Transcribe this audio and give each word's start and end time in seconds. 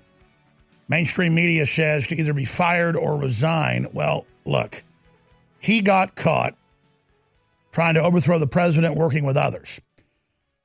Mainstream 0.89 1.35
media 1.35 1.67
says 1.67 2.07
to 2.09 2.17
either 2.17 2.33
be 2.33 2.45
fired 2.45 2.97
or 2.97 3.17
resign. 3.17 3.87
Well, 3.93 4.27
look, 4.45 4.85
he 5.59 5.81
got 5.81 6.15
caught 6.15 6.57
trying 7.73 7.95
to 7.95 8.03
overthrow 8.03 8.39
the 8.39 8.47
president 8.47 8.97
working 8.97 9.25
with 9.25 9.37
others. 9.37 9.81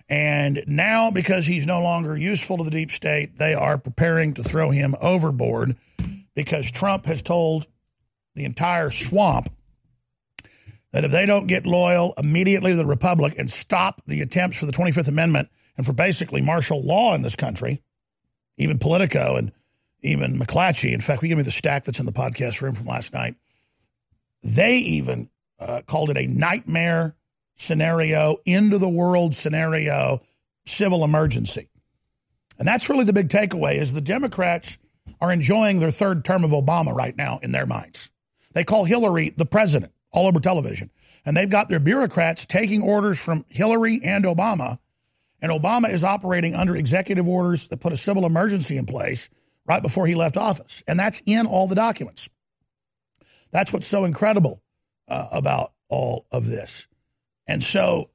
And 0.09 0.63
now, 0.67 1.11
because 1.11 1.45
he's 1.45 1.67
no 1.67 1.81
longer 1.81 2.17
useful 2.17 2.57
to 2.57 2.63
the 2.63 2.71
deep 2.71 2.91
state, 2.91 3.37
they 3.37 3.53
are 3.53 3.77
preparing 3.77 4.33
to 4.35 4.43
throw 4.43 4.71
him 4.71 4.95
overboard 5.01 5.75
because 6.35 6.71
Trump 6.71 7.05
has 7.05 7.21
told 7.21 7.67
the 8.35 8.45
entire 8.45 8.89
swamp 8.89 9.49
that 10.91 11.03
if 11.03 11.11
they 11.11 11.25
don't 11.25 11.47
get 11.47 11.67
loyal 11.67 12.13
immediately 12.17 12.71
to 12.71 12.77
the 12.77 12.85
Republic 12.85 13.35
and 13.37 13.51
stop 13.51 14.01
the 14.07 14.21
attempts 14.21 14.57
for 14.57 14.65
the 14.65 14.71
25th 14.71 15.07
Amendment 15.07 15.49
and 15.77 15.85
for 15.85 15.93
basically 15.93 16.41
martial 16.41 16.81
law 16.81 17.13
in 17.13 17.21
this 17.21 17.35
country, 17.35 17.83
even 18.57 18.79
Politico 18.79 19.35
and 19.35 19.51
even 20.01 20.39
McClatchy, 20.39 20.93
in 20.93 21.01
fact, 21.01 21.21
we 21.21 21.27
give 21.27 21.37
me 21.37 21.43
the 21.43 21.51
stack 21.51 21.83
that's 21.83 21.99
in 21.99 22.05
the 22.05 22.11
podcast 22.11 22.61
room 22.61 22.75
from 22.75 22.85
last 22.85 23.13
night. 23.13 23.35
They 24.43 24.77
even 24.77 25.29
uh, 25.59 25.81
called 25.85 26.09
it 26.09 26.17
a 26.17 26.27
nightmare 26.27 27.15
scenario, 27.55 28.37
end 28.45 28.73
of 28.73 28.79
the 28.79 28.89
world 28.89 29.35
scenario, 29.35 30.21
civil 30.65 31.03
emergency. 31.03 31.69
And 32.57 32.67
that's 32.67 32.89
really 32.89 33.03
the 33.03 33.13
big 33.13 33.29
takeaway 33.29 33.75
is 33.75 33.93
the 33.93 34.01
Democrats 34.01 34.77
are 35.19 35.31
enjoying 35.31 35.79
their 35.79 35.91
third 35.91 36.23
term 36.23 36.43
of 36.43 36.51
Obama 36.51 36.93
right 36.93 37.15
now 37.15 37.39
in 37.43 37.51
their 37.51 37.65
minds. 37.65 38.11
They 38.53 38.63
call 38.63 38.85
Hillary 38.85 39.31
the 39.35 39.45
president 39.45 39.91
all 40.11 40.27
over 40.27 40.39
television. 40.39 40.89
And 41.25 41.35
they've 41.35 41.49
got 41.49 41.69
their 41.69 41.79
bureaucrats 41.79 42.45
taking 42.45 42.81
orders 42.81 43.19
from 43.19 43.45
Hillary 43.49 43.99
and 44.03 44.23
Obama. 44.23 44.79
And 45.41 45.51
Obama 45.51 45.89
is 45.89 46.03
operating 46.03 46.55
under 46.55 46.75
executive 46.75 47.27
orders 47.27 47.67
that 47.67 47.77
put 47.77 47.93
a 47.93 47.97
civil 47.97 48.25
emergency 48.25 48.77
in 48.77 48.85
place 48.85 49.29
right 49.69 49.83
before 49.83 50.07
he 50.07 50.15
left 50.15 50.35
office. 50.35 50.83
And 50.87 50.99
that's 50.99 51.21
in 51.25 51.45
all 51.45 51.67
the 51.67 51.75
documents. 51.75 52.27
That's 53.51 53.71
what's 53.71 53.87
so 53.87 54.03
incredible 54.03 54.61
uh, 55.07 55.27
about 55.31 55.73
all 55.87 56.25
of 56.31 56.47
this. 56.47 56.87
And 57.47 57.63
so 57.63 58.09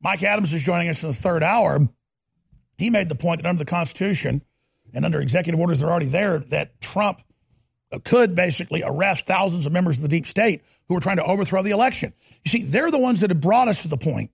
Mike 0.00 0.22
Adams 0.22 0.52
is 0.52 0.62
joining 0.62 0.88
us 0.88 1.02
in 1.02 1.10
the 1.10 1.14
third 1.14 1.42
hour. 1.42 1.80
He 2.78 2.90
made 2.90 3.08
the 3.08 3.14
point 3.14 3.42
that 3.42 3.48
under 3.48 3.58
the 3.58 3.70
Constitution 3.70 4.42
and 4.94 5.04
under 5.04 5.20
executive 5.20 5.60
orders 5.60 5.78
that 5.78 5.86
are 5.86 5.90
already 5.90 6.06
there, 6.06 6.38
that 6.38 6.80
Trump 6.80 7.22
could 8.04 8.34
basically 8.34 8.82
arrest 8.84 9.26
thousands 9.26 9.66
of 9.66 9.72
members 9.72 9.96
of 9.96 10.02
the 10.02 10.08
deep 10.08 10.26
state 10.26 10.62
who 10.88 10.94
were 10.94 11.00
trying 11.00 11.16
to 11.16 11.24
overthrow 11.24 11.62
the 11.62 11.70
election. 11.70 12.12
You 12.44 12.50
see, 12.50 12.62
they're 12.62 12.90
the 12.90 12.98
ones 12.98 13.20
that 13.20 13.30
have 13.30 13.40
brought 13.40 13.68
us 13.68 13.82
to 13.82 13.88
the 13.88 13.96
point 13.96 14.30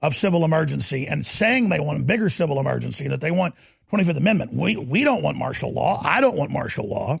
of 0.00 0.14
civil 0.16 0.44
emergency 0.44 1.06
and 1.06 1.24
saying 1.24 1.68
they 1.68 1.80
want 1.80 2.00
a 2.00 2.02
bigger 2.02 2.28
civil 2.28 2.58
emergency 2.58 3.04
and 3.04 3.12
that 3.12 3.20
they 3.20 3.30
want 3.30 3.54
25th 3.92 4.16
Amendment. 4.16 4.54
We, 4.54 4.76
we 4.76 5.04
don't 5.04 5.22
want 5.22 5.36
martial 5.36 5.72
law. 5.72 6.00
I 6.02 6.20
don't 6.20 6.36
want 6.36 6.50
martial 6.50 6.88
law. 6.88 7.18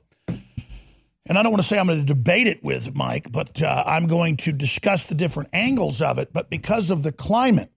And 1.26 1.38
I 1.38 1.42
don't 1.42 1.52
want 1.52 1.62
to 1.62 1.68
say 1.68 1.78
I'm 1.78 1.86
going 1.86 2.00
to 2.00 2.04
debate 2.04 2.46
it 2.46 2.64
with 2.64 2.94
Mike, 2.96 3.30
but 3.30 3.62
uh, 3.62 3.84
I'm 3.86 4.06
going 4.06 4.38
to 4.38 4.52
discuss 4.52 5.04
the 5.04 5.14
different 5.14 5.50
angles 5.52 6.02
of 6.02 6.18
it. 6.18 6.32
But 6.32 6.50
because 6.50 6.90
of 6.90 7.02
the 7.02 7.12
climate 7.12 7.70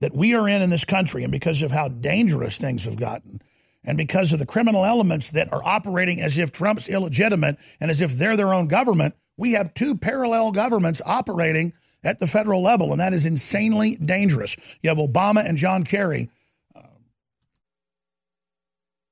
that 0.00 0.14
we 0.14 0.34
are 0.34 0.48
in 0.48 0.62
in 0.62 0.70
this 0.70 0.84
country 0.84 1.22
and 1.22 1.30
because 1.30 1.62
of 1.62 1.70
how 1.70 1.88
dangerous 1.88 2.58
things 2.58 2.84
have 2.84 2.96
gotten, 2.96 3.40
and 3.84 3.96
because 3.96 4.32
of 4.32 4.38
the 4.38 4.46
criminal 4.46 4.84
elements 4.84 5.30
that 5.30 5.52
are 5.52 5.64
operating 5.64 6.20
as 6.20 6.36
if 6.36 6.52
Trump's 6.52 6.88
illegitimate 6.88 7.56
and 7.80 7.90
as 7.90 8.00
if 8.00 8.12
they're 8.12 8.36
their 8.36 8.52
own 8.52 8.66
government, 8.66 9.14
we 9.38 9.52
have 9.52 9.72
two 9.72 9.96
parallel 9.96 10.52
governments 10.52 11.00
operating 11.06 11.72
at 12.02 12.18
the 12.18 12.26
federal 12.26 12.62
level, 12.62 12.92
and 12.92 13.00
that 13.00 13.12
is 13.12 13.26
insanely 13.26 13.96
dangerous. 13.96 14.56
You 14.82 14.88
have 14.88 14.98
Obama 14.98 15.46
and 15.46 15.56
John 15.56 15.84
Kerry 15.84 16.30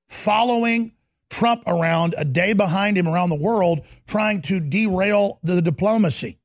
following 0.08 0.92
Trump 1.30 1.62
around 1.66 2.14
a 2.16 2.24
day 2.24 2.52
behind 2.52 2.96
him 2.96 3.06
around 3.06 3.28
the 3.28 3.36
world, 3.36 3.80
trying 4.06 4.42
to 4.42 4.60
derail 4.60 5.38
the 5.42 5.60
diplomacy 5.60 6.38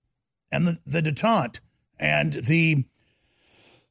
and 0.52 0.68
the, 0.68 0.80
the 0.86 1.02
detente 1.02 1.60
and 2.00 2.34
the 2.34 2.84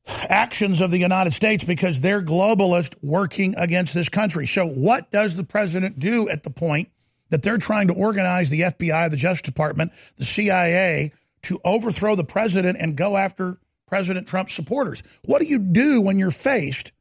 actions 0.06 0.80
of 0.80 0.90
the 0.90 0.98
United 0.98 1.32
States 1.32 1.64
because 1.64 2.00
they're 2.00 2.22
globalist 2.22 2.96
working 3.02 3.54
against 3.56 3.94
this 3.94 4.08
country. 4.08 4.46
So, 4.46 4.66
what 4.66 5.10
does 5.10 5.36
the 5.36 5.44
president 5.44 5.98
do 5.98 6.28
at 6.28 6.42
the 6.42 6.50
point 6.50 6.90
that 7.30 7.42
they're 7.42 7.58
trying 7.58 7.88
to 7.88 7.94
organize 7.94 8.50
the 8.50 8.60
FBI, 8.60 9.10
the 9.10 9.16
Justice 9.16 9.42
Department, 9.42 9.92
the 10.16 10.24
CIA 10.24 11.12
to 11.44 11.60
overthrow 11.64 12.14
the 12.14 12.24
president 12.24 12.78
and 12.78 12.96
go 12.96 13.16
after 13.16 13.58
President 13.86 14.26
Trump's 14.26 14.54
supporters? 14.54 15.02
What 15.24 15.40
do 15.40 15.46
you 15.46 15.58
do 15.58 16.00
when 16.00 16.18
you're 16.18 16.30
faced 16.30 16.92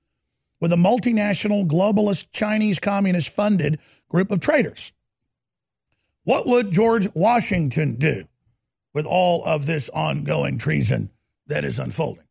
with 0.61 0.71
a 0.71 0.77
multinational, 0.77 1.67
globalist, 1.67 2.27
Chinese 2.31 2.79
communist 2.79 3.29
funded 3.29 3.79
group 4.07 4.31
of 4.31 4.39
traitors? 4.39 4.93
What 6.23 6.47
would 6.47 6.71
George 6.71 7.09
Washington 7.13 7.95
do 7.95 8.25
with 8.93 9.05
all 9.05 9.43
of 9.43 9.65
this 9.65 9.89
ongoing 9.89 10.59
treason 10.59 11.09
that 11.47 11.65
is 11.65 11.79
unfolding? 11.79 12.27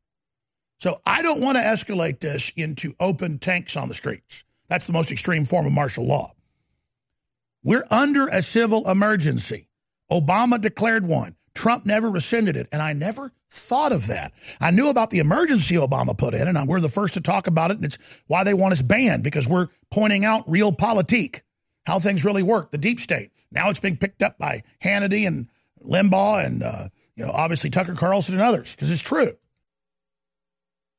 So 0.79 1.03
I 1.05 1.21
don't 1.21 1.43
want 1.43 1.59
to 1.59 1.63
escalate 1.63 2.21
this 2.21 2.53
into 2.57 2.95
open 3.01 3.39
tanks 3.39 3.77
on 3.77 3.89
the 3.89 3.95
streets. 3.95 4.45
That's 4.69 4.87
the 4.87 4.93
most 4.93 5.11
extreme 5.11 5.45
form 5.45 5.67
of 5.67 5.73
martial 5.73 6.07
law. 6.07 6.33
We're 7.63 7.87
under 7.91 8.29
a 8.29 8.41
civil 8.41 8.89
emergency. 8.89 9.69
Obama 10.11 10.59
declared 10.61 11.05
one. 11.07 11.37
Trump 11.55 11.87
never 11.87 12.11
rescinded 12.11 12.57
it. 12.57 12.69
And 12.73 12.81
I 12.81 12.93
never 12.93 13.33
thought 13.51 13.93
of 13.93 14.07
that. 14.07 14.33
I 14.61 14.71
knew 14.71 14.89
about 14.89 15.11
the 15.11 15.19
emergency 15.19 15.75
Obama 15.75 16.17
put 16.17 16.35
in, 16.35 16.47
and 16.47 16.69
we're 16.69 16.81
the 16.81 16.89
first 16.89 17.15
to 17.15 17.21
talk 17.21 17.47
about 17.47 17.71
it. 17.71 17.79
And 17.79 17.85
it's 17.85 17.99
why 18.27 18.45
they 18.45 18.55
want 18.55 18.73
us 18.73 18.83
banned 18.83 19.25
because 19.25 19.49
we're 19.49 19.69
pointing 19.91 20.25
out 20.25 20.47
realpolitik, 20.47 21.43
how 21.87 21.99
things 21.99 22.25
really 22.25 22.43
work, 22.43 22.71
the 22.71 22.79
deep 22.79 23.01
state. 23.01 23.33
Now 23.51 23.69
it's 23.71 23.81
being 23.81 23.97
picked 23.97 24.23
up 24.23 24.39
by 24.39 24.63
Hannity 24.83 25.27
and 25.27 25.49
Limbaugh 25.85 26.45
and, 26.45 26.63
uh, 26.63 26.89
you 27.17 27.25
know, 27.25 27.33
obviously 27.33 27.71
Tucker 27.71 27.95
Carlson 27.95 28.35
and 28.35 28.43
others 28.43 28.75
because 28.75 28.91
it's 28.91 29.03
true. 29.03 29.33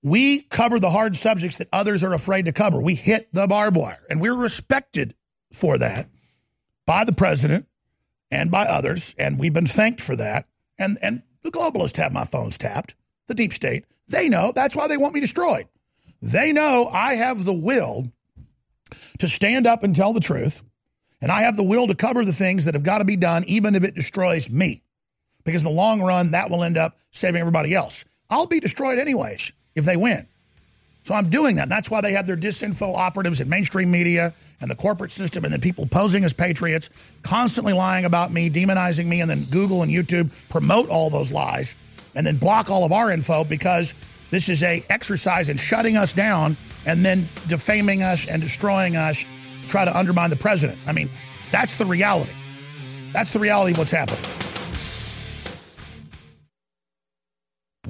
We 0.03 0.41
cover 0.41 0.79
the 0.79 0.89
hard 0.89 1.15
subjects 1.15 1.57
that 1.57 1.69
others 1.71 2.03
are 2.03 2.13
afraid 2.13 2.45
to 2.45 2.51
cover. 2.51 2.81
We 2.81 2.95
hit 2.95 3.29
the 3.33 3.47
barbed 3.47 3.77
wire, 3.77 4.01
and 4.09 4.19
we're 4.19 4.35
respected 4.35 5.13
for 5.53 5.77
that 5.77 6.09
by 6.87 7.03
the 7.03 7.13
president 7.13 7.67
and 8.31 8.49
by 8.49 8.63
others, 8.65 9.13
and 9.17 9.37
we've 9.37 9.53
been 9.53 9.67
thanked 9.67 10.01
for 10.01 10.15
that. 10.15 10.47
And 10.79 10.97
and 11.01 11.23
the 11.43 11.51
globalists 11.51 11.97
have 11.97 12.13
my 12.13 12.23
phones 12.23 12.57
tapped. 12.57 12.95
The 13.27 13.33
deep 13.33 13.53
state, 13.53 13.85
they 14.07 14.29
know 14.29 14.51
that's 14.53 14.75
why 14.75 14.87
they 14.87 14.97
want 14.97 15.13
me 15.13 15.19
destroyed. 15.19 15.67
They 16.21 16.51
know 16.51 16.87
I 16.87 17.15
have 17.15 17.45
the 17.45 17.53
will 17.53 18.11
to 19.19 19.27
stand 19.27 19.67
up 19.67 19.83
and 19.83 19.95
tell 19.95 20.13
the 20.13 20.19
truth, 20.19 20.61
and 21.21 21.31
I 21.31 21.41
have 21.41 21.57
the 21.57 21.63
will 21.63 21.87
to 21.87 21.95
cover 21.95 22.25
the 22.25 22.33
things 22.33 22.65
that 22.65 22.73
have 22.73 22.83
got 22.83 22.99
to 22.99 23.05
be 23.05 23.15
done, 23.15 23.43
even 23.47 23.75
if 23.75 23.83
it 23.83 23.95
destroys 23.95 24.49
me. 24.49 24.83
Because 25.43 25.63
in 25.63 25.69
the 25.69 25.75
long 25.75 26.01
run, 26.01 26.31
that 26.31 26.49
will 26.49 26.63
end 26.63 26.77
up 26.77 26.97
saving 27.11 27.41
everybody 27.41 27.73
else. 27.73 28.05
I'll 28.29 28.47
be 28.47 28.59
destroyed 28.59 28.99
anyways 28.99 29.51
if 29.75 29.85
they 29.85 29.97
win. 29.97 30.27
So 31.03 31.15
I'm 31.15 31.29
doing 31.29 31.55
that. 31.55 31.67
That's 31.67 31.89
why 31.89 32.01
they 32.01 32.11
have 32.13 32.27
their 32.27 32.37
disinfo 32.37 32.95
operatives 32.95 33.41
in 33.41 33.49
mainstream 33.49 33.89
media 33.89 34.33
and 34.59 34.69
the 34.69 34.75
corporate 34.75 35.11
system 35.11 35.43
and 35.45 35.53
the 35.53 35.59
people 35.59 35.87
posing 35.87 36.23
as 36.23 36.33
patriots, 36.33 36.89
constantly 37.23 37.73
lying 37.73 38.05
about 38.05 38.31
me, 38.31 38.49
demonizing 38.49 39.07
me, 39.07 39.19
and 39.21 39.29
then 39.29 39.43
Google 39.45 39.81
and 39.81 39.91
YouTube 39.91 40.29
promote 40.49 40.89
all 40.89 41.09
those 41.09 41.31
lies 41.31 41.75
and 42.13 42.25
then 42.25 42.37
block 42.37 42.69
all 42.69 42.85
of 42.85 42.91
our 42.91 43.09
info 43.11 43.43
because 43.43 43.95
This 44.31 44.47
is 44.47 44.63
a 44.63 44.83
exercise 44.89 45.49
in 45.49 45.57
shutting 45.57 45.97
us 45.97 46.13
down 46.13 46.57
and 46.85 47.05
then 47.05 47.27
defaming 47.47 48.01
us 48.01 48.27
and 48.27 48.41
destroying 48.41 48.95
us 48.95 49.23
to 49.61 49.67
try 49.67 49.85
to 49.85 49.95
undermine 49.95 50.29
the 50.29 50.37
president. 50.37 50.79
I 50.87 50.93
mean, 50.93 51.09
that's 51.51 51.77
the 51.77 51.85
reality. 51.85 52.31
That's 53.11 53.33
the 53.33 53.39
reality 53.39 53.73
of 53.73 53.77
what's 53.77 53.91
happening. 53.91 54.23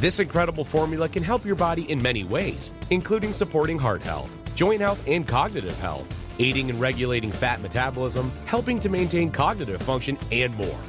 This 0.00 0.18
incredible 0.18 0.64
formula 0.64 1.10
can 1.10 1.22
help 1.22 1.44
your 1.44 1.56
body 1.56 1.82
in 1.90 2.00
many 2.00 2.24
ways, 2.24 2.70
including 2.88 3.34
supporting 3.34 3.78
heart 3.78 4.00
health, 4.00 4.30
joint 4.54 4.80
health, 4.80 4.98
and 5.06 5.28
cognitive 5.28 5.78
health, 5.78 6.06
aiding 6.38 6.70
in 6.70 6.78
regulating 6.78 7.30
fat 7.30 7.60
metabolism, 7.60 8.32
helping 8.46 8.80
to 8.80 8.88
maintain 8.88 9.30
cognitive 9.30 9.82
function, 9.82 10.16
and 10.32 10.56
more. 10.56 10.80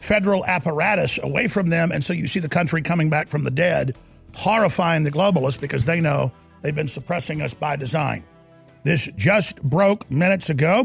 federal 0.00 0.44
apparatus 0.44 1.18
away 1.22 1.48
from 1.48 1.68
them. 1.68 1.90
And 1.90 2.04
so 2.04 2.12
you 2.12 2.26
see 2.26 2.40
the 2.40 2.48
country 2.48 2.82
coming 2.82 3.08
back 3.08 3.28
from 3.28 3.44
the 3.44 3.50
dead, 3.50 3.96
horrifying 4.34 5.02
the 5.02 5.10
globalists 5.10 5.60
because 5.60 5.86
they 5.86 6.00
know 6.00 6.32
they've 6.62 6.74
been 6.74 6.88
suppressing 6.88 7.40
us 7.40 7.54
by 7.54 7.76
design. 7.76 8.24
This 8.84 9.08
just 9.16 9.62
broke 9.62 10.10
minutes 10.10 10.50
ago. 10.50 10.84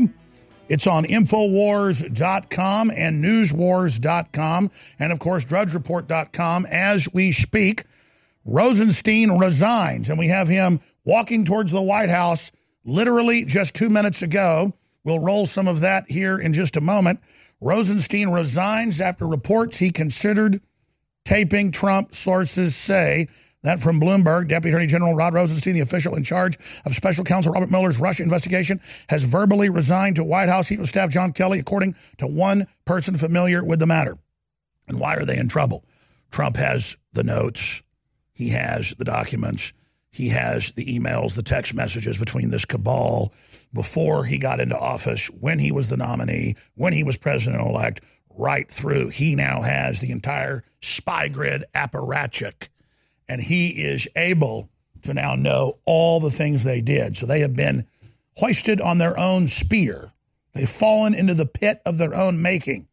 It's 0.69 0.87
on 0.87 1.03
Infowars.com 1.03 2.91
and 2.95 3.23
Newswars.com, 3.23 4.71
and 4.99 5.11
of 5.11 5.19
course, 5.19 5.43
DrudgeReport.com. 5.43 6.67
As 6.67 7.11
we 7.11 7.31
speak, 7.31 7.85
Rosenstein 8.45 9.37
resigns, 9.37 10.09
and 10.09 10.19
we 10.19 10.27
have 10.27 10.47
him 10.47 10.79
walking 11.03 11.43
towards 11.43 11.71
the 11.71 11.81
White 11.81 12.09
House 12.09 12.51
literally 12.85 13.45
just 13.45 13.73
two 13.73 13.89
minutes 13.89 14.21
ago. 14.21 14.73
We'll 15.03 15.19
roll 15.19 15.45
some 15.45 15.67
of 15.67 15.79
that 15.81 16.09
here 16.09 16.37
in 16.37 16.53
just 16.53 16.75
a 16.75 16.81
moment. 16.81 17.19
Rosenstein 17.61 18.29
resigns 18.29 19.01
after 19.01 19.27
reports 19.27 19.77
he 19.77 19.91
considered 19.91 20.61
taping 21.25 21.71
Trump, 21.71 22.13
sources 22.13 22.75
say. 22.75 23.27
That 23.63 23.81
from 23.81 23.99
Bloomberg, 23.99 24.47
Deputy 24.47 24.69
Attorney 24.69 24.87
General 24.87 25.15
Rod 25.15 25.33
Rosenstein, 25.33 25.73
the 25.73 25.81
official 25.81 26.15
in 26.15 26.23
charge 26.23 26.57
of 26.85 26.95
Special 26.95 27.25
Counsel 27.25 27.51
Robert 27.51 27.69
Mueller's 27.69 27.99
Russia 27.99 28.23
investigation, 28.23 28.79
has 29.09 29.25
verbally 29.25 29.69
resigned 29.69 30.15
to 30.15 30.23
White 30.23 30.47
House 30.47 30.69
Chief 30.69 30.79
of 30.79 30.87
Staff 30.87 31.09
John 31.09 31.33
Kelly, 31.33 31.59
according 31.59 31.95
to 32.19 32.27
one 32.27 32.67
person 32.85 33.17
familiar 33.17 33.61
with 33.61 33.79
the 33.79 33.85
matter. 33.85 34.17
And 34.87 34.97
why 34.97 35.15
are 35.15 35.25
they 35.25 35.37
in 35.37 35.49
trouble? 35.49 35.83
Trump 36.31 36.55
has 36.55 36.95
the 37.11 37.23
notes, 37.23 37.83
he 38.31 38.49
has 38.49 38.93
the 38.97 39.03
documents, 39.03 39.73
he 40.11 40.29
has 40.29 40.71
the 40.71 40.85
emails, 40.85 41.35
the 41.35 41.43
text 41.43 41.73
messages 41.73 42.17
between 42.17 42.49
this 42.49 42.65
cabal 42.65 43.33
before 43.73 44.25
he 44.25 44.37
got 44.37 44.59
into 44.59 44.77
office, 44.77 45.27
when 45.27 45.59
he 45.59 45.71
was 45.71 45.89
the 45.89 45.97
nominee, 45.97 46.55
when 46.75 46.93
he 46.93 47.03
was 47.03 47.17
president 47.17 47.61
elect, 47.61 48.01
right 48.29 48.71
through. 48.71 49.09
He 49.09 49.35
now 49.35 49.61
has 49.61 49.99
the 49.99 50.11
entire 50.11 50.63
spy 50.81 51.27
grid 51.27 51.65
apparatchik 51.75 52.69
and 53.27 53.41
he 53.41 53.69
is 53.69 54.07
able 54.15 54.69
to 55.03 55.13
now 55.13 55.35
know 55.35 55.77
all 55.85 56.19
the 56.19 56.31
things 56.31 56.63
they 56.63 56.81
did. 56.81 57.15
So 57.15 57.25
they 57.25 57.41
have 57.41 57.55
been 57.55 57.85
hoisted 58.37 58.81
on 58.81 58.97
their 58.97 59.17
own 59.17 59.47
spear. 59.47 60.11
They've 60.53 60.69
fallen 60.69 61.13
into 61.13 61.35
the 61.35 61.45
pit 61.45 61.81
of 61.85 61.97
their 61.97 62.15
own 62.15 62.41
making. 62.41 62.87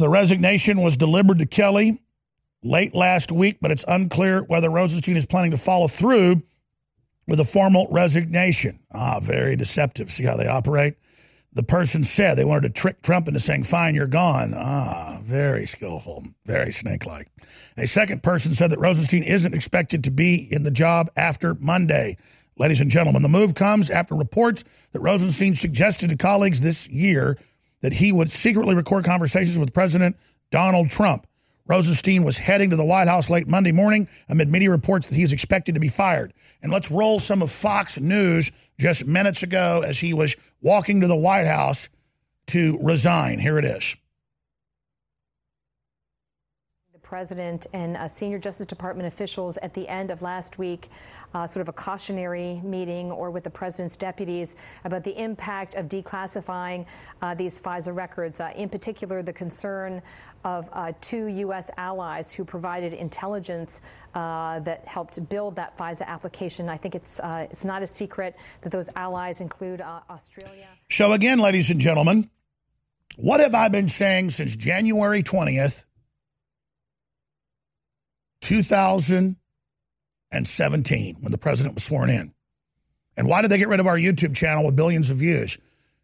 The 0.00 0.08
resignation 0.08 0.82
was 0.82 0.96
delivered 0.96 1.38
to 1.38 1.46
Kelly 1.46 2.00
late 2.64 2.94
last 2.94 3.30
week, 3.30 3.58
but 3.60 3.70
it's 3.70 3.84
unclear 3.86 4.42
whether 4.42 4.70
Rosenstein 4.70 5.16
is 5.16 5.26
planning 5.26 5.52
to 5.52 5.56
follow 5.56 5.86
through 5.86 6.42
with 7.28 7.38
a 7.38 7.44
formal 7.44 7.86
resignation. 7.90 8.80
Ah, 8.92 9.20
very 9.20 9.54
deceptive. 9.54 10.10
See 10.10 10.24
how 10.24 10.36
they 10.36 10.48
operate? 10.48 10.96
The 11.52 11.62
person 11.62 12.02
said 12.02 12.36
they 12.36 12.44
wanted 12.44 12.74
to 12.74 12.80
trick 12.80 13.00
Trump 13.02 13.28
into 13.28 13.38
saying, 13.38 13.62
fine, 13.62 13.94
you're 13.94 14.08
gone. 14.08 14.54
Ah, 14.56 15.20
very 15.22 15.66
skillful, 15.66 16.24
very 16.46 16.72
snake 16.72 17.06
like. 17.06 17.28
A 17.76 17.86
second 17.86 18.22
person 18.22 18.52
said 18.52 18.70
that 18.70 18.80
Rosenstein 18.80 19.22
isn't 19.22 19.54
expected 19.54 20.02
to 20.04 20.10
be 20.10 20.48
in 20.50 20.64
the 20.64 20.70
job 20.70 21.10
after 21.16 21.54
Monday. 21.54 22.16
Ladies 22.56 22.80
and 22.80 22.90
gentlemen, 22.90 23.22
the 23.22 23.28
move 23.28 23.54
comes 23.54 23.90
after 23.90 24.14
reports 24.14 24.64
that 24.92 25.00
Rosenstein 25.00 25.54
suggested 25.54 26.10
to 26.10 26.16
colleagues 26.16 26.60
this 26.60 26.88
year 26.88 27.38
that 27.82 27.92
he 27.92 28.10
would 28.10 28.30
secretly 28.30 28.74
record 28.74 29.04
conversations 29.04 29.58
with 29.58 29.74
President 29.74 30.16
Donald 30.50 30.90
Trump. 30.90 31.26
Rosenstein 31.66 32.24
was 32.24 32.36
heading 32.36 32.70
to 32.70 32.76
the 32.76 32.84
White 32.84 33.08
House 33.08 33.30
late 33.30 33.48
Monday 33.48 33.72
morning 33.72 34.06
amid 34.28 34.50
media 34.50 34.70
reports 34.70 35.08
that 35.08 35.14
he 35.14 35.22
is 35.22 35.32
expected 35.32 35.74
to 35.74 35.80
be 35.80 35.88
fired. 35.88 36.34
And 36.62 36.70
let's 36.70 36.90
roll 36.90 37.18
some 37.18 37.40
of 37.40 37.50
Fox 37.50 37.98
News 37.98 38.50
just 38.78 39.06
minutes 39.06 39.42
ago 39.42 39.82
as 39.84 39.98
he 39.98 40.12
was 40.12 40.36
walking 40.60 41.00
to 41.00 41.06
the 41.06 41.16
White 41.16 41.46
House 41.46 41.88
to 42.48 42.78
resign. 42.82 43.38
Here 43.38 43.58
it 43.58 43.64
is. 43.64 43.96
The 46.92 46.98
president 46.98 47.66
and 47.72 47.96
uh, 47.96 48.08
senior 48.08 48.38
Justice 48.38 48.66
Department 48.66 49.08
officials 49.08 49.56
at 49.58 49.72
the 49.72 49.88
end 49.88 50.10
of 50.10 50.20
last 50.20 50.58
week, 50.58 50.90
uh, 51.34 51.46
sort 51.46 51.60
of 51.62 51.68
a 51.68 51.72
cautionary 51.72 52.60
meeting, 52.64 53.10
or 53.10 53.30
with 53.30 53.44
the 53.44 53.50
president's 53.50 53.96
deputies 53.96 54.56
about 54.84 55.04
the 55.04 55.20
impact 55.20 55.74
of 55.74 55.86
declassifying 55.86 56.86
uh, 57.22 57.34
these 57.34 57.60
FISA 57.60 57.94
records. 57.94 58.40
Uh, 58.40 58.52
in 58.56 58.68
particular, 58.68 59.22
the 59.22 59.32
concern 59.32 60.00
of 60.44 60.68
uh, 60.72 60.92
two 61.00 61.26
U.S. 61.26 61.70
allies 61.76 62.32
who 62.32 62.44
provided 62.44 62.92
intelligence 62.92 63.80
uh, 64.14 64.60
that 64.60 64.86
helped 64.86 65.28
build 65.28 65.56
that 65.56 65.76
FISA 65.76 66.06
application. 66.06 66.68
I 66.68 66.76
think 66.76 66.94
it's 66.94 67.20
it's 67.24 67.64
not 67.64 67.82
a 67.82 67.86
secret 67.86 68.36
that 68.62 68.70
those 68.70 68.88
allies 68.96 69.40
include 69.40 69.80
Australia. 69.80 70.68
So 70.90 71.12
again, 71.12 71.38
ladies 71.38 71.70
and 71.70 71.80
gentlemen, 71.80 72.30
what 73.16 73.40
have 73.40 73.54
I 73.54 73.68
been 73.68 73.88
saying 73.88 74.30
since 74.30 74.56
January 74.56 75.22
twentieth? 75.22 75.84
2017 80.42 81.18
when 81.20 81.32
the 81.32 81.38
president 81.38 81.74
was 81.74 81.84
sworn 81.84 82.10
in. 82.10 82.32
And 83.16 83.28
why 83.28 83.42
did 83.42 83.50
they 83.50 83.58
get 83.58 83.68
rid 83.68 83.80
of 83.80 83.86
our 83.86 83.96
YouTube 83.96 84.34
channel 84.34 84.64
with 84.64 84.74
billions 84.74 85.10
of 85.10 85.18
views 85.18 85.58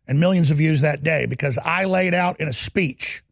and 0.06 0.20
millions 0.20 0.50
of 0.50 0.58
views 0.58 0.80
that 0.82 1.02
day? 1.02 1.26
Because 1.26 1.58
I 1.64 1.84
laid 1.84 2.14
out 2.14 2.40
in 2.40 2.49
a 2.49 2.52
speech 2.52 3.22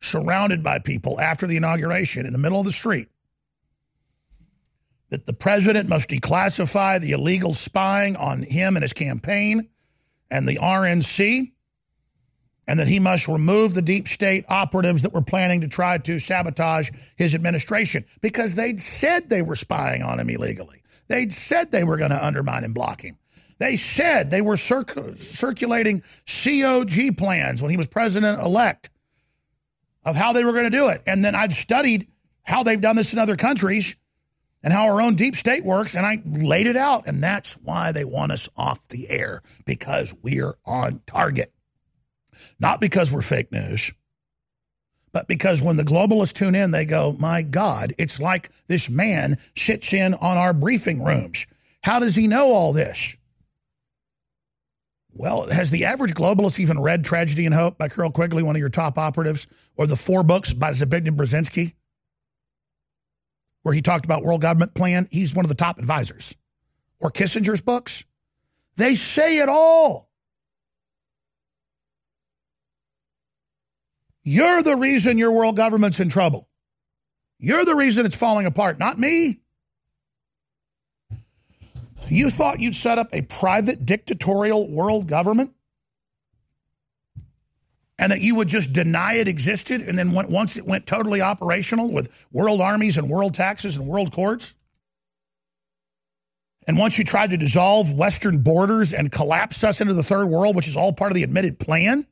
surrounded 0.00 0.62
by 0.62 0.78
people 0.78 1.20
after 1.20 1.46
the 1.46 1.56
inauguration 1.56 2.26
in 2.26 2.32
the 2.32 2.38
middle 2.38 2.58
of 2.58 2.66
the 2.66 2.72
street 2.72 3.08
that 5.10 5.26
the 5.26 5.32
president 5.32 5.88
must 5.88 6.08
declassify 6.08 7.00
the 7.00 7.12
illegal 7.12 7.52
spying 7.52 8.16
on 8.16 8.42
him 8.42 8.76
and 8.76 8.82
his 8.82 8.92
campaign 8.92 9.68
and 10.30 10.46
the 10.46 10.56
RNC 10.56 11.52
and 12.66 12.78
that 12.78 12.88
he 12.88 12.98
must 12.98 13.26
remove 13.28 13.74
the 13.74 13.82
deep 13.82 14.06
state 14.06 14.44
operatives 14.48 15.02
that 15.02 15.12
were 15.12 15.22
planning 15.22 15.60
to 15.62 15.68
try 15.68 15.98
to 15.98 16.18
sabotage 16.18 16.90
his 17.16 17.34
administration 17.34 18.04
because 18.20 18.54
they'd 18.54 18.80
said 18.80 19.28
they 19.28 19.42
were 19.42 19.56
spying 19.56 20.02
on 20.02 20.20
him 20.20 20.30
illegally. 20.30 20.82
They'd 21.08 21.32
said 21.32 21.72
they 21.72 21.84
were 21.84 21.96
going 21.96 22.10
to 22.12 22.24
undermine 22.24 22.62
and 22.64 22.74
block 22.74 23.02
him. 23.02 23.18
They 23.58 23.76
said 23.76 24.30
they 24.30 24.40
were 24.42 24.56
circ- 24.56 25.16
circulating 25.16 26.02
COG 26.26 27.16
plans 27.18 27.60
when 27.60 27.70
he 27.70 27.76
was 27.76 27.88
president 27.88 28.40
elect 28.40 28.90
of 30.04 30.16
how 30.16 30.32
they 30.32 30.44
were 30.44 30.52
going 30.52 30.64
to 30.64 30.70
do 30.70 30.88
it. 30.88 31.02
And 31.06 31.24
then 31.24 31.34
I've 31.34 31.52
studied 31.52 32.08
how 32.42 32.62
they've 32.62 32.80
done 32.80 32.96
this 32.96 33.12
in 33.12 33.18
other 33.18 33.36
countries. 33.36 33.96
and 34.62 34.72
how 34.72 34.84
our 34.88 35.00
own 35.00 35.14
deep 35.14 35.36
state 35.36 35.64
works, 35.64 35.96
and 35.96 36.04
I 36.04 36.22
laid 36.26 36.66
it 36.66 36.76
out. 36.76 37.06
And 37.06 37.22
that's 37.22 37.54
why 37.54 37.92
they 37.92 38.04
want 38.04 38.32
us 38.32 38.46
off 38.56 38.86
the 38.88 39.08
air 39.08 39.42
because 39.64 40.14
we're 40.22 40.54
on 40.66 41.00
target. 41.06 41.52
Not 42.58 42.80
because 42.80 43.10
we're 43.10 43.22
fake 43.22 43.52
news, 43.52 43.92
but 45.12 45.28
because 45.28 45.60
when 45.60 45.76
the 45.76 45.84
globalists 45.84 46.32
tune 46.32 46.54
in, 46.54 46.70
they 46.70 46.84
go, 46.84 47.12
My 47.18 47.42
God, 47.42 47.94
it's 47.98 48.20
like 48.20 48.50
this 48.68 48.88
man 48.88 49.38
sits 49.56 49.92
in 49.92 50.14
on 50.14 50.36
our 50.36 50.52
briefing 50.52 51.02
rooms. 51.02 51.46
How 51.82 51.98
does 51.98 52.14
he 52.14 52.26
know 52.26 52.52
all 52.52 52.72
this? 52.72 53.16
Well, 55.12 55.48
has 55.48 55.70
the 55.70 55.86
average 55.86 56.14
globalist 56.14 56.60
even 56.60 56.80
read 56.80 57.04
Tragedy 57.04 57.44
and 57.44 57.54
Hope 57.54 57.78
by 57.78 57.88
Carroll 57.88 58.12
Quigley, 58.12 58.42
one 58.42 58.54
of 58.54 58.60
your 58.60 58.68
top 58.68 58.96
operatives, 58.96 59.48
or 59.76 59.86
the 59.86 59.96
four 59.96 60.22
books 60.22 60.52
by 60.52 60.70
Zbigniew 60.70 61.16
Brzezinski, 61.16 61.74
where 63.62 63.74
he 63.74 63.82
talked 63.82 64.04
about 64.04 64.22
world 64.22 64.40
government 64.40 64.74
plan? 64.74 65.08
He's 65.10 65.34
one 65.34 65.44
of 65.44 65.48
the 65.48 65.54
top 65.54 65.78
advisors. 65.78 66.34
Or 67.00 67.10
Kissinger's 67.10 67.60
books. 67.60 68.04
They 68.76 68.94
say 68.94 69.38
it 69.38 69.48
all. 69.48 70.09
You're 74.22 74.62
the 74.62 74.76
reason 74.76 75.18
your 75.18 75.32
world 75.32 75.56
government's 75.56 76.00
in 76.00 76.08
trouble. 76.08 76.48
You're 77.38 77.64
the 77.64 77.74
reason 77.74 78.04
it's 78.04 78.16
falling 78.16 78.46
apart, 78.46 78.78
not 78.78 78.98
me. 78.98 79.40
You 82.08 82.30
thought 82.30 82.60
you'd 82.60 82.74
set 82.74 82.98
up 82.98 83.08
a 83.12 83.22
private 83.22 83.86
dictatorial 83.86 84.68
world 84.68 85.06
government? 85.06 85.54
And 87.98 88.12
that 88.12 88.20
you 88.20 88.34
would 88.34 88.48
just 88.48 88.72
deny 88.72 89.14
it 89.14 89.28
existed 89.28 89.82
and 89.82 89.96
then 89.96 90.12
once 90.12 90.56
it 90.56 90.66
went 90.66 90.86
totally 90.86 91.20
operational 91.20 91.92
with 91.92 92.10
world 92.32 92.60
armies 92.60 92.96
and 92.96 93.10
world 93.10 93.34
taxes 93.34 93.76
and 93.76 93.86
world 93.86 94.10
courts? 94.10 94.54
And 96.66 96.78
once 96.78 96.98
you 96.98 97.04
tried 97.04 97.30
to 97.30 97.36
dissolve 97.36 97.92
Western 97.92 98.42
borders 98.42 98.94
and 98.94 99.12
collapse 99.12 99.64
us 99.64 99.80
into 99.80 99.94
the 99.94 100.02
third 100.02 100.26
world, 100.26 100.56
which 100.56 100.68
is 100.68 100.76
all 100.76 100.92
part 100.92 101.10
of 101.10 101.14
the 101.14 101.22
admitted 101.22 101.58
plan, 101.58 102.06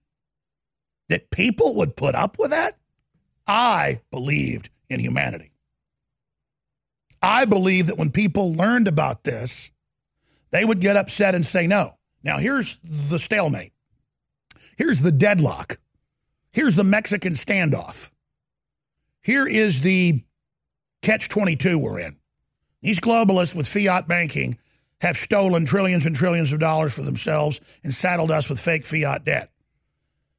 that 1.09 1.31
people 1.31 1.75
would 1.77 1.97
put 1.97 2.15
up 2.15 2.39
with 2.39 2.51
that? 2.51 2.79
I 3.47 4.01
believed 4.11 4.71
in 4.91 5.01
humanity. 5.01 5.53
I 7.23 7.45
believe 7.45 7.87
that 7.87 7.99
when 7.99 8.11
people 8.11 8.55
learned 8.55 8.89
about 8.89 9.25
this, 9.25 9.71
they 10.51 10.65
would 10.65 10.81
get 10.81 10.97
upset 10.97 11.35
and 11.35 11.45
say 11.45 11.67
no. 11.67 11.97
Now, 12.23 12.39
here's 12.39 12.79
the 12.85 13.19
stalemate. 13.19 13.73
Here's 14.77 15.01
the 15.01 15.13
deadlock. 15.13 15.79
Here's 16.53 16.77
the 16.77 16.85
Mexican 16.85 17.35
standoff. 17.35 18.11
Here 19.21 19.47
is 19.47 19.81
the 19.81 20.23
catch 21.03 21.29
22 21.29 21.79
we're 21.79 21.99
in. 21.99 22.17
These 22.83 23.01
globalists 23.01 23.55
with 23.55 23.67
fiat 23.67 24.07
banking 24.07 24.59
have 25.01 25.17
stolen 25.17 25.65
trillions 25.65 26.07
and 26.07 26.15
trillions 26.15 26.53
of 26.53 26.61
dollars 26.61 26.95
for 26.95 27.03
themselves 27.03 27.61
and 27.83 27.93
saddled 27.93 28.31
us 28.31 28.49
with 28.49 28.61
fake 28.61 28.85
fiat 28.85 29.25
debt. 29.25 29.51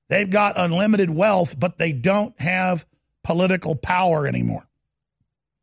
They've 0.10 0.30
got 0.30 0.58
unlimited 0.58 1.10
wealth, 1.10 1.60
but 1.60 1.78
they 1.78 1.92
don't 1.92 2.40
have 2.40 2.86
political 3.24 3.76
power 3.76 4.28
anymore 4.28 4.68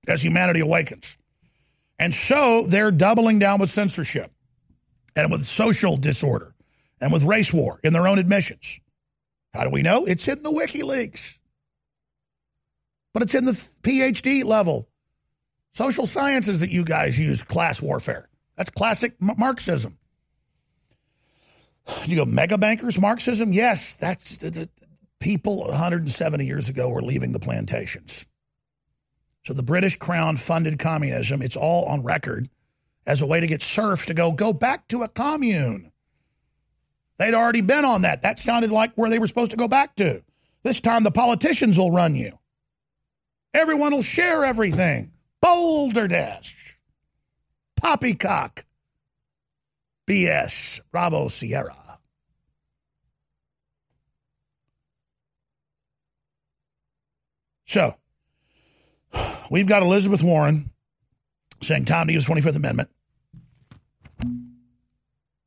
as 0.08 0.22
humanity 0.22 0.60
awakens. 0.60 1.16
And 1.98 2.14
so 2.14 2.64
they're 2.66 2.90
doubling 2.90 3.38
down 3.38 3.58
with 3.58 3.70
censorship 3.70 4.30
and 5.16 5.32
with 5.32 5.44
social 5.44 5.96
disorder 5.96 6.54
and 7.00 7.12
with 7.12 7.24
race 7.24 7.52
war 7.52 7.80
in 7.82 7.92
their 7.92 8.06
own 8.06 8.18
admissions. 8.18 8.80
How 9.52 9.64
do 9.64 9.70
we 9.70 9.82
know? 9.82 10.04
It's 10.04 10.28
in 10.28 10.42
the 10.42 10.50
WikiLeaks. 10.50 11.38
But 13.14 13.22
it's 13.22 13.34
in 13.34 13.46
the 13.46 13.52
PhD 13.52 14.44
level. 14.44 14.88
Social 15.72 16.06
sciences 16.06 16.60
that 16.60 16.70
you 16.70 16.84
guys 16.84 17.18
use 17.18 17.42
class 17.42 17.80
warfare. 17.80 18.28
That's 18.56 18.70
classic 18.70 19.14
Marxism. 19.20 19.98
You 22.06 22.16
go, 22.16 22.24
mega 22.24 22.58
bankers 22.58 23.00
Marxism? 23.00 23.52
Yes, 23.52 23.94
that's 23.94 24.38
the, 24.38 24.50
the, 24.50 24.68
people 25.18 25.58
170 25.68 26.44
years 26.44 26.68
ago 26.68 26.88
were 26.88 27.02
leaving 27.02 27.32
the 27.32 27.40
plantations. 27.40 28.26
So 29.44 29.54
the 29.54 29.62
British 29.62 29.96
Crown 29.96 30.36
funded 30.36 30.78
communism. 30.78 31.42
It's 31.42 31.56
all 31.56 31.84
on 31.86 32.02
record 32.02 32.48
as 33.06 33.22
a 33.22 33.26
way 33.26 33.40
to 33.40 33.46
get 33.46 33.62
serfs 33.62 34.06
to 34.06 34.14
go, 34.14 34.32
go 34.32 34.52
back 34.52 34.88
to 34.88 35.02
a 35.02 35.08
commune. 35.08 35.92
They'd 37.18 37.34
already 37.34 37.60
been 37.60 37.84
on 37.84 38.02
that. 38.02 38.22
That 38.22 38.38
sounded 38.38 38.70
like 38.70 38.92
where 38.94 39.08
they 39.08 39.18
were 39.18 39.28
supposed 39.28 39.52
to 39.52 39.56
go 39.56 39.68
back 39.68 39.96
to. 39.96 40.22
This 40.62 40.80
time 40.80 41.04
the 41.04 41.10
politicians 41.10 41.78
will 41.78 41.92
run 41.92 42.14
you. 42.14 42.38
Everyone 43.54 43.92
will 43.92 44.02
share 44.02 44.44
everything. 44.44 45.12
Boulder 45.40 46.08
Dash. 46.08 46.78
Poppycock. 47.76 48.64
BS. 50.06 50.80
Bravo 50.92 51.28
Sierra. 51.28 51.76
So, 57.66 57.94
we've 59.50 59.66
got 59.66 59.82
Elizabeth 59.82 60.22
Warren 60.22 60.70
saying 61.62 61.86
time 61.86 62.06
to 62.06 62.12
use 62.12 62.24
25th 62.24 62.56
Amendment. 62.56 62.88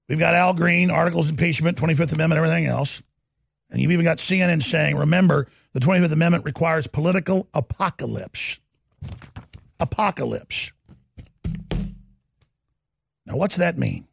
We've 0.10 0.20
got 0.20 0.34
Al 0.34 0.54
Green, 0.54 0.92
articles 0.92 1.30
impeachment, 1.30 1.78
25th 1.78 2.13
Amendment, 2.13 2.38
everything 2.38 2.66
else. 2.66 3.01
And 3.70 3.82
you've 3.82 3.92
even 3.92 4.04
got 4.04 4.18
CNN 4.18 4.62
saying, 4.63 4.98
remember, 4.98 5.48
the 5.74 5.80
25th 5.80 6.12
Amendment 6.12 6.46
requires 6.46 6.88
political 6.88 7.48
apocalypse. 7.54 8.60
Apocalypse. 9.80 10.72
Now, 13.25 13.38
what's 13.38 13.58
that 13.58 13.78
mean? 13.78 14.09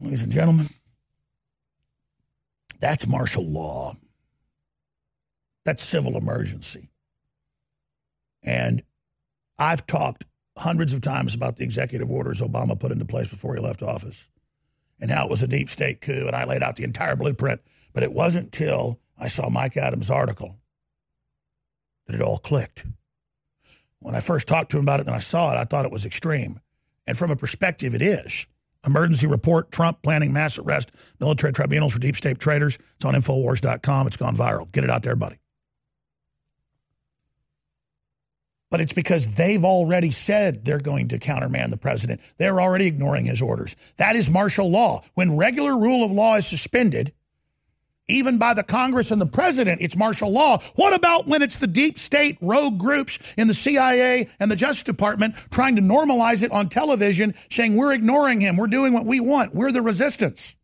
Ladies 0.00 0.22
and 0.22 0.32
gentlemen, 0.32 0.68
that's 2.78 3.06
martial 3.06 3.44
law. 3.44 3.94
That's 5.66 5.82
civil 5.82 6.16
emergency. 6.16 6.88
And 8.42 8.82
I've 9.58 9.86
talked 9.86 10.24
hundreds 10.56 10.94
of 10.94 11.02
times 11.02 11.34
about 11.34 11.56
the 11.56 11.64
executive 11.64 12.10
orders 12.10 12.40
Obama 12.40 12.78
put 12.78 12.92
into 12.92 13.04
place 13.04 13.28
before 13.28 13.54
he 13.54 13.60
left 13.60 13.82
office 13.82 14.28
and 14.98 15.10
how 15.10 15.26
it 15.26 15.30
was 15.30 15.42
a 15.42 15.48
deep 15.48 15.68
state 15.68 16.00
coup. 16.00 16.26
And 16.26 16.34
I 16.34 16.44
laid 16.44 16.62
out 16.62 16.76
the 16.76 16.84
entire 16.84 17.16
blueprint. 17.16 17.60
But 17.92 18.02
it 18.02 18.12
wasn't 18.12 18.52
till 18.52 19.00
I 19.18 19.28
saw 19.28 19.50
Mike 19.50 19.76
Adams' 19.76 20.10
article 20.10 20.56
that 22.06 22.14
it 22.14 22.22
all 22.22 22.38
clicked. 22.38 22.86
When 23.98 24.14
I 24.14 24.20
first 24.20 24.48
talked 24.48 24.70
to 24.70 24.78
him 24.78 24.84
about 24.84 25.00
it 25.00 25.06
and 25.06 25.16
I 25.16 25.20
saw 25.20 25.52
it, 25.52 25.58
I 25.58 25.64
thought 25.64 25.84
it 25.84 25.90
was 25.90 26.06
extreme. 26.06 26.60
And 27.06 27.18
from 27.18 27.30
a 27.30 27.36
perspective, 27.36 27.94
it 27.94 28.00
is. 28.00 28.46
Emergency 28.86 29.26
report 29.26 29.70
Trump 29.70 30.02
planning 30.02 30.32
mass 30.32 30.58
arrest, 30.58 30.90
military 31.20 31.52
tribunals 31.52 31.92
for 31.92 31.98
deep 31.98 32.16
state 32.16 32.38
traitors. 32.38 32.78
It's 32.96 33.04
on 33.04 33.14
Infowars.com. 33.14 34.06
It's 34.06 34.16
gone 34.16 34.36
viral. 34.36 34.70
Get 34.72 34.84
it 34.84 34.90
out 34.90 35.02
there, 35.02 35.16
buddy. 35.16 35.36
but 38.70 38.80
it's 38.80 38.92
because 38.92 39.34
they've 39.34 39.64
already 39.64 40.12
said 40.12 40.64
they're 40.64 40.78
going 40.78 41.08
to 41.08 41.18
countermand 41.18 41.72
the 41.72 41.76
president. 41.76 42.20
They're 42.38 42.60
already 42.60 42.86
ignoring 42.86 43.24
his 43.24 43.42
orders. 43.42 43.74
That 43.96 44.16
is 44.16 44.30
martial 44.30 44.70
law. 44.70 45.02
When 45.14 45.36
regular 45.36 45.76
rule 45.76 46.04
of 46.04 46.12
law 46.12 46.36
is 46.36 46.46
suspended, 46.46 47.12
even 48.10 48.38
by 48.38 48.54
the 48.54 48.62
Congress 48.62 49.10
and 49.10 49.20
the 49.20 49.26
president, 49.26 49.80
it's 49.80 49.96
martial 49.96 50.30
law. 50.30 50.58
What 50.74 50.94
about 50.94 51.26
when 51.26 51.42
it's 51.42 51.58
the 51.58 51.66
deep 51.66 51.98
state 51.98 52.38
rogue 52.40 52.78
groups 52.78 53.18
in 53.36 53.48
the 53.48 53.54
CIA 53.54 54.28
and 54.38 54.50
the 54.50 54.56
Justice 54.56 54.82
Department 54.82 55.34
trying 55.50 55.76
to 55.76 55.82
normalize 55.82 56.42
it 56.42 56.52
on 56.52 56.68
television, 56.68 57.34
saying 57.50 57.76
we're 57.76 57.92
ignoring 57.92 58.40
him, 58.40 58.56
we're 58.56 58.66
doing 58.66 58.92
what 58.92 59.06
we 59.06 59.20
want, 59.20 59.54
we're 59.54 59.72
the 59.72 59.82
resistance? 59.82 60.54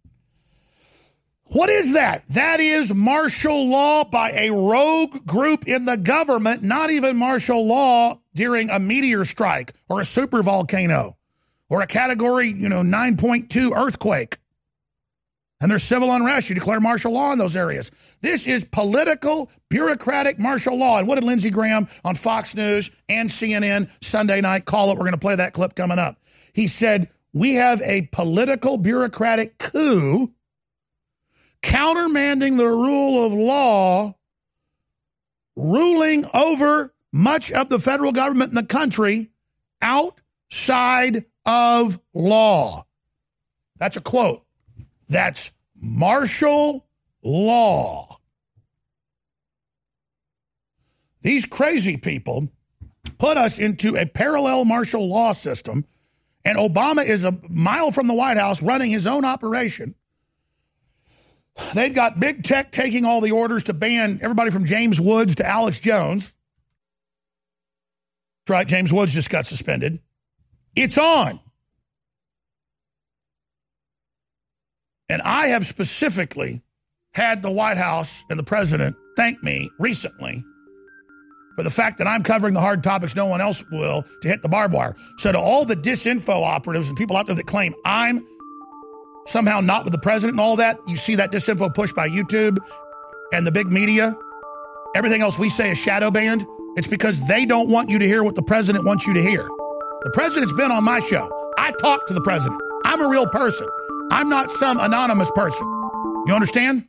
What 1.48 1.68
is 1.68 1.92
that? 1.92 2.24
That 2.30 2.60
is 2.60 2.92
martial 2.92 3.68
law 3.68 4.04
by 4.04 4.32
a 4.32 4.50
rogue 4.50 5.24
group 5.26 5.68
in 5.68 5.84
the 5.84 5.96
government, 5.96 6.64
not 6.64 6.90
even 6.90 7.16
martial 7.16 7.64
law 7.64 8.16
during 8.34 8.68
a 8.68 8.80
meteor 8.80 9.24
strike 9.24 9.72
or 9.88 10.00
a 10.00 10.04
super 10.04 10.42
volcano 10.42 11.16
or 11.70 11.82
a 11.82 11.86
category, 11.86 12.48
you 12.48 12.68
know, 12.68 12.82
9.2 12.82 13.76
earthquake. 13.76 14.38
And 15.60 15.70
there's 15.70 15.84
civil 15.84 16.12
unrest. 16.12 16.48
You 16.48 16.54
declare 16.54 16.80
martial 16.80 17.12
law 17.12 17.32
in 17.32 17.38
those 17.38 17.56
areas. 17.56 17.90
This 18.20 18.46
is 18.46 18.64
political, 18.64 19.50
bureaucratic 19.70 20.38
martial 20.38 20.76
law. 20.76 20.98
And 20.98 21.08
what 21.08 21.14
did 21.14 21.24
Lindsey 21.24 21.50
Graham 21.50 21.88
on 22.04 22.14
Fox 22.14 22.54
News 22.54 22.90
and 23.08 23.28
CNN 23.28 23.90
Sunday 24.02 24.40
night 24.42 24.66
call 24.66 24.90
it? 24.90 24.94
We're 24.94 25.04
going 25.04 25.12
to 25.12 25.18
play 25.18 25.36
that 25.36 25.54
clip 25.54 25.74
coming 25.74 25.98
up. 25.98 26.20
He 26.52 26.66
said, 26.66 27.08
We 27.32 27.54
have 27.54 27.80
a 27.82 28.02
political, 28.12 28.76
bureaucratic 28.76 29.56
coup 29.58 30.32
countermanding 31.62 32.58
the 32.58 32.66
rule 32.68 33.24
of 33.24 33.32
law, 33.32 34.14
ruling 35.56 36.24
over 36.32 36.94
much 37.12 37.50
of 37.50 37.68
the 37.68 37.78
federal 37.78 38.12
government 38.12 38.50
in 38.50 38.54
the 38.54 38.62
country 38.62 39.30
outside 39.82 41.24
of 41.44 41.98
law. 42.14 42.86
That's 43.78 43.96
a 43.96 44.00
quote. 44.00 44.45
That's 45.08 45.52
martial 45.80 46.86
law. 47.22 48.18
These 51.22 51.46
crazy 51.46 51.96
people 51.96 52.48
put 53.18 53.36
us 53.36 53.58
into 53.58 53.96
a 53.96 54.06
parallel 54.06 54.64
martial 54.64 55.08
law 55.08 55.32
system, 55.32 55.84
and 56.44 56.56
Obama 56.56 57.04
is 57.04 57.24
a 57.24 57.36
mile 57.48 57.90
from 57.90 58.06
the 58.06 58.14
White 58.14 58.36
House 58.36 58.62
running 58.62 58.90
his 58.90 59.06
own 59.06 59.24
operation. 59.24 59.94
They've 61.74 61.94
got 61.94 62.20
big 62.20 62.44
tech 62.44 62.70
taking 62.70 63.04
all 63.04 63.20
the 63.20 63.32
orders 63.32 63.64
to 63.64 63.74
ban 63.74 64.20
everybody 64.22 64.50
from 64.50 64.66
James 64.66 65.00
Woods 65.00 65.36
to 65.36 65.46
Alex 65.46 65.80
Jones. 65.80 66.32
That's 68.44 68.54
right, 68.54 68.68
James 68.68 68.92
Woods 68.92 69.12
just 69.12 69.30
got 69.30 69.46
suspended. 69.46 70.00
It's 70.76 70.98
on. 70.98 71.40
And 75.08 75.22
I 75.22 75.48
have 75.48 75.66
specifically 75.66 76.62
had 77.12 77.42
the 77.42 77.50
White 77.50 77.76
House 77.76 78.24
and 78.28 78.38
the 78.38 78.44
president 78.44 78.96
thank 79.16 79.42
me 79.42 79.70
recently 79.78 80.44
for 81.56 81.62
the 81.62 81.70
fact 81.70 81.98
that 81.98 82.06
I'm 82.06 82.22
covering 82.22 82.54
the 82.54 82.60
hard 82.60 82.84
topics 82.84 83.16
no 83.16 83.26
one 83.26 83.40
else 83.40 83.64
will 83.70 84.04
to 84.20 84.28
hit 84.28 84.42
the 84.42 84.48
barbed 84.48 84.74
wire. 84.74 84.94
So 85.18 85.32
to 85.32 85.38
all 85.38 85.64
the 85.64 85.76
disinfo 85.76 86.42
operatives 86.42 86.88
and 86.88 86.96
people 86.98 87.16
out 87.16 87.26
there 87.26 87.34
that 87.34 87.46
claim 87.46 87.74
I'm 87.84 88.26
somehow 89.26 89.60
not 89.60 89.84
with 89.84 89.92
the 89.92 89.98
president 89.98 90.34
and 90.34 90.40
all 90.40 90.56
that, 90.56 90.76
you 90.86 90.96
see 90.96 91.14
that 91.14 91.32
disinfo 91.32 91.74
push 91.74 91.92
by 91.92 92.08
YouTube 92.08 92.58
and 93.32 93.46
the 93.46 93.52
big 93.52 93.68
media. 93.68 94.14
Everything 94.94 95.22
else 95.22 95.38
we 95.38 95.48
say 95.48 95.70
is 95.70 95.78
shadow 95.78 96.10
banned. 96.10 96.44
It's 96.76 96.86
because 96.86 97.26
they 97.26 97.46
don't 97.46 97.70
want 97.70 97.88
you 97.88 97.98
to 97.98 98.06
hear 98.06 98.22
what 98.22 98.34
the 98.34 98.42
president 98.42 98.84
wants 98.84 99.06
you 99.06 99.14
to 99.14 99.22
hear. 99.22 99.48
The 100.02 100.10
president's 100.12 100.52
been 100.52 100.70
on 100.70 100.84
my 100.84 101.00
show. 101.00 101.30
I 101.56 101.72
talk 101.80 102.06
to 102.08 102.14
the 102.14 102.20
president. 102.20 102.60
I'm 102.84 103.00
a 103.00 103.08
real 103.08 103.26
person. 103.26 103.66
I'm 104.10 104.28
not 104.28 104.50
some 104.50 104.78
anonymous 104.78 105.30
person. 105.32 105.66
You 106.26 106.34
understand? 106.34 106.88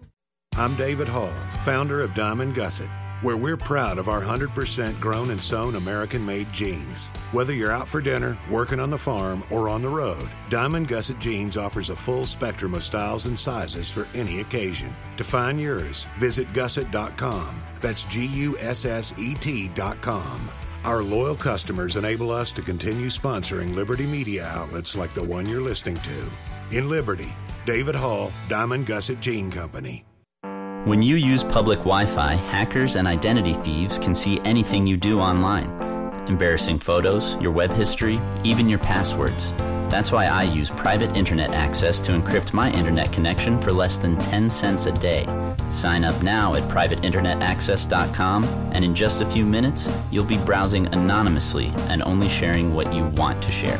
I'm 0.55 0.75
David 0.75 1.07
Hall, 1.07 1.33
founder 1.63 2.01
of 2.01 2.13
Diamond 2.13 2.53
Gusset, 2.53 2.89
where 3.23 3.37
we're 3.37 3.57
proud 3.57 3.97
of 3.97 4.09
our 4.09 4.21
100% 4.21 4.99
grown 4.99 5.31
and 5.31 5.41
sewn 5.41 5.75
American 5.75 6.23
made 6.23 6.51
jeans. 6.51 7.07
Whether 7.31 7.53
you're 7.53 7.71
out 7.71 7.87
for 7.87 8.01
dinner, 8.01 8.37
working 8.49 8.79
on 8.79 8.89
the 8.89 8.97
farm, 8.97 9.43
or 9.49 9.69
on 9.69 9.81
the 9.81 9.89
road, 9.89 10.29
Diamond 10.49 10.87
Gusset 10.87 11.19
Jeans 11.19 11.57
offers 11.57 11.89
a 11.89 11.95
full 11.95 12.25
spectrum 12.25 12.73
of 12.73 12.83
styles 12.83 13.25
and 13.25 13.39
sizes 13.39 13.89
for 13.89 14.07
any 14.13 14.41
occasion. 14.41 14.93
To 15.17 15.23
find 15.23 15.59
yours, 15.59 16.05
visit 16.19 16.51
gusset.com. 16.53 17.55
That's 17.79 18.03
G 18.03 18.25
U 18.25 18.57
S 18.59 18.85
S 18.85 19.13
E 19.17 19.33
T.com. 19.33 20.49
Our 20.83 21.01
loyal 21.01 21.35
customers 21.35 21.95
enable 21.95 22.29
us 22.29 22.51
to 22.51 22.61
continue 22.61 23.07
sponsoring 23.07 23.73
Liberty 23.73 24.05
media 24.05 24.45
outlets 24.47 24.95
like 24.95 25.13
the 25.13 25.23
one 25.23 25.47
you're 25.47 25.61
listening 25.61 25.97
to. 25.97 26.77
In 26.77 26.89
Liberty, 26.89 27.33
David 27.65 27.95
Hall, 27.95 28.31
Diamond 28.49 28.85
Gusset 28.85 29.21
Jean 29.21 29.49
Company. 29.49 30.03
When 30.85 31.03
you 31.03 31.15
use 31.15 31.43
public 31.43 31.77
Wi 31.79 32.07
Fi, 32.07 32.33
hackers 32.33 32.95
and 32.95 33.07
identity 33.07 33.53
thieves 33.53 33.99
can 33.99 34.15
see 34.15 34.39
anything 34.39 34.87
you 34.87 34.97
do 34.97 35.19
online 35.19 35.69
embarrassing 36.27 36.79
photos, 36.79 37.35
your 37.35 37.51
web 37.51 37.73
history, 37.73 38.19
even 38.43 38.69
your 38.69 38.79
passwords. 38.79 39.51
That's 39.91 40.11
why 40.11 40.25
I 40.25 40.43
use 40.43 40.69
private 40.69 41.15
internet 41.15 41.51
access 41.51 41.99
to 42.01 42.13
encrypt 42.13 42.53
my 42.53 42.71
internet 42.71 43.11
connection 43.11 43.61
for 43.61 43.73
less 43.73 43.97
than 43.97 44.17
10 44.17 44.49
cents 44.49 44.85
a 44.85 44.91
day. 44.93 45.25
Sign 45.69 46.03
up 46.03 46.21
now 46.23 46.55
at 46.55 46.63
privateinternetaccess.com, 46.63 48.45
and 48.71 48.85
in 48.85 48.95
just 48.95 49.21
a 49.21 49.25
few 49.25 49.45
minutes, 49.45 49.89
you'll 50.09 50.23
be 50.23 50.37
browsing 50.45 50.87
anonymously 50.93 51.71
and 51.89 52.01
only 52.03 52.29
sharing 52.29 52.73
what 52.73 52.93
you 52.93 53.05
want 53.07 53.43
to 53.43 53.51
share. 53.51 53.77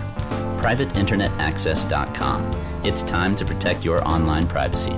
privateinternetaccess.com. 0.62 2.86
It's 2.86 3.04
time 3.04 3.36
to 3.38 3.46
protect 3.46 3.86
your 3.86 4.06
online 4.06 4.48
privacy. 4.48 4.98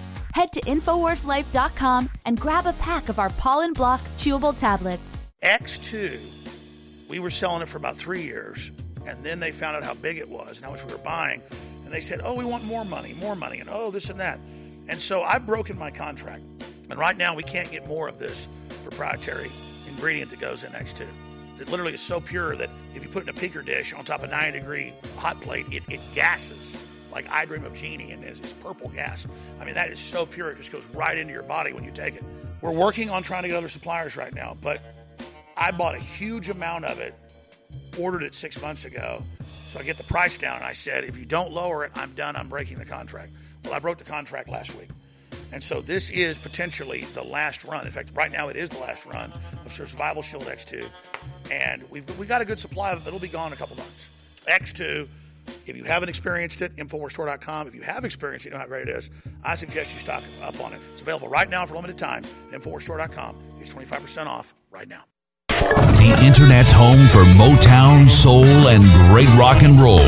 Head 0.33 0.53
to 0.53 0.61
InfoWarsLife.com 0.61 2.09
and 2.25 2.39
grab 2.39 2.65
a 2.65 2.73
pack 2.73 3.09
of 3.09 3.19
our 3.19 3.29
Pollen 3.31 3.73
Block 3.73 4.01
chewable 4.17 4.57
tablets. 4.57 5.19
X2, 5.43 6.19
we 7.09 7.19
were 7.19 7.29
selling 7.29 7.61
it 7.61 7.67
for 7.67 7.77
about 7.77 7.97
three 7.97 8.21
years, 8.21 8.71
and 9.05 9.23
then 9.23 9.39
they 9.39 9.51
found 9.51 9.75
out 9.75 9.83
how 9.83 9.93
big 9.93 10.17
it 10.17 10.29
was 10.29 10.57
and 10.57 10.65
how 10.65 10.71
much 10.71 10.85
we 10.85 10.91
were 10.91 10.99
buying. 10.99 11.41
And 11.83 11.93
they 11.93 11.99
said, 11.99 12.21
oh, 12.23 12.33
we 12.33 12.45
want 12.45 12.63
more 12.63 12.85
money, 12.85 13.13
more 13.19 13.35
money, 13.35 13.59
and 13.59 13.69
oh, 13.69 13.91
this 13.91 14.09
and 14.09 14.19
that. 14.19 14.39
And 14.87 15.01
so 15.01 15.21
I've 15.21 15.45
broken 15.45 15.77
my 15.77 15.91
contract. 15.91 16.43
And 16.89 16.97
right 16.97 17.17
now, 17.17 17.35
we 17.35 17.43
can't 17.43 17.69
get 17.71 17.87
more 17.87 18.07
of 18.07 18.19
this 18.19 18.47
proprietary 18.83 19.49
ingredient 19.87 20.29
that 20.31 20.39
goes 20.39 20.63
in 20.63 20.71
X2. 20.71 21.07
That 21.57 21.69
literally 21.69 21.93
is 21.93 22.01
so 22.01 22.21
pure 22.21 22.55
that 22.55 22.69
if 22.93 23.03
you 23.03 23.09
put 23.09 23.27
it 23.27 23.29
in 23.29 23.35
a 23.35 23.39
peaker 23.39 23.65
dish 23.65 23.93
on 23.93 24.05
top 24.05 24.23
of 24.23 24.29
90 24.29 24.59
degree 24.59 24.93
hot 25.17 25.39
plate, 25.41 25.65
it, 25.71 25.83
it 25.89 25.99
gases 26.13 26.77
like 27.11 27.29
I 27.29 27.45
Dream 27.45 27.65
of 27.65 27.73
Jeannie 27.73 28.11
and 28.11 28.23
it's 28.23 28.53
purple 28.53 28.89
gas. 28.89 29.27
I 29.59 29.65
mean, 29.65 29.75
that 29.75 29.89
is 29.89 29.99
so 29.99 30.25
pure, 30.25 30.49
it 30.49 30.57
just 30.57 30.71
goes 30.71 30.85
right 30.87 31.17
into 31.17 31.33
your 31.33 31.43
body 31.43 31.73
when 31.73 31.83
you 31.83 31.91
take 31.91 32.15
it. 32.15 32.23
We're 32.61 32.71
working 32.71 33.09
on 33.09 33.23
trying 33.23 33.43
to 33.43 33.47
get 33.47 33.57
other 33.57 33.69
suppliers 33.69 34.15
right 34.15 34.33
now, 34.33 34.57
but 34.61 34.81
I 35.57 35.71
bought 35.71 35.95
a 35.95 35.99
huge 35.99 36.49
amount 36.49 36.85
of 36.85 36.99
it, 36.99 37.13
ordered 37.99 38.23
it 38.23 38.35
six 38.35 38.61
months 38.61 38.85
ago. 38.85 39.23
So 39.65 39.79
I 39.79 39.83
get 39.83 39.97
the 39.97 40.03
price 40.03 40.37
down, 40.37 40.57
and 40.57 40.65
I 40.65 40.73
said, 40.73 41.03
if 41.03 41.17
you 41.17 41.25
don't 41.25 41.51
lower 41.51 41.85
it, 41.85 41.91
I'm 41.95 42.11
done. 42.11 42.35
I'm 42.35 42.49
breaking 42.49 42.77
the 42.77 42.85
contract. 42.85 43.31
Well, 43.63 43.73
I 43.73 43.79
broke 43.79 43.97
the 43.97 44.03
contract 44.03 44.49
last 44.49 44.75
week. 44.75 44.89
And 45.53 45.61
so 45.61 45.81
this 45.81 46.09
is 46.09 46.37
potentially 46.37 47.05
the 47.13 47.23
last 47.23 47.65
run. 47.65 47.85
In 47.85 47.91
fact, 47.91 48.11
right 48.13 48.31
now 48.31 48.47
it 48.47 48.55
is 48.55 48.69
the 48.69 48.79
last 48.79 49.05
run 49.05 49.31
of 49.65 49.71
Survival 49.71 50.21
Shield 50.21 50.43
X2. 50.43 50.87
And 51.51 51.83
we've, 51.89 52.05
we 52.17 52.25
got 52.25 52.41
a 52.41 52.45
good 52.45 52.59
supply 52.59 52.91
of 52.91 53.01
it. 53.01 53.07
It'll 53.07 53.19
be 53.19 53.27
gone 53.27 53.47
in 53.47 53.53
a 53.53 53.55
couple 53.57 53.75
months. 53.75 54.09
X2 54.47 55.07
if 55.65 55.75
you 55.77 55.83
haven't 55.83 56.09
experienced 56.09 56.61
it, 56.61 56.75
InfoWarsStore.com. 56.75 57.67
If 57.67 57.75
you 57.75 57.81
have 57.81 58.05
experienced 58.05 58.45
it, 58.45 58.49
you 58.49 58.53
know 58.53 58.59
how 58.59 58.67
great 58.67 58.87
it 58.87 58.95
is. 58.95 59.09
I 59.43 59.55
suggest 59.55 59.93
you 59.93 59.99
stock 59.99 60.23
up 60.43 60.59
on 60.59 60.73
it. 60.73 60.79
It's 60.93 61.01
available 61.01 61.29
right 61.29 61.49
now 61.49 61.65
for 61.65 61.73
a 61.73 61.77
limited 61.77 61.97
time 61.97 62.23
at 62.51 62.59
InfoWarsStore.com. 62.59 63.35
It's 63.59 63.73
25% 63.73 64.27
off 64.27 64.53
right 64.69 64.87
now. 64.87 65.03
The 65.47 66.19
Internet's 66.25 66.71
home 66.71 66.99
for 67.07 67.23
Motown, 67.37 68.09
soul, 68.09 68.45
and 68.45 68.83
great 69.09 69.29
rock 69.37 69.61
and 69.63 69.79
roll. 69.79 69.99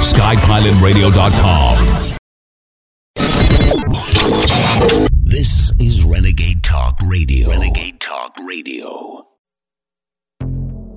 SkyPilotRadio.com. 0.00 2.18
This 5.24 5.72
is 5.80 6.04
Renegade 6.04 6.62
Talk 6.62 6.98
Radio. 7.08 7.50
Renegade 7.50 7.98
Talk 8.00 8.32
Radio. 8.46 9.26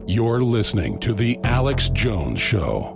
You're 0.08 0.42
listening 0.42 1.00
to 1.00 1.14
The 1.14 1.40
Alex 1.44 1.90
Jones 1.90 2.40
Show. 2.40 2.95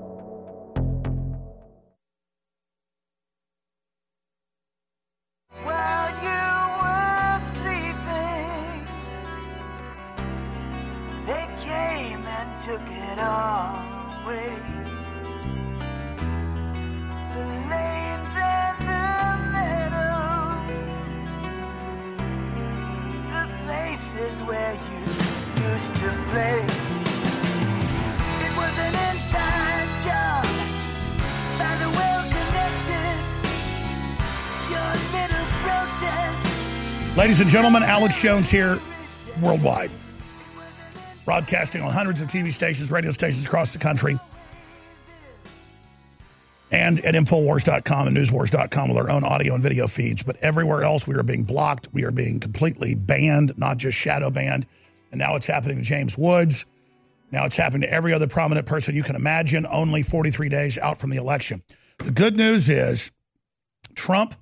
Ladies 37.20 37.42
and 37.42 37.50
gentlemen, 37.50 37.84
Alex 37.84 38.22
Jones 38.22 38.50
here 38.50 38.80
worldwide. 39.42 39.92
Broadcasting 41.30 41.84
on 41.84 41.92
hundreds 41.92 42.22
of 42.22 42.28
TV 42.28 42.52
stations, 42.52 42.90
radio 42.90 43.12
stations 43.12 43.46
across 43.46 43.72
the 43.72 43.78
country. 43.78 44.18
And 46.72 47.06
at 47.06 47.14
Infowars.com 47.14 48.08
and 48.08 48.18
Newswars.com 48.18 48.90
with 48.90 48.98
our 48.98 49.12
own 49.12 49.24
audio 49.24 49.54
and 49.54 49.62
video 49.62 49.86
feeds. 49.86 50.24
But 50.24 50.38
everywhere 50.38 50.82
else, 50.82 51.06
we 51.06 51.14
are 51.14 51.22
being 51.22 51.44
blocked. 51.44 51.88
We 51.94 52.04
are 52.04 52.10
being 52.10 52.40
completely 52.40 52.96
banned, 52.96 53.56
not 53.60 53.78
just 53.78 53.96
shadow 53.96 54.32
banned. 54.32 54.66
And 55.12 55.20
now 55.20 55.36
it's 55.36 55.46
happening 55.46 55.78
to 55.78 55.84
James 55.84 56.18
Woods. 56.18 56.66
Now 57.32 57.46
it's 57.46 57.56
happening 57.56 57.82
to 57.82 57.94
every 57.94 58.12
other 58.12 58.26
prominent 58.26 58.66
person 58.66 58.96
you 58.96 59.04
can 59.04 59.16
imagine, 59.16 59.68
only 59.70 60.02
43 60.02 60.50
days 60.50 60.80
out 60.80 60.98
from 60.98 61.12
the 61.12 61.18
election. 61.18 61.62
The 62.00 62.10
good 62.10 62.38
news 62.38 62.70
is 62.70 63.12
Trump 63.94 64.34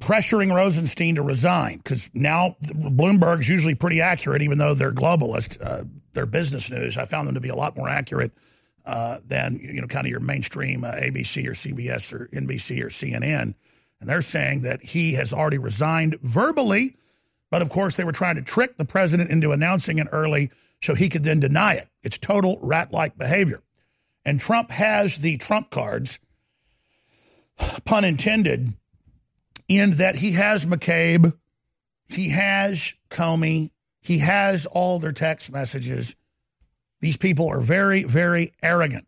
pressuring 0.00 0.54
Rosenstein 0.54 1.14
to 1.14 1.22
resign 1.22 1.78
because 1.78 2.10
now 2.14 2.56
Bloomberg's 2.62 3.48
usually 3.48 3.74
pretty 3.74 4.00
accurate, 4.00 4.42
even 4.42 4.58
though 4.58 4.74
they're 4.74 4.92
globalist. 4.92 5.58
Uh, 5.62 5.84
their 6.12 6.26
business 6.26 6.70
news, 6.70 6.96
I 6.96 7.04
found 7.04 7.28
them 7.28 7.34
to 7.34 7.40
be 7.40 7.50
a 7.50 7.54
lot 7.54 7.76
more 7.76 7.88
accurate 7.88 8.32
uh, 8.84 9.18
than 9.26 9.60
you 9.62 9.80
know, 9.80 9.86
kind 9.86 10.06
of 10.06 10.10
your 10.10 10.20
mainstream 10.20 10.84
uh, 10.84 10.92
ABC 10.92 11.46
or 11.46 11.52
CBS 11.52 12.12
or 12.12 12.26
NBC 12.32 12.82
or 12.82 12.88
CNN. 12.88 13.54
And 14.00 14.08
they're 14.08 14.22
saying 14.22 14.62
that 14.62 14.82
he 14.82 15.12
has 15.12 15.32
already 15.32 15.58
resigned 15.58 16.18
verbally, 16.22 16.96
but 17.50 17.62
of 17.62 17.70
course 17.70 17.96
they 17.96 18.04
were 18.04 18.12
trying 18.12 18.36
to 18.36 18.42
trick 18.42 18.76
the 18.76 18.84
president 18.84 19.30
into 19.30 19.52
announcing 19.52 19.98
it 19.98 20.08
early 20.10 20.50
so 20.82 20.94
he 20.94 21.08
could 21.08 21.22
then 21.22 21.40
deny 21.40 21.74
it. 21.74 21.88
It's 22.02 22.18
total 22.18 22.58
rat-like 22.62 23.18
behavior. 23.18 23.62
And 24.24 24.40
Trump 24.40 24.70
has 24.70 25.18
the 25.18 25.36
Trump 25.36 25.70
cards, 25.70 26.18
pun 27.84 28.04
intended, 28.04 28.74
in 29.70 29.92
that 29.92 30.16
he 30.16 30.32
has 30.32 30.66
McCabe, 30.66 31.32
he 32.08 32.30
has 32.30 32.92
Comey, 33.08 33.70
he 34.02 34.18
has 34.18 34.66
all 34.66 34.98
their 34.98 35.12
text 35.12 35.52
messages. 35.52 36.16
These 37.00 37.16
people 37.16 37.48
are 37.48 37.60
very, 37.60 38.02
very 38.02 38.52
arrogant. 38.60 39.06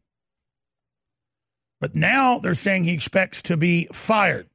But 1.81 1.96
now 1.96 2.38
they're 2.38 2.55
saying 2.55 2.85
he 2.85 2.94
expects 2.94 3.42
to 3.42 3.57
be 3.57 3.88
fired 3.92 4.48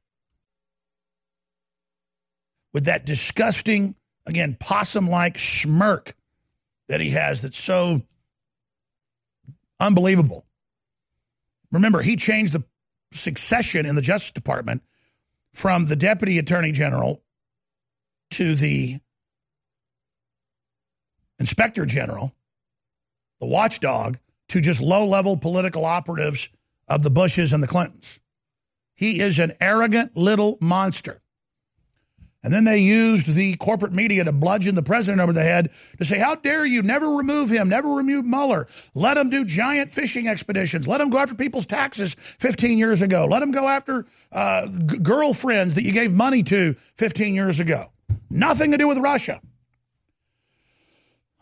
with 2.72 2.86
that 2.86 3.04
disgusting, 3.04 3.94
again, 4.24 4.56
possum 4.58 5.10
like 5.10 5.38
smirk 5.38 6.16
that 6.88 7.02
he 7.02 7.10
has 7.10 7.42
that's 7.42 7.62
so 7.62 8.00
unbelievable. 9.78 10.46
Remember, 11.70 12.00
he 12.00 12.16
changed 12.16 12.54
the 12.54 12.64
succession 13.12 13.84
in 13.84 13.94
the 13.94 14.00
Justice 14.00 14.32
Department 14.32 14.82
from 15.58 15.86
the 15.86 15.96
Deputy 15.96 16.38
Attorney 16.38 16.70
General 16.70 17.20
to 18.30 18.54
the 18.54 19.00
Inspector 21.40 21.84
General, 21.86 22.32
the 23.40 23.46
watchdog, 23.46 24.18
to 24.50 24.60
just 24.60 24.80
low 24.80 25.04
level 25.04 25.36
political 25.36 25.84
operatives 25.84 26.48
of 26.86 27.02
the 27.02 27.10
Bushes 27.10 27.52
and 27.52 27.60
the 27.60 27.66
Clintons. 27.66 28.20
He 28.94 29.20
is 29.20 29.40
an 29.40 29.52
arrogant 29.60 30.16
little 30.16 30.58
monster. 30.60 31.22
And 32.44 32.52
then 32.52 32.64
they 32.64 32.78
used 32.78 33.26
the 33.26 33.56
corporate 33.56 33.92
media 33.92 34.22
to 34.22 34.30
bludgeon 34.30 34.76
the 34.76 34.82
president 34.82 35.20
over 35.20 35.32
the 35.32 35.42
head 35.42 35.70
to 35.98 36.04
say, 36.04 36.18
How 36.18 36.36
dare 36.36 36.64
you 36.64 36.82
never 36.82 37.08
remove 37.16 37.50
him, 37.50 37.68
never 37.68 37.88
remove 37.88 38.24
Mueller. 38.24 38.68
Let 38.94 39.16
him 39.16 39.28
do 39.28 39.44
giant 39.44 39.90
fishing 39.90 40.28
expeditions. 40.28 40.86
Let 40.86 41.00
him 41.00 41.10
go 41.10 41.18
after 41.18 41.34
people's 41.34 41.66
taxes 41.66 42.14
15 42.14 42.78
years 42.78 43.02
ago. 43.02 43.26
Let 43.26 43.42
him 43.42 43.50
go 43.50 43.66
after 43.66 44.06
uh, 44.30 44.68
g- 44.68 44.98
girlfriends 44.98 45.74
that 45.74 45.82
you 45.82 45.90
gave 45.90 46.12
money 46.12 46.44
to 46.44 46.74
15 46.94 47.34
years 47.34 47.58
ago. 47.58 47.90
Nothing 48.30 48.70
to 48.70 48.78
do 48.78 48.86
with 48.86 48.98
Russia. 48.98 49.40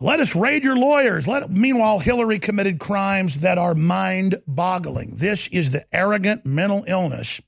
Let 0.00 0.20
us 0.20 0.34
raid 0.34 0.64
your 0.64 0.76
lawyers. 0.76 1.28
Let 1.28 1.50
meanwhile 1.50 1.98
Hillary 1.98 2.38
committed 2.38 2.78
crimes 2.78 3.40
that 3.40 3.58
are 3.58 3.74
mind-boggling. 3.74 5.16
This 5.16 5.46
is 5.48 5.70
the 5.70 5.84
arrogant 5.92 6.46
mental 6.46 6.84
illness 6.86 7.40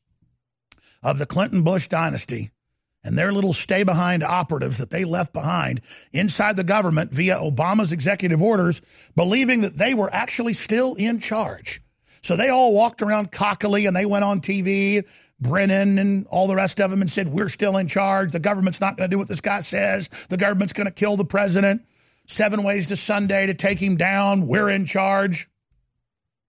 of 1.03 1.19
the 1.19 1.27
Clinton 1.27 1.63
Bush 1.63 1.89
dynasty 1.89 2.51
and 3.05 3.17
their 3.17 3.33
little 3.33 3.53
stay 3.53 3.85
behind 3.85 4.23
operatives 4.23 4.79
that 4.79 4.91
they 4.91 5.05
left 5.05 5.33
behind 5.33 5.81
inside 6.13 6.57
the 6.57 6.65
government 6.65 7.13
via 7.13 7.37
Obama's 7.37 7.93
executive 7.93 8.43
orders, 8.43 8.83
believing 9.17 9.61
that 9.61 9.77
they 9.77 9.95
were 9.95 10.13
actually 10.13 10.53
still 10.53 10.95
in 10.95 11.21
charge. 11.21 11.81
So 12.23 12.37
they 12.37 12.49
all 12.49 12.75
walked 12.75 13.03
around 13.03 13.33
cockily 13.33 13.87
and 13.87 13.97
they 13.97 14.07
went 14.07 14.25
on 14.25 14.41
TV, 14.41 15.05
Brennan 15.41 15.99
and 15.99 16.27
all 16.27 16.49
the 16.49 16.57
rest 16.57 16.81
of 16.81 16.91
them, 16.91 17.01
and 17.01 17.11
said, 17.11 17.29
We're 17.29 17.49
still 17.49 17.77
in 17.77 17.87
charge. 17.87 18.33
The 18.33 18.41
government's 18.41 18.81
not 18.81 18.97
going 18.97 19.09
to 19.09 19.15
do 19.15 19.19
what 19.19 19.29
this 19.29 19.41
guy 19.41 19.61
says. 19.61 20.11
The 20.29 20.37
government's 20.37 20.73
going 20.73 20.87
to 20.87 20.93
kill 20.93 21.17
the 21.17 21.25
president. 21.25 21.83
Seven 22.27 22.63
ways 22.63 22.89
to 22.89 22.97
Sunday 22.97 23.47
to 23.47 23.55
take 23.55 23.79
him 23.79 23.97
down. 23.97 24.49
We're 24.49 24.69
in 24.69 24.85
charge. 24.85 25.49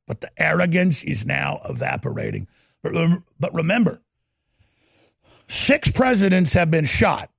But 0.07 0.21
the 0.21 0.31
arrogance 0.37 1.03
is 1.03 1.25
now 1.25 1.61
evaporating. 1.69 2.47
But, 2.81 2.93
rem- 2.93 3.23
but 3.39 3.53
remember, 3.53 4.01
Six 5.49 5.91
presidents 5.91 6.53
have 6.53 6.69
been 6.69 6.85
shot. 6.85 7.29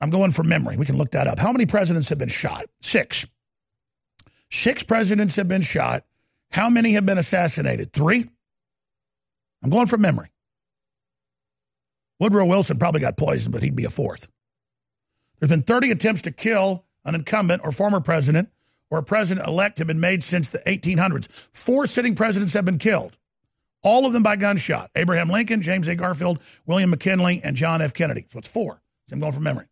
I'm 0.00 0.10
going 0.10 0.32
from 0.32 0.48
memory. 0.48 0.76
We 0.76 0.84
can 0.84 0.98
look 0.98 1.12
that 1.12 1.28
up. 1.28 1.38
How 1.38 1.52
many 1.52 1.66
presidents 1.66 2.08
have 2.08 2.18
been 2.18 2.28
shot? 2.28 2.66
Six. 2.82 3.26
Six 4.50 4.82
presidents 4.82 5.36
have 5.36 5.48
been 5.48 5.62
shot. 5.62 6.04
How 6.50 6.68
many 6.68 6.92
have 6.92 7.06
been 7.06 7.16
assassinated? 7.16 7.92
Three? 7.92 8.28
I'm 9.62 9.70
going 9.70 9.86
from 9.86 10.00
memory. 10.00 10.30
Woodrow 12.20 12.44
Wilson 12.44 12.78
probably 12.78 13.00
got 13.00 13.16
poisoned, 13.16 13.52
but 13.52 13.62
he'd 13.62 13.76
be 13.76 13.84
a 13.84 13.90
fourth. 13.90 14.28
There's 15.38 15.50
been 15.50 15.62
30 15.62 15.92
attempts 15.92 16.22
to 16.22 16.32
kill 16.32 16.84
an 17.04 17.14
incumbent 17.14 17.62
or 17.64 17.72
former 17.72 18.00
president 18.00 18.50
or 18.90 18.98
a 18.98 19.02
president 19.02 19.46
elect 19.46 19.78
have 19.78 19.86
been 19.86 20.00
made 20.00 20.22
since 20.22 20.50
the 20.50 20.58
1800s. 20.60 21.28
Four 21.52 21.86
sitting 21.86 22.14
presidents 22.14 22.52
have 22.52 22.64
been 22.64 22.78
killed 22.78 23.16
all 23.84 24.06
of 24.06 24.12
them 24.12 24.22
by 24.22 24.34
gunshot. 24.34 24.90
Abraham 24.96 25.28
Lincoln, 25.28 25.62
James 25.62 25.86
A. 25.86 25.94
Garfield, 25.94 26.40
William 26.66 26.90
McKinley, 26.90 27.40
and 27.44 27.54
John 27.54 27.80
F. 27.80 27.94
Kennedy. 27.94 28.26
So 28.28 28.38
it's 28.38 28.48
four. 28.48 28.82
I'm 29.12 29.20
going 29.20 29.32
from 29.32 29.44
memory. 29.44 29.66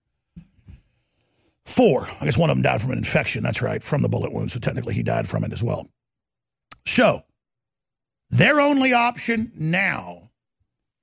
Four. 1.64 2.06
I 2.20 2.24
guess 2.24 2.36
one 2.36 2.50
of 2.50 2.56
them 2.56 2.62
died 2.62 2.80
from 2.80 2.92
an 2.92 2.98
infection. 2.98 3.42
That's 3.42 3.62
right, 3.62 3.82
from 3.82 4.02
the 4.02 4.08
bullet 4.08 4.32
wound. 4.32 4.50
So 4.50 4.60
technically 4.60 4.94
he 4.94 5.02
died 5.02 5.28
from 5.28 5.42
it 5.42 5.52
as 5.52 5.62
well. 5.62 5.88
So 6.86 7.22
their 8.30 8.60
only 8.60 8.92
option 8.92 9.52
now, 9.56 10.30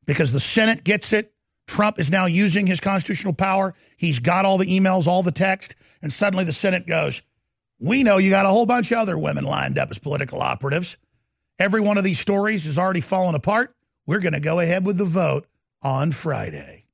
because 0.06 0.32
the 0.32 0.40
Senate 0.40 0.84
gets 0.84 1.12
it, 1.14 1.34
Trump 1.68 2.00
is 2.00 2.12
now 2.12 2.26
using 2.26 2.66
his 2.66 2.80
constitutional 2.80 3.34
power. 3.34 3.76
He's 3.96 4.20
got 4.20 4.44
all 4.44 4.58
the 4.58 4.66
emails, 4.66 5.08
all 5.08 5.24
the 5.24 5.32
text, 5.32 5.76
and 6.02 6.12
suddenly 6.12 6.44
the 6.44 6.54
Senate 6.54 6.88
goes, 6.88 7.22
We 7.80 8.04
know 8.04 8.18
you 8.18 8.30
got 8.30 8.46
a 8.46 8.50
whole 8.50 8.66
bunch 8.66 8.92
of 8.92 8.98
other 8.98 9.18
women 9.18 9.46
lined 9.46 9.78
up 9.78 9.92
as 9.92 10.00
political 10.00 10.42
operatives. 10.42 10.98
Every 11.60 11.82
one 11.82 11.98
of 11.98 12.06
these 12.06 12.20
stories 12.20 12.66
has 12.66 12.80
already 12.80 13.02
fallen 13.02 13.36
apart. 13.36 13.76
We're 14.08 14.20
going 14.20 14.34
to 14.34 14.40
go 14.40 14.60
ahead 14.60 14.86
with 14.86 14.98
the 14.98 15.06
vote 15.06 15.46
on 15.82 16.12
Friday. 16.14 16.86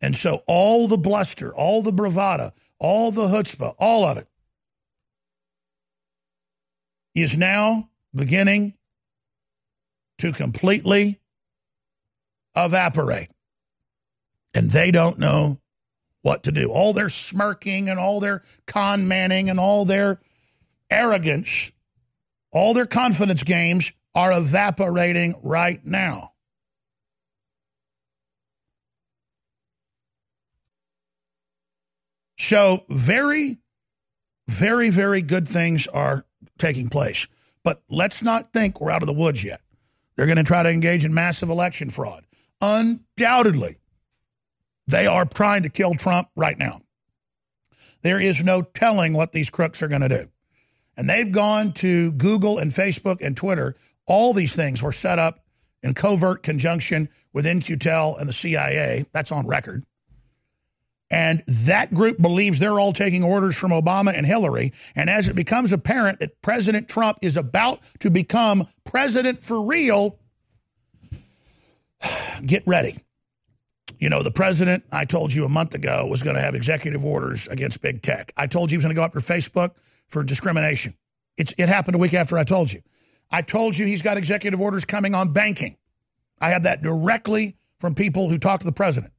And 0.00 0.16
so 0.16 0.42
all 0.46 0.88
the 0.88 0.96
bluster, 0.96 1.54
all 1.54 1.82
the 1.82 1.92
bravado, 1.92 2.52
all 2.78 3.10
the 3.10 3.26
chutzpah, 3.26 3.74
all 3.78 4.04
of 4.04 4.16
it 4.16 4.28
is 7.14 7.36
now 7.36 7.90
beginning 8.14 8.74
to 10.18 10.32
completely 10.32 11.20
evaporate. 12.56 13.30
And 14.54 14.70
they 14.70 14.90
don't 14.90 15.18
know 15.18 15.60
what 16.22 16.44
to 16.44 16.52
do. 16.52 16.70
All 16.70 16.92
their 16.92 17.08
smirking 17.08 17.88
and 17.88 17.98
all 17.98 18.20
their 18.20 18.42
con 18.66 19.08
manning 19.08 19.50
and 19.50 19.60
all 19.60 19.84
their 19.84 20.20
arrogance, 20.90 21.72
all 22.52 22.74
their 22.74 22.86
confidence 22.86 23.42
games 23.42 23.92
are 24.14 24.32
evaporating 24.32 25.34
right 25.42 25.84
now. 25.84 26.32
So, 32.38 32.84
very, 32.88 33.58
very, 34.48 34.90
very 34.90 35.22
good 35.22 35.48
things 35.48 35.86
are 35.88 36.24
taking 36.56 36.88
place. 36.88 37.26
But 37.64 37.82
let's 37.90 38.22
not 38.22 38.52
think 38.52 38.80
we're 38.80 38.90
out 38.90 39.02
of 39.02 39.06
the 39.06 39.12
woods 39.12 39.44
yet. 39.44 39.60
They're 40.16 40.26
going 40.26 40.38
to 40.38 40.44
try 40.44 40.62
to 40.62 40.70
engage 40.70 41.04
in 41.04 41.12
massive 41.12 41.50
election 41.50 41.90
fraud. 41.90 42.24
Undoubtedly, 42.60 43.76
they 44.86 45.06
are 45.06 45.24
trying 45.24 45.64
to 45.64 45.68
kill 45.68 45.94
Trump 45.94 46.28
right 46.34 46.58
now. 46.58 46.80
There 48.02 48.20
is 48.20 48.42
no 48.42 48.62
telling 48.62 49.12
what 49.12 49.32
these 49.32 49.50
crooks 49.50 49.82
are 49.82 49.88
going 49.88 50.00
to 50.02 50.08
do. 50.08 50.28
And 50.98 51.08
they've 51.08 51.30
gone 51.30 51.72
to 51.74 52.10
Google 52.12 52.58
and 52.58 52.72
Facebook 52.72 53.24
and 53.24 53.36
Twitter. 53.36 53.76
All 54.06 54.34
these 54.34 54.54
things 54.54 54.82
were 54.82 54.92
set 54.92 55.20
up 55.20 55.44
in 55.82 55.94
covert 55.94 56.42
conjunction 56.42 57.08
with 57.32 57.46
In-Q-Tel 57.46 58.16
and 58.16 58.28
the 58.28 58.32
CIA. 58.32 59.06
That's 59.12 59.30
on 59.30 59.46
record. 59.46 59.84
And 61.08 61.44
that 61.46 61.94
group 61.94 62.20
believes 62.20 62.58
they're 62.58 62.80
all 62.80 62.92
taking 62.92 63.22
orders 63.22 63.56
from 63.56 63.70
Obama 63.70 64.12
and 64.12 64.26
Hillary. 64.26 64.72
And 64.96 65.08
as 65.08 65.28
it 65.28 65.36
becomes 65.36 65.72
apparent 65.72 66.18
that 66.18 66.42
President 66.42 66.88
Trump 66.88 67.18
is 67.22 67.36
about 67.36 67.80
to 68.00 68.10
become 68.10 68.66
president 68.84 69.40
for 69.40 69.62
real, 69.62 70.18
get 72.44 72.64
ready. 72.66 72.98
You 74.00 74.08
know, 74.08 74.22
the 74.22 74.32
president, 74.32 74.84
I 74.92 75.04
told 75.04 75.32
you 75.32 75.44
a 75.44 75.48
month 75.48 75.74
ago, 75.74 76.06
was 76.06 76.24
going 76.24 76.36
to 76.36 76.42
have 76.42 76.56
executive 76.56 77.04
orders 77.04 77.46
against 77.46 77.80
big 77.80 78.02
tech. 78.02 78.32
I 78.36 78.48
told 78.48 78.70
you 78.70 78.74
he 78.74 78.78
was 78.78 78.84
going 78.84 78.94
to 78.94 78.98
go 78.98 79.04
after 79.04 79.20
Facebook 79.20 79.74
for 80.08 80.22
discrimination. 80.22 80.94
It's, 81.36 81.54
it 81.56 81.68
happened 81.68 81.94
a 81.94 81.98
week 81.98 82.14
after 82.14 82.36
I 82.36 82.44
told 82.44 82.72
you. 82.72 82.82
I 83.30 83.42
told 83.42 83.76
you 83.76 83.86
he's 83.86 84.02
got 84.02 84.16
executive 84.16 84.60
orders 84.60 84.84
coming 84.84 85.14
on 85.14 85.32
banking. 85.32 85.76
I 86.40 86.50
had 86.50 86.64
that 86.64 86.82
directly 86.82 87.56
from 87.78 87.94
people 87.94 88.28
who 88.28 88.38
talked 88.38 88.62
to 88.62 88.66
the 88.66 88.72
president. 88.72 89.12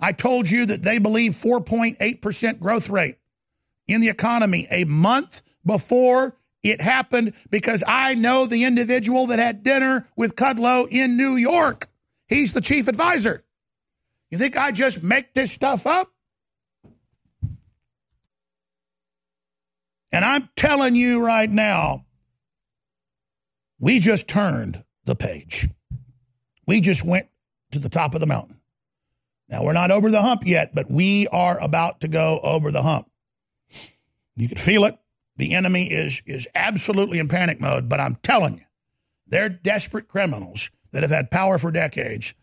I 0.00 0.12
told 0.12 0.48
you 0.48 0.66
that 0.66 0.82
they 0.82 0.98
believe 0.98 1.32
4.8% 1.32 2.60
growth 2.60 2.88
rate 2.88 3.16
in 3.86 4.00
the 4.00 4.08
economy 4.08 4.68
a 4.70 4.84
month 4.84 5.42
before 5.66 6.36
it 6.62 6.80
happened 6.80 7.34
because 7.50 7.82
I 7.86 8.14
know 8.14 8.46
the 8.46 8.64
individual 8.64 9.26
that 9.26 9.38
had 9.38 9.62
dinner 9.62 10.08
with 10.16 10.36
Kudlow 10.36 10.88
in 10.88 11.16
New 11.16 11.36
York. 11.36 11.88
He's 12.26 12.52
the 12.52 12.60
chief 12.60 12.88
advisor. 12.88 13.44
You 14.30 14.38
think 14.38 14.56
I 14.56 14.72
just 14.72 15.02
make 15.02 15.34
this 15.34 15.50
stuff 15.50 15.86
up? 15.86 16.12
And 20.12 20.24
I'm 20.24 20.48
telling 20.56 20.94
you 20.94 21.24
right 21.24 21.50
now, 21.50 22.06
we 23.78 23.98
just 23.98 24.26
turned 24.26 24.84
the 25.04 25.14
page. 25.14 25.68
We 26.66 26.80
just 26.80 27.04
went 27.04 27.28
to 27.72 27.78
the 27.78 27.88
top 27.88 28.14
of 28.14 28.20
the 28.20 28.26
mountain. 28.26 28.60
Now, 29.48 29.64
we're 29.64 29.72
not 29.72 29.90
over 29.90 30.10
the 30.10 30.20
hump 30.20 30.42
yet, 30.46 30.74
but 30.74 30.90
we 30.90 31.26
are 31.28 31.58
about 31.60 32.00
to 32.02 32.08
go 32.08 32.40
over 32.42 32.70
the 32.70 32.82
hump. 32.82 33.10
You 34.36 34.48
can 34.48 34.58
feel 34.58 34.84
it. 34.84 34.98
The 35.36 35.54
enemy 35.54 35.86
is, 35.90 36.20
is 36.26 36.48
absolutely 36.54 37.18
in 37.18 37.28
panic 37.28 37.60
mode, 37.60 37.88
but 37.88 38.00
I'm 38.00 38.16
telling 38.16 38.54
you, 38.58 38.64
they're 39.26 39.48
desperate 39.48 40.08
criminals 40.08 40.70
that 40.92 41.02
have 41.02 41.10
had 41.10 41.30
power 41.30 41.58
for 41.58 41.70
decades. 41.70 42.34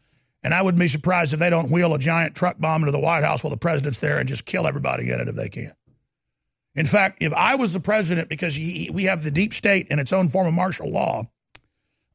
And 0.43 0.53
I 0.53 0.61
wouldn't 0.61 0.79
be 0.79 0.87
surprised 0.87 1.33
if 1.33 1.39
they 1.39 1.49
don't 1.49 1.71
wheel 1.71 1.93
a 1.93 1.99
giant 1.99 2.35
truck 2.35 2.59
bomb 2.59 2.83
into 2.83 2.91
the 2.91 2.99
White 2.99 3.23
House 3.23 3.43
while 3.43 3.51
the 3.51 3.57
president's 3.57 3.99
there 3.99 4.19
and 4.19 4.29
just 4.29 4.45
kill 4.45 4.67
everybody 4.67 5.11
in 5.11 5.19
it 5.19 5.27
if 5.27 5.35
they 5.35 5.49
can. 5.49 5.73
In 6.75 6.85
fact, 6.85 7.21
if 7.21 7.33
I 7.33 7.55
was 7.55 7.73
the 7.73 7.79
president, 7.79 8.27
because 8.27 8.55
he, 8.55 8.89
we 8.91 9.05
have 9.05 9.23
the 9.23 9.31
deep 9.31 9.53
state 9.53 9.87
in 9.89 9.99
its 9.99 10.11
own 10.11 10.27
form 10.27 10.47
of 10.47 10.53
martial 10.53 10.89
law, 10.89 11.23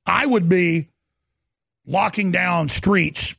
I 0.04 0.26
would 0.26 0.48
be 0.48 0.88
locking 1.86 2.30
down 2.30 2.68
streets 2.68 3.36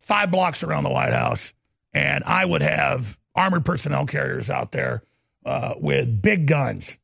five 0.00 0.30
blocks 0.30 0.62
around 0.62 0.84
the 0.84 0.90
White 0.90 1.12
House, 1.12 1.54
and 1.94 2.22
I 2.24 2.44
would 2.44 2.62
have 2.62 3.18
armored 3.34 3.64
personnel 3.64 4.06
carriers 4.06 4.50
out 4.50 4.72
there 4.72 5.02
uh, 5.44 5.74
with 5.78 6.20
big 6.20 6.46
guns 6.46 6.98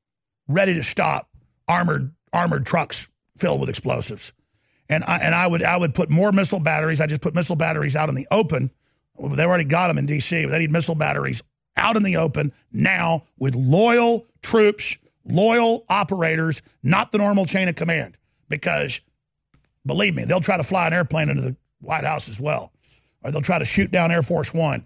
ready 0.46 0.74
to 0.74 0.82
stop 0.82 1.28
armored 1.68 2.12
armored 2.32 2.66
trucks 2.66 3.08
filled 3.36 3.60
with 3.60 3.68
explosives. 3.68 4.32
And 4.88 5.04
I, 5.04 5.18
and 5.18 5.34
I 5.34 5.46
would 5.46 5.62
I 5.62 5.76
would 5.76 5.94
put 5.94 6.10
more 6.10 6.32
missile 6.32 6.60
batteries. 6.60 7.00
I 7.00 7.06
just 7.06 7.22
put 7.22 7.34
missile 7.34 7.56
batteries 7.56 7.96
out 7.96 8.08
in 8.08 8.14
the 8.14 8.26
open. 8.30 8.70
They 9.18 9.44
already 9.44 9.64
got 9.64 9.88
them 9.88 9.98
in 9.98 10.06
D.C., 10.06 10.44
but 10.44 10.50
they 10.50 10.58
need 10.58 10.72
missile 10.72 10.94
batteries 10.94 11.42
out 11.76 11.96
in 11.96 12.02
the 12.02 12.16
open 12.16 12.52
now 12.72 13.24
with 13.38 13.54
loyal 13.54 14.26
troops, 14.42 14.96
loyal 15.24 15.84
operators, 15.88 16.62
not 16.82 17.12
the 17.12 17.18
normal 17.18 17.46
chain 17.46 17.68
of 17.68 17.74
command. 17.74 18.18
Because 18.48 19.00
believe 19.86 20.14
me, 20.14 20.24
they'll 20.24 20.40
try 20.40 20.56
to 20.56 20.64
fly 20.64 20.86
an 20.86 20.92
airplane 20.92 21.28
into 21.28 21.42
the 21.42 21.56
White 21.80 22.04
House 22.04 22.28
as 22.28 22.40
well 22.40 22.72
or 23.22 23.30
they'll 23.30 23.42
try 23.42 23.58
to 23.58 23.64
shoot 23.64 23.90
down 23.90 24.10
Air 24.10 24.22
Force 24.22 24.52
One. 24.52 24.84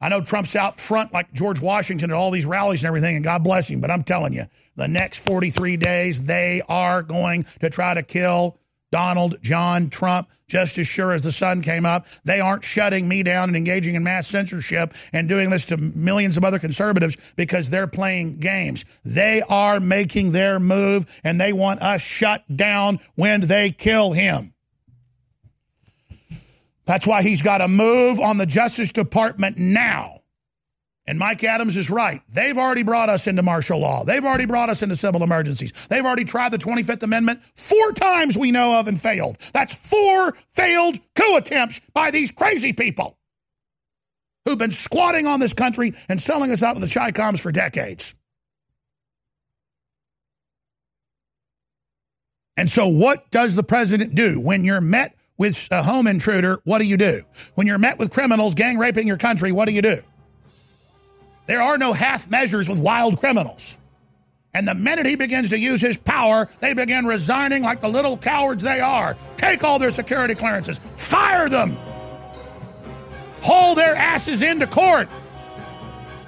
I 0.00 0.08
know 0.08 0.20
Trump's 0.20 0.56
out 0.56 0.78
front 0.78 1.12
like 1.12 1.32
George 1.32 1.60
Washington 1.60 2.10
at 2.10 2.16
all 2.16 2.30
these 2.30 2.46
rallies 2.46 2.82
and 2.82 2.88
everything, 2.88 3.16
and 3.16 3.24
God 3.24 3.42
bless 3.42 3.68
him, 3.68 3.80
but 3.80 3.90
I'm 3.90 4.02
telling 4.02 4.32
you, 4.32 4.44
the 4.76 4.88
next 4.88 5.26
43 5.26 5.76
days, 5.76 6.22
they 6.22 6.62
are 6.68 7.02
going 7.02 7.44
to 7.60 7.70
try 7.70 7.94
to 7.94 8.02
kill 8.02 8.58
Donald 8.94 9.42
John 9.42 9.90
Trump 9.90 10.28
just 10.46 10.78
as 10.78 10.86
sure 10.86 11.10
as 11.10 11.22
the 11.22 11.32
sun 11.32 11.62
came 11.62 11.84
up. 11.84 12.06
They 12.22 12.38
aren't 12.38 12.62
shutting 12.62 13.08
me 13.08 13.24
down 13.24 13.48
and 13.48 13.56
engaging 13.56 13.96
in 13.96 14.04
mass 14.04 14.28
censorship 14.28 14.94
and 15.12 15.28
doing 15.28 15.50
this 15.50 15.64
to 15.64 15.76
millions 15.76 16.36
of 16.36 16.44
other 16.44 16.60
conservatives 16.60 17.16
because 17.34 17.70
they're 17.70 17.88
playing 17.88 18.36
games. 18.36 18.84
They 19.04 19.42
are 19.48 19.80
making 19.80 20.30
their 20.30 20.60
move 20.60 21.06
and 21.24 21.40
they 21.40 21.52
want 21.52 21.82
us 21.82 22.02
shut 22.02 22.44
down 22.54 23.00
when 23.16 23.40
they 23.40 23.72
kill 23.72 24.12
him. 24.12 24.54
That's 26.86 27.04
why 27.04 27.24
he's 27.24 27.42
got 27.42 27.58
to 27.58 27.66
move 27.66 28.20
on 28.20 28.38
the 28.38 28.46
Justice 28.46 28.92
Department 28.92 29.58
now. 29.58 30.13
And 31.06 31.18
Mike 31.18 31.44
Adams 31.44 31.76
is 31.76 31.90
right. 31.90 32.22
They've 32.30 32.56
already 32.56 32.82
brought 32.82 33.10
us 33.10 33.26
into 33.26 33.42
martial 33.42 33.78
law. 33.78 34.04
They've 34.04 34.24
already 34.24 34.46
brought 34.46 34.70
us 34.70 34.82
into 34.82 34.96
civil 34.96 35.22
emergencies. 35.22 35.72
They've 35.90 36.04
already 36.04 36.24
tried 36.24 36.52
the 36.52 36.58
25th 36.58 37.02
Amendment 37.02 37.40
four 37.54 37.92
times 37.92 38.38
we 38.38 38.50
know 38.50 38.78
of 38.78 38.88
and 38.88 39.00
failed. 39.00 39.36
That's 39.52 39.74
four 39.74 40.32
failed 40.50 40.98
coup 41.14 41.36
attempts 41.36 41.80
by 41.92 42.10
these 42.10 42.30
crazy 42.30 42.72
people 42.72 43.18
who've 44.44 44.58
been 44.58 44.70
squatting 44.70 45.26
on 45.26 45.40
this 45.40 45.52
country 45.52 45.94
and 46.08 46.20
selling 46.20 46.50
us 46.50 46.62
out 46.62 46.74
to 46.74 46.80
the 46.80 46.88
Chi-Coms 46.88 47.40
for 47.40 47.52
decades. 47.52 48.14
And 52.56 52.70
so, 52.70 52.86
what 52.86 53.30
does 53.30 53.56
the 53.56 53.64
president 53.64 54.14
do 54.14 54.40
when 54.40 54.64
you're 54.64 54.80
met 54.80 55.16
with 55.36 55.68
a 55.70 55.82
home 55.82 56.06
intruder, 56.06 56.60
what 56.64 56.78
do 56.78 56.84
you 56.84 56.96
do? 56.96 57.22
When 57.56 57.66
you're 57.66 57.78
met 57.78 57.98
with 57.98 58.10
criminals 58.12 58.54
gang 58.54 58.78
raping 58.78 59.06
your 59.06 59.18
country, 59.18 59.52
what 59.52 59.66
do 59.66 59.72
you 59.72 59.82
do? 59.82 60.00
There 61.46 61.62
are 61.62 61.76
no 61.78 61.92
half 61.92 62.30
measures 62.30 62.68
with 62.68 62.78
wild 62.78 63.20
criminals. 63.20 63.78
And 64.54 64.68
the 64.68 64.74
minute 64.74 65.04
he 65.04 65.16
begins 65.16 65.48
to 65.48 65.58
use 65.58 65.80
his 65.80 65.96
power, 65.96 66.48
they 66.60 66.74
begin 66.74 67.06
resigning 67.06 67.62
like 67.62 67.80
the 67.80 67.88
little 67.88 68.16
cowards 68.16 68.62
they 68.62 68.80
are. 68.80 69.16
Take 69.36 69.64
all 69.64 69.78
their 69.78 69.90
security 69.90 70.34
clearances, 70.34 70.78
fire 70.94 71.48
them, 71.48 71.76
haul 73.42 73.74
their 73.74 73.96
asses 73.96 74.42
into 74.42 74.66
court. 74.66 75.08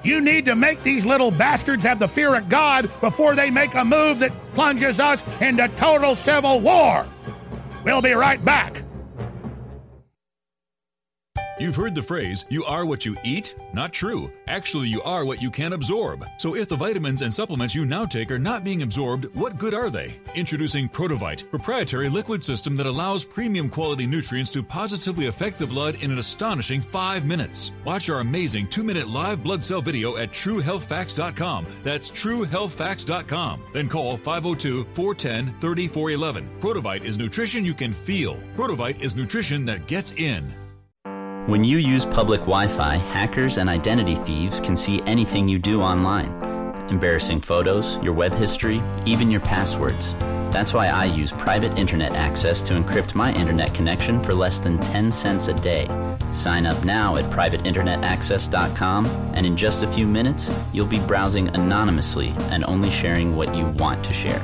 You 0.02 0.20
need 0.20 0.44
to 0.46 0.54
make 0.54 0.82
these 0.82 1.06
little 1.06 1.30
bastards 1.30 1.82
have 1.84 1.98
the 1.98 2.08
fear 2.08 2.34
of 2.34 2.48
God 2.48 2.90
before 3.00 3.34
they 3.34 3.50
make 3.50 3.74
a 3.74 3.84
move 3.84 4.18
that 4.20 4.32
plunges 4.54 5.00
us 5.00 5.24
into 5.40 5.68
total 5.76 6.14
civil 6.14 6.60
war. 6.60 7.06
We'll 7.84 8.02
be 8.02 8.12
right 8.12 8.44
back. 8.44 8.82
You've 11.58 11.76
heard 11.76 11.94
the 11.94 12.02
phrase, 12.02 12.44
you 12.50 12.64
are 12.64 12.84
what 12.84 13.06
you 13.06 13.16
eat? 13.24 13.54
Not 13.72 13.90
true. 13.90 14.30
Actually, 14.46 14.88
you 14.88 15.00
are 15.04 15.24
what 15.24 15.40
you 15.40 15.50
can 15.50 15.72
absorb. 15.72 16.26
So 16.36 16.54
if 16.54 16.68
the 16.68 16.76
vitamins 16.76 17.22
and 17.22 17.32
supplements 17.32 17.74
you 17.74 17.86
now 17.86 18.04
take 18.04 18.30
are 18.30 18.38
not 18.38 18.62
being 18.62 18.82
absorbed, 18.82 19.34
what 19.34 19.56
good 19.56 19.72
are 19.72 19.88
they? 19.88 20.20
Introducing 20.34 20.86
Protovite, 20.86 21.48
proprietary 21.48 22.10
liquid 22.10 22.44
system 22.44 22.76
that 22.76 22.84
allows 22.84 23.24
premium 23.24 23.70
quality 23.70 24.06
nutrients 24.06 24.50
to 24.50 24.62
positively 24.62 25.28
affect 25.28 25.58
the 25.58 25.66
blood 25.66 26.02
in 26.02 26.10
an 26.10 26.18
astonishing 26.18 26.82
five 26.82 27.24
minutes. 27.24 27.72
Watch 27.86 28.10
our 28.10 28.20
amazing 28.20 28.68
two 28.68 28.84
minute 28.84 29.08
live 29.08 29.42
blood 29.42 29.64
cell 29.64 29.80
video 29.80 30.18
at 30.18 30.32
truehealthfacts.com. 30.32 31.66
That's 31.82 32.10
truehealthfacts.com. 32.10 33.62
Then 33.72 33.88
call 33.88 34.18
502 34.18 34.84
410 34.92 35.58
3411. 35.58 36.60
Protovite 36.60 37.02
is 37.02 37.16
nutrition 37.16 37.64
you 37.64 37.72
can 37.72 37.94
feel. 37.94 38.36
Protovite 38.56 39.00
is 39.00 39.16
nutrition 39.16 39.64
that 39.64 39.86
gets 39.86 40.12
in. 40.12 40.52
When 41.46 41.62
you 41.62 41.78
use 41.78 42.04
public 42.04 42.40
Wi 42.40 42.66
Fi, 42.66 42.96
hackers 42.96 43.58
and 43.58 43.70
identity 43.70 44.16
thieves 44.16 44.58
can 44.58 44.76
see 44.76 45.00
anything 45.02 45.46
you 45.46 45.60
do 45.60 45.80
online 45.80 46.34
embarrassing 46.90 47.40
photos, 47.40 47.98
your 47.98 48.12
web 48.12 48.34
history, 48.34 48.82
even 49.04 49.30
your 49.30 49.40
passwords. 49.40 50.14
That's 50.52 50.72
why 50.72 50.88
I 50.88 51.04
use 51.04 51.30
private 51.30 51.78
internet 51.78 52.16
access 52.16 52.62
to 52.62 52.74
encrypt 52.74 53.14
my 53.14 53.32
internet 53.34 53.74
connection 53.74 54.22
for 54.22 54.34
less 54.34 54.60
than 54.60 54.78
10 54.78 55.12
cents 55.12 55.48
a 55.48 55.54
day. 55.54 55.86
Sign 56.32 56.66
up 56.66 56.84
now 56.84 57.16
at 57.16 57.24
privateinternetaccess.com, 57.26 59.06
and 59.34 59.46
in 59.46 59.56
just 59.56 59.82
a 59.82 59.92
few 59.92 60.06
minutes, 60.06 60.50
you'll 60.72 60.86
be 60.86 61.00
browsing 61.00 61.48
anonymously 61.56 62.32
and 62.50 62.64
only 62.66 62.90
sharing 62.90 63.36
what 63.36 63.54
you 63.54 63.66
want 63.66 64.04
to 64.04 64.12
share. 64.12 64.40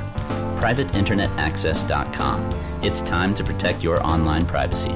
privateinternetaccess.com. 0.59 2.83
It's 2.83 3.01
time 3.01 3.33
to 3.35 3.43
protect 3.43 3.81
your 3.81 4.05
online 4.05 4.45
privacy. 4.45 4.95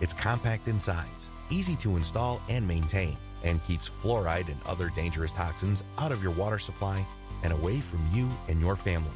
It's 0.00 0.14
compact 0.14 0.68
in 0.68 0.78
size, 0.78 1.30
easy 1.50 1.74
to 1.76 1.96
install 1.96 2.40
and 2.48 2.66
maintain, 2.66 3.16
and 3.42 3.64
keeps 3.64 3.88
fluoride 3.88 4.48
and 4.48 4.60
other 4.66 4.90
dangerous 4.90 5.32
toxins 5.32 5.82
out 5.98 6.12
of 6.12 6.22
your 6.22 6.32
water 6.32 6.58
supply 6.58 7.04
and 7.42 7.52
away 7.52 7.80
from 7.80 8.00
you 8.12 8.28
and 8.48 8.60
your 8.60 8.76
family. 8.76 9.10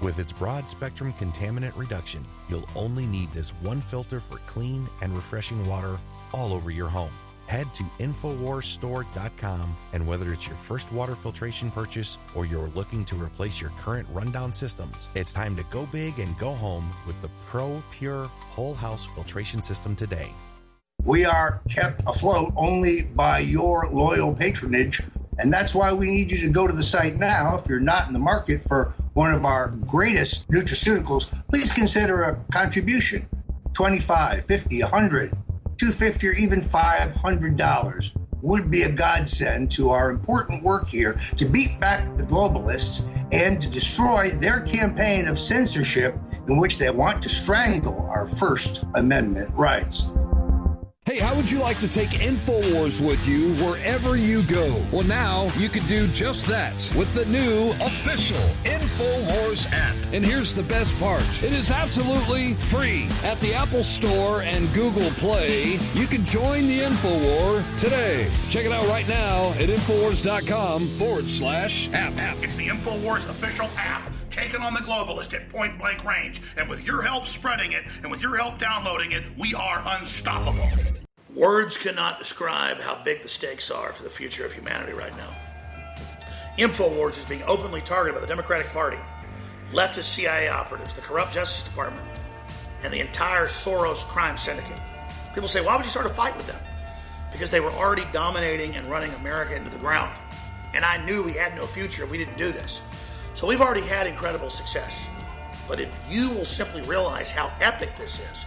With 0.00 0.18
its 0.18 0.32
broad 0.32 0.68
spectrum 0.68 1.12
contaminant 1.14 1.76
reduction, 1.76 2.24
you'll 2.48 2.68
only 2.76 3.06
need 3.06 3.32
this 3.32 3.50
one 3.62 3.80
filter 3.80 4.20
for 4.20 4.38
clean 4.46 4.88
and 5.02 5.12
refreshing 5.12 5.66
water 5.66 5.98
all 6.32 6.52
over 6.52 6.70
your 6.70 6.88
home. 6.88 7.10
Head 7.48 7.72
to 7.74 7.82
InfoWarsStore.com 7.98 9.76
and 9.94 10.06
whether 10.06 10.34
it's 10.34 10.46
your 10.46 10.54
first 10.54 10.92
water 10.92 11.14
filtration 11.14 11.70
purchase 11.70 12.18
or 12.34 12.44
you're 12.44 12.68
looking 12.68 13.06
to 13.06 13.16
replace 13.16 13.58
your 13.58 13.70
current 13.80 14.06
rundown 14.12 14.52
systems, 14.52 15.08
it's 15.14 15.32
time 15.32 15.56
to 15.56 15.64
go 15.70 15.86
big 15.86 16.18
and 16.18 16.38
go 16.38 16.52
home 16.52 16.86
with 17.06 17.18
the 17.22 17.30
Pro 17.46 17.82
Pure 17.90 18.26
Whole 18.26 18.74
House 18.74 19.06
Filtration 19.06 19.62
System 19.62 19.96
today. 19.96 20.30
We 21.04 21.24
are 21.24 21.62
kept 21.70 22.02
afloat 22.06 22.52
only 22.54 23.00
by 23.00 23.38
your 23.38 23.88
loyal 23.90 24.34
patronage, 24.34 25.00
and 25.38 25.50
that's 25.50 25.74
why 25.74 25.94
we 25.94 26.08
need 26.08 26.30
you 26.30 26.40
to 26.40 26.50
go 26.50 26.66
to 26.66 26.74
the 26.74 26.82
site 26.82 27.16
now. 27.16 27.56
If 27.56 27.66
you're 27.66 27.80
not 27.80 28.08
in 28.08 28.12
the 28.12 28.18
market 28.18 28.68
for 28.68 28.92
one 29.14 29.32
of 29.32 29.46
our 29.46 29.68
greatest 29.86 30.50
nutraceuticals, 30.50 31.32
please 31.48 31.72
consider 31.72 32.24
a 32.24 32.44
contribution 32.52 33.26
25, 33.72 34.44
50, 34.44 34.82
100, 34.82 35.34
250 35.78 36.28
or 36.28 36.32
even 36.32 36.60
$500 36.60 38.10
would 38.42 38.70
be 38.70 38.82
a 38.82 38.90
godsend 38.90 39.70
to 39.72 39.90
our 39.90 40.10
important 40.10 40.62
work 40.62 40.88
here 40.88 41.18
to 41.36 41.44
beat 41.44 41.80
back 41.80 42.16
the 42.16 42.24
globalists 42.24 43.06
and 43.32 43.60
to 43.60 43.68
destroy 43.68 44.30
their 44.30 44.60
campaign 44.60 45.26
of 45.26 45.38
censorship 45.38 46.16
in 46.46 46.56
which 46.56 46.78
they 46.78 46.90
want 46.90 47.22
to 47.22 47.28
strangle 47.28 48.08
our 48.10 48.26
First 48.26 48.84
Amendment 48.94 49.50
rights. 49.54 50.10
Hey, 51.08 51.20
how 51.20 51.34
would 51.34 51.50
you 51.50 51.58
like 51.58 51.78
to 51.78 51.88
take 51.88 52.10
InfoWars 52.10 53.00
with 53.00 53.26
you 53.26 53.54
wherever 53.64 54.18
you 54.18 54.42
go? 54.42 54.84
Well, 54.92 55.06
now 55.06 55.50
you 55.56 55.70
can 55.70 55.86
do 55.86 56.06
just 56.08 56.44
that 56.48 56.74
with 56.94 57.10
the 57.14 57.24
new 57.24 57.70
official 57.80 58.36
InfoWars 58.66 59.72
app. 59.72 59.96
And 60.12 60.22
here's 60.22 60.52
the 60.52 60.62
best 60.62 60.94
part 60.98 61.22
it 61.42 61.54
is 61.54 61.70
absolutely 61.70 62.52
free. 62.64 63.08
At 63.24 63.40
the 63.40 63.54
Apple 63.54 63.82
Store 63.82 64.42
and 64.42 64.70
Google 64.74 65.08
Play, 65.12 65.78
you 65.94 66.06
can 66.06 66.26
join 66.26 66.66
the 66.66 66.80
InfoWar 66.80 67.78
today. 67.78 68.30
Check 68.50 68.66
it 68.66 68.72
out 68.72 68.86
right 68.88 69.08
now 69.08 69.52
at 69.52 69.70
InfoWars.com 69.70 70.88
forward 70.88 71.26
slash 71.26 71.88
app. 71.94 72.36
It's 72.42 72.54
the 72.56 72.68
InfoWars 72.68 73.30
official 73.30 73.70
app 73.78 74.12
taking 74.38 74.62
on 74.62 74.72
the 74.72 74.80
globalist 74.80 75.34
at 75.34 75.48
point 75.48 75.78
blank 75.78 76.04
range. 76.04 76.40
And 76.56 76.68
with 76.68 76.86
your 76.86 77.02
help 77.02 77.26
spreading 77.26 77.72
it 77.72 77.84
and 78.02 78.10
with 78.10 78.22
your 78.22 78.36
help 78.36 78.58
downloading 78.58 79.12
it, 79.12 79.24
we 79.36 79.54
are 79.54 79.82
unstoppable. 79.84 80.68
Words 81.34 81.76
cannot 81.76 82.18
describe 82.18 82.80
how 82.80 83.02
big 83.02 83.22
the 83.22 83.28
stakes 83.28 83.70
are 83.70 83.92
for 83.92 84.04
the 84.04 84.10
future 84.10 84.46
of 84.46 84.52
humanity 84.52 84.92
right 84.92 85.16
now. 85.16 85.34
InfoWars 86.56 87.18
is 87.18 87.26
being 87.26 87.42
openly 87.44 87.80
targeted 87.80 88.14
by 88.14 88.20
the 88.20 88.26
Democratic 88.26 88.66
Party, 88.68 88.96
leftist 89.72 90.04
CIA 90.04 90.48
operatives, 90.48 90.94
the 90.94 91.00
corrupt 91.00 91.32
Justice 91.32 91.68
Department, 91.68 92.06
and 92.82 92.92
the 92.92 93.00
entire 93.00 93.46
Soros 93.46 94.04
crime 94.04 94.36
syndicate. 94.36 94.80
People 95.34 95.48
say, 95.48 95.64
why 95.64 95.76
would 95.76 95.84
you 95.84 95.90
start 95.90 96.06
a 96.06 96.10
fight 96.10 96.36
with 96.36 96.46
them? 96.46 96.60
Because 97.30 97.50
they 97.50 97.60
were 97.60 97.70
already 97.70 98.06
dominating 98.12 98.74
and 98.74 98.86
running 98.86 99.12
America 99.14 99.54
into 99.54 99.70
the 99.70 99.78
ground. 99.78 100.16
And 100.74 100.84
I 100.84 101.04
knew 101.04 101.22
we 101.22 101.32
had 101.32 101.54
no 101.54 101.66
future 101.66 102.04
if 102.04 102.10
we 102.10 102.18
didn't 102.18 102.38
do 102.38 102.50
this. 102.50 102.80
So 103.38 103.46
we've 103.46 103.60
already 103.60 103.82
had 103.82 104.08
incredible 104.08 104.50
success. 104.50 105.06
But 105.68 105.78
if 105.78 106.04
you 106.10 106.28
will 106.30 106.44
simply 106.44 106.82
realize 106.82 107.30
how 107.30 107.52
epic 107.60 107.94
this 107.94 108.18
is 108.18 108.44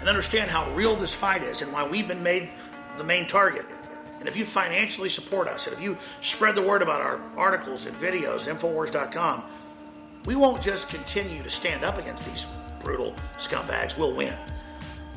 and 0.00 0.08
understand 0.08 0.50
how 0.50 0.70
real 0.70 0.96
this 0.96 1.12
fight 1.12 1.42
is 1.42 1.60
and 1.60 1.70
why 1.70 1.86
we've 1.86 2.08
been 2.08 2.22
made 2.22 2.48
the 2.96 3.04
main 3.04 3.26
target, 3.26 3.66
and 4.18 4.26
if 4.26 4.38
you 4.38 4.46
financially 4.46 5.10
support 5.10 5.46
us, 5.46 5.66
and 5.66 5.76
if 5.76 5.82
you 5.82 5.94
spread 6.22 6.54
the 6.54 6.62
word 6.62 6.80
about 6.80 7.02
our 7.02 7.20
articles 7.36 7.84
and 7.84 7.94
videos 7.98 8.48
Infowars.com, 8.48 9.42
we 10.24 10.36
won't 10.36 10.62
just 10.62 10.88
continue 10.88 11.42
to 11.42 11.50
stand 11.50 11.84
up 11.84 11.98
against 11.98 12.24
these 12.24 12.46
brutal 12.82 13.14
scumbags, 13.36 13.98
we'll 13.98 14.14
win. 14.14 14.34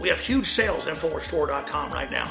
We 0.02 0.10
have 0.10 0.20
huge 0.20 0.48
sales 0.48 0.86
at 0.88 0.98
InfoWarsStore.com 0.98 1.94
right 1.94 2.12
now, 2.12 2.30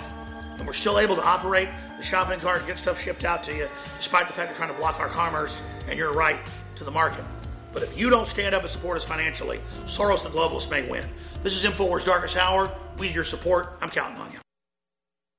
and 0.58 0.66
we're 0.66 0.74
still 0.74 0.98
able 0.98 1.16
to 1.16 1.24
operate 1.24 1.70
the 1.96 2.02
shopping 2.02 2.38
cart 2.38 2.58
and 2.58 2.66
get 2.66 2.78
stuff 2.78 3.00
shipped 3.00 3.24
out 3.24 3.42
to 3.44 3.56
you, 3.56 3.66
despite 3.96 4.26
the 4.26 4.34
fact 4.34 4.50
they're 4.50 4.56
trying 4.56 4.74
to 4.74 4.78
block 4.78 5.00
our 5.00 5.08
commerce, 5.08 5.66
and 5.88 5.98
you're 5.98 6.12
right 6.12 6.38
to 6.76 6.84
the 6.84 6.90
market. 6.90 7.24
But 7.72 7.82
if 7.82 7.98
you 7.98 8.10
don't 8.10 8.28
stand 8.28 8.54
up 8.54 8.62
and 8.62 8.70
support 8.70 8.96
us 8.96 9.04
financially, 9.04 9.60
Soros 9.84 10.24
and 10.24 10.32
the 10.32 10.38
globalists 10.38 10.70
may 10.70 10.88
win. 10.88 11.04
This 11.42 11.54
is 11.54 11.64
InfoWars 11.70 12.04
Darkest 12.04 12.36
Hour. 12.36 12.72
We 12.98 13.06
need 13.06 13.14
your 13.14 13.24
support. 13.24 13.78
I'm 13.80 13.90
counting 13.90 14.18
on 14.20 14.30
you. 14.32 14.38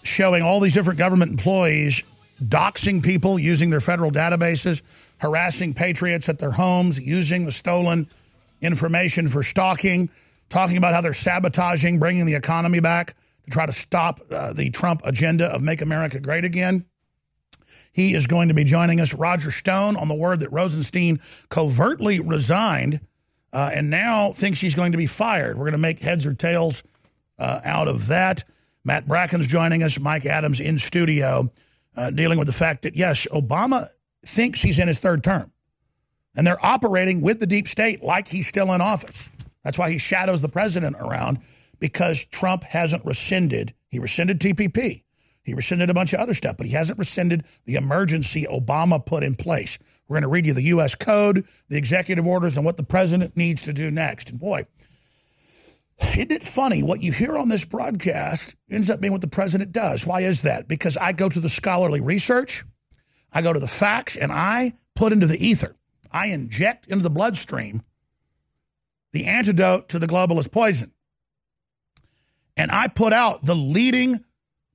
showing 0.03 0.43
all 0.43 0.59
these 0.59 0.73
different 0.73 0.99
government 0.99 1.31
employees 1.31 2.03
doxing 2.43 3.01
people 3.01 3.39
using 3.39 3.69
their 3.69 3.79
federal 3.79 4.11
databases, 4.11 4.81
harassing 5.19 5.73
patriots 5.73 6.27
at 6.27 6.37
their 6.37 6.51
homes, 6.51 6.99
using 6.99 7.45
the 7.45 7.51
stolen 7.53 8.09
information 8.61 9.29
for 9.29 9.41
stalking, 9.41 10.09
talking 10.49 10.75
about 10.75 10.93
how 10.93 10.99
they're 10.99 11.13
sabotaging 11.13 11.97
bringing 11.97 12.25
the 12.25 12.35
economy 12.35 12.81
back 12.81 13.15
try 13.49 13.65
to 13.65 13.71
stop 13.71 14.19
uh, 14.31 14.53
the 14.53 14.69
Trump 14.69 15.01
agenda 15.03 15.45
of 15.47 15.61
Make 15.61 15.81
America 15.81 16.19
Great 16.19 16.45
Again. 16.45 16.85
He 17.91 18.13
is 18.13 18.27
going 18.27 18.47
to 18.47 18.53
be 18.53 18.63
joining 18.63 18.99
us. 18.99 19.13
Roger 19.13 19.51
Stone 19.51 19.97
on 19.97 20.07
the 20.07 20.15
word 20.15 20.39
that 20.41 20.51
Rosenstein 20.51 21.19
covertly 21.49 22.19
resigned 22.19 23.01
uh, 23.51 23.71
and 23.73 23.89
now 23.89 24.31
thinks 24.31 24.61
he's 24.61 24.75
going 24.75 24.91
to 24.91 24.97
be 24.97 25.07
fired. 25.07 25.57
We're 25.57 25.65
going 25.65 25.73
to 25.73 25.79
make 25.79 25.99
heads 25.99 26.25
or 26.25 26.33
tails 26.33 26.83
uh, 27.37 27.61
out 27.63 27.87
of 27.87 28.07
that. 28.07 28.43
Matt 28.83 29.07
Bracken's 29.07 29.47
joining 29.47 29.83
us. 29.83 29.99
Mike 29.99 30.25
Adams 30.25 30.59
in 30.59 30.79
studio, 30.79 31.51
uh, 31.95 32.09
dealing 32.11 32.37
with 32.37 32.47
the 32.47 32.53
fact 32.53 32.83
that, 32.83 32.95
yes, 32.95 33.27
Obama 33.31 33.89
thinks 34.25 34.61
he's 34.61 34.79
in 34.79 34.87
his 34.87 34.99
third 34.99 35.23
term. 35.23 35.51
And 36.35 36.45
they're 36.45 36.63
operating 36.63 37.21
with 37.21 37.39
the 37.39 37.47
deep 37.47 37.67
state 37.67 38.03
like 38.03 38.27
he's 38.27 38.47
still 38.47 38.71
in 38.71 38.81
office. 38.81 39.29
That's 39.63 39.77
why 39.77 39.91
he 39.91 39.97
shadows 39.97 40.41
the 40.41 40.49
president 40.49 40.95
around 40.99 41.39
because 41.79 42.25
Trump 42.25 42.63
hasn't 42.63 43.05
rescinded. 43.05 43.73
He 43.89 43.99
rescinded 43.99 44.39
TPP. 44.39 45.03
He 45.43 45.53
rescinded 45.53 45.89
a 45.89 45.93
bunch 45.93 46.13
of 46.13 46.19
other 46.19 46.33
stuff, 46.33 46.57
but 46.57 46.67
he 46.67 46.73
hasn't 46.73 46.99
rescinded 46.99 47.43
the 47.65 47.75
emergency 47.75 48.45
Obama 48.49 49.03
put 49.03 49.23
in 49.23 49.35
place. 49.35 49.79
We're 50.07 50.15
going 50.15 50.23
to 50.23 50.27
read 50.27 50.45
you 50.45 50.53
the 50.53 50.61
U.S. 50.63 50.95
Code, 50.95 51.45
the 51.69 51.77
executive 51.77 52.27
orders, 52.27 52.57
and 52.57 52.65
what 52.65 52.77
the 52.77 52.83
president 52.83 53.35
needs 53.37 53.63
to 53.63 53.73
do 53.73 53.89
next. 53.89 54.29
And 54.29 54.39
boy, 54.39 54.67
isn't 56.01 56.31
it 56.31 56.43
funny? 56.43 56.83
What 56.83 57.01
you 57.01 57.11
hear 57.11 57.37
on 57.37 57.49
this 57.49 57.65
broadcast 57.65 58.55
ends 58.69 58.89
up 58.89 59.01
being 59.01 59.11
what 59.11 59.21
the 59.21 59.27
president 59.27 59.71
does. 59.71 60.05
Why 60.05 60.21
is 60.21 60.41
that? 60.41 60.67
Because 60.67 60.97
I 60.97 61.13
go 61.13 61.29
to 61.29 61.39
the 61.39 61.49
scholarly 61.49 62.01
research, 62.01 62.63
I 63.31 63.41
go 63.41 63.53
to 63.53 63.59
the 63.59 63.67
facts, 63.67 64.17
and 64.17 64.31
I 64.31 64.73
put 64.95 65.13
into 65.13 65.27
the 65.27 65.43
ether, 65.43 65.75
I 66.11 66.27
inject 66.27 66.87
into 66.87 67.03
the 67.03 67.09
bloodstream 67.09 67.83
the 69.11 69.25
antidote 69.25 69.89
to 69.89 69.99
the 69.99 70.07
globalist 70.07 70.51
poison. 70.51 70.91
And 72.59 72.71
I 72.71 72.89
put 72.89 73.13
out 73.13 73.45
the 73.45 73.55
leading 73.55 74.25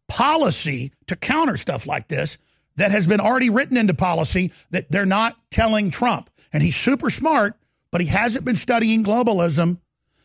policy 0.09 0.93
to 1.07 1.17
counter 1.17 1.59
stuff 1.59 1.87
like 1.87 2.09
this 2.09 2.39
that 2.77 2.91
has 2.93 3.07
been 3.07 3.21
already 3.21 3.51
written 3.51 3.77
into 3.77 3.93
policy 3.93 4.53
that 4.71 4.91
they're 4.91 5.05
not 5.05 5.37
telling 5.51 5.91
Trump. 5.91 6.31
And 6.51 6.63
he's 6.63 6.77
super 6.77 7.11
smart, 7.11 7.59
but 7.91 8.01
he 8.01 8.07
hasn't 8.07 8.47
been 8.47 8.55
studying 8.55 9.05
globalism 9.05 9.81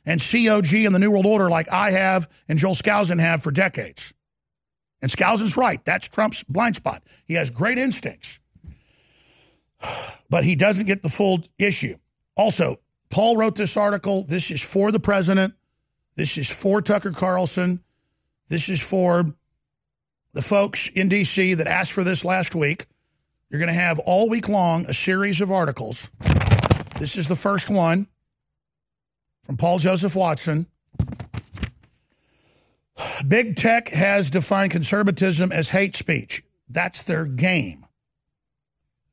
and 0.06 0.22
COG 0.22 0.74
and 0.74 0.96
the 0.96 1.00
New 1.00 1.12
World 1.12 1.26
Order 1.26 1.50
like 1.50 1.70
I 1.70 1.92
have 1.92 2.30
and 2.48 2.58
Joel 2.58 2.76
Skousen 2.76 3.20
have 3.20 3.44
for 3.44 3.52
decades. 3.52 4.14
And 5.02 5.12
Skousen's 5.12 5.58
right. 5.58 5.84
That's 5.84 6.08
Trump's 6.08 6.44
blind 6.44 6.78
spot. 6.78 7.04
He 7.26 7.34
has 7.34 7.50
great 7.50 7.78
instincts, 7.78 8.40
but 10.30 10.46
he 10.46 10.56
doesn't 10.56 10.86
get 10.86 11.04
the 11.04 11.10
full 11.10 11.42
issue. 11.58 11.98
Also, 12.38 12.80
Paul 13.10 13.36
wrote 13.36 13.56
this 13.56 13.76
article. 13.76 14.24
This 14.24 14.50
is 14.50 14.62
for 14.62 14.94
the 14.94 15.00
president. 15.02 15.56
This 16.20 16.38
is 16.38 16.50
for 16.50 16.82
Tucker 16.82 17.12
Carlson. 17.12 17.82
This 18.50 18.68
is 18.68 18.82
for 18.82 19.34
the 20.34 20.42
folks 20.42 20.90
in 20.90 21.08
D.C. 21.08 21.54
that 21.54 21.66
asked 21.66 21.94
for 21.94 22.04
this 22.04 22.26
last 22.26 22.54
week. 22.54 22.88
You're 23.50 23.62
going 23.62 23.74
to 23.74 23.74
have 23.74 24.00
all 24.00 24.28
week 24.28 24.50
long 24.50 24.86
a 24.88 24.94
series 24.94 25.40
of 25.40 25.50
articles. 25.50 26.12
This 27.00 27.16
is 27.16 27.30
the 27.30 27.38
first 27.38 27.70
one 27.70 28.08
from 29.44 29.56
Paul 29.56 29.80
Joseph 29.80 30.14
Watson. 30.14 30.68
Big 33.26 33.56
tech 33.56 33.88
has 33.88 34.30
defined 34.30 34.72
conservatism 34.74 35.54
as 35.54 35.70
hate 35.70 35.96
speech. 35.96 36.44
That's 36.68 37.02
their 37.02 37.24
game. 37.24 37.86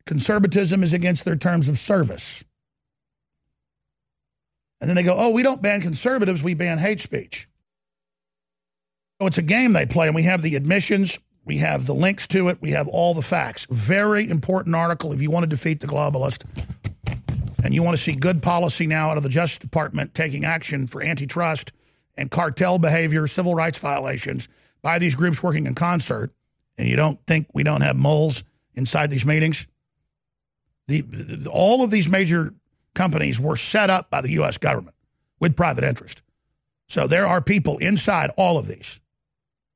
Conservatism 0.07 0.82
is 0.82 0.92
against 0.92 1.24
their 1.24 1.36
terms 1.36 1.68
of 1.68 1.78
service. 1.78 2.44
And 4.81 4.89
then 4.89 4.97
they 4.97 5.03
go, 5.03 5.14
oh, 5.16 5.31
we 5.31 5.43
don't 5.43 5.62
ban 5.62 5.81
conservatives, 5.81 6.43
we 6.43 6.55
ban 6.55 6.79
hate 6.79 7.01
speech. 7.01 7.49
So 9.20 9.27
it's 9.27 9.39
a 9.39 9.43
game 9.43 9.72
they 9.72 9.87
play, 9.87 10.07
and 10.07 10.14
we 10.14 10.24
have 10.24 10.43
the 10.43 10.57
admissions, 10.57 11.18
we 11.45 11.59
have 11.59 11.87
the 11.87 11.95
links 11.95 12.27
to 12.29 12.49
it, 12.49 12.59
we 12.61 12.72
have 12.72 12.87
all 12.89 13.14
the 13.14 13.22
facts. 13.22 13.66
Very 13.70 14.29
important 14.29 14.74
article 14.77 15.12
if 15.12 15.22
you 15.22 15.31
want 15.31 15.45
to 15.45 15.49
defeat 15.49 15.81
the 15.81 15.87
globalist 15.87 16.45
and 17.64 17.74
you 17.74 17.83
want 17.83 17.97
to 17.97 18.03
see 18.03 18.14
good 18.14 18.43
policy 18.43 18.87
now 18.87 19.11
out 19.11 19.16
of 19.16 19.22
the 19.22 19.29
Justice 19.29 19.59
Department 19.59 20.14
taking 20.14 20.45
action 20.45 20.87
for 20.87 21.03
antitrust 21.03 21.72
and 22.16 22.31
cartel 22.31 22.79
behavior, 22.79 23.27
civil 23.27 23.55
rights 23.55 23.79
violations 23.79 24.49
by 24.83 24.99
these 24.99 25.14
groups 25.14 25.43
working 25.43 25.66
in 25.66 25.74
concert, 25.74 26.33
and 26.79 26.89
you 26.89 26.97
don't 26.97 27.18
think 27.27 27.49
we 27.55 27.62
don't 27.62 27.81
have 27.81 27.97
moles 27.97 28.45
inside 28.74 29.11
these 29.11 29.24
meetings? 29.24 29.66
The, 30.89 31.49
all 31.51 31.83
of 31.83 31.91
these 31.91 32.09
major 32.09 32.55
companies 32.97 33.38
were 33.38 33.57
set 33.57 33.90
up 33.90 34.11
by 34.11 34.20
the 34.20 34.32
U.S. 34.32 34.59
government 34.59 34.97
with 35.38 35.55
private 35.55 35.84
interest. 35.84 36.22
So 36.88 37.07
there 37.07 37.26
are 37.26 37.40
people 37.40 37.78
inside 37.78 38.30
all 38.36 38.59
of 38.59 38.66
these. 38.66 38.99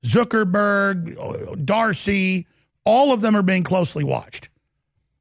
Zuckerberg, 0.04 1.64
Dorsey, 1.64 2.46
all 2.84 3.12
of 3.12 3.20
them 3.20 3.36
are 3.36 3.42
being 3.42 3.62
closely 3.62 4.02
watched. 4.02 4.48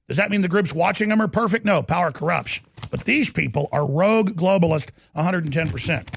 Does 0.07 0.17
that 0.17 0.31
mean 0.31 0.41
the 0.41 0.47
groups 0.47 0.73
watching 0.73 1.09
them 1.09 1.21
are 1.21 1.27
perfect? 1.27 1.65
No, 1.65 1.83
power 1.83 2.11
corrupts. 2.11 2.61
But 2.89 3.05
these 3.05 3.29
people 3.29 3.69
are 3.71 3.85
rogue 3.85 4.31
globalist 4.31 4.89
110%. 5.15 6.07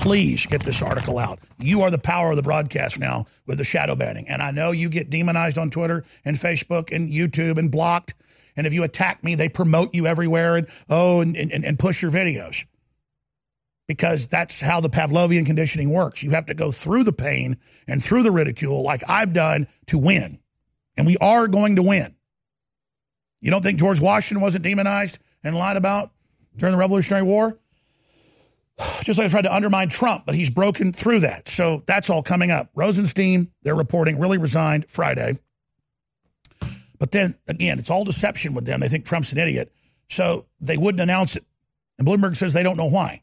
Please 0.00 0.46
get 0.46 0.62
this 0.62 0.80
article 0.80 1.18
out. 1.18 1.40
You 1.58 1.82
are 1.82 1.90
the 1.90 1.98
power 1.98 2.30
of 2.30 2.36
the 2.36 2.42
broadcast 2.42 3.00
now 3.00 3.26
with 3.46 3.58
the 3.58 3.64
shadow 3.64 3.96
banning. 3.96 4.28
And 4.28 4.40
I 4.40 4.52
know 4.52 4.70
you 4.70 4.88
get 4.88 5.10
demonized 5.10 5.58
on 5.58 5.70
Twitter 5.70 6.04
and 6.24 6.36
Facebook 6.36 6.94
and 6.94 7.10
YouTube 7.10 7.58
and 7.58 7.68
blocked. 7.70 8.14
And 8.58 8.66
if 8.66 8.72
you 8.74 8.82
attack 8.82 9.22
me, 9.22 9.36
they 9.36 9.48
promote 9.48 9.94
you 9.94 10.08
everywhere 10.08 10.56
and 10.56 10.66
oh, 10.90 11.20
and, 11.20 11.36
and, 11.36 11.64
and 11.64 11.78
push 11.78 12.02
your 12.02 12.10
videos. 12.10 12.66
Because 13.86 14.26
that's 14.26 14.60
how 14.60 14.80
the 14.80 14.90
Pavlovian 14.90 15.46
conditioning 15.46 15.92
works. 15.92 16.24
You 16.24 16.32
have 16.32 16.46
to 16.46 16.54
go 16.54 16.72
through 16.72 17.04
the 17.04 17.12
pain 17.12 17.56
and 17.86 18.02
through 18.02 18.24
the 18.24 18.32
ridicule, 18.32 18.82
like 18.82 19.08
I've 19.08 19.32
done, 19.32 19.68
to 19.86 19.96
win. 19.96 20.40
And 20.96 21.06
we 21.06 21.16
are 21.18 21.46
going 21.46 21.76
to 21.76 21.82
win. 21.82 22.16
You 23.40 23.52
don't 23.52 23.62
think 23.62 23.78
George 23.78 24.00
Washington 24.00 24.42
wasn't 24.42 24.64
demonized 24.64 25.20
and 25.44 25.54
lied 25.56 25.76
about 25.76 26.10
during 26.56 26.72
the 26.74 26.80
Revolutionary 26.80 27.22
War? 27.22 27.56
Just 29.02 29.20
like 29.20 29.26
I 29.26 29.28
tried 29.28 29.42
to 29.42 29.54
undermine 29.54 29.88
Trump, 29.88 30.26
but 30.26 30.34
he's 30.34 30.50
broken 30.50 30.92
through 30.92 31.20
that. 31.20 31.46
So 31.46 31.84
that's 31.86 32.10
all 32.10 32.24
coming 32.24 32.50
up. 32.50 32.70
Rosenstein, 32.74 33.52
they're 33.62 33.76
reporting, 33.76 34.18
really 34.18 34.36
resigned 34.36 34.90
Friday. 34.90 35.38
But 36.98 37.12
then 37.12 37.36
again, 37.46 37.78
it's 37.78 37.90
all 37.90 38.04
deception 38.04 38.54
with 38.54 38.66
them. 38.66 38.80
They 38.80 38.88
think 38.88 39.04
Trump's 39.04 39.32
an 39.32 39.38
idiot. 39.38 39.72
So 40.10 40.46
they 40.60 40.76
wouldn't 40.76 41.00
announce 41.00 41.36
it. 41.36 41.44
And 41.98 42.06
Bloomberg 42.06 42.36
says 42.36 42.52
they 42.52 42.62
don't 42.62 42.76
know 42.76 42.86
why. 42.86 43.22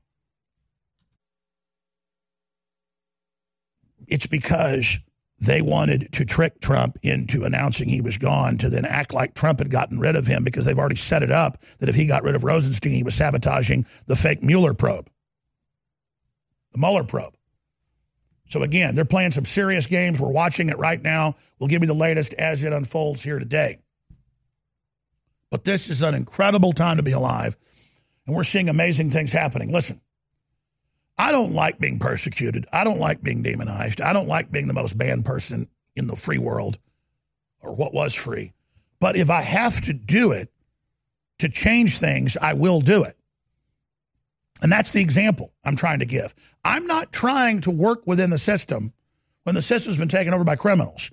It's 4.07 4.27
because 4.27 4.99
they 5.39 5.61
wanted 5.61 6.11
to 6.13 6.25
trick 6.25 6.61
Trump 6.61 6.97
into 7.01 7.43
announcing 7.43 7.89
he 7.89 8.01
was 8.01 8.17
gone 8.17 8.57
to 8.59 8.69
then 8.69 8.85
act 8.85 9.13
like 9.13 9.33
Trump 9.33 9.59
had 9.59 9.69
gotten 9.69 9.99
rid 9.99 10.15
of 10.15 10.27
him 10.27 10.43
because 10.43 10.65
they've 10.65 10.79
already 10.79 10.95
set 10.95 11.23
it 11.23 11.31
up 11.31 11.61
that 11.79 11.89
if 11.89 11.95
he 11.95 12.05
got 12.05 12.23
rid 12.23 12.35
of 12.35 12.43
Rosenstein, 12.43 12.93
he 12.93 13.03
was 13.03 13.15
sabotaging 13.15 13.85
the 14.05 14.15
fake 14.15 14.41
Mueller 14.41 14.73
probe, 14.73 15.09
the 16.71 16.77
Mueller 16.77 17.03
probe. 17.03 17.34
So 18.47 18.61
again, 18.63 18.95
they're 18.95 19.05
playing 19.05 19.31
some 19.31 19.45
serious 19.45 19.87
games. 19.87 20.19
We're 20.19 20.29
watching 20.31 20.69
it 20.69 20.77
right 20.77 21.01
now. 21.01 21.35
We'll 21.59 21.67
give 21.67 21.81
you 21.81 21.87
the 21.87 21.95
latest 21.95 22.33
as 22.35 22.63
it 22.63 22.73
unfolds 22.73 23.23
here 23.23 23.39
today. 23.39 23.79
But 25.51 25.63
this 25.63 25.89
is 25.89 26.01
an 26.01 26.15
incredible 26.15 26.73
time 26.73 26.97
to 26.97 27.03
be 27.03 27.11
alive, 27.11 27.55
and 28.25 28.35
we're 28.35 28.43
seeing 28.43 28.69
amazing 28.69 29.11
things 29.11 29.31
happening. 29.31 29.71
Listen, 29.71 30.01
I 31.17 31.31
don't 31.31 31.53
like 31.53 31.79
being 31.79 31.99
persecuted. 31.99 32.67
I 32.73 32.83
don't 32.83 32.99
like 32.99 33.23
being 33.23 33.41
demonized. 33.41 34.01
I 34.01 34.13
don't 34.13 34.27
like 34.27 34.51
being 34.51 34.67
the 34.67 34.73
most 34.73 34.97
banned 34.97 35.25
person 35.25 35.69
in 35.95 36.07
the 36.07 36.15
free 36.15 36.37
world 36.37 36.77
or 37.61 37.73
what 37.73 37.93
was 37.93 38.13
free. 38.13 38.53
But 38.99 39.15
if 39.15 39.29
I 39.29 39.41
have 39.41 39.81
to 39.81 39.93
do 39.93 40.31
it 40.31 40.51
to 41.39 41.49
change 41.49 41.99
things, 41.99 42.37
I 42.41 42.53
will 42.53 42.81
do 42.81 43.03
it. 43.03 43.17
And 44.61 44.71
that's 44.71 44.91
the 44.91 45.01
example 45.01 45.53
I'm 45.63 45.75
trying 45.75 45.99
to 45.99 46.05
give. 46.05 46.33
I'm 46.63 46.87
not 46.87 47.11
trying 47.11 47.61
to 47.61 47.71
work 47.71 48.05
within 48.05 48.29
the 48.29 48.37
system 48.37 48.93
when 49.43 49.55
the 49.55 49.61
system's 49.61 49.97
been 49.97 50.07
taken 50.07 50.33
over 50.33 50.43
by 50.43 50.55
criminals. 50.55 51.11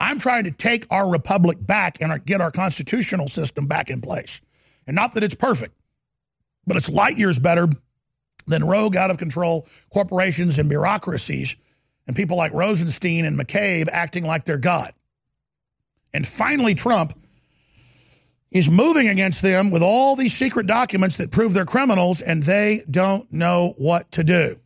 I'm 0.00 0.18
trying 0.18 0.44
to 0.44 0.50
take 0.50 0.86
our 0.90 1.08
republic 1.08 1.58
back 1.60 2.00
and 2.00 2.24
get 2.24 2.40
our 2.40 2.50
constitutional 2.50 3.28
system 3.28 3.66
back 3.66 3.90
in 3.90 4.00
place. 4.00 4.40
And 4.86 4.96
not 4.96 5.14
that 5.14 5.24
it's 5.24 5.34
perfect, 5.34 5.74
but 6.66 6.76
it's 6.76 6.88
light 6.88 7.16
years 7.16 7.38
better 7.38 7.68
than 8.46 8.64
rogue, 8.64 8.96
out 8.96 9.10
of 9.10 9.18
control 9.18 9.68
corporations 9.92 10.58
and 10.58 10.68
bureaucracies 10.68 11.56
and 12.06 12.16
people 12.16 12.36
like 12.36 12.52
Rosenstein 12.52 13.24
and 13.24 13.38
McCabe 13.38 13.88
acting 13.88 14.24
like 14.24 14.44
they're 14.44 14.58
God. 14.58 14.92
And 16.12 16.26
finally, 16.26 16.74
Trump 16.74 17.16
is 18.50 18.68
moving 18.68 19.08
against 19.08 19.42
them 19.42 19.70
with 19.70 19.82
all 19.82 20.16
these 20.16 20.34
secret 20.34 20.66
documents 20.66 21.16
that 21.18 21.30
prove 21.30 21.54
they're 21.54 21.64
criminals, 21.64 22.20
and 22.20 22.42
they 22.42 22.82
don't 22.90 23.32
know 23.32 23.74
what 23.78 24.10
to 24.12 24.24
do. 24.24 24.58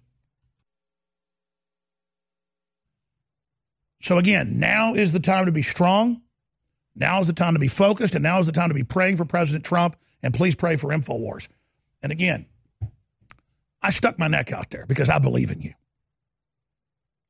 So, 4.00 4.18
again, 4.18 4.58
now 4.58 4.94
is 4.94 5.12
the 5.12 5.20
time 5.20 5.46
to 5.46 5.52
be 5.52 5.62
strong. 5.62 6.22
Now 6.94 7.20
is 7.20 7.26
the 7.26 7.32
time 7.32 7.54
to 7.54 7.60
be 7.60 7.68
focused, 7.68 8.14
and 8.14 8.22
now 8.22 8.38
is 8.38 8.46
the 8.46 8.52
time 8.52 8.68
to 8.68 8.74
be 8.74 8.84
praying 8.84 9.16
for 9.16 9.24
President 9.24 9.64
Trump, 9.64 9.96
and 10.22 10.32
please 10.32 10.54
pray 10.54 10.76
for 10.76 10.90
InfoWars. 10.90 11.48
And 12.02 12.12
again, 12.12 12.46
I 13.82 13.90
stuck 13.90 14.18
my 14.18 14.28
neck 14.28 14.52
out 14.52 14.70
there 14.70 14.86
because 14.86 15.10
I 15.10 15.18
believe 15.18 15.50
in 15.50 15.60
you. 15.60 15.72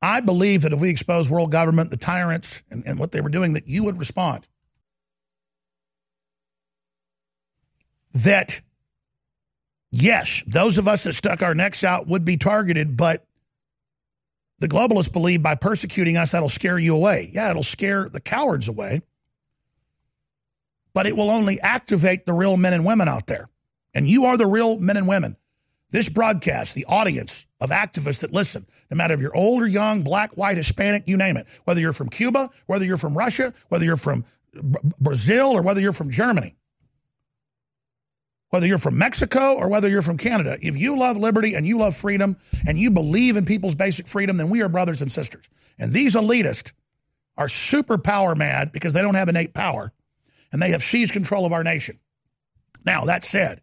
I 0.03 0.21
believe 0.21 0.63
that 0.63 0.73
if 0.73 0.81
we 0.81 0.91
expose 0.91 1.31
world 1.31 1.51
government, 1.51 1.91
the 1.91 1.97
tyrants, 1.97 2.63
and, 2.71 2.85
and 2.87 2.99
what 2.99 3.13
they 3.13 3.21
were 3.21 3.31
doing, 3.31 3.55
that 3.55 3.67
you 3.67 3.83
would 3.85 3.99
respond. 3.99 4.47
That, 8.15 8.61
yes, 9.91 10.43
those 10.47 10.79
of 10.79 10.89
us 10.89 11.05
that 11.05 11.15
stuck 11.15 11.43
our 11.43 11.55
necks 11.55 11.85
out 11.85 12.07
would 12.07 12.25
be 12.25 12.37
targeted, 12.37 12.97
but 12.97 13.27
the 14.61 14.69
globalists 14.69 15.13
believe 15.13 15.43
by 15.43 15.57
persecuting 15.57 16.17
us, 16.17 16.31
that'll 16.31 16.49
scare 16.49 16.79
you 16.79 16.95
away. 16.95 17.31
Yeah, 17.33 17.51
it'll 17.51 17.65
scare 17.65 18.09
the 18.09 18.21
cowards 18.21 18.69
away, 18.69 19.03
but 20.95 21.07
it 21.07 21.17
will 21.17 21.29
only 21.29 21.61
activate 21.61 22.25
the 22.25 22.33
real 22.33 22.57
men 22.57 22.73
and 22.73 22.85
women 22.85 23.09
out 23.09 23.27
there. 23.27 23.49
And 23.95 24.09
you 24.09 24.27
are 24.27 24.37
the 24.37 24.47
real 24.47 24.79
men 24.79 24.97
and 24.97 25.09
women 25.09 25.37
This 25.95 26.09
broadcast, 26.09 26.75
the 26.75 26.87
audience 26.87 27.47
of 27.61 27.71
activists 27.71 28.23
that 28.23 28.33
listen, 28.33 28.67
no 28.91 28.97
matter 28.97 29.15
if 29.15 29.21
you're 29.21 29.37
old 29.37 29.63
or 29.63 29.67
young, 29.69 30.03
black, 30.03 30.37
white, 30.37 30.57
Hispanic, 30.57 31.05
you 31.07 31.17
name 31.17 31.37
it, 31.37 31.47
whether 31.67 31.81
you're 31.81 31.93
from 31.93 32.09
Cuba, 32.09 32.51
whether 32.67 32.85
you're 32.85 32.97
from 32.97 33.17
Russia, 33.17 33.55
whether 33.69 33.85
you're 33.85 33.97
from 33.97 34.25
Brazil, 34.99 35.53
or 35.53 35.63
whether 35.63 35.81
you're 35.81 35.93
from 35.93 36.11
Germany, 36.11 36.57
whether 38.55 38.69
you're 38.69 38.79
from 38.79 38.97
Mexico 38.97 39.57
or 39.57 39.69
whether 39.69 39.89
you're 39.89 40.01
from 40.01 40.17
Canada, 40.17 40.57
if 40.63 40.77
you 40.77 40.97
love 40.97 41.17
liberty 41.17 41.55
and 41.55 41.67
you 41.67 41.77
love 41.77 41.97
freedom 41.97 42.37
and 42.69 42.79
you 42.79 42.89
believe 42.89 43.35
in 43.35 43.45
people's 43.45 43.75
basic 43.75 44.07
freedom, 44.07 44.37
then 44.37 44.49
we 44.49 44.63
are 44.63 44.69
brothers 44.69 45.03
and 45.03 45.11
sisters. 45.11 45.49
And 45.77 45.93
these 45.93 46.15
elitists 46.15 46.73
are 47.37 47.49
super 47.49 47.99
power 47.99 48.37
mad 48.37 48.71
because 48.71 48.95
they 48.95 49.03
don't 49.03 49.17
have 49.17 49.29
innate 49.29 49.55
power 49.55 49.93
and 50.53 50.63
they 50.63 50.71
have 50.71 50.85
seized 50.85 51.13
control 51.13 51.45
of 51.45 51.53
our 51.53 51.65
nation. 51.65 51.99
Now, 52.87 53.07
that 53.07 53.25
said, 53.25 53.61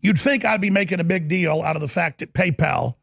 You'd 0.00 0.18
think 0.18 0.44
I'd 0.44 0.60
be 0.60 0.70
making 0.70 0.98
a 0.98 1.04
big 1.04 1.28
deal 1.28 1.62
out 1.62 1.76
of 1.76 1.80
the 1.80 1.86
fact 1.86 2.18
that 2.18 2.32
PayPal, 2.32 2.96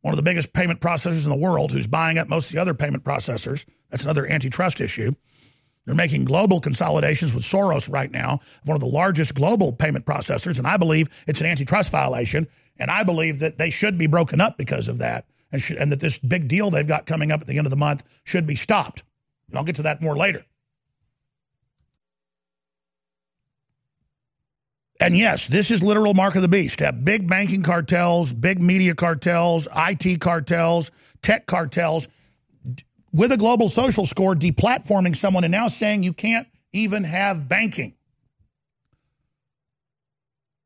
one 0.00 0.12
of 0.12 0.16
the 0.16 0.24
biggest 0.24 0.52
payment 0.52 0.80
processors 0.80 1.22
in 1.22 1.30
the 1.30 1.36
world, 1.36 1.70
who's 1.70 1.86
buying 1.86 2.18
up 2.18 2.28
most 2.28 2.48
of 2.48 2.54
the 2.54 2.60
other 2.60 2.74
payment 2.74 3.04
processors, 3.04 3.64
that's 3.88 4.02
another 4.02 4.26
antitrust 4.26 4.80
issue. 4.80 5.12
They're 5.84 5.94
making 5.94 6.24
global 6.24 6.60
consolidations 6.60 7.34
with 7.34 7.44
Soros 7.44 7.92
right 7.92 8.10
now, 8.10 8.40
one 8.64 8.76
of 8.76 8.80
the 8.80 8.86
largest 8.86 9.34
global 9.34 9.72
payment 9.72 10.06
processors, 10.06 10.58
and 10.58 10.66
I 10.66 10.76
believe 10.76 11.08
it's 11.26 11.40
an 11.40 11.46
antitrust 11.46 11.90
violation. 11.90 12.46
And 12.78 12.90
I 12.90 13.02
believe 13.04 13.40
that 13.40 13.58
they 13.58 13.70
should 13.70 13.98
be 13.98 14.06
broken 14.06 14.40
up 14.40 14.56
because 14.56 14.88
of 14.88 14.98
that, 14.98 15.26
and, 15.50 15.60
should, 15.60 15.76
and 15.76 15.92
that 15.92 16.00
this 16.00 16.18
big 16.18 16.48
deal 16.48 16.70
they've 16.70 16.86
got 16.86 17.06
coming 17.06 17.30
up 17.30 17.40
at 17.40 17.46
the 17.46 17.58
end 17.58 17.66
of 17.66 17.70
the 17.70 17.76
month 17.76 18.04
should 18.24 18.46
be 18.46 18.56
stopped. 18.56 19.02
And 19.48 19.58
I'll 19.58 19.64
get 19.64 19.76
to 19.76 19.82
that 19.82 20.00
more 20.00 20.16
later. 20.16 20.44
And 25.00 25.18
yes, 25.18 25.48
this 25.48 25.72
is 25.72 25.82
literal 25.82 26.14
mark 26.14 26.36
of 26.36 26.42
the 26.42 26.48
beast. 26.48 26.78
Have 26.78 27.04
big 27.04 27.28
banking 27.28 27.64
cartels, 27.64 28.32
big 28.32 28.62
media 28.62 28.94
cartels, 28.94 29.66
IT 29.76 30.20
cartels, 30.20 30.92
tech 31.22 31.46
cartels 31.46 32.06
with 33.12 33.32
a 33.32 33.36
global 33.36 33.68
social 33.68 34.06
score 34.06 34.34
deplatforming 34.34 35.14
someone 35.14 35.44
and 35.44 35.52
now 35.52 35.68
saying 35.68 36.02
you 36.02 36.12
can't 36.12 36.48
even 36.72 37.04
have 37.04 37.48
banking. 37.48 37.94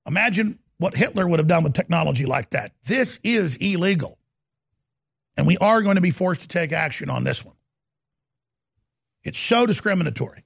Imagine 0.06 0.58
what 0.78 0.94
Hitler 0.94 1.26
would 1.26 1.40
have 1.40 1.48
done 1.48 1.64
with 1.64 1.74
technology 1.74 2.26
like 2.26 2.50
that. 2.50 2.72
This 2.84 3.18
is 3.24 3.56
illegal. 3.56 4.18
And 5.36 5.46
we 5.46 5.58
are 5.58 5.82
going 5.82 5.96
to 5.96 6.00
be 6.00 6.10
forced 6.10 6.42
to 6.42 6.48
take 6.48 6.72
action 6.72 7.10
on 7.10 7.24
this 7.24 7.44
one. 7.44 7.56
It's 9.24 9.38
so 9.38 9.66
discriminatory. 9.66 10.44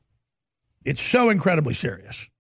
It's 0.85 1.03
so 1.03 1.29
incredibly 1.29 1.75
serious 1.75 2.31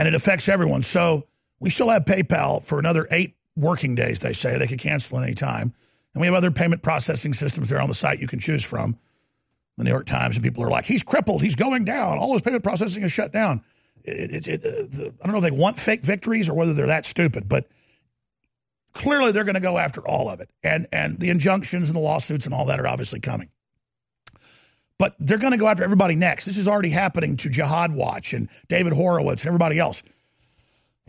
and 0.00 0.08
it 0.08 0.14
affects 0.14 0.48
everyone. 0.48 0.82
So 0.82 1.26
we 1.60 1.68
still 1.68 1.90
have 1.90 2.06
PayPal 2.06 2.64
for 2.64 2.78
another 2.78 3.06
eight 3.10 3.36
working 3.54 3.94
days, 3.94 4.20
they 4.20 4.32
say. 4.32 4.56
They 4.56 4.66
could 4.66 4.78
cancel 4.78 5.18
any 5.18 5.34
time. 5.34 5.74
And 6.14 6.20
we 6.20 6.26
have 6.26 6.34
other 6.34 6.50
payment 6.50 6.82
processing 6.82 7.34
systems 7.34 7.68
there 7.68 7.80
on 7.80 7.88
the 7.88 7.94
site 7.94 8.20
you 8.20 8.26
can 8.26 8.40
choose 8.40 8.64
from. 8.64 8.98
The 9.76 9.84
New 9.84 9.90
York 9.90 10.06
Times, 10.06 10.36
and 10.36 10.44
people 10.44 10.62
are 10.62 10.68
like, 10.68 10.84
he's 10.84 11.02
crippled, 11.02 11.42
he's 11.42 11.54
going 11.54 11.84
down. 11.84 12.18
All 12.18 12.32
his 12.32 12.42
payment 12.42 12.62
processing 12.62 13.02
is 13.02 13.12
shut 13.12 13.32
down. 13.32 13.62
It, 14.04 14.46
it, 14.46 14.48
it, 14.48 14.64
uh, 14.64 14.70
the, 14.90 15.14
I 15.22 15.26
don't 15.26 15.32
know 15.32 15.38
if 15.38 15.44
they 15.44 15.50
want 15.50 15.78
fake 15.78 16.02
victories 16.02 16.48
or 16.48 16.54
whether 16.54 16.74
they're 16.74 16.88
that 16.88 17.06
stupid, 17.06 17.48
but 17.48 17.66
clearly 18.92 19.32
they're 19.32 19.44
going 19.44 19.54
to 19.54 19.60
go 19.60 19.78
after 19.78 20.06
all 20.06 20.28
of 20.28 20.40
it. 20.40 20.50
And, 20.62 20.86
and 20.92 21.18
the 21.18 21.30
injunctions 21.30 21.88
and 21.88 21.96
the 21.96 22.00
lawsuits 22.00 22.44
and 22.44 22.54
all 22.54 22.66
that 22.66 22.80
are 22.80 22.86
obviously 22.86 23.20
coming. 23.20 23.48
But 24.98 25.14
they're 25.18 25.38
going 25.38 25.52
to 25.52 25.58
go 25.58 25.68
after 25.68 25.82
everybody 25.82 26.14
next. 26.14 26.44
This 26.44 26.58
is 26.58 26.68
already 26.68 26.90
happening 26.90 27.38
to 27.38 27.48
Jihad 27.48 27.94
Watch 27.94 28.34
and 28.34 28.50
David 28.68 28.92
Horowitz 28.92 29.42
and 29.42 29.48
everybody 29.48 29.78
else. 29.78 30.02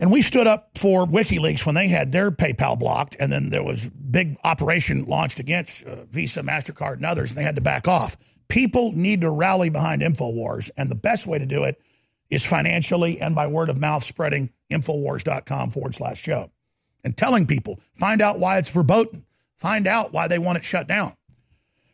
And 0.02 0.10
we 0.10 0.20
stood 0.20 0.48
up 0.48 0.76
for 0.76 1.06
WikiLeaks 1.06 1.64
when 1.64 1.76
they 1.76 1.86
had 1.86 2.10
their 2.10 2.32
PayPal 2.32 2.76
blocked, 2.76 3.16
and 3.20 3.30
then 3.30 3.50
there 3.50 3.62
was 3.62 3.88
big 3.88 4.36
operation 4.42 5.04
launched 5.04 5.38
against 5.38 5.84
uh, 5.84 6.06
Visa, 6.06 6.42
Mastercard, 6.42 6.94
and 6.94 7.06
others, 7.06 7.30
and 7.30 7.38
they 7.38 7.44
had 7.44 7.54
to 7.54 7.60
back 7.60 7.86
off. 7.86 8.16
People 8.48 8.90
need 8.96 9.20
to 9.20 9.30
rally 9.30 9.70
behind 9.70 10.02
Infowars, 10.02 10.72
and 10.76 10.90
the 10.90 10.96
best 10.96 11.28
way 11.28 11.38
to 11.38 11.46
do 11.46 11.62
it 11.62 11.80
is 12.30 12.44
financially 12.44 13.20
and 13.20 13.36
by 13.36 13.46
word 13.46 13.68
of 13.68 13.78
mouth 13.78 14.02
spreading 14.02 14.50
Infowars.com 14.72 15.70
forward 15.70 15.94
slash 15.94 16.20
show 16.20 16.50
and 17.04 17.16
telling 17.16 17.46
people, 17.46 17.78
find 17.94 18.20
out 18.20 18.40
why 18.40 18.58
it's 18.58 18.70
verboten, 18.70 19.24
find 19.56 19.86
out 19.86 20.12
why 20.12 20.26
they 20.26 20.38
want 20.38 20.58
it 20.58 20.64
shut 20.64 20.88
down. 20.88 21.16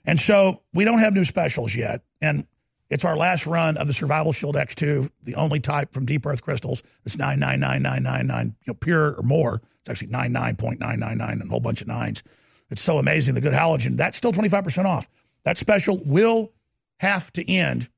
And 0.06 0.18
so 0.18 0.62
we 0.72 0.86
don't 0.86 1.00
have 1.00 1.12
new 1.12 1.26
specials 1.26 1.76
yet. 1.76 2.00
And 2.22 2.46
it's 2.90 3.04
our 3.04 3.16
last 3.16 3.46
run 3.46 3.76
of 3.76 3.86
the 3.86 3.92
Survival 3.92 4.32
Shield 4.32 4.54
X2, 4.54 5.10
the 5.22 5.34
only 5.34 5.60
type 5.60 5.92
from 5.92 6.06
deep 6.06 6.24
earth 6.24 6.42
crystals 6.42 6.82
It's 7.04 7.18
999999, 7.18 8.46
you 8.46 8.72
know, 8.72 8.74
pure 8.74 9.14
or 9.14 9.22
more. 9.22 9.60
It's 9.80 9.90
actually 9.90 10.08
99.999 10.08 11.32
and 11.32 11.42
a 11.42 11.46
whole 11.46 11.60
bunch 11.60 11.82
of 11.82 11.88
nines. 11.88 12.22
It's 12.70 12.82
so 12.82 12.98
amazing, 12.98 13.34
the 13.34 13.40
good 13.40 13.54
halogen. 13.54 13.96
That's 13.96 14.16
still 14.16 14.32
25% 14.32 14.84
off. 14.84 15.08
That 15.44 15.58
special 15.58 16.02
will 16.04 16.52
have 17.00 17.32
to 17.34 17.50
end 17.50 17.88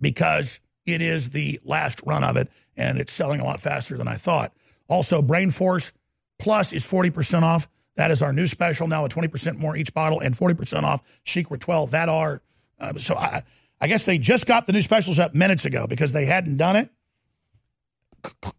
because 0.00 0.60
it 0.86 1.02
is 1.02 1.30
the 1.30 1.60
last 1.64 2.00
run 2.04 2.24
of 2.24 2.36
it 2.36 2.50
and 2.76 2.98
it's 2.98 3.12
selling 3.12 3.40
a 3.40 3.44
lot 3.44 3.60
faster 3.60 3.96
than 3.96 4.08
I 4.08 4.16
thought. 4.16 4.52
Also, 4.88 5.22
Brain 5.22 5.50
Force 5.50 5.92
Plus 6.38 6.72
is 6.72 6.84
40% 6.84 7.42
off. 7.42 7.68
That 7.96 8.10
is 8.10 8.22
our 8.22 8.32
new 8.32 8.46
special 8.46 8.88
now 8.88 9.04
at 9.04 9.10
20% 9.10 9.58
more 9.58 9.76
each 9.76 9.92
bottle 9.92 10.20
and 10.20 10.34
40% 10.34 10.84
off 10.84 11.02
Secret 11.26 11.60
12. 11.60 11.90
That 11.90 12.08
are, 12.08 12.42
uh, 12.78 12.94
so 12.98 13.14
I, 13.14 13.42
I 13.80 13.86
guess 13.86 14.04
they 14.04 14.18
just 14.18 14.46
got 14.46 14.66
the 14.66 14.72
new 14.72 14.82
specials 14.82 15.18
up 15.18 15.34
minutes 15.34 15.64
ago 15.64 15.86
because 15.86 16.12
they 16.12 16.26
hadn't 16.26 16.56
done 16.56 16.76
it. 16.76 16.90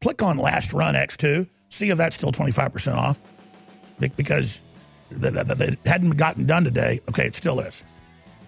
Click 0.02 0.24
on 0.24 0.38
last 0.38 0.74
run 0.74 0.96
X2, 0.96 1.48
see 1.70 1.90
if 1.90 1.98
that's 1.98 2.16
still 2.16 2.32
25% 2.32 2.96
off 2.96 3.20
because 4.00 4.62
they 5.12 5.78
hadn't 5.86 6.18
gotten 6.18 6.46
done 6.46 6.64
today. 6.64 7.02
Okay, 7.10 7.28
it 7.28 7.36
still 7.36 7.60
is. 7.60 7.84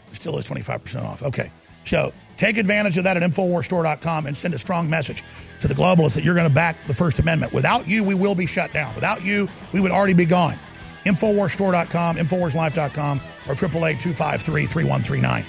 It 0.10 0.16
still 0.16 0.38
is 0.40 0.48
25% 0.48 1.04
off. 1.04 1.22
Okay. 1.22 1.52
So 1.86 2.14
take 2.38 2.58
advantage 2.58 2.98
of 2.98 3.04
that 3.04 3.18
at 3.18 3.24
InfoWarsStore.com 3.24 4.26
and 4.26 4.36
send 4.36 4.54
a 4.54 4.60
strong 4.60 4.90
message 4.90 5.24
to 5.60 5.68
the 5.68 5.76
globalists 5.76 6.16
that 6.16 6.24
you're 6.24 6.34
going 6.34 6.48
to 6.48 6.54
back 6.54 6.78
the 6.88 6.94
First 6.94 7.20
Amendment. 7.20 7.54
Without 7.54 7.88
you, 7.88 8.04
we 8.04 8.16
will 8.16 8.36
be 8.36 8.46
shut 8.46 8.74
down. 8.74 8.96
Without 8.96 9.24
you, 9.24 9.48
we 9.74 9.80
would 9.80 9.92
already 9.92 10.14
be 10.14 10.26
gone. 10.26 10.58
InfoWarsStore.com, 11.04 12.16
InfoWarsLife.com, 12.16 13.22
or 13.48 13.56
888-253-3139. 13.56 15.46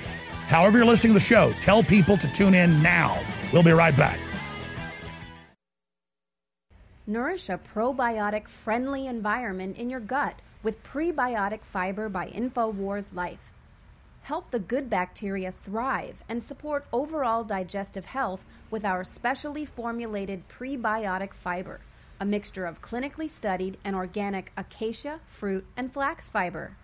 However 0.46 0.78
you're 0.78 0.86
listening 0.86 1.12
to 1.14 1.18
the 1.18 1.24
show, 1.24 1.52
tell 1.60 1.82
people 1.82 2.16
to 2.16 2.30
tune 2.32 2.54
in 2.54 2.82
now. 2.82 3.18
We'll 3.52 3.62
be 3.62 3.72
right 3.72 3.96
back. 3.96 4.18
Nourish 7.06 7.48
a 7.48 7.58
probiotic 7.58 8.48
friendly 8.48 9.06
environment 9.06 9.76
in 9.76 9.90
your 9.90 10.00
gut 10.00 10.36
with 10.62 10.82
prebiotic 10.82 11.62
fiber 11.62 12.08
by 12.08 12.30
InfoWars 12.30 13.14
Life. 13.14 13.52
Help 14.22 14.50
the 14.50 14.58
good 14.58 14.88
bacteria 14.88 15.52
thrive 15.52 16.22
and 16.30 16.42
support 16.42 16.86
overall 16.92 17.44
digestive 17.44 18.06
health 18.06 18.44
with 18.70 18.84
our 18.84 19.04
specially 19.04 19.66
formulated 19.66 20.48
prebiotic 20.48 21.34
fiber 21.34 21.80
a 22.20 22.24
mixture 22.24 22.64
of 22.64 22.80
clinically 22.80 23.28
studied 23.28 23.76
and 23.84 23.96
organic 23.96 24.52
acacia, 24.56 25.20
fruit, 25.26 25.66
and 25.76 25.92
flax 25.92 26.30
fiber. 26.30 26.76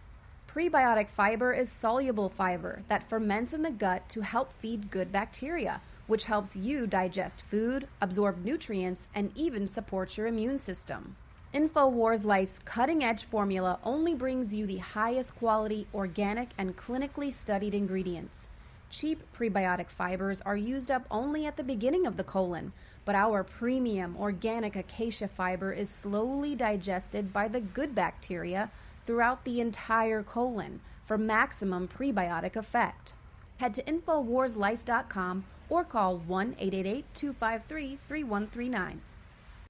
Prebiotic 0.52 1.08
fiber 1.08 1.52
is 1.52 1.70
soluble 1.70 2.28
fiber 2.28 2.82
that 2.88 3.08
ferments 3.08 3.52
in 3.52 3.62
the 3.62 3.70
gut 3.70 4.08
to 4.08 4.22
help 4.22 4.52
feed 4.54 4.90
good 4.90 5.12
bacteria, 5.12 5.80
which 6.08 6.24
helps 6.24 6.56
you 6.56 6.88
digest 6.88 7.40
food, 7.40 7.86
absorb 8.00 8.44
nutrients, 8.44 9.08
and 9.14 9.30
even 9.36 9.68
support 9.68 10.16
your 10.16 10.26
immune 10.26 10.58
system. 10.58 11.14
InfoWars 11.54 12.24
Life's 12.24 12.58
cutting 12.64 13.04
edge 13.04 13.26
formula 13.26 13.78
only 13.84 14.12
brings 14.12 14.52
you 14.52 14.66
the 14.66 14.78
highest 14.78 15.36
quality, 15.36 15.86
organic, 15.94 16.48
and 16.58 16.76
clinically 16.76 17.32
studied 17.32 17.72
ingredients. 17.72 18.48
Cheap 18.90 19.22
prebiotic 19.32 19.88
fibers 19.88 20.40
are 20.40 20.56
used 20.56 20.90
up 20.90 21.04
only 21.12 21.46
at 21.46 21.56
the 21.56 21.62
beginning 21.62 22.08
of 22.08 22.16
the 22.16 22.24
colon, 22.24 22.72
but 23.04 23.14
our 23.14 23.44
premium 23.44 24.16
organic 24.18 24.74
acacia 24.74 25.28
fiber 25.28 25.72
is 25.72 25.88
slowly 25.88 26.56
digested 26.56 27.32
by 27.32 27.46
the 27.46 27.60
good 27.60 27.94
bacteria 27.94 28.68
throughout 29.10 29.44
the 29.44 29.60
entire 29.60 30.22
colon 30.22 30.80
for 31.04 31.18
maximum 31.18 31.88
prebiotic 31.88 32.54
effect. 32.54 33.12
Head 33.56 33.74
to 33.74 33.82
InfoWarsLife.com 33.82 35.44
or 35.68 35.82
call 35.82 36.18
1 36.18 36.54
888 36.56 37.04
253 37.12 37.98
3139. 38.06 39.00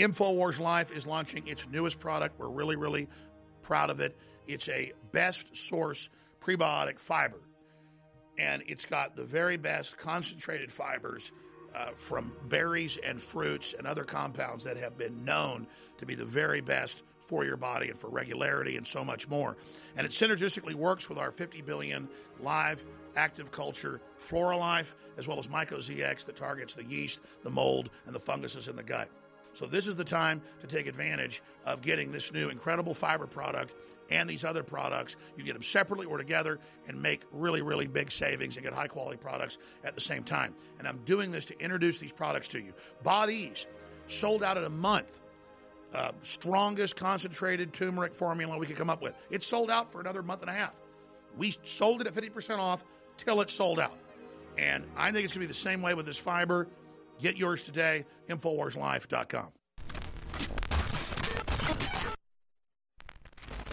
InfoWars 0.00 0.58
Life 0.58 0.96
is 0.96 1.06
launching 1.06 1.46
its 1.46 1.68
newest 1.68 2.00
product. 2.00 2.38
We're 2.38 2.48
really, 2.48 2.76
really 2.76 3.08
proud 3.62 3.90
of 3.90 4.00
it. 4.00 4.16
It's 4.46 4.68
a 4.68 4.92
best 5.12 5.56
source 5.56 6.08
prebiotic 6.40 6.98
fiber 6.98 7.38
and 8.38 8.62
it's 8.66 8.86
got 8.86 9.14
the 9.14 9.24
very 9.24 9.58
best 9.58 9.98
concentrated 9.98 10.72
fibers 10.72 11.32
uh, 11.76 11.90
from 11.94 12.32
berries 12.48 12.98
and 13.04 13.20
fruits 13.20 13.74
and 13.74 13.86
other 13.86 14.02
compounds 14.02 14.64
that 14.64 14.76
have 14.76 14.96
been 14.96 15.24
known 15.24 15.66
to 15.98 16.06
be 16.06 16.14
the 16.14 16.24
very 16.24 16.60
best 16.60 17.02
for 17.20 17.44
your 17.44 17.56
body 17.56 17.90
and 17.90 17.98
for 17.98 18.10
regularity 18.10 18.76
and 18.76 18.86
so 18.86 19.04
much 19.04 19.28
more. 19.28 19.56
And 19.96 20.04
it 20.04 20.10
synergistically 20.10 20.74
works 20.74 21.08
with 21.08 21.18
our 21.18 21.30
50 21.30 21.62
billion 21.62 22.08
live 22.40 22.84
active 23.14 23.52
culture 23.52 24.00
Flora-Life, 24.16 24.96
as 25.18 25.28
well 25.28 25.38
as 25.38 25.46
MycoZX 25.46 26.26
that 26.26 26.34
targets 26.34 26.74
the 26.74 26.84
yeast, 26.84 27.20
the 27.44 27.50
mold, 27.50 27.90
and 28.06 28.14
the 28.14 28.20
funguses 28.20 28.66
in 28.66 28.74
the 28.74 28.82
gut. 28.82 29.08
So 29.52 29.66
this 29.66 29.86
is 29.86 29.96
the 29.96 30.04
time 30.04 30.42
to 30.60 30.66
take 30.66 30.86
advantage 30.86 31.42
of 31.66 31.82
getting 31.82 32.12
this 32.12 32.32
new 32.32 32.48
incredible 32.48 32.94
fiber 32.94 33.26
product 33.26 33.74
and 34.10 34.28
these 34.28 34.44
other 34.44 34.62
products. 34.62 35.16
You 35.36 35.44
get 35.44 35.54
them 35.54 35.62
separately 35.62 36.06
or 36.06 36.18
together 36.18 36.58
and 36.88 37.00
make 37.00 37.22
really, 37.32 37.62
really 37.62 37.86
big 37.86 38.10
savings 38.10 38.56
and 38.56 38.64
get 38.64 38.72
high 38.72 38.88
quality 38.88 39.16
products 39.16 39.58
at 39.84 39.94
the 39.94 40.00
same 40.00 40.24
time. 40.24 40.54
And 40.78 40.86
I'm 40.86 40.98
doing 41.04 41.30
this 41.30 41.44
to 41.46 41.60
introduce 41.60 41.98
these 41.98 42.12
products 42.12 42.48
to 42.48 42.60
you. 42.60 42.72
Bodies 43.02 43.66
sold 44.06 44.42
out 44.42 44.56
in 44.56 44.64
a 44.64 44.70
month. 44.70 45.20
Uh, 45.94 46.12
strongest 46.20 46.94
concentrated 46.94 47.72
turmeric 47.72 48.14
formula 48.14 48.56
we 48.56 48.66
could 48.66 48.76
come 48.76 48.90
up 48.90 49.02
with. 49.02 49.14
It's 49.28 49.46
sold 49.46 49.70
out 49.70 49.90
for 49.90 50.00
another 50.00 50.22
month 50.22 50.42
and 50.42 50.50
a 50.50 50.54
half. 50.54 50.80
We 51.36 51.54
sold 51.62 52.00
it 52.00 52.06
at 52.06 52.14
50% 52.14 52.58
off 52.58 52.84
till 53.16 53.40
it's 53.40 53.52
sold 53.52 53.80
out. 53.80 53.98
And 54.56 54.84
I 54.96 55.10
think 55.10 55.24
it's 55.24 55.32
going 55.32 55.42
to 55.42 55.46
be 55.48 55.52
the 55.52 55.54
same 55.54 55.82
way 55.82 55.94
with 55.94 56.06
this 56.06 56.18
fiber. 56.18 56.68
Get 57.20 57.36
yours 57.36 57.62
today, 57.62 58.06
InfoWarsLife.com. 58.28 59.59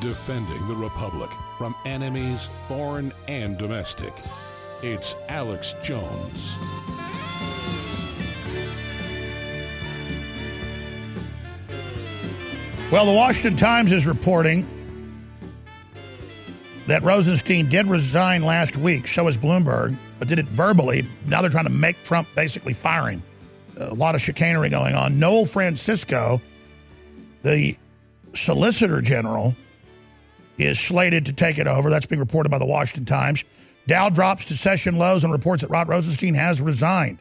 Defending 0.05 0.68
the 0.68 0.74
Republic 0.74 1.30
from 1.57 1.74
enemies, 1.86 2.50
foreign 2.68 3.11
and 3.26 3.57
domestic. 3.57 4.12
It's 4.82 5.16
Alex 5.30 5.74
Jones. 5.82 6.59
Well, 12.92 13.07
the 13.07 13.14
Washington 13.14 13.57
Times 13.57 13.92
is 13.92 14.07
reporting 14.07 14.68
that 16.86 17.02
Rosenstein 17.02 17.70
did 17.70 17.86
resign 17.86 18.42
last 18.42 18.76
week, 18.76 19.09
so 19.09 19.26
is 19.26 19.38
Bloomberg, 19.38 19.96
but 20.18 20.28
did 20.28 20.38
it 20.38 20.48
verbally. 20.48 21.09
Now 21.28 21.40
they're 21.40 21.48
trying 21.48 21.64
to 21.64 21.70
make 21.70 21.96
Trump 22.05 22.28
basically 22.34 22.74
fire 22.74 23.09
him. 23.09 23.22
A 23.78 23.94
lot 23.94 24.14
of 24.14 24.20
chicanery 24.20 24.68
going 24.68 24.94
on. 24.94 25.18
Noel 25.18 25.46
Francisco, 25.46 26.42
the 27.40 27.74
Solicitor 28.34 29.00
General, 29.00 29.57
is 30.59 30.78
slated 30.78 31.26
to 31.26 31.32
take 31.32 31.59
it 31.59 31.66
over. 31.66 31.90
That's 31.90 32.07
being 32.07 32.20
reported 32.20 32.48
by 32.48 32.59
the 32.59 32.66
Washington 32.66 33.05
Times. 33.05 33.44
Dow 33.86 34.09
drops 34.09 34.46
to 34.46 34.55
session 34.57 34.96
lows 34.96 35.24
and 35.24 35.32
reports 35.32 35.62
that 35.62 35.68
Rod 35.68 35.88
Rosenstein 35.88 36.34
has 36.34 36.61
resigned. 36.61 37.18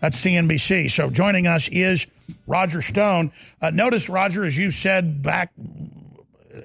That's 0.00 0.22
CNBC. 0.22 0.90
So 0.90 1.10
joining 1.10 1.46
us 1.46 1.68
is 1.68 2.06
Roger 2.46 2.82
Stone. 2.82 3.32
Uh, 3.60 3.70
notice, 3.70 4.08
Roger, 4.08 4.44
as 4.44 4.56
you 4.56 4.70
said 4.70 5.22
back 5.22 5.52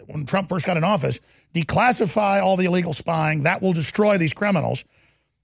when 0.08 0.26
Trump 0.26 0.50
first 0.50 0.66
got 0.66 0.78
in 0.78 0.84
office, 0.84 1.20
declassify 1.54 2.44
all 2.44 2.58
the 2.58 2.66
illegal 2.66 2.94
spying. 2.94 3.44
That 3.44 3.62
will 3.62 3.74
destroy 3.74 4.18
these 4.18 4.34
criminals. 4.34 4.84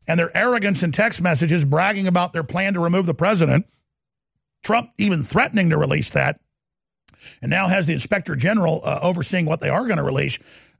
And 0.07 0.19
their 0.19 0.36
arrogance 0.38 0.84
in 0.84 0.91
text 0.91 1.21
messages 1.21 1.65
bragging 1.65 2.05
about 2.05 2.34
their 2.34 2.43
plan 2.43 2.73
to 2.73 2.80
remove 2.80 3.05
the 3.07 3.15
president. 3.15 3.65
Trump 4.63 4.91
even 4.97 5.23
threatening 5.23 5.69
to 5.71 5.78
release 5.78 6.11
that. 6.11 6.39
And 7.41 7.49
now 7.49 7.67
has 7.67 7.88
the 7.88 7.93
inspector 7.93 8.36
general 8.36 8.82
uh, 8.84 8.99
overseeing 9.01 9.45
what 9.45 9.61
they 9.61 9.69
are 9.69 9.86
going 9.86 9.97
to 9.97 10.03
release. 10.03 10.38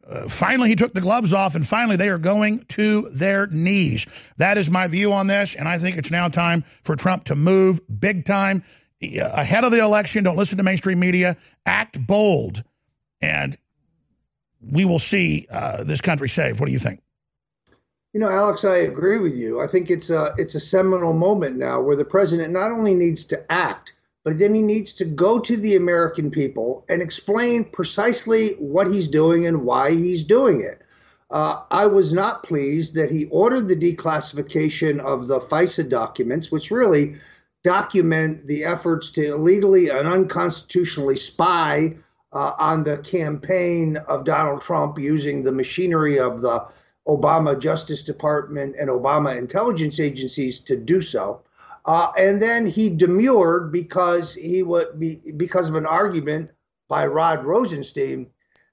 Uh, 0.08 0.30
finally, 0.30 0.70
he 0.70 0.76
took 0.76 0.94
the 0.94 1.02
gloves 1.02 1.34
off, 1.34 1.56
and 1.56 1.68
finally, 1.68 1.96
they 1.96 2.10
are 2.10 2.20
going 2.20 2.64
to 2.66 3.10
their 3.10 3.48
knees. 3.48 4.06
That 4.38 4.58
is 4.58 4.70
my 4.70 4.88
view 4.88 5.12
on 5.14 5.28
this, 5.28 5.56
and 5.56 5.68
I 5.68 5.80
think 5.80 5.98
it's 5.98 6.12
now 6.12 6.28
time 6.28 6.64
for 6.84 6.96
Trump 6.96 7.24
to 7.26 7.36
move 7.36 7.82
big 8.00 8.26
time 8.26 8.64
ahead 9.02 9.64
of 9.64 9.72
the 9.72 9.82
election. 9.82 10.24
Don't 10.24 10.38
listen 10.38 10.58
to 10.58 10.64
mainstream 10.64 11.00
media. 11.00 11.38
Act 11.66 12.06
bold, 12.06 12.64
and 13.20 13.58
we 14.62 14.86
will 14.86 15.00
see 15.00 15.48
uh, 15.50 15.84
this 15.84 16.02
country 16.02 16.30
saved. 16.30 16.60
What 16.60 16.68
do 16.68 16.72
you 16.72 16.80
think? 16.80 17.02
You 18.14 18.20
know, 18.20 18.30
Alex, 18.30 18.64
I 18.64 18.78
agree 18.78 19.20
with 19.20 19.36
you. 19.36 19.60
I 19.60 19.68
think 19.68 19.90
it's 19.90 20.10
a 20.10 20.34
it's 20.38 20.56
a 20.56 20.60
seminal 20.60 21.14
moment 21.14 21.58
now 21.58 21.82
where 21.82 21.98
the 21.98 22.06
president 22.06 22.54
not 22.54 22.72
only 22.72 22.94
needs 22.94 23.26
to 23.26 23.52
act, 23.52 23.95
but 24.26 24.40
then 24.40 24.56
he 24.56 24.62
needs 24.64 24.92
to 24.92 25.06
go 25.06 25.40
to 25.40 25.56
the 25.56 25.76
American 25.76 26.32
people 26.32 26.84
and 26.90 27.02
explain 27.02 27.64
precisely 27.64 28.56
what 28.56 28.92
he's 28.92 29.08
doing 29.08 29.46
and 29.46 29.64
why 29.64 29.92
he's 29.92 30.24
doing 30.24 30.62
it. 30.62 30.82
Uh, 31.30 31.62
I 31.70 31.86
was 31.86 32.12
not 32.12 32.44
pleased 32.44 32.96
that 32.96 33.12
he 33.12 33.26
ordered 33.26 33.68
the 33.68 33.76
declassification 33.76 35.00
of 35.00 35.28
the 35.28 35.40
FISA 35.40 35.90
documents, 35.90 36.52
which 36.52 36.72
really 36.72 37.16
document 37.64 38.48
the 38.48 38.64
efforts 38.64 39.12
to 39.12 39.26
illegally 39.26 39.90
and 39.90 40.08
unconstitutionally 40.08 41.18
spy 41.18 41.96
uh, 42.34 42.54
on 42.58 42.84
the 42.84 42.98
campaign 42.98 43.98
of 44.08 44.26
Donald 44.26 44.62
Trump 44.62 44.98
using 44.98 45.44
the 45.44 45.52
machinery 45.52 46.20
of 46.20 46.42
the 46.42 46.66
Obama 47.08 47.60
Justice 47.60 48.02
Department 48.02 48.76
and 48.80 48.90
Obama 48.90 49.38
intelligence 49.38 50.00
agencies 50.00 50.58
to 50.60 50.76
do 50.76 51.02
so. 51.04 51.42
Uh, 51.86 52.12
and 52.18 52.42
then 52.42 52.66
he 52.66 52.96
demurred 52.96 53.72
because 53.72 54.34
he 54.34 54.64
would 54.64 55.00
be 55.00 55.22
because 55.38 55.70
of 55.70 55.76
an 55.76 55.86
argument 55.86 56.50
by 56.88 57.06
Rod 57.06 57.46
Rosenstein 57.46 58.28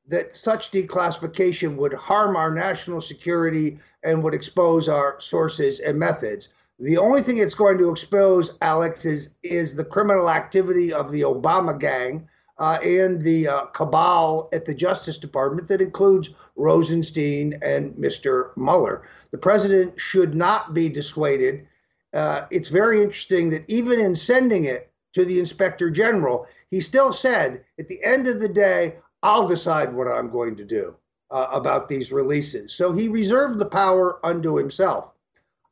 that 0.09 0.35
such 0.35 0.71
declassification 0.71 1.77
would 1.77 1.93
harm 1.93 2.37
our 2.37 2.53
national 2.53 3.01
security 3.01 3.79
and 4.03 4.23
would 4.23 4.35
expose 4.35 4.89
our 4.89 5.21
sources 5.21 5.81
and 5.81 5.99
methods. 5.99 6.49
The 6.81 6.99
only 6.99 7.23
thing 7.23 7.39
it's 7.39 7.55
going 7.55 7.79
to 7.79 7.91
expose, 7.91 8.59
Alex, 8.61 9.05
is, 9.05 9.37
is 9.43 9.75
the 9.75 9.85
criminal 9.85 10.29
activity 10.29 10.93
of 10.93 11.13
the 11.13 11.21
Obama 11.21 11.79
gang 11.79 12.29
uh, 12.59 12.79
and 12.83 13.23
the 13.23 13.47
uh, 13.47 13.67
cabal 13.67 14.49
at 14.53 14.65
the 14.65 14.75
Justice 14.75 15.19
Department 15.19 15.69
that 15.69 15.81
includes 15.81 16.31
Rosenstein 16.57 17.59
and 17.63 17.95
Mr. 17.95 18.57
Mueller. 18.57 19.03
The 19.31 19.39
president 19.39 19.99
should 19.99 20.35
not 20.35 20.75
be 20.75 20.89
dissuaded. 20.89 21.67
Uh, 22.13 22.47
it's 22.51 22.69
very 22.69 23.03
interesting 23.03 23.51
that 23.51 23.65
even 23.69 23.99
in 23.99 24.15
sending 24.15 24.65
it 24.65 24.93
to 25.15 25.25
the 25.25 25.39
inspector 25.39 25.91
general, 25.91 26.47
he 26.71 26.81
still 26.81 27.13
said, 27.13 27.65
at 27.79 27.89
the 27.89 28.03
end 28.05 28.29
of 28.29 28.41
the 28.41 28.49
day, 28.49 28.97
I'll 29.23 29.47
decide 29.47 29.93
what 29.93 30.09
I'm 30.09 30.31
going 30.31 30.57
to 30.57 30.65
do 30.65 30.97
uh, 31.31 31.49
about 31.53 31.89
these 31.89 32.13
releases. 32.13 32.75
So 32.75 32.93
he 32.93 33.09
reserved 33.09 33.59
the 33.59 33.67
power 33.67 34.25
unto 34.25 34.57
himself. 34.57 35.13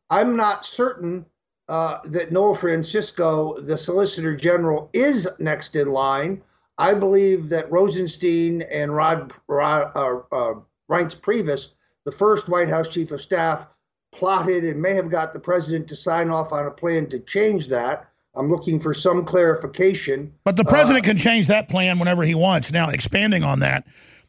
I'm 0.09 0.37
not 0.37 0.67
certain 0.67 1.27
uh, 1.69 2.01
that 2.07 2.33
Noel 2.33 2.55
Francisco, 2.55 3.61
the 3.61 3.79
Solicitor 3.79 4.35
General, 4.35 4.91
is 4.93 5.29
next 5.39 5.77
in 5.77 5.89
line. 5.89 6.43
I 6.79 6.95
believe 6.95 7.49
that 7.51 7.71
Rosenstein 7.71 8.63
and 8.63 8.95
Rod, 8.95 9.33
Rod 9.47 9.93
uh, 9.95 10.21
uh, 10.35 10.55
Reince 10.91 11.15
Priebus, 11.15 11.69
the 12.05 12.13
first 12.13 12.49
White 12.49 12.69
House 12.69 12.89
Chief 12.89 13.11
of 13.11 13.23
Staff, 13.23 13.67
plotted 14.13 14.65
and 14.65 14.81
may 14.81 14.95
have 14.95 15.11
got 15.11 15.33
the 15.33 15.41
president 15.41 15.89
to 15.89 15.97
sign 15.97 16.31
off 16.31 16.53
on 16.53 16.67
a 16.67 16.71
plan 16.71 17.09
to 17.11 17.21
change 17.21 17.69
that. 17.69 18.07
I'm 18.35 18.51
looking 18.51 18.79
for 18.79 18.95
some 18.95 19.25
clarification. 19.25 20.33
But 20.45 20.57
the 20.57 20.65
president 20.65 21.05
uh, 21.05 21.09
can 21.09 21.17
change 21.17 21.49
that 21.49 21.69
plan 21.69 21.99
whenever 21.99 22.23
he 22.23 22.35
wants. 22.35 22.73
Now, 22.73 22.91
expanding 22.91 23.43
on 23.43 23.61
that, 23.61 23.87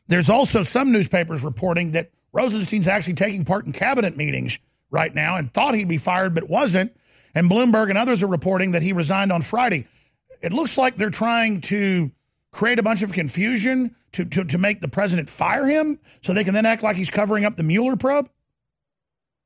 there's 0.07 0.29
also 0.29 0.63
some 0.63 0.91
newspapers 0.91 1.43
reporting 1.43 1.91
that 1.91 2.11
Rosenstein's 2.33 2.87
actually 2.87 3.13
taking 3.13 3.45
part 3.45 3.65
in 3.65 3.73
cabinet 3.73 4.17
meetings 4.17 4.57
right 4.89 5.13
now 5.13 5.37
and 5.37 5.53
thought 5.53 5.75
he'd 5.75 5.87
be 5.87 5.97
fired 5.97 6.33
but 6.33 6.49
wasn't. 6.49 6.95
And 7.35 7.49
Bloomberg 7.49 7.89
and 7.89 7.97
others 7.97 8.23
are 8.23 8.27
reporting 8.27 8.71
that 8.71 8.81
he 8.81 8.91
resigned 8.91 9.31
on 9.31 9.41
Friday. 9.41 9.87
It 10.41 10.51
looks 10.51 10.77
like 10.77 10.95
they're 10.95 11.09
trying 11.09 11.61
to 11.61 12.11
create 12.51 12.79
a 12.79 12.83
bunch 12.83 13.01
of 13.03 13.13
confusion 13.13 13.95
to, 14.13 14.25
to, 14.25 14.43
to 14.43 14.57
make 14.57 14.81
the 14.81 14.87
president 14.87 15.29
fire 15.29 15.65
him 15.65 15.99
so 16.21 16.33
they 16.33 16.43
can 16.43 16.53
then 16.53 16.65
act 16.65 16.83
like 16.83 16.95
he's 16.95 17.09
covering 17.09 17.45
up 17.45 17.55
the 17.55 17.63
Mueller 17.63 17.95
probe? 17.95 18.29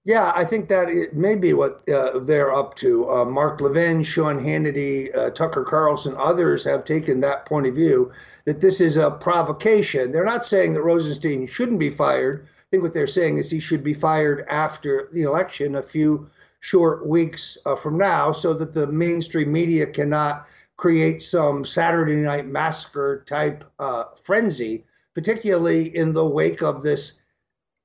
Yeah, 0.05 0.31
I 0.35 0.45
think 0.45 0.69
that 0.69 0.87
it 0.87 1.15
may 1.15 1.35
be 1.35 1.53
what 1.53 1.81
uh, 1.89 2.19
they're 2.19 2.53
up 2.53 2.75
to. 2.75 3.09
Uh, 3.09 3.25
Mark 3.25 3.59
Levin, 3.59 4.03
Sean 4.03 4.39
Hannity, 4.39 5.15
uh, 5.17 5.31
Tucker 5.31 5.63
Carlson, 5.63 6.15
others 6.17 6.63
have 6.63 6.85
taken 6.85 7.19
that 7.21 7.47
point 7.47 7.65
of 7.65 7.73
view 7.73 8.11
that 8.45 8.61
this 8.61 8.79
is 8.79 8.97
a 8.97 9.09
provocation. 9.09 10.11
They're 10.11 10.23
not 10.23 10.45
saying 10.45 10.73
that 10.73 10.83
Rosenstein 10.83 11.47
shouldn't 11.47 11.79
be 11.79 11.89
fired, 11.89 12.47
I 12.65 12.67
think 12.71 12.83
what 12.83 12.93
they're 12.95 13.07
saying 13.07 13.37
is 13.37 13.49
he 13.49 13.59
should 13.59 13.83
be 13.83 13.93
fired 13.93 14.43
after 14.49 15.09
the 15.13 15.21
election, 15.21 15.75
a 15.75 15.83
few 15.83 16.27
short 16.61 17.05
weeks 17.07 17.59
uh, 17.65 17.75
from 17.75 17.97
now, 17.97 18.31
so 18.31 18.55
that 18.55 18.73
the 18.73 18.87
mainstream 18.87 19.51
media 19.51 19.85
cannot 19.85 20.47
create 20.75 21.21
some 21.21 21.63
Saturday 21.63 22.15
Night 22.15 22.47
Massacre 22.47 23.23
type 23.27 23.63
uh, 23.77 24.05
frenzy, 24.23 24.83
particularly 25.13 25.95
in 25.95 26.11
the 26.13 26.25
wake 26.25 26.63
of 26.63 26.81
this 26.81 27.19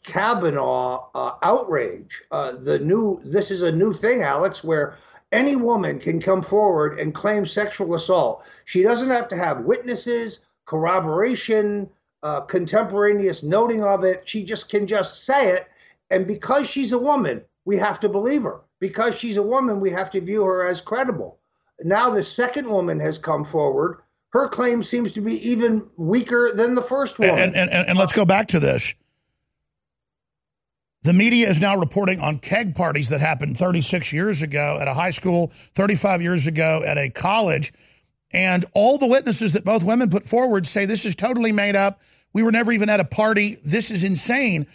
Kavanaugh 0.05 1.09
uh, 1.15 1.35
outrage. 1.43 2.23
Uh, 2.31 2.53
the 2.53 2.79
new 2.79 3.21
this 3.25 3.51
is 3.51 3.63
a 3.63 3.73
new 3.73 3.93
thing, 3.93 4.23
Alex, 4.23 4.65
where 4.65 4.97
any 5.33 5.57
woman 5.57 5.99
can 5.99 6.21
come 6.21 6.43
forward 6.43 6.99
and 6.99 7.15
claim 7.15 7.47
sexual 7.47 7.95
assault. 7.95 8.45
She 8.65 8.83
doesn't 8.83 9.11
have 9.11 9.29
to 9.29 9.37
have 9.37 9.61
witnesses, 9.61 10.41
corroboration, 10.65 11.89
uh, 12.23 12.41
contemporaneous 12.43 13.43
noting 13.43 13.85
of 13.85 14.05
it. 14.05 14.23
She 14.25 14.45
just 14.45 14.69
can 14.69 14.87
just 14.87 15.25
say 15.25 15.51
it. 15.51 15.69
And 16.11 16.27
because 16.27 16.69
she's 16.69 16.93
a 16.93 16.99
woman, 16.99 17.43
we 17.65 17.77
have 17.77 18.01
to 18.01 18.09
believe 18.09 18.43
her. 18.43 18.61
Because 18.81 19.15
she's 19.15 19.37
a 19.37 19.43
woman, 19.43 19.81
we 19.81 19.91
have 19.91 20.11
to 20.11 20.21
view 20.21 20.45
her 20.45 20.67
as 20.67 20.81
credible. 20.81 21.39
Now 21.83 22.11
the 22.11 22.23
second 22.23 22.69
woman 22.69 22.99
has 23.01 23.19
come 23.19 23.45
forward. 23.45 24.01
Her 24.31 24.49
claim 24.49 24.83
seems 24.83 25.13
to 25.13 25.21
be 25.21 25.35
even 25.49 25.89
weaker 25.97 26.53
than 26.55 26.75
the 26.75 26.83
first 26.83 27.19
one. 27.19 27.29
And, 27.29 27.57
and, 27.57 27.71
and, 27.71 27.89
and 27.89 27.99
let's 27.99 28.13
go 28.13 28.25
back 28.25 28.49
to 28.49 28.61
this. 28.61 28.95
The 31.03 31.13
media 31.15 31.49
is 31.49 31.61
now 31.61 31.77
reporting 31.77 32.21
on 32.21 32.39
keg 32.39 32.75
parties 32.75 33.09
that 33.09 33.21
happened 33.21 33.57
36 33.57 34.13
years 34.13 34.43
ago 34.43 34.79
at 34.81 34.87
a 34.87 34.93
high 34.93 35.11
school, 35.11 35.51
35 35.75 36.21
years 36.21 36.47
ago 36.47 36.83
at 36.85 36.99
a 36.99 37.09
college 37.09 37.73
and 38.33 38.65
all 38.75 38.99
the 38.99 39.07
witnesses 39.07 39.53
that 39.53 39.65
both 39.65 39.83
women 39.83 40.09
put 40.09 40.25
forward 40.25 40.67
say 40.67 40.87
this 40.87 41.05
is 41.05 41.15
totally 41.15 41.53
made 41.53 41.75
up. 41.75 42.01
We 42.33 42.43
were 42.43 42.53
never 42.53 42.71
even 42.71 42.89
at 42.89 43.01
a 43.01 43.05
party. 43.05 43.59
This 43.65 43.91
is 43.91 44.05
insane. 44.05 44.67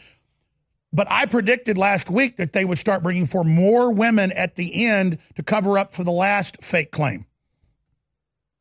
But 0.92 1.08
I 1.10 1.26
predicted 1.26 1.78
last 1.78 2.10
week 2.10 2.38
that 2.38 2.54
they 2.54 2.66
would 2.66 2.80
start 2.80 3.04
bringing 3.04 3.26
for 3.26 3.44
more 3.44 3.92
women 3.92 4.32
at 4.34 4.56
the 4.56 4.86
end 4.86 5.20
to 5.36 5.44
cover 5.44 5.78
up 5.78 5.92
for 5.92 6.04
the 6.04 6.12
last 6.12 6.64
fake 6.64 6.92
claim. 6.92 7.26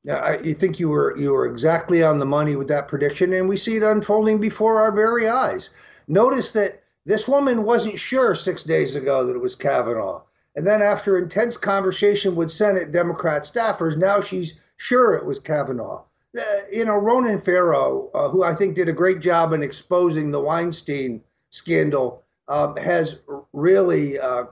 Yeah, 0.05 0.17
I 0.17 0.39
you 0.41 0.55
think 0.55 0.79
you 0.79 0.91
were 0.91 1.17
you 1.17 1.33
were 1.33 1.47
exactly 1.47 2.03
on 2.03 2.19
the 2.19 2.27
money 2.27 2.57
with 2.57 2.69
that 2.69 2.89
prediction, 2.89 3.33
and 3.33 3.49
we 3.49 3.57
see 3.57 3.77
it 3.77 3.83
unfolding 3.83 4.39
before 4.39 4.79
our 4.79 4.93
very 4.93 5.29
eyes. 5.29 5.71
Notice 6.09 6.53
that 6.53 6.84
this 7.07 7.28
woman 7.28 7.64
wasn't 7.64 7.98
sure 7.98 8.34
six 8.34 8.64
days 8.64 8.96
ago 8.96 9.26
that 9.26 9.36
it 9.36 9.42
was 9.42 9.55
Kavanaugh, 9.55 10.22
and 10.57 10.66
then 10.66 10.82
after 10.82 11.18
intense 11.18 11.57
conversation 11.57 12.36
with 12.36 12.50
Senate 12.50 12.92
Democrat 12.92 13.42
staffers, 13.42 13.96
now 13.96 14.20
she's 14.20 14.61
Sure, 14.76 15.14
it 15.14 15.24
was 15.24 15.38
Kavanaugh. 15.38 16.02
Uh, 16.36 16.42
you 16.70 16.84
know, 16.84 16.96
Ronan 16.96 17.40
Farrow, 17.40 18.11
uh, 18.12 18.28
who 18.28 18.42
I 18.42 18.55
think 18.55 18.74
did 18.74 18.88
a 18.88 18.92
great 18.92 19.20
job 19.20 19.52
in 19.52 19.62
exposing 19.62 20.30
the 20.30 20.40
Weinstein 20.40 21.22
scandal, 21.50 22.22
uh, 22.48 22.74
has 22.74 23.20
really, 23.52 24.18
uh, 24.18 24.44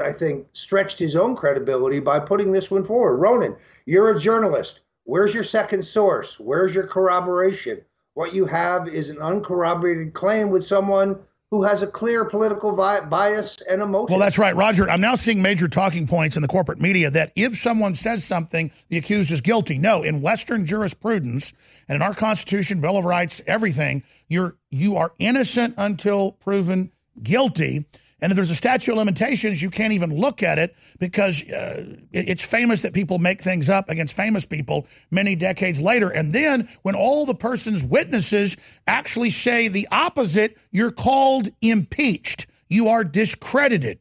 I 0.00 0.12
think, 0.12 0.46
stretched 0.52 0.98
his 0.98 1.16
own 1.16 1.34
credibility 1.34 1.98
by 1.98 2.20
putting 2.20 2.52
this 2.52 2.70
one 2.70 2.84
forward. 2.84 3.16
Ronan, 3.16 3.56
you're 3.84 4.10
a 4.10 4.18
journalist. 4.18 4.80
Where's 5.02 5.34
your 5.34 5.44
second 5.44 5.84
source? 5.84 6.38
Where's 6.38 6.74
your 6.74 6.86
corroboration? 6.86 7.82
What 8.14 8.32
you 8.32 8.46
have 8.46 8.88
is 8.88 9.10
an 9.10 9.18
uncorroborated 9.18 10.14
claim 10.14 10.50
with 10.50 10.64
someone 10.64 11.18
who 11.54 11.62
has 11.62 11.82
a 11.82 11.86
clear 11.86 12.24
political 12.24 12.74
bias 12.74 13.62
and 13.70 13.80
emotion. 13.80 14.06
Well, 14.10 14.18
that's 14.18 14.38
right, 14.38 14.56
Roger. 14.56 14.90
I'm 14.90 15.00
now 15.00 15.14
seeing 15.14 15.40
major 15.40 15.68
talking 15.68 16.08
points 16.08 16.34
in 16.34 16.42
the 16.42 16.48
corporate 16.48 16.80
media 16.80 17.12
that 17.12 17.30
if 17.36 17.56
someone 17.56 17.94
says 17.94 18.24
something, 18.24 18.72
the 18.88 18.98
accused 18.98 19.30
is 19.30 19.40
guilty. 19.40 19.78
No, 19.78 20.02
in 20.02 20.20
Western 20.20 20.66
jurisprudence 20.66 21.52
and 21.88 21.94
in 21.94 22.02
our 22.02 22.12
Constitution, 22.12 22.80
Bill 22.80 22.96
of 22.96 23.04
Rights, 23.04 23.40
everything, 23.46 24.02
you're 24.28 24.56
you 24.70 24.96
are 24.96 25.12
innocent 25.20 25.74
until 25.78 26.32
proven 26.32 26.90
guilty. 27.22 27.86
And 28.20 28.30
if 28.30 28.36
there's 28.36 28.50
a 28.50 28.56
statute 28.56 28.92
of 28.92 28.98
limitations, 28.98 29.60
you 29.60 29.70
can't 29.70 29.92
even 29.92 30.14
look 30.16 30.42
at 30.42 30.58
it 30.58 30.76
because 30.98 31.42
uh, 31.50 31.96
it's 32.12 32.42
famous 32.42 32.82
that 32.82 32.94
people 32.94 33.18
make 33.18 33.42
things 33.42 33.68
up 33.68 33.90
against 33.90 34.14
famous 34.14 34.46
people 34.46 34.86
many 35.10 35.34
decades 35.34 35.80
later. 35.80 36.08
And 36.10 36.32
then 36.32 36.68
when 36.82 36.94
all 36.94 37.26
the 37.26 37.34
person's 37.34 37.84
witnesses 37.84 38.56
actually 38.86 39.30
say 39.30 39.68
the 39.68 39.88
opposite, 39.90 40.56
you're 40.70 40.90
called 40.90 41.48
impeached. 41.60 42.46
You 42.68 42.88
are 42.88 43.04
discredited. 43.04 43.98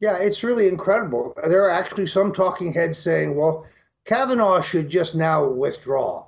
Yeah, 0.00 0.18
it's 0.18 0.44
really 0.44 0.68
incredible. 0.68 1.34
There 1.48 1.64
are 1.64 1.70
actually 1.70 2.06
some 2.06 2.32
talking 2.32 2.72
heads 2.72 2.98
saying, 2.98 3.36
well, 3.36 3.66
Kavanaugh 4.04 4.62
should 4.62 4.88
just 4.88 5.14
now 5.14 5.46
withdraw. 5.46 6.26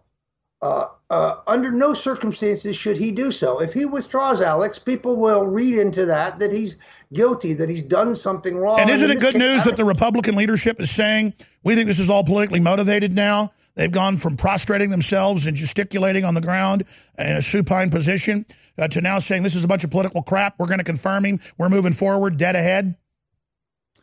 Uh, 0.60 0.88
uh, 1.10 1.40
under 1.48 1.72
no 1.72 1.92
circumstances 1.92 2.76
should 2.76 2.96
he 2.96 3.10
do 3.10 3.32
so. 3.32 3.60
If 3.60 3.72
he 3.72 3.84
withdraws, 3.84 4.40
Alex, 4.40 4.78
people 4.78 5.16
will 5.16 5.46
read 5.46 5.76
into 5.76 6.06
that 6.06 6.38
that 6.38 6.52
he's 6.52 6.78
guilty, 7.12 7.52
that 7.54 7.68
he's 7.68 7.82
done 7.82 8.14
something 8.14 8.56
wrong. 8.56 8.78
And 8.78 8.88
isn't 8.88 9.10
it 9.10 9.18
good 9.18 9.34
case, 9.34 9.40
news 9.40 9.64
that 9.64 9.76
the 9.76 9.84
Republican 9.84 10.36
leadership 10.36 10.80
is 10.80 10.90
saying 10.90 11.34
we 11.64 11.74
think 11.74 11.88
this 11.88 11.98
is 11.98 12.08
all 12.08 12.24
politically 12.24 12.60
motivated 12.60 13.12
now? 13.12 13.52
They've 13.74 13.90
gone 13.90 14.16
from 14.16 14.36
prostrating 14.36 14.90
themselves 14.90 15.46
and 15.46 15.56
gesticulating 15.56 16.24
on 16.24 16.34
the 16.34 16.40
ground 16.40 16.84
in 17.18 17.36
a 17.36 17.42
supine 17.42 17.90
position 17.90 18.46
uh, 18.78 18.88
to 18.88 19.00
now 19.00 19.18
saying 19.18 19.42
this 19.42 19.54
is 19.54 19.64
a 19.64 19.68
bunch 19.68 19.84
of 19.84 19.90
political 19.90 20.22
crap. 20.22 20.58
We're 20.58 20.66
going 20.66 20.78
to 20.78 20.84
confirm 20.84 21.24
him. 21.24 21.40
We're 21.58 21.68
moving 21.68 21.92
forward, 21.92 22.36
dead 22.36 22.56
ahead. 22.56 22.96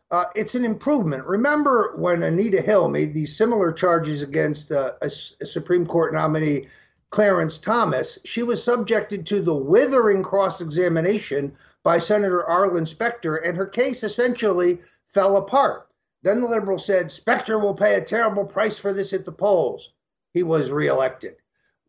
Uh, 0.10 0.26
it's 0.36 0.56
an 0.56 0.64
improvement. 0.64 1.26
Remember 1.26 1.94
when 1.98 2.24
Anita 2.24 2.62
Hill 2.62 2.90
made 2.90 3.14
these 3.14 3.38
similar 3.38 3.74
charges 3.74 4.22
against 4.22 4.72
uh, 4.72 4.94
a, 5.02 5.08
a, 5.08 5.46
Supreme 5.46 5.86
Court 5.86 6.14
nominee, 6.14 6.68
Clarence 7.10 7.58
Thomas? 7.58 8.20
She 8.26 8.44
was 8.44 8.64
subjected 8.64 9.26
to 9.28 9.42
the 9.42 9.56
withering 9.56 10.24
cross 10.24 10.60
examination 10.62 11.54
by 11.84 12.00
Senator 12.00 12.44
Arlen 12.44 12.86
Specter, 12.86 13.38
and 13.38 13.58
her 13.58 13.66
case 13.66 14.04
essentially 14.04 14.82
fell 15.08 15.38
apart. 15.38 15.88
Then 16.24 16.42
the 16.42 16.48
liberal 16.48 16.80
said, 16.80 17.10
Specter 17.10 17.60
will 17.60 17.74
pay 17.74 17.96
a 17.96 18.04
terrible 18.04 18.44
price 18.44 18.78
for 18.78 18.92
this 18.92 19.14
at 19.14 19.24
the 19.24 19.32
polls. 19.32 19.94
He 20.34 20.44
was 20.44 20.70
reelected. 20.70 21.38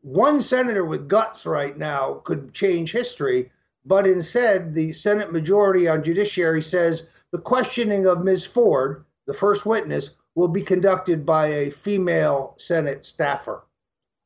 One 0.02 0.40
senator 0.40 0.84
with 0.84 1.08
guts 1.08 1.44
right 1.44 1.76
now 1.76 2.22
could 2.24 2.54
change 2.54 2.92
history, 2.92 3.50
but 3.84 4.06
instead, 4.06 4.72
the 4.72 4.92
Senate 4.92 5.32
majority 5.32 5.88
on 5.88 6.04
judiciary 6.04 6.62
says, 6.62 7.08
the 7.32 7.40
questioning 7.40 8.06
of 8.06 8.22
Ms. 8.22 8.46
Ford, 8.46 9.04
the 9.26 9.34
first 9.34 9.66
witness, 9.66 10.10
will 10.34 10.48
be 10.48 10.62
conducted 10.62 11.26
by 11.26 11.48
a 11.48 11.70
female 11.70 12.54
Senate 12.58 13.04
staffer. 13.04 13.64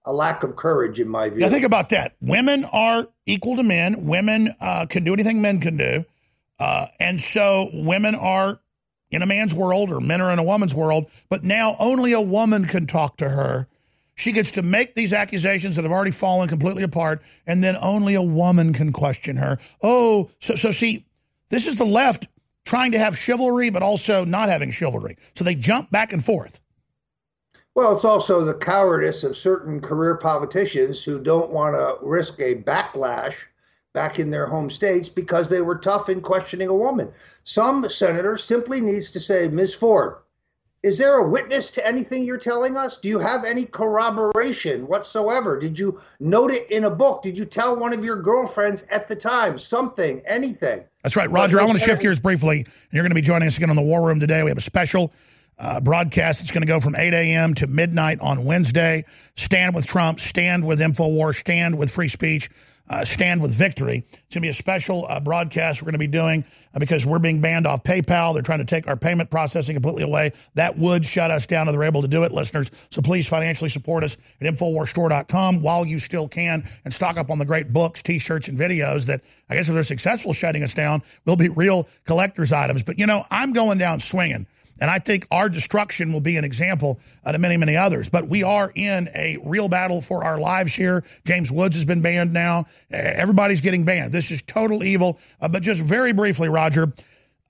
A 0.04 0.12
lack 0.12 0.42
of 0.42 0.56
courage, 0.56 1.00
in 1.00 1.08
my 1.08 1.28
view. 1.28 1.40
Now 1.40 1.48
think 1.48 1.64
about 1.64 1.90
that. 1.90 2.16
Women 2.20 2.64
are 2.64 3.06
equal 3.26 3.56
to 3.56 3.62
men. 3.62 4.06
Women 4.06 4.54
uh, 4.60 4.86
can 4.86 5.04
do 5.04 5.12
anything 5.12 5.40
men 5.40 5.60
can 5.60 5.76
do, 5.76 6.04
uh, 6.58 6.86
and 6.98 7.20
so 7.20 7.70
women 7.72 8.14
are 8.14 8.60
in 9.10 9.22
a 9.22 9.26
man's 9.26 9.54
world, 9.54 9.90
or 9.90 10.00
men 10.00 10.20
are 10.20 10.32
in 10.32 10.38
a 10.38 10.42
woman's 10.42 10.74
world. 10.74 11.10
But 11.28 11.44
now 11.44 11.76
only 11.78 12.12
a 12.12 12.20
woman 12.20 12.64
can 12.66 12.86
talk 12.86 13.18
to 13.18 13.28
her. 13.28 13.68
She 14.14 14.32
gets 14.32 14.50
to 14.52 14.62
make 14.62 14.94
these 14.94 15.12
accusations 15.12 15.76
that 15.76 15.82
have 15.82 15.92
already 15.92 16.10
fallen 16.10 16.48
completely 16.48 16.82
apart, 16.82 17.22
and 17.46 17.62
then 17.62 17.76
only 17.80 18.14
a 18.14 18.22
woman 18.22 18.72
can 18.72 18.92
question 18.92 19.36
her. 19.36 19.58
Oh, 19.82 20.30
so 20.40 20.54
so 20.54 20.70
see, 20.70 21.06
this 21.48 21.66
is 21.66 21.76
the 21.76 21.86
left 21.86 22.28
trying 22.64 22.92
to 22.92 22.98
have 22.98 23.16
chivalry, 23.16 23.70
but 23.70 23.82
also 23.82 24.24
not 24.24 24.48
having 24.48 24.70
chivalry. 24.70 25.16
So 25.34 25.44
they 25.44 25.54
jump 25.54 25.90
back 25.90 26.12
and 26.12 26.24
forth. 26.24 26.60
Well, 27.74 27.96
it's 27.96 28.04
also 28.04 28.44
the 28.44 28.54
cowardice 28.54 29.24
of 29.24 29.36
certain 29.36 29.80
career 29.80 30.16
politicians 30.16 31.02
who 31.02 31.22
don't 31.22 31.50
want 31.50 31.74
to 31.74 31.96
risk 32.06 32.38
a 32.40 32.56
backlash 32.56 33.34
back 33.94 34.18
in 34.18 34.30
their 34.30 34.46
home 34.46 34.68
states 34.68 35.08
because 35.08 35.48
they 35.48 35.62
were 35.62 35.78
tough 35.78 36.08
in 36.08 36.20
questioning 36.20 36.68
a 36.68 36.76
woman. 36.76 37.10
Some 37.44 37.88
senator 37.88 38.36
simply 38.36 38.80
needs 38.80 39.10
to 39.12 39.20
say, 39.20 39.48
Ms. 39.48 39.74
Ford, 39.74 40.16
is 40.82 40.98
there 40.98 41.16
a 41.18 41.28
witness 41.28 41.70
to 41.72 41.86
anything 41.86 42.24
you're 42.24 42.38
telling 42.38 42.76
us? 42.76 42.98
Do 42.98 43.08
you 43.08 43.20
have 43.20 43.44
any 43.44 43.64
corroboration 43.64 44.86
whatsoever? 44.88 45.58
Did 45.58 45.78
you 45.78 46.00
note 46.18 46.50
it 46.50 46.70
in 46.70 46.84
a 46.84 46.90
book? 46.90 47.22
Did 47.22 47.38
you 47.38 47.44
tell 47.44 47.78
one 47.78 47.92
of 47.92 48.04
your 48.04 48.20
girlfriends 48.20 48.82
at 48.90 49.08
the 49.08 49.14
time 49.14 49.58
something, 49.58 50.22
anything? 50.26 50.82
That's 51.02 51.14
right, 51.14 51.30
Roger. 51.30 51.60
I 51.60 51.64
want 51.64 51.78
to 51.78 51.84
shift 51.84 52.02
gears 52.02 52.18
briefly. 52.18 52.66
You're 52.90 53.02
going 53.02 53.10
to 53.10 53.14
be 53.14 53.22
joining 53.22 53.46
us 53.46 53.56
again 53.56 53.70
on 53.70 53.76
the 53.76 53.82
War 53.82 54.02
Room 54.02 54.18
today. 54.18 54.42
We 54.42 54.50
have 54.50 54.58
a 54.58 54.62
special 54.62 55.12
uh, 55.62 55.80
broadcast. 55.80 56.40
It's 56.40 56.50
going 56.50 56.62
to 56.62 56.66
go 56.66 56.80
from 56.80 56.96
8 56.96 57.14
a.m. 57.14 57.54
to 57.54 57.68
midnight 57.68 58.20
on 58.20 58.44
Wednesday. 58.44 59.04
Stand 59.36 59.74
with 59.74 59.86
Trump, 59.86 60.18
stand 60.18 60.64
with 60.64 60.80
InfoWars, 60.80 61.36
stand 61.36 61.78
with 61.78 61.88
free 61.90 62.08
speech, 62.08 62.50
uh, 62.90 63.04
stand 63.04 63.40
with 63.40 63.54
victory. 63.54 63.98
It's 63.98 64.10
going 64.10 64.26
to 64.28 64.40
be 64.40 64.48
a 64.48 64.54
special 64.54 65.06
uh, 65.08 65.20
broadcast 65.20 65.80
we're 65.80 65.86
going 65.86 65.92
to 65.92 65.98
be 66.00 66.08
doing 66.08 66.44
uh, 66.74 66.80
because 66.80 67.06
we're 67.06 67.20
being 67.20 67.40
banned 67.40 67.68
off 67.68 67.84
PayPal. 67.84 68.34
They're 68.34 68.42
trying 68.42 68.58
to 68.58 68.64
take 68.64 68.88
our 68.88 68.96
payment 68.96 69.30
processing 69.30 69.76
completely 69.76 70.02
away. 70.02 70.32
That 70.56 70.76
would 70.78 71.06
shut 71.06 71.30
us 71.30 71.46
down 71.46 71.68
if 71.68 71.72
they're 71.72 71.84
able 71.84 72.02
to 72.02 72.08
do 72.08 72.24
it, 72.24 72.32
listeners. 72.32 72.72
So 72.90 73.00
please 73.00 73.28
financially 73.28 73.70
support 73.70 74.02
us 74.02 74.16
at 74.40 74.52
InfoWarsStore.com 74.52 75.62
while 75.62 75.86
you 75.86 76.00
still 76.00 76.26
can 76.26 76.68
and 76.84 76.92
stock 76.92 77.16
up 77.16 77.30
on 77.30 77.38
the 77.38 77.44
great 77.44 77.72
books, 77.72 78.02
t 78.02 78.18
shirts, 78.18 78.48
and 78.48 78.58
videos 78.58 79.06
that 79.06 79.20
I 79.48 79.54
guess 79.54 79.68
if 79.68 79.74
they're 79.74 79.84
successful 79.84 80.32
shutting 80.32 80.64
us 80.64 80.74
down, 80.74 81.02
will 81.24 81.36
be 81.36 81.50
real 81.50 81.88
collector's 82.04 82.52
items. 82.52 82.82
But, 82.82 82.98
you 82.98 83.06
know, 83.06 83.24
I'm 83.30 83.52
going 83.52 83.78
down 83.78 84.00
swinging. 84.00 84.48
And 84.80 84.90
I 84.90 84.98
think 84.98 85.26
our 85.30 85.48
destruction 85.48 86.12
will 86.12 86.20
be 86.20 86.36
an 86.36 86.44
example 86.44 86.98
uh, 87.24 87.32
to 87.32 87.38
many, 87.38 87.56
many 87.56 87.76
others. 87.76 88.08
But 88.08 88.28
we 88.28 88.42
are 88.42 88.72
in 88.74 89.08
a 89.14 89.38
real 89.44 89.68
battle 89.68 90.02
for 90.02 90.24
our 90.24 90.38
lives 90.38 90.74
here. 90.74 91.04
James 91.24 91.52
Woods 91.52 91.76
has 91.76 91.84
been 91.84 92.00
banned 92.00 92.32
now. 92.32 92.66
Everybody's 92.90 93.60
getting 93.60 93.84
banned. 93.84 94.12
This 94.12 94.30
is 94.30 94.42
total 94.42 94.82
evil. 94.82 95.18
Uh, 95.40 95.48
but 95.48 95.62
just 95.62 95.80
very 95.80 96.12
briefly, 96.12 96.48
Roger, 96.48 96.92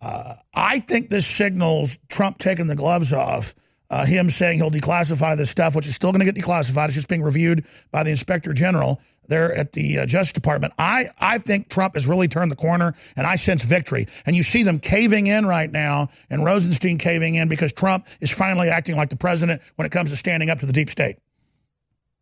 uh, 0.00 0.34
I 0.54 0.80
think 0.80 1.10
this 1.10 1.26
signals 1.26 1.98
Trump 2.08 2.38
taking 2.38 2.66
the 2.66 2.76
gloves 2.76 3.12
off. 3.12 3.54
Uh, 3.88 4.06
him 4.06 4.30
saying 4.30 4.56
he'll 4.56 4.70
declassify 4.70 5.36
this 5.36 5.50
stuff, 5.50 5.76
which 5.76 5.86
is 5.86 5.94
still 5.94 6.12
going 6.12 6.24
to 6.24 6.32
get 6.32 6.34
declassified. 6.34 6.86
It's 6.86 6.94
just 6.94 7.08
being 7.08 7.22
reviewed 7.22 7.66
by 7.90 8.02
the 8.02 8.10
inspector 8.10 8.54
general 8.54 9.02
there 9.32 9.52
at 9.52 9.72
the 9.72 9.98
uh, 9.98 10.06
Justice 10.06 10.32
Department. 10.32 10.74
I, 10.78 11.08
I 11.18 11.38
think 11.38 11.68
Trump 11.68 11.94
has 11.94 12.06
really 12.06 12.28
turned 12.28 12.52
the 12.52 12.56
corner, 12.56 12.94
and 13.16 13.26
I 13.26 13.36
sense 13.36 13.62
victory. 13.62 14.06
And 14.26 14.36
you 14.36 14.42
see 14.42 14.62
them 14.62 14.78
caving 14.78 15.26
in 15.26 15.46
right 15.46 15.72
now, 15.72 16.10
and 16.30 16.44
Rosenstein 16.44 16.98
caving 16.98 17.36
in 17.36 17.48
because 17.48 17.72
Trump 17.72 18.06
is 18.20 18.30
finally 18.30 18.68
acting 18.68 18.96
like 18.96 19.08
the 19.08 19.16
president 19.16 19.62
when 19.76 19.86
it 19.86 19.90
comes 19.90 20.10
to 20.10 20.16
standing 20.16 20.50
up 20.50 20.60
to 20.60 20.66
the 20.66 20.72
deep 20.72 20.90
state. 20.90 21.16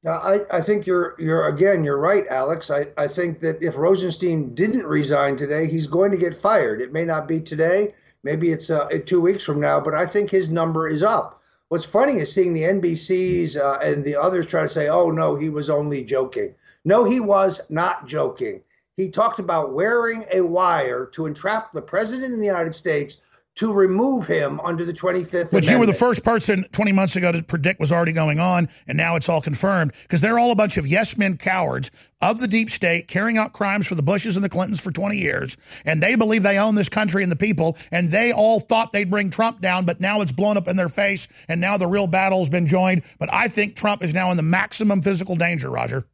Now, 0.03 0.13
I, 0.13 0.59
I 0.59 0.63
think 0.63 0.87
you're 0.87 1.15
you're 1.19 1.47
again 1.47 1.85
you're 1.85 1.99
right, 1.99 2.25
Alex. 2.31 2.71
I, 2.71 2.87
I 2.97 3.07
think 3.07 3.41
that 3.41 3.63
if 3.63 3.77
Rosenstein 3.77 4.55
didn't 4.55 4.87
resign 4.87 5.37
today, 5.37 5.67
he's 5.67 5.87
going 5.87 6.11
to 6.13 6.17
get 6.17 6.41
fired. 6.41 6.81
It 6.81 6.93
may 6.93 7.05
not 7.05 7.29
be 7.29 7.41
today, 7.41 7.93
maybe 8.23 8.51
it's 8.51 8.71
uh, 8.71 8.89
two 9.05 9.21
weeks 9.21 9.45
from 9.45 9.61
now, 9.61 9.79
but 9.79 9.95
I 9.95 10.07
think 10.07 10.31
his 10.31 10.49
number 10.49 10.89
is 10.89 11.03
up. 11.03 11.43
What's 11.69 11.85
funny 11.85 12.15
is 12.15 12.33
seeing 12.33 12.55
the 12.55 12.63
NBCs 12.63 13.57
uh, 13.57 13.79
and 13.83 14.03
the 14.03 14.17
others 14.17 14.47
try 14.47 14.63
to 14.63 14.69
say, 14.69 14.89
"Oh 14.89 15.11
no, 15.11 15.37
he 15.37 15.51
was 15.51 15.69
only 15.69 16.03
joking." 16.03 16.55
No, 16.85 17.05
he 17.05 17.21
was 17.21 17.61
not 17.69 18.07
joking. 18.07 18.63
He 18.97 19.11
talked 19.11 19.39
about 19.39 19.73
wearing 19.73 20.25
a 20.33 20.41
wire 20.41 21.07
to 21.15 21.27
entrap 21.27 21.73
the 21.73 21.83
president 21.83 22.33
of 22.33 22.39
the 22.39 22.47
United 22.47 22.75
States 22.75 23.23
to 23.57 23.73
remove 23.73 24.27
him 24.27 24.61
under 24.61 24.85
the 24.85 24.93
25th 24.93 25.23
Which 25.23 25.33
Amendment. 25.33 25.67
you 25.67 25.79
were 25.79 25.87
the 25.87 25.93
first 25.93 26.23
person 26.23 26.65
20 26.73 26.93
months 26.93 27.17
ago 27.17 27.33
to 27.33 27.43
predict 27.43 27.81
was 27.81 27.93
already 27.93 28.13
going 28.13 28.39
on, 28.39 28.69
and 28.87 28.97
now 28.97 29.17
it's 29.17 29.29
all 29.29 29.43
confirmed 29.43 29.93
because 30.03 30.21
they're 30.21 30.39
all 30.39 30.53
a 30.53 30.57
bunch 30.57 30.77
of 30.77 30.87
yes 30.87 31.17
men 31.19 31.37
cowards 31.37 31.91
of 32.23 32.41
the 32.41 32.47
deep 32.47 32.71
state 32.71 33.09
carrying 33.09 33.37
out 33.37 33.53
crimes 33.53 33.87
for 33.87 33.97
the 33.97 34.03
Bushes 34.03 34.37
and 34.37 34.45
the 34.45 34.49
Clintons 34.49 34.81
for 34.81 34.93
20 34.93 35.17
years, 35.17 35.57
and 35.85 36.03
they 36.03 36.15
believe 36.15 36.43
they 36.43 36.59
own 36.59 36.75
this 36.75 36.89
country 36.89 37.23
and 37.23 37.31
the 37.31 37.37
people, 37.37 37.77
and 37.91 38.11
they 38.11 38.33
all 38.33 38.61
thought 38.61 38.93
they'd 38.93 39.11
bring 39.11 39.31
Trump 39.31 39.61
down, 39.61 39.85
but 39.85 40.01
now 40.01 40.21
it's 40.21 40.33
blown 40.33 40.57
up 40.57 40.69
in 40.69 40.77
their 40.77 40.89
face, 40.89 41.27
and 41.49 41.61
now 41.61 41.77
the 41.77 41.87
real 41.87 42.07
battle's 42.07 42.49
been 42.49 42.67
joined. 42.67 43.03
But 43.19 43.33
I 43.33 43.49
think 43.49 43.77
Trump 43.77 44.03
is 44.05 44.15
now 44.15 44.31
in 44.31 44.37
the 44.37 44.43
maximum 44.43 45.03
physical 45.03 45.37
danger, 45.37 45.69
Roger. 45.69 46.05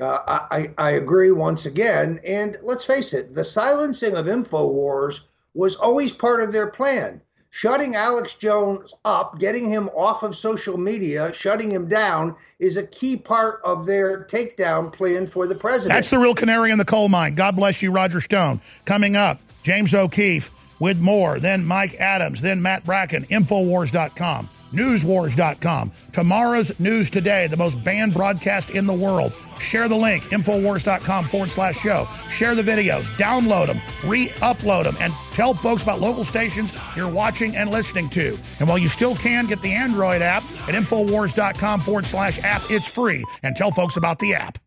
Uh, 0.00 0.46
I, 0.50 0.70
I 0.78 0.90
agree 0.92 1.30
once 1.30 1.66
again. 1.66 2.20
And 2.26 2.56
let's 2.62 2.84
face 2.84 3.12
it, 3.12 3.34
the 3.34 3.44
silencing 3.44 4.14
of 4.14 4.26
InfoWars 4.26 5.20
was 5.54 5.76
always 5.76 6.12
part 6.12 6.42
of 6.42 6.52
their 6.52 6.70
plan. 6.70 7.20
Shutting 7.52 7.96
Alex 7.96 8.34
Jones 8.34 8.94
up, 9.04 9.40
getting 9.40 9.68
him 9.68 9.88
off 9.88 10.22
of 10.22 10.36
social 10.36 10.76
media, 10.76 11.32
shutting 11.32 11.68
him 11.68 11.88
down 11.88 12.36
is 12.60 12.76
a 12.76 12.86
key 12.86 13.16
part 13.16 13.60
of 13.64 13.86
their 13.86 14.24
takedown 14.24 14.92
plan 14.92 15.26
for 15.26 15.48
the 15.48 15.56
president. 15.56 15.96
That's 15.96 16.10
the 16.10 16.18
real 16.20 16.34
canary 16.34 16.70
in 16.70 16.78
the 16.78 16.84
coal 16.84 17.08
mine. 17.08 17.34
God 17.34 17.56
bless 17.56 17.82
you, 17.82 17.90
Roger 17.90 18.20
Stone. 18.20 18.60
Coming 18.84 19.16
up, 19.16 19.40
James 19.64 19.92
O'Keefe 19.92 20.48
with 20.78 21.00
more, 21.00 21.40
then 21.40 21.64
Mike 21.64 21.94
Adams, 21.96 22.40
then 22.40 22.62
Matt 22.62 22.84
Bracken, 22.84 23.24
Infowars.com, 23.26 24.48
Newswars.com. 24.72 25.92
Tomorrow's 26.12 26.78
News 26.78 27.10
Today, 27.10 27.48
the 27.48 27.56
most 27.56 27.82
banned 27.82 28.14
broadcast 28.14 28.70
in 28.70 28.86
the 28.86 28.94
world. 28.94 29.32
Share 29.60 29.88
the 29.88 29.96
link, 29.96 30.24
Infowars.com 30.24 31.26
forward 31.26 31.50
slash 31.50 31.76
show. 31.76 32.08
Share 32.28 32.54
the 32.54 32.62
videos, 32.62 33.04
download 33.16 33.66
them, 33.66 33.80
re 34.04 34.28
upload 34.40 34.84
them, 34.84 34.96
and 35.00 35.12
tell 35.32 35.54
folks 35.54 35.82
about 35.82 36.00
local 36.00 36.24
stations 36.24 36.72
you're 36.96 37.10
watching 37.10 37.54
and 37.56 37.70
listening 37.70 38.08
to. 38.10 38.38
And 38.58 38.68
while 38.68 38.78
you 38.78 38.88
still 38.88 39.14
can, 39.14 39.46
get 39.46 39.60
the 39.60 39.72
Android 39.72 40.22
app 40.22 40.42
at 40.68 40.74
Infowars.com 40.74 41.80
forward 41.80 42.06
slash 42.06 42.42
app. 42.42 42.62
It's 42.70 42.86
free. 42.86 43.24
And 43.42 43.54
tell 43.54 43.70
folks 43.70 43.96
about 43.96 44.18
the 44.18 44.34
app. 44.34 44.58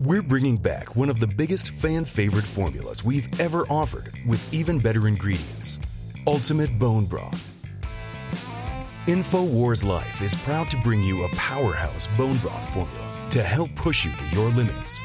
We're 0.00 0.22
bringing 0.22 0.56
back 0.56 0.96
one 0.96 1.08
of 1.08 1.20
the 1.20 1.26
biggest 1.26 1.70
fan 1.70 2.04
favorite 2.04 2.44
formulas 2.44 3.04
we've 3.04 3.28
ever 3.40 3.64
offered 3.68 4.12
with 4.26 4.52
even 4.52 4.78
better 4.78 5.08
ingredients 5.08 5.78
Ultimate 6.26 6.78
Bone 6.78 7.06
Broth. 7.06 7.50
InfoWars 9.06 9.84
Life 9.84 10.22
is 10.22 10.34
proud 10.34 10.70
to 10.70 10.78
bring 10.78 11.02
you 11.02 11.24
a 11.24 11.28
powerhouse 11.36 12.08
bone 12.16 12.38
broth 12.38 12.72
formula 12.72 13.03
to 13.30 13.42
help 13.42 13.74
push 13.74 14.04
you 14.04 14.12
to 14.12 14.24
your 14.36 14.48
limits. 14.50 15.00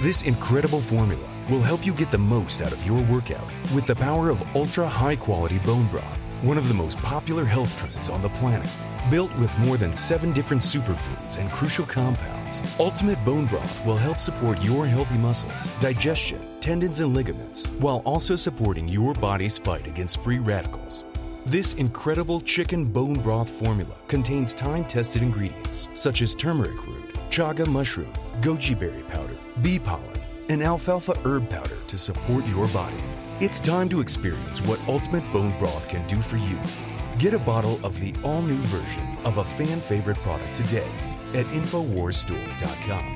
This 0.00 0.22
incredible 0.22 0.80
formula 0.80 1.28
will 1.50 1.60
help 1.60 1.86
you 1.86 1.92
get 1.94 2.10
the 2.10 2.18
most 2.18 2.62
out 2.62 2.72
of 2.72 2.86
your 2.86 3.02
workout 3.04 3.46
with 3.74 3.86
the 3.86 3.94
power 3.94 4.30
of 4.30 4.42
ultra 4.56 4.88
high 4.88 5.16
quality 5.16 5.58
bone 5.58 5.86
broth, 5.88 6.18
one 6.42 6.58
of 6.58 6.68
the 6.68 6.74
most 6.74 6.98
popular 6.98 7.44
health 7.44 7.78
trends 7.78 8.10
on 8.10 8.22
the 8.22 8.28
planet. 8.30 8.70
Built 9.10 9.34
with 9.38 9.56
more 9.58 9.76
than 9.76 9.94
seven 9.94 10.32
different 10.32 10.62
superfoods 10.62 11.38
and 11.38 11.50
crucial 11.52 11.86
compounds, 11.86 12.60
Ultimate 12.80 13.24
Bone 13.24 13.46
Broth 13.46 13.86
will 13.86 13.96
help 13.96 14.18
support 14.18 14.60
your 14.62 14.84
healthy 14.84 15.16
muscles, 15.18 15.68
digestion, 15.80 16.40
tendons, 16.60 16.98
and 16.98 17.14
ligaments, 17.14 17.66
while 17.78 18.02
also 18.04 18.34
supporting 18.34 18.88
your 18.88 19.14
body's 19.14 19.58
fight 19.58 19.86
against 19.86 20.20
free 20.22 20.40
radicals. 20.40 21.04
This 21.46 21.74
incredible 21.74 22.40
chicken 22.40 22.84
bone 22.84 23.20
broth 23.20 23.48
formula 23.48 23.94
contains 24.08 24.52
time 24.52 24.84
tested 24.84 25.22
ingredients 25.22 25.86
such 25.94 26.20
as 26.20 26.34
turmeric 26.34 26.84
root, 26.88 27.05
chaga 27.30 27.66
mushroom, 27.66 28.12
goji 28.40 28.78
berry 28.78 29.02
powder, 29.04 29.36
bee 29.62 29.78
pollen, 29.78 30.20
and 30.48 30.62
alfalfa 30.62 31.14
herb 31.24 31.48
powder 31.50 31.76
to 31.86 31.98
support 31.98 32.46
your 32.46 32.68
body. 32.68 33.02
It's 33.40 33.60
time 33.60 33.88
to 33.90 34.00
experience 34.00 34.60
what 34.62 34.80
Ultimate 34.88 35.24
Bone 35.32 35.54
Broth 35.58 35.88
can 35.88 36.06
do 36.06 36.22
for 36.22 36.36
you. 36.36 36.58
Get 37.18 37.34
a 37.34 37.38
bottle 37.38 37.78
of 37.84 37.98
the 38.00 38.14
all 38.22 38.42
new 38.42 38.60
version 38.62 39.16
of 39.24 39.38
a 39.38 39.44
fan 39.44 39.80
favorite 39.80 40.18
product 40.18 40.54
today 40.54 40.88
at 41.34 41.46
InfoWarsStore.com. 41.46 43.15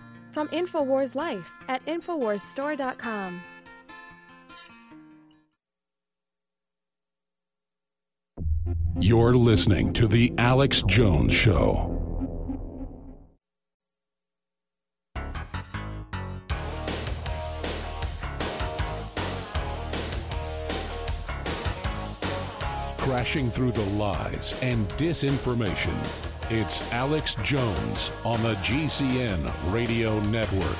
from 0.31 0.47
InfoWars 0.49 1.15
Life 1.15 1.51
at 1.67 1.85
InfoWarsStore.com. 1.85 3.41
You're 8.99 9.33
listening 9.33 9.93
to 9.93 10.07
The 10.07 10.31
Alex 10.37 10.83
Jones 10.87 11.33
Show. 11.33 11.97
Crashing 22.99 23.49
through 23.49 23.71
the 23.71 23.85
lies 23.97 24.57
and 24.61 24.87
disinformation. 24.89 26.30
It's 26.53 26.81
Alex 26.91 27.35
Jones 27.43 28.11
on 28.25 28.43
the 28.43 28.55
GCN 28.55 29.71
Radio 29.71 30.19
Network. 30.19 30.77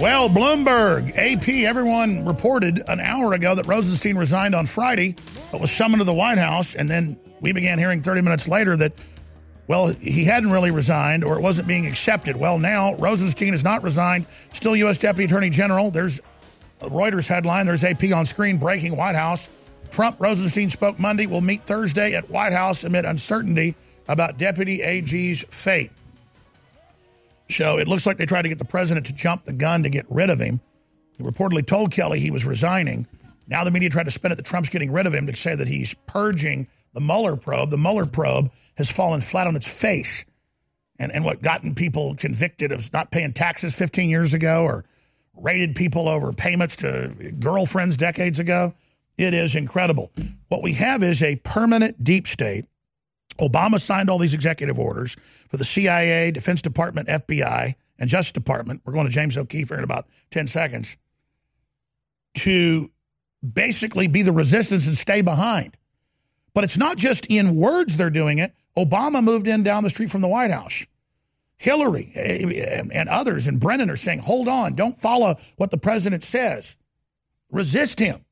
Well, 0.00 0.28
Bloomberg, 0.28 1.10
AP, 1.18 1.66
everyone 1.66 2.24
reported 2.24 2.80
an 2.86 3.00
hour 3.00 3.32
ago 3.32 3.56
that 3.56 3.66
Rosenstein 3.66 4.16
resigned 4.16 4.54
on 4.54 4.66
Friday, 4.66 5.16
but 5.50 5.60
was 5.60 5.72
summoned 5.72 5.98
to 6.00 6.04
the 6.04 6.14
White 6.14 6.38
House. 6.38 6.76
And 6.76 6.88
then 6.88 7.18
we 7.40 7.50
began 7.50 7.76
hearing 7.76 8.00
30 8.00 8.20
minutes 8.20 8.46
later 8.46 8.76
that, 8.76 8.92
well, 9.66 9.88
he 9.88 10.24
hadn't 10.24 10.52
really 10.52 10.70
resigned 10.70 11.24
or 11.24 11.36
it 11.36 11.42
wasn't 11.42 11.66
being 11.66 11.84
accepted. 11.84 12.36
Well, 12.36 12.60
now 12.60 12.94
Rosenstein 12.98 13.50
has 13.50 13.64
not 13.64 13.82
resigned, 13.82 14.26
still 14.52 14.76
U.S. 14.76 14.98
Deputy 14.98 15.24
Attorney 15.24 15.50
General. 15.50 15.90
There's 15.90 16.20
Reuters 16.82 17.26
headline. 17.26 17.66
There's 17.66 17.82
AP 17.82 18.12
on 18.12 18.26
screen 18.26 18.58
breaking 18.58 18.96
White 18.96 19.16
House. 19.16 19.48
Trump 19.90 20.20
Rosenstein 20.20 20.70
spoke 20.70 21.00
Monday, 21.00 21.26
will 21.26 21.40
meet 21.40 21.66
Thursday 21.66 22.14
at 22.14 22.30
White 22.30 22.52
House 22.52 22.84
amid 22.84 23.04
uncertainty 23.04 23.74
about 24.08 24.38
Deputy 24.38 24.82
AG's 24.82 25.44
fate. 25.50 25.92
So 27.50 27.78
it 27.78 27.88
looks 27.88 28.06
like 28.06 28.18
they 28.18 28.26
tried 28.26 28.42
to 28.42 28.48
get 28.48 28.58
the 28.58 28.64
president 28.64 29.06
to 29.06 29.12
jump 29.12 29.44
the 29.44 29.52
gun 29.52 29.82
to 29.84 29.88
get 29.88 30.06
rid 30.08 30.30
of 30.30 30.38
him. 30.38 30.60
He 31.16 31.24
reportedly 31.24 31.66
told 31.66 31.92
Kelly 31.92 32.20
he 32.20 32.30
was 32.30 32.44
resigning. 32.44 33.06
Now 33.46 33.64
the 33.64 33.70
media 33.70 33.88
tried 33.88 34.04
to 34.04 34.10
spin 34.10 34.32
it 34.32 34.34
that 34.36 34.44
Trump's 34.44 34.68
getting 34.68 34.92
rid 34.92 35.06
of 35.06 35.14
him 35.14 35.26
to 35.26 35.36
say 35.36 35.54
that 35.54 35.68
he's 35.68 35.94
purging 36.06 36.68
the 36.92 37.00
Mueller 37.00 37.36
probe. 37.36 37.70
The 37.70 37.78
Mueller 37.78 38.06
probe 38.06 38.50
has 38.76 38.90
fallen 38.90 39.20
flat 39.20 39.46
on 39.46 39.56
its 39.56 39.68
face. 39.68 40.24
And, 40.98 41.12
and 41.12 41.24
what 41.24 41.42
gotten 41.42 41.74
people 41.74 42.16
convicted 42.16 42.72
of 42.72 42.92
not 42.92 43.10
paying 43.10 43.32
taxes 43.32 43.74
15 43.74 44.10
years 44.10 44.34
ago 44.34 44.64
or 44.64 44.84
raided 45.34 45.76
people 45.76 46.08
over 46.08 46.32
payments 46.32 46.76
to 46.76 47.32
girlfriends 47.38 47.96
decades 47.96 48.38
ago. 48.38 48.74
It 49.16 49.34
is 49.34 49.54
incredible. 49.54 50.10
What 50.48 50.62
we 50.62 50.74
have 50.74 51.02
is 51.02 51.22
a 51.22 51.36
permanent 51.36 52.02
deep 52.02 52.26
state. 52.26 52.66
Obama 53.40 53.80
signed 53.80 54.10
all 54.10 54.18
these 54.18 54.34
executive 54.34 54.78
orders 54.78 55.16
for 55.48 55.56
the 55.56 55.64
CIA, 55.64 56.30
Defense 56.30 56.62
Department, 56.62 57.08
FBI, 57.08 57.74
and 57.98 58.10
Justice 58.10 58.32
Department. 58.32 58.82
We're 58.84 58.92
going 58.92 59.06
to 59.06 59.12
James 59.12 59.36
O'Keefe 59.36 59.70
in 59.70 59.84
about 59.84 60.06
10 60.30 60.46
seconds 60.46 60.96
to 62.34 62.90
basically 63.52 64.06
be 64.06 64.22
the 64.22 64.32
resistance 64.32 64.86
and 64.86 64.96
stay 64.96 65.20
behind. 65.20 65.76
But 66.54 66.64
it's 66.64 66.76
not 66.76 66.96
just 66.96 67.26
in 67.26 67.56
words 67.56 67.96
they're 67.96 68.10
doing 68.10 68.38
it. 68.38 68.54
Obama 68.76 69.22
moved 69.22 69.46
in 69.46 69.62
down 69.62 69.82
the 69.82 69.90
street 69.90 70.10
from 70.10 70.20
the 70.20 70.28
White 70.28 70.50
House. 70.50 70.86
Hillary 71.56 72.12
eh, 72.14 72.82
and 72.92 73.08
others 73.08 73.48
and 73.48 73.58
Brennan 73.60 73.90
are 73.90 73.96
saying, 73.96 74.20
hold 74.20 74.48
on, 74.48 74.74
don't 74.74 74.96
follow 74.96 75.36
what 75.56 75.70
the 75.70 75.78
president 75.78 76.22
says. 76.22 76.76
Resist 77.50 77.98
him. 77.98 78.24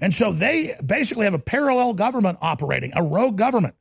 And 0.00 0.14
so 0.14 0.32
they 0.32 0.74
basically 0.84 1.24
have 1.24 1.34
a 1.34 1.38
parallel 1.38 1.94
government 1.94 2.38
operating, 2.40 2.92
a 2.94 3.02
rogue 3.02 3.36
government. 3.36 3.74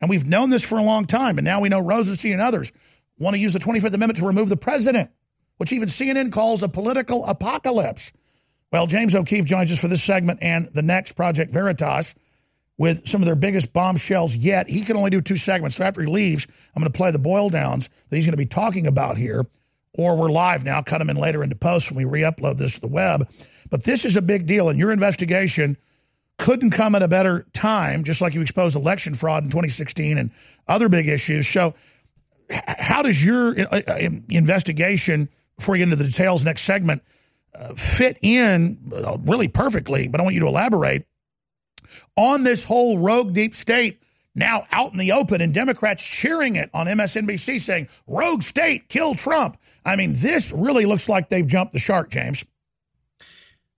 And 0.00 0.08
we've 0.08 0.26
known 0.26 0.50
this 0.50 0.62
for 0.62 0.78
a 0.78 0.82
long 0.82 1.06
time. 1.06 1.38
And 1.38 1.44
now 1.44 1.60
we 1.60 1.68
know 1.68 1.80
Rosenstein 1.80 2.32
and 2.32 2.40
others 2.40 2.72
want 3.18 3.34
to 3.34 3.40
use 3.40 3.52
the 3.52 3.58
25th 3.58 3.94
Amendment 3.94 4.18
to 4.18 4.26
remove 4.26 4.48
the 4.48 4.56
president, 4.56 5.10
which 5.58 5.72
even 5.72 5.88
CNN 5.88 6.32
calls 6.32 6.62
a 6.62 6.68
political 6.68 7.24
apocalypse. 7.26 8.12
Well, 8.72 8.86
James 8.86 9.14
O'Keefe 9.14 9.44
joins 9.44 9.70
us 9.72 9.78
for 9.78 9.88
this 9.88 10.02
segment 10.02 10.38
and 10.42 10.68
the 10.72 10.82
next 10.82 11.12
Project 11.12 11.52
Veritas 11.52 12.14
with 12.78 13.06
some 13.06 13.20
of 13.20 13.26
their 13.26 13.36
biggest 13.36 13.74
bombshells 13.74 14.34
yet. 14.34 14.68
He 14.68 14.82
can 14.82 14.96
only 14.96 15.10
do 15.10 15.20
two 15.20 15.36
segments. 15.36 15.76
So 15.76 15.84
after 15.84 16.00
he 16.00 16.06
leaves, 16.06 16.46
I'm 16.74 16.80
going 16.80 16.90
to 16.90 16.96
play 16.96 17.10
the 17.10 17.18
boil 17.18 17.50
downs 17.50 17.90
that 18.08 18.16
he's 18.16 18.24
going 18.24 18.32
to 18.32 18.38
be 18.38 18.46
talking 18.46 18.86
about 18.86 19.18
here. 19.18 19.46
Or 19.92 20.16
we're 20.16 20.30
live 20.30 20.64
now, 20.64 20.80
cut 20.80 20.98
them 20.98 21.10
in 21.10 21.16
later 21.16 21.42
into 21.42 21.56
post 21.56 21.90
when 21.90 21.98
we 21.98 22.04
re 22.04 22.22
upload 22.22 22.56
this 22.56 22.74
to 22.74 22.80
the 22.80 22.88
web. 22.88 23.28
But 23.70 23.84
this 23.84 24.04
is 24.04 24.16
a 24.16 24.22
big 24.22 24.46
deal, 24.46 24.68
and 24.68 24.78
your 24.78 24.92
investigation 24.92 25.76
couldn't 26.40 26.70
come 26.70 26.94
at 26.94 27.02
a 27.02 27.08
better 27.08 27.46
time, 27.52 28.02
just 28.02 28.20
like 28.22 28.34
you 28.34 28.40
exposed 28.40 28.74
election 28.74 29.14
fraud 29.14 29.44
in 29.44 29.50
2016 29.50 30.16
and 30.16 30.30
other 30.66 30.88
big 30.88 31.06
issues. 31.06 31.46
So, 31.46 31.74
how 32.50 33.02
does 33.02 33.24
your 33.24 33.60
uh, 33.60 33.82
uh, 33.86 34.08
investigation, 34.28 35.28
before 35.56 35.72
we 35.72 35.78
get 35.78 35.84
into 35.84 35.96
the 35.96 36.04
details 36.04 36.44
next 36.44 36.62
segment, 36.62 37.02
uh, 37.54 37.74
fit 37.74 38.18
in 38.22 38.78
really 39.24 39.48
perfectly? 39.48 40.08
But 40.08 40.20
I 40.20 40.24
want 40.24 40.34
you 40.34 40.40
to 40.40 40.46
elaborate 40.46 41.04
on 42.16 42.42
this 42.42 42.64
whole 42.64 42.98
rogue 42.98 43.34
deep 43.34 43.54
state 43.54 44.00
now 44.34 44.66
out 44.72 44.92
in 44.92 44.98
the 44.98 45.12
open 45.12 45.42
and 45.42 45.52
Democrats 45.52 46.02
cheering 46.02 46.56
it 46.56 46.70
on 46.72 46.86
MSNBC 46.86 47.60
saying, 47.60 47.88
rogue 48.06 48.42
state, 48.42 48.88
kill 48.88 49.14
Trump. 49.14 49.58
I 49.84 49.94
mean, 49.96 50.14
this 50.14 50.52
really 50.52 50.86
looks 50.86 51.08
like 51.08 51.28
they've 51.28 51.46
jumped 51.46 51.74
the 51.74 51.78
shark, 51.78 52.10
James. 52.10 52.44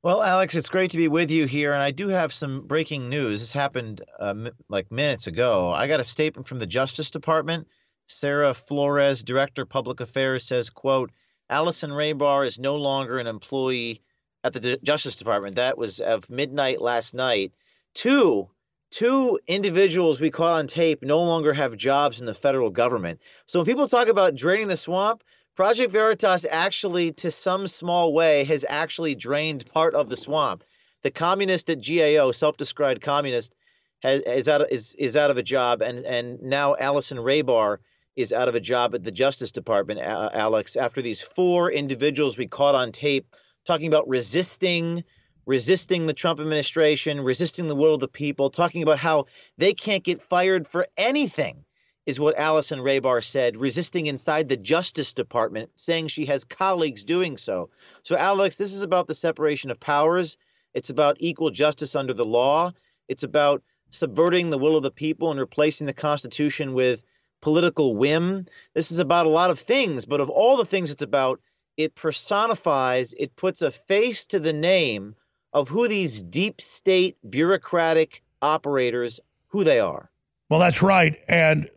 Well, 0.05 0.21
Alex, 0.21 0.57
it's 0.57 0.69
great 0.69 0.91
to 0.91 0.97
be 0.97 1.07
with 1.07 1.31
you 1.31 1.47
here, 1.47 1.73
and 1.73 1.81
I 1.81 1.93
do 1.93 2.09
have 2.09 2.33
some 2.33 2.67
breaking 2.67 3.09
news. 3.09 3.39
This 3.39 3.53
happened 3.53 4.01
uh, 4.19 4.51
like 4.69 4.91
minutes 4.91 5.29
ago. 5.29 5.71
I 5.71 5.87
got 5.87 6.01
a 6.01 6.05
statement 6.05 6.49
from 6.49 6.59
the 6.59 6.67
Justice 6.67 7.09
Department. 7.09 7.69
Sarah 8.09 8.53
Flores, 8.53 9.23
Director 9.23 9.63
of 9.63 9.69
Public 9.69 10.01
Affairs, 10.01 10.45
says, 10.45 10.71
"quote 10.71 11.13
Allison 11.49 11.91
Hrabar 11.91 12.45
is 12.45 12.59
no 12.59 12.75
longer 12.75 13.21
an 13.21 13.29
employee 13.29 14.03
at 14.43 14.53
the 14.53 14.59
D- 14.59 14.79
Justice 14.83 15.15
Department. 15.15 15.55
That 15.55 15.79
was 15.79 16.01
of 16.01 16.29
midnight 16.29 16.81
last 16.81 17.15
night. 17.15 17.53
Two, 17.95 18.51
two 18.91 19.39
individuals 19.47 20.21
we 20.21 20.33
caught 20.33 20.59
on 20.59 20.67
tape 20.67 21.05
no 21.05 21.23
longer 21.23 21.53
have 21.53 21.77
jobs 21.77 22.19
in 22.19 22.27
the 22.27 22.35
federal 22.35 22.71
government. 22.71 23.21
So 23.47 23.61
when 23.61 23.67
people 23.67 23.87
talk 23.87 24.09
about 24.09 24.35
draining 24.35 24.67
the 24.67 24.77
swamp." 24.77 25.23
Project 25.55 25.93
Veritas 25.93 26.47
actually, 26.51 27.13
to 27.13 27.31
some 27.31 27.69
small 27.69 28.15
way, 28.15 28.45
has 28.45 28.65
actually 28.69 29.15
drained 29.15 29.67
part 29.67 29.95
of 29.95 30.09
the 30.09 30.17
swamp. 30.17 30.65
The 31.03 31.11
communist 31.11 31.69
at 31.69 31.85
GAO, 31.87 32.33
self-described 32.33 33.03
communist, 33.03 33.55
has, 34.03 34.23
is 34.23 34.49
out 34.49 34.63
of, 34.63 34.69
is 34.71 34.95
is 34.99 35.17
out 35.17 35.31
of 35.31 35.37
a 35.37 35.43
job, 35.43 35.83
and 35.83 36.05
and 36.07 36.41
now 36.43 36.75
Allison 36.77 37.19
Hrabar 37.19 37.79
is 38.17 38.33
out 38.33 38.49
of 38.49 38.55
a 38.55 38.61
job 38.61 38.95
at 38.95 39.05
the 39.05 39.13
Justice 39.13 39.53
Department. 39.53 40.01
Uh, 40.01 40.31
Alex, 40.33 40.77
after 40.77 41.03
these 41.03 41.21
four 41.21 41.71
individuals 41.71 42.37
we 42.39 42.47
caught 42.47 42.75
on 42.75 42.93
tape 42.93 43.27
talking 43.65 43.89
about 43.89 44.09
resisting 44.09 45.05
resisting 45.45 46.07
the 46.07 46.15
Trump 46.15 46.39
administration, 46.39 47.21
resisting 47.21 47.67
the 47.67 47.75
will 47.75 47.95
of 47.95 48.01
the 48.01 48.09
people, 48.09 48.49
talking 48.49 48.83
about 48.83 48.99
how 48.99 49.27
they 49.59 49.75
can't 49.75 50.05
get 50.05 50.23
fired 50.23 50.69
for 50.69 50.87
anything 50.97 51.65
is 52.07 52.19
what 52.19 52.39
Allison 52.39 52.81
Hrabar 52.81 53.23
said, 53.23 53.57
resisting 53.57 54.07
inside 54.07 54.49
the 54.49 54.57
Justice 54.57 55.13
Department, 55.13 55.71
saying 55.77 56.09
she 56.09 56.27
has 56.27 56.45
colleagues 56.45 57.05
doing 57.05 57.37
so. 57.37 57.71
So, 58.03 58.17
Alex, 58.17 58.57
this 58.57 58.75
is 58.75 58.83
about 58.83 59.07
the 59.07 59.15
separation 59.15 59.71
of 59.71 59.79
powers. 59.79 60.37
It's 60.75 60.91
about 60.91 61.17
equal 61.21 61.51
justice 61.51 61.95
under 61.95 62.13
the 62.13 62.25
law. 62.25 62.73
It's 63.09 63.23
about 63.23 63.63
subverting 63.91 64.51
the 64.51 64.59
will 64.59 64.77
of 64.77 64.83
the 64.83 64.91
people 64.91 65.31
and 65.31 65.39
replacing 65.39 65.87
the 65.87 65.93
Constitution 65.93 66.75
with 66.75 67.05
political 67.41 67.95
whim. 67.95 68.47
This 68.75 68.91
is 68.91 68.99
about 68.99 69.27
a 69.27 69.31
lot 69.31 69.51
of 69.51 69.61
things, 69.61 70.05
but 70.05 70.21
of 70.21 70.31
all 70.31 70.57
the 70.57 70.65
things 70.65 70.91
it's 70.91 71.03
about, 71.03 71.41
it 71.77 71.95
personifies, 71.95 73.15
it 73.19 73.37
puts 73.37 73.63
a 73.63 73.71
face 73.71 74.25
to 74.27 74.41
the 74.41 74.53
name 74.53 75.15
of 75.53 75.69
who 75.69 75.87
these 75.87 76.23
deep 76.23 76.61
state 76.61 77.17
bureaucratic 77.29 78.23
operators 78.41 79.21
who 79.49 79.65
they 79.65 79.79
are. 79.79 80.11
Well, 80.49 80.61
that's 80.61 80.83
right. 80.83 81.19
And 81.29 81.69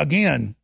again, 0.00 0.54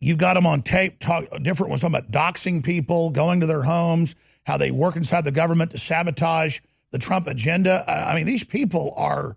you 0.00 0.16
got 0.16 0.34
them 0.34 0.46
on 0.46 0.62
tape, 0.62 1.00
talk, 1.00 1.24
different 1.42 1.70
ones 1.70 1.82
talking 1.82 1.96
about 1.96 2.10
doxing 2.10 2.62
people, 2.64 3.10
going 3.10 3.40
to 3.40 3.46
their 3.46 3.62
homes, 3.62 4.14
how 4.46 4.56
they 4.56 4.70
work 4.70 4.96
inside 4.96 5.24
the 5.24 5.32
government 5.32 5.72
to 5.72 5.78
sabotage 5.78 6.60
the 6.90 6.98
Trump 6.98 7.26
agenda. 7.26 7.84
I 7.86 8.14
mean, 8.14 8.26
these 8.26 8.44
people 8.44 8.94
are 8.96 9.36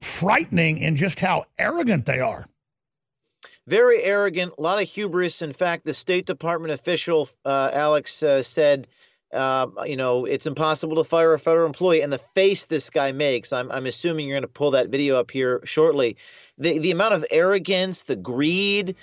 frightening 0.00 0.78
in 0.78 0.96
just 0.96 1.20
how 1.20 1.44
arrogant 1.58 2.06
they 2.06 2.20
are. 2.20 2.46
Very 3.66 4.02
arrogant, 4.02 4.54
a 4.56 4.62
lot 4.62 4.80
of 4.80 4.88
hubris. 4.88 5.42
In 5.42 5.52
fact, 5.52 5.84
the 5.84 5.92
State 5.92 6.24
Department 6.24 6.72
official, 6.72 7.28
uh, 7.44 7.70
Alex, 7.72 8.22
uh, 8.22 8.42
said, 8.42 8.88
uh, 9.32 9.66
you 9.84 9.96
know, 9.96 10.24
it's 10.24 10.46
impossible 10.46 10.96
to 10.96 11.04
fire 11.04 11.34
a 11.34 11.38
federal 11.38 11.66
employee. 11.66 12.02
And 12.02 12.12
the 12.12 12.20
face 12.34 12.66
this 12.66 12.88
guy 12.90 13.12
makes, 13.12 13.52
I'm, 13.52 13.70
I'm 13.70 13.86
assuming 13.86 14.26
you're 14.26 14.36
going 14.36 14.42
to 14.42 14.48
pull 14.48 14.70
that 14.72 14.88
video 14.88 15.16
up 15.16 15.30
here 15.30 15.60
shortly. 15.64 16.16
The, 16.56 16.78
the 16.78 16.90
amount 16.90 17.14
of 17.14 17.24
arrogance, 17.30 18.02
the 18.02 18.16
greed, 18.16 18.96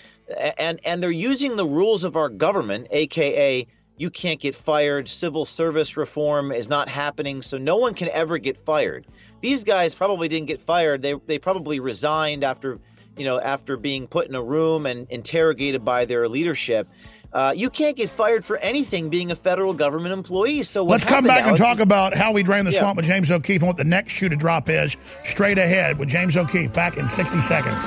and, 0.57 0.79
and 0.85 1.01
they're 1.01 1.11
using 1.11 1.55
the 1.55 1.65
rules 1.65 2.03
of 2.03 2.15
our 2.15 2.29
government, 2.29 2.87
AKA, 2.91 3.67
you 3.97 4.09
can't 4.09 4.41
get 4.41 4.55
fired, 4.55 5.07
civil 5.07 5.45
service 5.45 5.95
reform 5.95 6.51
is 6.51 6.67
not 6.67 6.89
happening, 6.89 7.41
so 7.41 7.57
no 7.57 7.77
one 7.77 7.93
can 7.93 8.09
ever 8.09 8.37
get 8.37 8.57
fired. 8.57 9.07
These 9.39 9.63
guys 9.63 9.95
probably 9.95 10.27
didn't 10.27 10.47
get 10.47 10.59
fired. 10.59 11.01
They, 11.01 11.13
they 11.27 11.39
probably 11.39 11.79
resigned 11.79 12.43
after 12.43 12.79
you 13.17 13.25
know, 13.25 13.39
after 13.39 13.77
being 13.77 14.07
put 14.07 14.27
in 14.27 14.35
a 14.35 14.43
room 14.43 14.85
and 14.85 15.07
interrogated 15.09 15.85
by 15.85 16.05
their 16.05 16.27
leadership. 16.27 16.87
Uh, 17.35 17.51
you 17.53 17.69
can't 17.69 17.97
get 17.97 18.09
fired 18.09 18.45
for 18.45 18.55
anything 18.59 19.09
being 19.09 19.29
a 19.29 19.35
federal 19.35 19.73
government 19.73 20.13
employee. 20.13 20.63
So 20.63 20.85
let's 20.85 21.03
come 21.03 21.25
back 21.25 21.45
and 21.45 21.57
talk 21.57 21.79
about 21.79 22.13
how 22.13 22.31
we 22.31 22.43
drain 22.43 22.63
the 22.63 22.71
yeah. 22.71 22.79
swamp 22.79 22.95
with 22.95 23.05
James 23.05 23.29
O'Keefe 23.29 23.61
and 23.61 23.67
what 23.67 23.75
the 23.75 23.83
next 23.83 24.13
shoe 24.13 24.29
to 24.29 24.37
drop 24.37 24.69
is. 24.69 24.95
Straight 25.25 25.57
ahead 25.57 25.99
with 25.99 26.07
James 26.07 26.37
O'Keefe. 26.37 26.73
Back 26.73 26.95
in 26.95 27.05
60 27.05 27.37
seconds. 27.41 27.77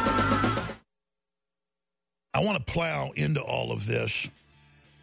I 2.35 2.45
want 2.45 2.59
to 2.59 2.73
plow 2.73 3.11
into 3.17 3.41
all 3.41 3.73
of 3.73 3.87
this. 3.87 4.29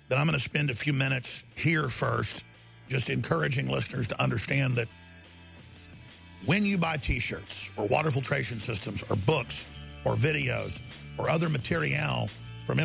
Then 0.10 0.20
I'm 0.20 0.28
going 0.28 0.38
to 0.38 0.44
spend 0.44 0.70
a 0.70 0.76
few 0.76 0.94
minutes 0.94 1.44
here 1.56 1.90
first, 1.90 2.46
just 2.88 3.10
encouraging 3.10 3.68
listeners 3.68 4.06
to 4.08 4.22
understand 4.22 4.76
that 4.76 4.88
when 6.46 6.64
you 6.64 6.78
buy 6.78 6.98
T-shirts 6.98 7.72
or 7.78 7.88
water 7.88 8.12
filtration 8.12 8.60
systems 8.60 9.04
or 9.10 9.16
books 9.16 9.66
or 10.04 10.14
videos 10.14 10.84
or 11.18 11.32
other 11.32 11.50
material 11.50 12.30
from 12.68 12.78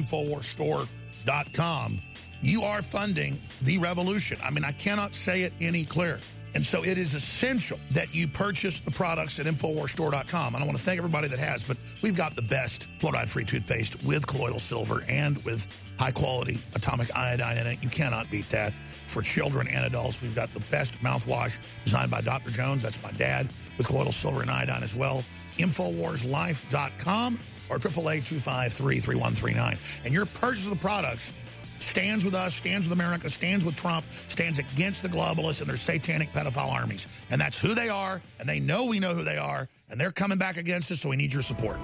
InfoWarsStore.com, 1.27 2.01
you 2.43 2.63
are 2.63 2.83
funding 2.83 3.39
the 3.63 3.79
revolution. 3.79 4.39
I 4.43 4.51
mean, 4.51 4.65
I 4.65 4.73
cannot 4.73 5.15
say 5.15 5.43
it 5.43 5.53
any 5.61 5.85
clearer. 5.85 6.21
And 6.57 6.67
so 6.67 6.83
it 6.83 6.99
is 6.99 7.15
essential 7.15 7.79
that 7.93 8.13
you 8.13 8.27
purchase 8.27 8.81
the 8.81 8.91
products 8.91 9.39
at 9.39 9.47
InfoWarsStore.com. 9.47 10.55
And 10.55 10.65
I 10.65 10.67
want 10.67 10.77
to 10.77 10.83
thank 10.83 10.99
everybody 10.99 11.29
that 11.29 11.39
has, 11.39 11.63
but 11.63 11.77
we've 12.03 12.17
got 12.17 12.35
the 12.35 12.43
best 12.43 12.89
fluoride-free 12.99 13.45
toothpaste 13.45 14.03
with 14.03 14.27
colloidal 14.27 14.59
silver 14.59 15.05
and 15.09 15.43
with 15.45 15.69
high-quality 15.97 16.59
atomic 16.75 17.15
iodine 17.17 17.59
in 17.59 17.67
it. 17.69 17.83
You 17.83 17.89
cannot 17.89 18.31
beat 18.31 18.49
that. 18.51 18.73
For 19.07 19.23
children 19.23 19.69
and 19.69 19.85
adults, 19.85 20.23
we've 20.23 20.35
got 20.35 20.53
the 20.55 20.61
best 20.71 20.95
mouthwash 21.01 21.59
designed 21.85 22.11
by 22.13 22.21
Dr. 22.21 22.51
Jones. 22.51 22.83
That's 22.83 23.01
my 23.03 23.11
dad 23.13 23.49
with 23.77 23.87
colloidal 23.87 24.13
silver 24.13 24.41
and 24.43 24.51
iodine 24.51 24.83
as 24.83 24.95
well. 24.95 25.25
InfoWarsLife.com 25.59 27.39
or 27.71 27.79
888-253-3139. 27.79 29.79
And 30.05 30.13
your 30.13 30.27
purchase 30.27 30.65
of 30.65 30.71
the 30.71 30.77
products 30.77 31.33
stands 31.79 32.25
with 32.25 32.35
us, 32.35 32.55
stands 32.55 32.87
with 32.87 32.93
America, 32.93 33.31
stands 33.31 33.65
with 33.65 33.77
Trump, 33.77 34.05
stands 34.29 34.59
against 34.59 35.03
the 35.03 35.09
globalists 35.09 35.61
and 35.61 35.69
their 35.69 35.77
satanic 35.77 36.33
pedophile 36.33 36.73
armies. 36.73 37.07
And 37.31 37.41
that's 37.41 37.59
who 37.59 37.75
they 37.75 37.89
are, 37.89 38.21
and 38.39 38.49
they 38.49 38.61
know 38.61 38.85
we 38.85 38.99
know 38.99 39.15
who 39.15 39.23
they 39.23 39.39
are, 39.39 39.69
and 39.89 39.99
they're 40.01 40.11
coming 40.11 40.39
back 40.39 40.57
against 40.59 40.93
us, 40.93 41.01
so 41.01 41.09
we 41.09 41.17
need 41.17 41.33
your 41.33 41.43
support. 41.43 41.79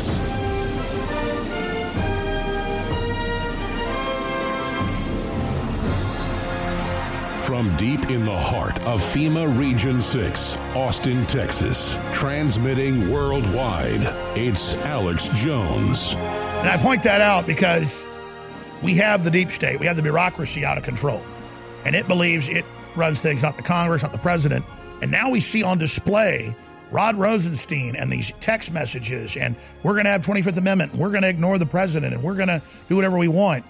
From 7.46 7.76
deep 7.78 8.10
in 8.10 8.26
the 8.26 8.38
heart 8.38 8.84
of 8.86 9.02
FEMA 9.02 9.58
Region 9.58 10.02
6, 10.02 10.58
Austin, 10.76 11.26
Texas, 11.28 11.98
transmitting 12.14 13.12
worldwide, 13.12 14.02
it's 14.38 14.74
Alex 14.86 15.30
Jones. 15.36 16.16
And 16.16 16.70
I 16.70 16.78
point 16.78 17.04
that 17.04 17.22
out 17.22 17.46
because 17.46 18.07
we 18.84 18.96
have 18.96 19.24
the 19.24 19.32
deep 19.32 19.50
state, 19.50 19.80
we 19.80 19.86
have 19.86 19.96
the 19.96 20.02
bureaucracy 20.02 20.66
out 20.66 20.78
of 20.78 20.84
control. 20.84 21.22
And 21.86 21.96
it 21.96 22.08
believes 22.08 22.48
it 22.48 22.66
runs 22.96 23.22
things, 23.22 23.44
not 23.44 23.56
the 23.56 23.64
Congress, 23.64 24.04
not 24.04 24.12
the 24.12 24.18
president. 24.18 24.66
And 25.02 25.12
now 25.12 25.30
we 25.30 25.40
see 25.40 25.64
on 25.64 25.78
display 25.78 26.56
Rod 26.92 27.16
Rosenstein 27.16 27.96
and 27.96 28.12
these 28.12 28.32
text 28.40 28.72
messages, 28.72 29.36
and 29.38 29.56
we're 29.84 29.94
going 29.94 30.06
to 30.06 30.12
have 30.12 30.26
25th 30.26 30.58
Amendment, 30.58 30.94
and 30.94 31.02
we're 31.02 31.12
going 31.12 31.24
to 31.24 31.30
ignore 31.30 31.58
the 31.58 31.66
president, 31.66 32.14
and 32.14 32.24
we're 32.24 32.36
going 32.36 32.48
to 32.48 32.62
do 32.88 32.96
whatever 32.96 33.18
we 33.18 33.28
want. 33.28 33.66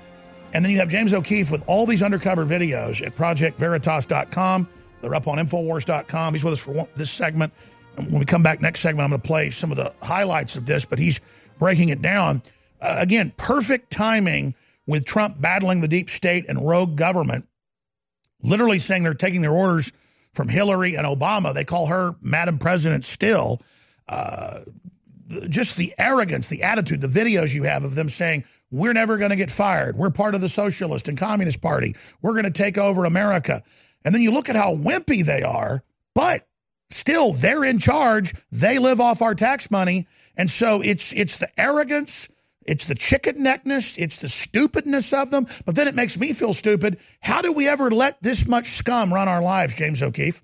And 0.53 0.63
then 0.63 0.71
you 0.71 0.77
have 0.77 0.89
James 0.89 1.13
O'Keefe 1.13 1.51
with 1.51 1.63
all 1.67 1.85
these 1.85 2.01
undercover 2.01 2.45
videos 2.45 3.05
at 3.05 3.15
ProjectVeritas.com. 3.15 4.67
They're 5.01 5.15
up 5.15 5.27
on 5.27 5.37
Infowars.com. 5.37 6.33
He's 6.33 6.43
with 6.43 6.53
us 6.53 6.59
for 6.59 6.71
one, 6.71 6.87
this 6.95 7.11
segment. 7.11 7.53
And 7.97 8.07
when 8.11 8.19
we 8.19 8.25
come 8.25 8.43
back 8.43 8.61
next 8.61 8.81
segment, 8.81 9.03
I'm 9.03 9.09
going 9.09 9.21
to 9.21 9.27
play 9.27 9.49
some 9.51 9.71
of 9.71 9.77
the 9.77 9.93
highlights 10.01 10.55
of 10.55 10.65
this, 10.65 10.85
but 10.85 10.99
he's 10.99 11.19
breaking 11.59 11.89
it 11.89 12.01
down. 12.01 12.41
Uh, 12.81 12.97
again, 12.99 13.33
perfect 13.37 13.91
timing 13.91 14.53
with 14.87 15.05
Trump 15.05 15.39
battling 15.39 15.81
the 15.81 15.87
deep 15.87 16.09
state 16.09 16.45
and 16.47 16.67
rogue 16.67 16.95
government, 16.95 17.47
literally 18.41 18.79
saying 18.79 19.03
they're 19.03 19.13
taking 19.13 19.41
their 19.41 19.51
orders 19.51 19.91
from 20.33 20.47
Hillary 20.47 20.95
and 20.95 21.05
Obama. 21.05 21.53
They 21.53 21.65
call 21.65 21.87
her 21.87 22.15
Madam 22.21 22.57
President 22.57 23.05
still. 23.05 23.61
Uh, 24.07 24.61
just 25.49 25.75
the 25.75 25.93
arrogance, 25.97 26.47
the 26.47 26.63
attitude, 26.63 27.01
the 27.01 27.07
videos 27.07 27.53
you 27.53 27.63
have 27.63 27.83
of 27.83 27.95
them 27.95 28.07
saying, 28.07 28.45
we're 28.71 28.93
never 28.93 29.17
going 29.17 29.29
to 29.29 29.35
get 29.35 29.51
fired. 29.51 29.97
We're 29.97 30.09
part 30.09 30.35
of 30.35 30.41
the 30.41 30.49
Socialist 30.49 31.07
and 31.07 31.17
Communist 31.17 31.61
Party. 31.61 31.95
We're 32.21 32.33
going 32.33 32.45
to 32.45 32.51
take 32.51 32.77
over 32.77 33.05
America. 33.05 33.63
And 34.03 34.13
then 34.13 34.21
you 34.21 34.31
look 34.31 34.49
at 34.49 34.55
how 34.55 34.75
wimpy 34.75 35.25
they 35.25 35.41
are, 35.43 35.83
but 36.13 36.47
still 36.89 37.33
they're 37.33 37.63
in 37.63 37.79
charge. 37.79 38.33
They 38.51 38.79
live 38.79 39.01
off 39.01 39.21
our 39.21 39.35
tax 39.35 39.71
money. 39.71 40.07
And 40.35 40.49
so 40.49 40.81
it's 40.81 41.13
it's 41.13 41.37
the 41.37 41.49
arrogance, 41.59 42.29
it's 42.67 42.85
the 42.85 42.95
chicken 42.95 43.41
neckness, 43.41 43.97
it's 43.97 44.17
the 44.17 44.29
stupidness 44.29 45.13
of 45.13 45.31
them. 45.31 45.47
But 45.65 45.75
then 45.75 45.87
it 45.87 45.95
makes 45.95 46.17
me 46.17 46.33
feel 46.33 46.53
stupid. 46.53 46.99
How 47.21 47.41
do 47.41 47.51
we 47.51 47.67
ever 47.67 47.89
let 47.89 48.21
this 48.21 48.47
much 48.47 48.71
scum 48.71 49.13
run 49.13 49.27
our 49.27 49.41
lives, 49.41 49.75
James 49.75 50.01
O'Keefe? 50.01 50.43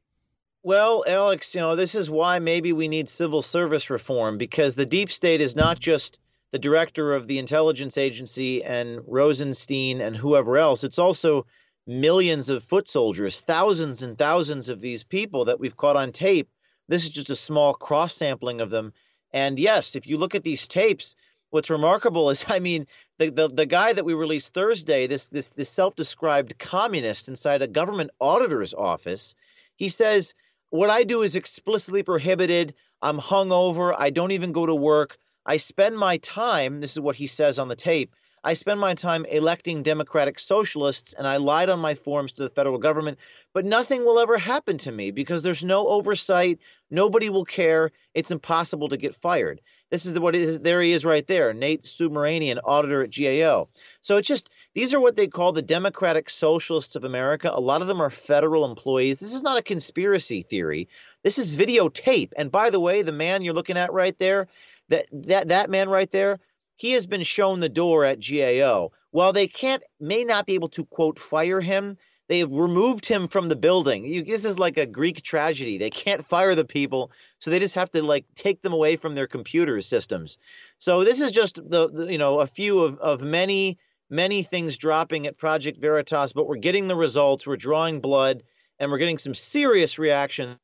Well, 0.66 1.04
Alex, 1.06 1.54
you 1.54 1.60
know, 1.60 1.76
this 1.76 1.94
is 1.94 2.10
why 2.10 2.40
maybe 2.40 2.72
we 2.72 2.88
need 2.88 3.10
civil 3.10 3.42
service 3.42 3.90
reform 3.90 4.38
because 4.38 4.76
the 4.76 4.86
deep 4.86 5.12
state 5.12 5.42
is 5.42 5.58
not 5.58 5.78
just 5.78 6.20
the 6.52 6.60
director 6.60 7.14
of 7.14 7.28
the 7.28 7.38
intelligence 7.40 7.98
agency 7.98 8.64
and 8.64 9.02
Rosenstein 9.06 10.00
and 10.00 10.16
whoever 10.16 10.58
else. 10.58 10.86
It's 10.86 11.00
also 11.00 11.46
millions 11.86 12.50
of 12.50 12.64
foot 12.64 12.88
soldiers, 12.88 13.42
thousands 13.42 14.04
and 14.04 14.18
thousands 14.18 14.70
of 14.70 14.80
these 14.80 15.04
people 15.04 15.44
that 15.46 15.60
we've 15.60 15.76
caught 15.76 15.98
on 15.98 16.14
tape. 16.14 16.50
This 16.88 17.04
is 17.04 17.10
just 17.10 17.30
a 17.30 17.36
small 17.36 17.74
cross 17.74 18.16
sampling 18.16 18.62
of 18.62 18.70
them. 18.70 18.94
And 19.34 19.60
yes, 19.60 19.96
if 19.96 20.08
you 20.08 20.18
look 20.18 20.36
at 20.36 20.44
these 20.44 20.68
tapes, 20.68 21.16
what's 21.54 21.70
remarkable 21.70 22.32
is, 22.32 22.44
I 22.50 22.60
mean, 22.60 22.88
the, 23.20 23.30
the, 23.30 23.48
the 23.48 23.66
guy 23.68 23.94
that 23.94 24.06
we 24.06 24.16
released 24.16 24.54
Thursday, 24.54 25.06
this 25.06 25.28
this 25.28 25.50
this 25.50 25.70
self-described 25.70 26.58
communist 26.58 27.28
inside 27.28 27.62
a 27.62 27.68
government 27.68 28.10
auditor's 28.20 28.74
office, 28.74 29.36
he 29.76 29.90
says, 29.90 30.34
"What 30.72 30.90
I 30.90 31.04
do 31.04 31.22
is 31.22 31.36
explicitly 31.36 32.02
prohibited. 32.02 32.74
I'm 33.04 33.20
hungover. 33.20 33.96
I 33.98 34.10
don't 34.10 34.32
even 34.32 34.52
go 34.52 34.66
to 34.66 34.76
work. 34.76 35.18
I 35.46 35.58
spend 35.58 35.98
my 35.98 36.18
time, 36.18 36.82
this 36.82 36.94
is 36.94 37.02
what 37.02 37.18
he 37.18 37.28
says 37.28 37.60
on 37.60 37.68
the 37.68 37.76
tape, 37.76 38.16
I 38.46 38.56
spend 38.56 38.82
my 38.82 38.94
time 38.94 39.26
electing 39.26 39.84
Democratic 39.84 40.38
socialists 40.38 41.14
and 41.14 41.26
I 41.26 41.38
lied 41.38 41.70
on 41.70 41.80
my 41.80 41.96
forms 41.96 42.34
to 42.34 42.44
the 42.44 42.50
federal 42.50 42.78
government, 42.78 43.18
but 43.54 43.64
nothing 43.64 44.04
will 44.04 44.20
ever 44.20 44.38
happen 44.38 44.78
to 44.80 44.92
me 44.92 45.12
because 45.12 45.44
there's 45.44 45.64
no 45.64 45.88
oversight. 45.88 46.60
Nobody 46.92 47.30
will 47.30 47.46
care. 47.46 47.92
It's 48.14 48.32
impossible 48.32 48.90
to 48.90 48.98
get 48.98 49.16
fired. 49.16 49.62
This 49.94 50.08
is 50.08 50.18
what 50.18 50.36
is. 50.36 50.62
There 50.62 50.82
he 50.82 50.92
is 50.92 51.06
right 51.06 51.28
there, 51.28 51.54
Nate 51.54 51.84
Subramanian, 51.84 52.60
auditor 52.64 53.04
at 53.04 53.16
GAO. 53.16 53.68
So 54.02 54.18
it's 54.18 54.28
just, 54.28 54.50
these 54.74 54.92
are 54.92 55.00
what 55.00 55.16
they 55.16 55.28
call 55.28 55.52
the 55.52 55.62
Democratic 55.62 56.32
Socialists 56.32 56.96
of 56.96 57.04
America. 57.04 57.52
A 57.54 57.62
lot 57.62 57.84
of 57.84 57.88
them 57.88 58.02
are 58.02 58.10
federal 58.10 58.66
employees. 58.66 59.20
This 59.20 59.36
is 59.36 59.44
not 59.44 59.60
a 59.60 59.62
conspiracy 59.62 60.42
theory. 60.42 60.90
This 61.22 61.38
is 61.38 61.56
videotape. 61.56 62.32
And 62.36 62.52
by 62.52 62.72
the 62.72 62.80
way, 62.80 63.04
the 63.04 63.12
man 63.12 63.44
you're 63.44 63.54
looking 63.54 63.78
at 63.78 63.94
right 63.94 64.18
there, 64.18 64.48
that 64.90 65.06
that 65.14 65.50
that 65.50 65.70
man 65.70 65.90
right 65.90 66.10
there, 66.10 66.40
he 66.76 66.94
has 66.94 67.06
been 67.06 67.22
shown 67.22 67.60
the 67.60 67.70
door 67.70 68.04
at 68.04 68.20
GAO. 68.20 68.94
While 69.12 69.32
they 69.32 69.48
can't 69.48 69.84
may 70.00 70.24
not 70.24 70.48
be 70.48 70.56
able 70.56 70.70
to 70.70 70.86
quote 70.86 71.20
fire 71.20 71.62
him, 71.62 72.00
they 72.30 72.40
have 72.40 72.52
removed 72.52 73.06
him 73.06 73.28
from 73.28 73.50
the 73.50 73.56
building. 73.56 74.06
You, 74.06 74.24
this 74.24 74.46
is 74.46 74.58
like 74.58 74.78
a 74.78 74.86
Greek 74.86 75.22
tragedy. 75.22 75.78
They 75.78 75.90
can't 75.90 76.26
fire 76.30 76.56
the 76.56 76.66
people, 76.66 77.12
so 77.40 77.52
they 77.52 77.60
just 77.60 77.76
have 77.76 77.92
to 77.92 78.04
like 78.04 78.26
take 78.36 78.62
them 78.62 78.74
away 78.74 78.96
from 78.96 79.16
their 79.16 79.28
computer 79.28 79.82
systems. 79.82 80.38
So 80.78 81.04
this 81.04 81.22
is 81.22 81.32
just 81.32 81.56
the, 81.56 81.90
the 81.90 82.12
you 82.12 82.18
know 82.18 82.40
a 82.40 82.48
few 82.48 82.80
of, 82.80 83.00
of 83.00 83.22
many 83.22 83.78
many 84.10 84.44
things 84.44 84.78
dropping 84.78 85.28
at 85.28 85.38
Project 85.38 85.80
Veritas, 85.80 86.34
but 86.34 86.48
we're 86.48 86.58
getting 86.58 86.88
the 86.88 86.96
results. 86.96 87.48
We're 87.48 87.58
drawing 87.58 88.00
blood, 88.00 88.44
and 88.80 88.92
we're 88.92 89.00
getting 89.00 89.18
some 89.18 89.34
serious 89.34 89.98
reaction 89.98 90.58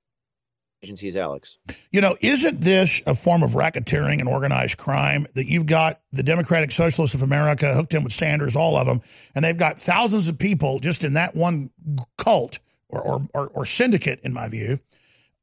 agencies, 0.84 1.15
Alex. 1.15 1.57
You 1.91 2.01
know, 2.01 2.18
isn't 2.22 2.61
this 2.61 3.01
a 3.06 3.15
form 3.15 3.43
of 3.43 3.51
racketeering 3.51 4.19
and 4.19 4.27
organized 4.27 4.77
crime 4.77 5.27
that 5.35 5.47
you've 5.47 5.65
got 5.65 6.01
the 6.11 6.23
Democratic 6.23 6.72
Socialists 6.72 7.15
of 7.15 7.22
America 7.22 7.73
hooked 7.73 7.93
in 7.93 8.03
with 8.03 8.14
Sanders, 8.14 8.56
all 8.56 8.77
of 8.77 8.88
them, 8.88 9.01
and 9.35 9.43
they've 9.43 9.57
got 9.57 9.80
thousands 9.80 10.27
of 10.27 10.38
people 10.38 10.80
just 10.80 11.03
in 11.03 11.14
that 11.14 11.35
one 11.35 11.69
cult 12.18 12.60
or, 12.89 13.01
or, 13.01 13.22
or, 13.34 13.47
or 13.47 13.65
syndicate, 13.65 14.19
in 14.23 14.34
my 14.34 14.47
view, 14.47 14.80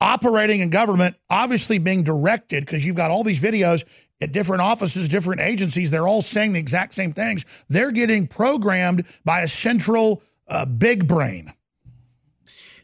operating 0.01 0.61
in 0.61 0.71
government, 0.71 1.17
obviously 1.31 1.79
being 1.79 2.03
directed 2.03 2.65
because 2.65 2.85
you've 2.85 2.97
got 2.97 3.11
all 3.11 3.25
these 3.25 3.41
videos 3.41 3.85
at 4.21 4.33
different 4.33 4.63
offices, 4.63 5.09
different 5.09 5.41
agencies. 5.41 5.91
They're 5.91 6.09
all 6.09 6.23
saying 6.23 6.55
the 6.55 6.59
exact 6.59 6.95
same 6.95 7.13
things. 7.13 7.45
They're 7.69 7.93
getting 7.93 8.27
programmed 8.27 9.07
by 9.25 9.43
a 9.43 9.49
central 9.49 10.23
uh, 10.49 10.65
big 10.65 11.07
brain. 11.07 11.53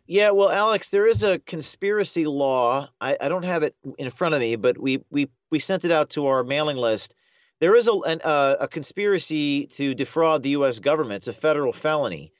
Yeah, 0.06 0.30
well, 0.30 0.50
Alex, 0.50 0.88
there 0.90 1.06
is 1.06 1.22
a 1.22 1.38
conspiracy 1.40 2.26
law. 2.26 2.88
I, 3.00 3.16
I 3.20 3.28
don't 3.28 3.44
have 3.44 3.62
it 3.62 3.76
in 3.98 4.10
front 4.10 4.34
of 4.34 4.40
me, 4.40 4.56
but 4.56 4.78
we 4.78 5.04
we 5.10 5.30
we 5.50 5.58
sent 5.60 5.84
it 5.84 5.92
out 5.92 6.10
to 6.10 6.26
our 6.26 6.42
mailing 6.42 6.76
list. 6.76 7.14
There 7.60 7.76
is 7.76 7.86
a 7.86 7.92
an, 7.92 8.20
uh, 8.24 8.56
a 8.60 8.68
conspiracy 8.68 9.66
to 9.68 9.94
defraud 9.94 10.42
the 10.42 10.50
U.S. 10.50 10.80
government. 10.80 11.18
It's 11.18 11.28
a 11.28 11.32
federal 11.32 11.72
felony, 11.72 12.32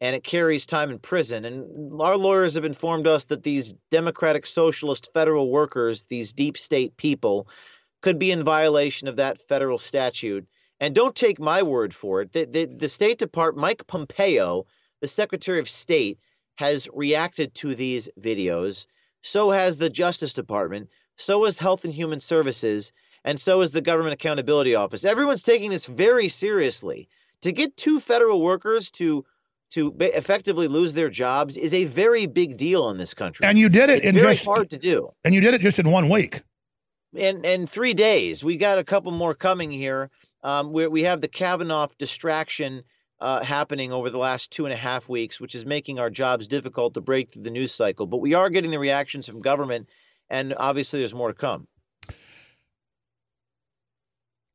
and 0.00 0.16
it 0.16 0.24
carries 0.24 0.64
time 0.64 0.90
in 0.90 0.98
prison. 0.98 1.44
And 1.44 2.00
our 2.00 2.16
lawyers 2.16 2.54
have 2.54 2.64
informed 2.64 3.06
us 3.06 3.26
that 3.26 3.42
these 3.42 3.74
democratic 3.90 4.46
socialist 4.46 5.10
federal 5.12 5.50
workers, 5.50 6.04
these 6.06 6.32
deep 6.32 6.56
state 6.56 6.96
people, 6.96 7.48
could 8.00 8.18
be 8.18 8.32
in 8.32 8.44
violation 8.44 9.08
of 9.08 9.16
that 9.16 9.46
federal 9.46 9.76
statute. 9.78 10.46
And 10.80 10.94
don't 10.94 11.14
take 11.14 11.38
my 11.38 11.62
word 11.62 11.92
for 11.94 12.22
it. 12.22 12.32
The, 12.32 12.46
the, 12.46 12.64
the 12.64 12.88
State 12.88 13.18
Department, 13.18 13.60
Mike 13.60 13.86
Pompeo, 13.86 14.64
the 15.02 15.08
Secretary 15.08 15.58
of 15.60 15.68
State, 15.68 16.18
has 16.56 16.88
reacted 16.92 17.54
to 17.54 17.74
these 17.74 18.08
videos. 18.20 18.86
So 19.22 19.50
has 19.50 19.78
the 19.78 19.90
Justice 19.90 20.32
Department. 20.32 20.88
So 21.16 21.44
has 21.44 21.58
Health 21.58 21.84
and 21.84 21.92
Human 21.92 22.20
Services. 22.20 22.92
And 23.24 23.40
so 23.40 23.60
is 23.60 23.70
the 23.70 23.80
Government 23.82 24.14
Accountability 24.14 24.74
Office. 24.74 25.04
Everyone's 25.04 25.42
taking 25.42 25.70
this 25.70 25.84
very 25.84 26.28
seriously. 26.28 27.08
To 27.42 27.52
get 27.52 27.76
two 27.76 28.00
federal 28.00 28.40
workers 28.40 28.90
to 28.92 29.24
to 29.70 29.94
effectively 30.00 30.66
lose 30.66 30.94
their 30.94 31.08
jobs 31.08 31.56
is 31.56 31.72
a 31.72 31.84
very 31.84 32.26
big 32.26 32.56
deal 32.56 32.90
in 32.90 32.98
this 32.98 33.14
country. 33.14 33.46
And 33.46 33.56
you 33.56 33.68
did 33.68 33.88
it 33.88 33.98
it's 33.98 34.06
in 34.06 34.14
very 34.16 34.34
just 34.34 34.44
hard 34.44 34.68
to 34.70 34.78
do. 34.78 35.10
And 35.24 35.32
you 35.32 35.40
did 35.40 35.54
it 35.54 35.60
just 35.60 35.78
in 35.78 35.90
one 35.90 36.08
week. 36.08 36.42
In 37.14 37.44
in 37.44 37.66
three 37.66 37.94
days, 37.94 38.42
we 38.42 38.56
got 38.56 38.78
a 38.78 38.84
couple 38.84 39.12
more 39.12 39.34
coming 39.34 39.70
here. 39.70 40.10
Um, 40.42 40.72
where 40.72 40.88
we 40.88 41.02
have 41.02 41.20
the 41.20 41.28
Kavanaugh 41.28 41.88
distraction 41.98 42.82
uh, 43.20 43.42
happening 43.44 43.92
over 43.92 44.10
the 44.10 44.18
last 44.18 44.50
two 44.50 44.64
and 44.64 44.72
a 44.72 44.76
half 44.76 45.08
weeks, 45.08 45.40
which 45.40 45.54
is 45.54 45.66
making 45.66 45.98
our 45.98 46.10
jobs 46.10 46.48
difficult 46.48 46.94
to 46.94 47.00
break 47.00 47.30
through 47.30 47.42
the 47.42 47.50
news 47.50 47.72
cycle. 47.72 48.06
But 48.06 48.18
we 48.18 48.34
are 48.34 48.50
getting 48.50 48.70
the 48.70 48.78
reactions 48.78 49.26
from 49.26 49.40
government, 49.40 49.88
and 50.28 50.54
obviously 50.56 51.00
there's 51.00 51.14
more 51.14 51.28
to 51.28 51.34
come. 51.34 51.66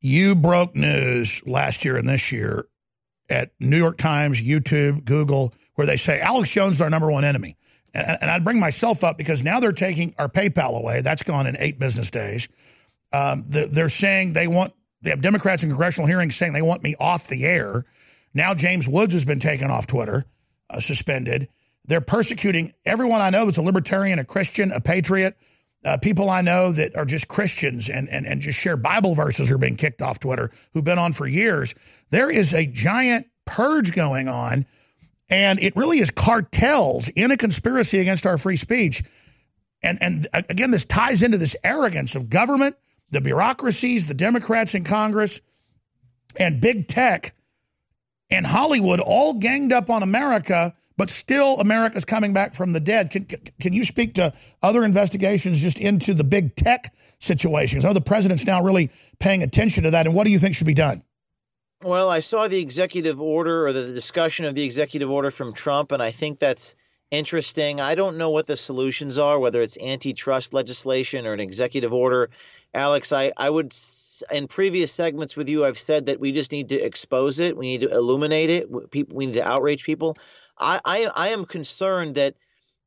You 0.02 0.36
broke 0.36 0.76
news 0.76 1.42
last 1.46 1.84
year 1.84 1.98
and 1.98 2.08
this 2.08 2.32
year 2.32 2.68
at 3.30 3.52
New 3.60 3.78
York 3.78 3.98
Times, 3.98 4.40
YouTube, 4.40 5.04
Google, 5.06 5.54
where 5.76 5.88
they 5.88 5.98
say 5.98 6.20
Alex 6.20 6.50
Jones 6.52 6.76
is 6.76 6.82
our 6.82 6.90
number 6.90 7.10
one 7.10 7.24
enemy. 7.24 7.58
And, 7.94 8.18
and 8.22 8.32
I'd 8.32 8.44
bring 8.44 8.60
myself 8.60 9.04
up 9.04 9.18
because 9.18 9.44
now 9.44 9.60
they're 9.60 9.72
taking 9.72 10.14
our 10.18 10.30
PayPal 10.30 10.78
away. 10.78 11.02
That's 11.02 11.24
gone 11.24 11.48
in 11.48 11.56
eight 11.58 11.80
business 11.80 12.12
days. 12.12 12.48
Um, 13.14 13.46
they're 13.48 13.90
saying 13.90 14.34
they 14.34 14.48
want, 14.48 14.74
they 15.02 15.10
have 15.10 15.22
Democrats 15.22 15.64
in 15.64 15.70
congressional 15.70 16.08
hearings 16.08 16.36
saying 16.36 16.54
they 16.54 16.62
want 16.62 16.84
me 16.84 16.96
off 17.00 17.28
the 17.28 17.46
air. 17.46 17.86
Now 18.36 18.54
James 18.54 18.88
Woods 18.88 19.14
has 19.14 19.26
been 19.26 19.40
taken 19.40 19.72
off 19.72 19.88
Twitter, 19.88 20.26
uh, 20.70 20.82
suspended. 20.82 21.48
They're 21.88 22.02
persecuting 22.02 22.74
everyone 22.86 23.22
I 23.22 23.30
know 23.30 23.46
that's 23.46 23.58
a 23.58 23.62
libertarian, 23.64 24.20
a 24.20 24.26
Christian, 24.26 24.72
a 24.72 24.82
patriot. 24.82 25.38
Uh, 25.86 25.98
people 25.98 26.30
I 26.30 26.42
know 26.42 26.72
that 26.72 26.96
are 26.98 27.06
just 27.06 27.28
Christians 27.28 27.90
and, 27.90 28.10
and, 28.10 28.26
and 28.26 28.42
just 28.42 28.60
share 28.60 28.76
Bible 28.76 29.16
verses 29.16 29.52
are 29.52 29.58
being 29.58 29.76
kicked 29.76 30.02
off 30.02 30.20
Twitter, 30.20 30.52
who've 30.74 30.84
been 30.84 31.00
on 31.00 31.14
for 31.14 31.28
years. 31.28 31.76
There 32.10 32.30
is 32.30 32.54
a 32.54 32.66
giant 32.66 33.28
purge 33.46 33.94
going 33.94 34.28
on, 34.28 34.66
and 35.30 35.60
it 35.60 35.76
really 35.76 36.00
is 36.00 36.10
cartels 36.10 37.08
in 37.10 37.32
a 37.32 37.38
conspiracy 37.38 38.00
against 38.00 38.26
our 38.26 38.38
free 38.38 38.58
speech. 38.58 39.04
And, 39.84 40.02
and 40.02 40.28
again, 40.34 40.72
this 40.72 40.86
ties 40.86 41.22
into 41.22 41.38
this 41.38 41.56
arrogance 41.64 42.16
of 42.16 42.30
government, 42.30 42.76
the 43.12 43.22
bureaucracies, 43.22 44.08
the 44.08 44.16
Democrats 44.16 44.74
in 44.74 44.84
Congress, 44.84 45.40
and 46.36 46.60
big 46.60 46.88
tech 46.88 47.36
and 48.36 48.46
Hollywood 48.46 49.00
all 49.00 49.34
ganged 49.34 49.74
up 49.74 49.90
on 49.90 50.04
America 50.04 50.74
but 50.98 51.10
still 51.10 51.60
America's 51.60 52.06
coming 52.06 52.34
back 52.34 52.54
from 52.54 52.74
the 52.74 52.80
dead. 52.80 53.12
Can, 53.12 53.26
can 53.26 53.74
you 53.74 53.84
speak 53.84 54.16
to 54.16 54.34
other 54.62 54.84
investigations 54.84 55.60
just 55.60 55.80
into 55.80 56.14
the 56.14 56.24
big 56.24 56.56
tech 56.56 56.94
situations? 57.20 57.84
Know 57.84 57.94
the 57.94 58.02
president's 58.02 58.46
now 58.46 58.62
really 58.62 58.92
paying 59.20 59.44
attention 59.44 59.84
to 59.84 59.92
that, 59.92 60.06
and 60.06 60.16
what 60.16 60.26
do 60.26 60.32
you 60.32 60.40
think 60.40 60.56
should 60.56 60.68
be 60.68 60.74
done? 60.74 61.04
Well, 61.84 62.10
I 62.10 62.22
saw 62.22 62.48
the 62.48 62.60
executive 62.60 63.22
order 63.22 63.68
or 63.68 63.74
the 63.74 63.86
discussion 63.88 64.46
of 64.46 64.56
the 64.56 64.64
executive 64.64 65.12
order 65.12 65.32
from 65.32 65.54
Trump, 65.54 65.92
and 65.92 66.02
I 66.02 66.12
think 66.12 66.40
that's 66.40 66.74
interesting. 67.12 67.80
I 67.80 67.96
don't 67.96 68.18
know 68.18 68.30
what 68.30 68.48
the 68.48 68.58
solutions 68.58 69.18
are, 69.18 69.38
whether 69.38 69.62
it's 69.62 69.78
antitrust 69.78 70.54
legislation 70.54 71.28
or 71.28 71.34
an 71.34 71.40
executive 71.40 71.94
order. 71.94 72.30
Alex, 72.74 73.12
I, 73.12 73.34
I 73.38 73.50
would, 73.50 73.76
in 74.32 74.48
previous 74.48 74.92
segments 74.92 75.36
with 75.36 75.50
you, 75.50 75.66
I've 75.66 75.80
said 75.80 76.06
that 76.06 76.20
we 76.20 76.32
just 76.32 76.52
need 76.52 76.70
to 76.70 76.76
expose 76.76 77.40
it, 77.40 77.58
we 77.58 77.66
need 77.66 77.82
to 77.82 77.94
illuminate 77.94 78.50
it, 78.50 78.70
we 79.14 79.26
need 79.26 79.34
to 79.34 79.48
outrage 79.48 79.84
people. 79.84 80.16
I, 80.58 80.80
I, 80.86 81.06
I 81.16 81.30
am 81.30 81.46
concerned 81.46 82.16
that 82.16 82.36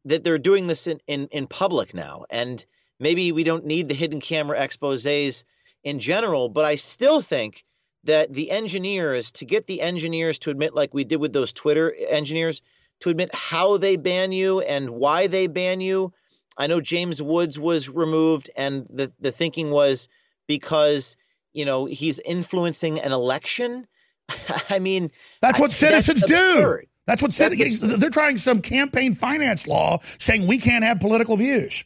that 0.05 0.25
they're 0.25 0.39
doing 0.39 0.67
this 0.67 0.87
in, 0.87 1.01
in, 1.07 1.27
in 1.33 1.47
public 1.47 1.95
now. 1.95 2.25
And 2.31 2.65
maybe 2.99 3.33
we 3.33 3.45
don't 3.45 3.67
need 3.67 3.89
the 3.89 3.95
hidden 3.95 4.21
camera 4.21 4.59
exposés 4.59 5.45
in 5.85 5.99
general, 5.99 6.49
but 6.49 6.65
I 6.65 6.77
still 6.77 7.21
think 7.21 7.65
that 8.05 8.33
the 8.33 8.51
engineers, 8.51 9.31
to 9.33 9.45
get 9.45 9.67
the 9.67 9.81
engineers 9.81 10.39
to 10.41 10.51
admit, 10.51 10.75
like 10.75 10.95
we 10.95 11.05
did 11.05 11.17
with 11.17 11.33
those 11.33 11.53
Twitter 11.53 11.95
engineers, 12.09 12.63
to 13.01 13.11
admit 13.11 13.35
how 13.35 13.77
they 13.77 13.97
ban 13.97 14.33
you 14.33 14.61
and 14.61 14.91
why 14.91 15.27
they 15.27 15.47
ban 15.47 15.81
you. 15.81 16.13
I 16.57 16.67
know 16.67 16.81
James 16.81 17.21
Woods 17.21 17.59
was 17.59 17.89
removed, 17.89 18.51
and 18.57 18.85
the, 18.87 19.13
the 19.21 19.31
thinking 19.31 19.71
was 19.71 20.09
because, 20.49 21.17
you 21.53 21.65
know, 21.65 21.85
he's 21.87 22.19
influencing 22.25 22.99
an 22.99 23.13
election. 23.13 23.87
I 24.69 24.81
mean, 24.81 25.13
that's 25.41 25.61
what 25.61 25.71
citizens 25.71 26.23
that's 26.23 26.33
do. 26.33 26.81
That's 27.07 27.23
what 27.23 27.33
said. 27.33 27.53
They're 27.53 28.11
trying 28.11 28.37
some 28.37 28.61
campaign 28.61 29.15
finance 29.15 29.67
law 29.67 30.01
saying 30.19 30.47
we 30.47 30.59
can't 30.59 30.85
have 30.85 31.01
political 31.01 31.37
views. 31.37 31.85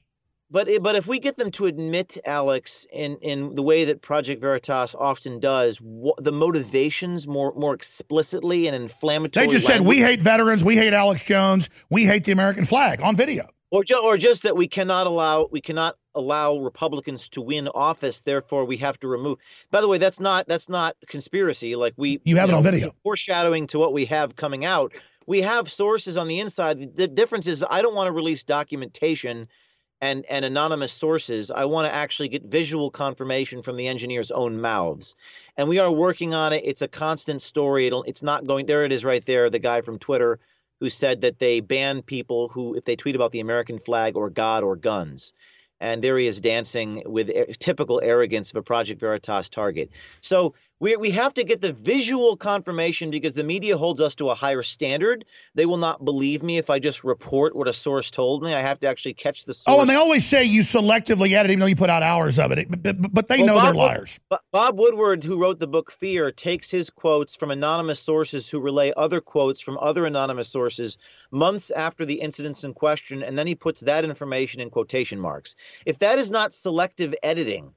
But 0.50 0.68
but 0.82 0.96
if 0.96 1.06
we 1.06 1.18
get 1.18 1.38
them 1.38 1.50
to 1.52 1.66
admit, 1.66 2.18
Alex, 2.26 2.86
in, 2.92 3.16
in 3.18 3.54
the 3.54 3.62
way 3.62 3.86
that 3.86 4.02
Project 4.02 4.40
Veritas 4.40 4.94
often 4.94 5.40
does, 5.40 5.78
what, 5.78 6.22
the 6.22 6.32
motivations 6.32 7.26
more 7.26 7.54
more 7.54 7.72
explicitly 7.72 8.66
and 8.66 8.76
inflammatory. 8.76 9.46
They 9.46 9.52
just 9.52 9.66
language, 9.66 9.86
said 9.86 9.88
we 9.88 10.00
hate 10.00 10.20
veterans, 10.20 10.62
we 10.62 10.76
hate 10.76 10.92
Alex 10.92 11.24
Jones, 11.24 11.70
we 11.88 12.04
hate 12.04 12.24
the 12.24 12.32
American 12.32 12.66
flag 12.66 13.00
on 13.00 13.16
video. 13.16 13.44
Or, 13.72 13.82
ju- 13.82 13.96
or 13.96 14.16
just 14.16 14.44
that 14.44 14.56
we 14.56 14.68
cannot 14.68 15.06
allow 15.06 15.48
we 15.50 15.60
cannot 15.60 15.96
allow 16.14 16.58
Republicans 16.58 17.28
to 17.30 17.40
win 17.40 17.68
office. 17.68 18.20
Therefore, 18.20 18.64
we 18.64 18.76
have 18.76 19.00
to 19.00 19.08
remove. 19.08 19.38
By 19.70 19.80
the 19.80 19.88
way, 19.88 19.98
that's 19.98 20.20
not 20.20 20.46
that's 20.46 20.68
not 20.68 20.94
conspiracy. 21.08 21.74
Like 21.74 21.94
we 21.96 22.20
you 22.24 22.36
have 22.36 22.48
you 22.48 22.52
it 22.52 22.52
know, 22.52 22.58
on 22.58 22.64
video 22.64 22.94
foreshadowing 23.02 23.66
to 23.68 23.78
what 23.78 23.92
we 23.92 24.04
have 24.04 24.36
coming 24.36 24.64
out 24.64 24.92
we 25.26 25.42
have 25.42 25.70
sources 25.70 26.16
on 26.16 26.28
the 26.28 26.40
inside. 26.40 26.96
The 26.96 27.08
difference 27.08 27.46
is 27.46 27.64
I 27.68 27.82
don't 27.82 27.94
want 27.94 28.08
to 28.08 28.12
release 28.12 28.44
documentation 28.44 29.48
and, 30.00 30.24
and 30.28 30.44
anonymous 30.44 30.92
sources. 30.92 31.50
I 31.50 31.64
want 31.64 31.86
to 31.86 31.94
actually 31.94 32.28
get 32.28 32.44
visual 32.44 32.90
confirmation 32.90 33.62
from 33.62 33.76
the 33.76 33.86
engineers' 33.86 34.32
own 34.32 34.60
mouths. 34.60 35.14
And 35.56 35.68
we 35.68 35.78
are 35.78 35.92
working 35.92 36.34
on 36.34 36.52
it. 36.52 36.62
It's 36.64 36.82
a 36.82 36.88
constant 36.88 37.40
story. 37.40 37.86
It'll, 37.86 38.02
it's 38.02 38.22
not 38.22 38.46
going 38.46 38.66
there. 38.66 38.84
It 38.84 38.92
is 38.92 39.04
right 39.04 39.24
there. 39.24 39.48
The 39.48 39.60
guy 39.60 39.80
from 39.80 39.98
Twitter 39.98 40.40
who 40.82 40.90
said 40.90 41.20
that 41.20 41.38
they 41.38 41.60
ban 41.60 42.02
people 42.02 42.48
who, 42.48 42.74
if 42.74 42.84
they 42.84 42.96
tweet 42.96 43.14
about 43.14 43.30
the 43.30 43.38
American 43.38 43.78
flag 43.78 44.16
or 44.16 44.28
God 44.28 44.64
or 44.64 44.74
guns. 44.74 45.32
And 45.78 46.02
there 46.02 46.18
he 46.18 46.26
is 46.26 46.40
dancing 46.40 47.04
with 47.06 47.30
typical 47.60 48.00
arrogance 48.02 48.50
of 48.50 48.56
a 48.56 48.62
Project 48.64 48.98
Veritas 48.98 49.48
target. 49.48 49.90
So 50.22 50.54
We, 50.82 50.96
we 50.96 51.12
have 51.12 51.32
to 51.34 51.44
get 51.44 51.60
the 51.60 51.72
visual 51.72 52.36
confirmation 52.36 53.12
because 53.12 53.34
the 53.34 53.44
media 53.44 53.78
holds 53.78 54.00
us 54.00 54.16
to 54.16 54.30
a 54.30 54.34
higher 54.34 54.64
standard. 54.64 55.24
They 55.54 55.64
will 55.64 55.76
not 55.76 56.04
believe 56.04 56.42
me 56.42 56.58
if 56.58 56.70
I 56.70 56.80
just 56.80 57.04
report 57.04 57.54
what 57.54 57.68
a 57.68 57.72
source 57.72 58.10
told 58.10 58.42
me. 58.42 58.52
I 58.52 58.60
have 58.60 58.80
to 58.80 58.88
actually 58.88 59.14
catch 59.14 59.44
the 59.44 59.54
source. 59.54 59.76
Oh, 59.78 59.80
and 59.82 59.88
they 59.88 59.94
always 59.94 60.26
say 60.26 60.42
you 60.42 60.62
selectively 60.62 61.34
edit, 61.34 61.52
even 61.52 61.60
though 61.60 61.66
you 61.66 61.76
put 61.76 61.88
out 61.88 62.02
hours 62.02 62.36
of 62.36 62.50
it. 62.50 62.68
But, 62.68 62.82
but, 62.82 63.14
but 63.14 63.28
they 63.28 63.36
well, 63.36 63.46
know 63.46 63.54
Bob 63.54 63.64
they're 63.66 63.74
liars. 63.74 64.18
Wood, 64.28 64.40
Bob 64.50 64.76
Woodward, 64.76 65.22
who 65.22 65.40
wrote 65.40 65.60
the 65.60 65.68
book 65.68 65.92
Fear, 65.92 66.32
takes 66.32 66.68
his 66.68 66.90
quotes 66.90 67.36
from 67.36 67.52
anonymous 67.52 68.00
sources 68.00 68.48
who 68.48 68.58
relay 68.58 68.92
other 68.96 69.20
quotes 69.20 69.60
from 69.60 69.78
other 69.78 70.04
anonymous 70.04 70.48
sources 70.48 70.98
months 71.30 71.70
after 71.70 72.04
the 72.04 72.20
incidents 72.20 72.64
in 72.64 72.74
question, 72.74 73.22
and 73.22 73.38
then 73.38 73.46
he 73.46 73.54
puts 73.54 73.78
that 73.82 74.04
information 74.04 74.60
in 74.60 74.68
quotation 74.68 75.20
marks. 75.20 75.54
If 75.86 76.00
that 76.00 76.18
is 76.18 76.32
not 76.32 76.52
selective 76.52 77.14
editing, 77.22 77.72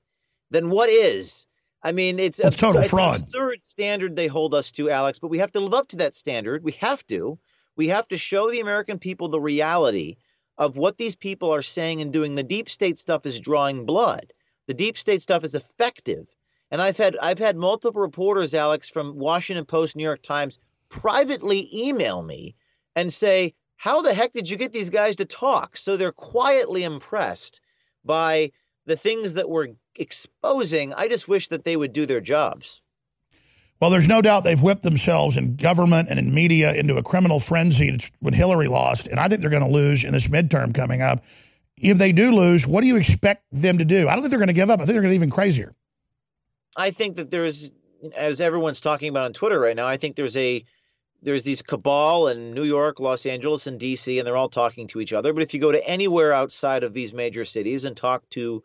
then 0.50 0.72
what 0.72 0.90
is? 0.90 1.45
I 1.86 1.92
mean, 1.92 2.18
it's 2.18 2.40
a 2.40 2.50
total 2.50 2.82
it's 2.82 2.90
fraud. 2.90 3.20
absurd 3.20 3.62
standard 3.62 4.16
they 4.16 4.26
hold 4.26 4.56
us 4.56 4.72
to, 4.72 4.90
Alex. 4.90 5.20
But 5.20 5.28
we 5.28 5.38
have 5.38 5.52
to 5.52 5.60
live 5.60 5.76
up 5.76 5.88
to 5.90 5.98
that 5.98 6.16
standard. 6.16 6.64
We 6.64 6.72
have 6.82 7.06
to. 7.08 7.38
We 7.76 7.90
have 7.90 8.08
to 8.08 8.18
show 8.18 8.50
the 8.50 8.60
American 8.60 8.98
people 8.98 9.28
the 9.28 9.40
reality 9.40 10.18
of 10.58 10.78
what 10.78 10.98
these 10.98 11.16
people 11.16 11.54
are 11.54 11.62
saying 11.62 12.02
and 12.02 12.12
doing. 12.12 12.34
The 12.34 12.42
deep 12.42 12.70
state 12.70 12.98
stuff 12.98 13.28
is 13.28 13.40
drawing 13.40 13.86
blood. 13.86 14.34
The 14.66 14.74
deep 14.74 14.98
state 14.98 15.22
stuff 15.22 15.44
is 15.44 15.54
effective. 15.54 16.26
And 16.72 16.82
I've 16.82 16.98
had 16.98 17.18
I've 17.22 17.38
had 17.38 17.56
multiple 17.56 18.02
reporters, 18.02 18.56
Alex, 18.56 18.90
from 18.90 19.20
Washington 19.20 19.66
Post, 19.66 19.96
New 19.96 20.04
York 20.04 20.24
Times, 20.24 20.58
privately 20.90 21.70
email 21.72 22.24
me 22.24 22.56
and 22.96 23.14
say, 23.14 23.54
"How 23.76 24.02
the 24.02 24.16
heck 24.16 24.32
did 24.32 24.50
you 24.50 24.58
get 24.58 24.74
these 24.74 24.90
guys 24.90 25.18
to 25.18 25.26
talk?" 25.26 25.78
So 25.78 25.98
they're 25.98 26.12
quietly 26.12 26.84
impressed 26.84 27.62
by 28.04 28.52
the 28.88 28.98
things 28.98 29.36
that 29.36 29.50
we're 29.50 29.76
exposing. 29.98 30.94
I 30.94 31.08
just 31.08 31.28
wish 31.28 31.50
that 31.50 31.64
they 31.64 31.76
would 31.76 31.94
do 31.94 32.06
their 32.06 32.22
jobs. 32.22 32.82
Well, 33.82 33.90
there's 33.90 34.08
no 34.08 34.22
doubt 34.22 34.46
they've 34.46 34.62
whipped 34.62 34.84
themselves 34.84 35.36
in 35.36 35.58
government 35.58 36.10
and 36.10 36.18
in 36.18 36.34
media 36.34 36.74
into 36.74 36.96
a 36.96 37.04
criminal 37.04 37.40
frenzy 37.40 38.00
when 38.20 38.34
Hillary 38.34 38.68
lost, 38.68 39.08
and 39.08 39.20
I 39.20 39.28
think 39.28 39.42
they're 39.42 39.50
going 39.50 39.66
to 39.66 39.70
lose 39.70 40.04
in 40.04 40.14
this 40.14 40.28
midterm 40.28 40.74
coming 40.74 41.02
up. 41.02 41.24
If 41.78 41.98
they 41.98 42.14
do 42.14 42.32
lose, 42.32 42.66
what 42.66 42.82
do 42.82 42.88
you 42.88 42.96
expect 42.96 43.44
them 43.52 43.78
to 43.80 43.86
do? 43.86 44.08
I 44.08 44.14
don't 44.14 44.22
think 44.22 44.30
they're 44.30 44.40
going 44.40 44.48
to 44.48 44.54
give 44.54 44.70
up. 44.70 44.80
I 44.80 44.86
think 44.86 44.94
they're 44.94 45.02
going 45.02 45.12
to 45.12 45.20
be 45.20 45.24
even 45.24 45.30
crazier. 45.30 45.76
I 46.78 46.92
think 46.92 47.18
that 47.18 47.32
there's, 47.32 47.72
as 48.16 48.40
everyone's 48.40 48.80
talking 48.80 49.10
about 49.10 49.26
on 49.26 49.34
Twitter 49.34 49.60
right 49.60 49.76
now, 49.76 49.88
I 49.88 49.98
think 49.98 50.16
there's 50.16 50.38
a 50.38 50.64
there's 51.22 51.44
these 51.44 51.62
cabal 51.62 52.28
in 52.28 52.54
New 52.54 52.64
York, 52.64 53.00
Los 53.00 53.26
Angeles, 53.26 53.68
and 53.68 53.80
DC, 53.80 54.18
and 54.18 54.28
they're 54.28 54.38
all 54.38 54.50
talking 54.50 54.88
to 54.88 55.02
each 55.02 55.12
other. 55.12 55.34
But 55.34 55.44
if 55.44 55.54
you 55.54 55.60
go 55.60 55.72
to 55.72 55.88
anywhere 55.88 56.32
outside 56.32 56.84
of 56.84 56.94
these 56.94 57.14
major 57.14 57.44
cities 57.44 57.84
and 57.84 57.98
talk 57.98 58.30
to 58.32 58.64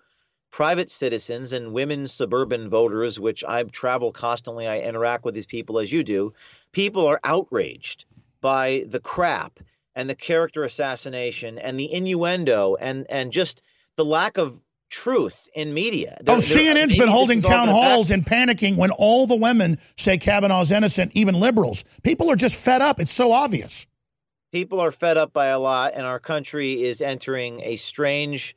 private 0.50 0.90
citizens 0.90 1.52
and 1.52 1.72
women 1.72 2.08
suburban 2.08 2.68
voters, 2.68 3.20
which 3.20 3.44
I 3.44 3.62
travel 3.64 4.12
constantly, 4.12 4.66
I 4.66 4.80
interact 4.80 5.24
with 5.24 5.34
these 5.34 5.46
people 5.46 5.78
as 5.78 5.92
you 5.92 6.02
do, 6.02 6.32
people 6.72 7.06
are 7.06 7.20
outraged 7.24 8.04
by 8.40 8.84
the 8.88 9.00
crap 9.00 9.60
and 9.94 10.08
the 10.08 10.14
character 10.14 10.64
assassination 10.64 11.58
and 11.58 11.78
the 11.78 11.92
innuendo 11.92 12.76
and 12.80 13.06
and 13.10 13.32
just 13.32 13.62
the 13.96 14.04
lack 14.04 14.38
of 14.38 14.60
truth 14.88 15.48
in 15.54 15.72
media. 15.72 16.18
They're, 16.22 16.36
oh, 16.36 16.40
CNN's 16.40 16.96
been 16.96 17.08
holding 17.08 17.40
town 17.42 17.68
halls 17.68 18.10
and 18.10 18.26
panicking 18.26 18.76
when 18.76 18.90
all 18.90 19.26
the 19.26 19.36
women 19.36 19.78
say 19.96 20.18
Kavanaugh's 20.18 20.70
innocent, 20.70 21.12
even 21.14 21.38
liberals. 21.38 21.84
People 22.02 22.30
are 22.30 22.36
just 22.36 22.56
fed 22.56 22.82
up. 22.82 23.00
It's 23.00 23.12
so 23.12 23.32
obvious. 23.32 23.86
People 24.52 24.80
are 24.80 24.90
fed 24.90 25.16
up 25.16 25.32
by 25.32 25.46
a 25.46 25.60
lot, 25.60 25.92
and 25.94 26.04
our 26.04 26.18
country 26.18 26.82
is 26.82 27.00
entering 27.00 27.60
a 27.60 27.76
strange 27.76 28.56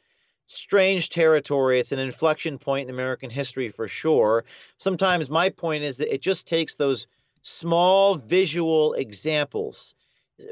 strange 0.54 1.10
territory. 1.10 1.80
It's 1.80 1.92
an 1.92 2.00
inflection 2.00 2.58
point 2.58 2.88
in 2.88 2.94
American 2.94 3.30
history 3.30 3.70
for 3.70 3.88
sure. 3.88 4.46
Sometimes 4.78 5.30
my 5.30 5.50
point 5.50 5.84
is 5.84 5.98
that 5.98 6.14
it 6.14 6.22
just 6.22 6.48
takes 6.48 6.76
those 6.76 7.08
small 7.42 8.16
visual 8.16 8.94
examples, 8.94 9.96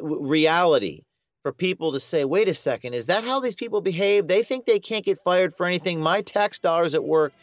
reality, 0.01 1.03
for 1.43 1.51
people 1.51 1.91
to 1.91 1.99
say, 1.99 2.25
wait 2.25 2.47
a 2.47 2.53
second, 2.53 2.93
is 2.93 3.07
that 3.07 3.23
how 3.23 3.39
these 3.39 3.55
people 3.55 3.81
behave? 3.81 4.27
They 4.27 4.43
think 4.43 4.65
they 4.65 4.79
can't 4.79 5.05
get 5.05 5.17
fired 5.23 5.55
for 5.55 5.65
anything. 5.65 5.99
My 5.99 6.21
tax 6.21 6.59
dollars 6.59 6.93
at 6.93 7.03
work. 7.03 7.33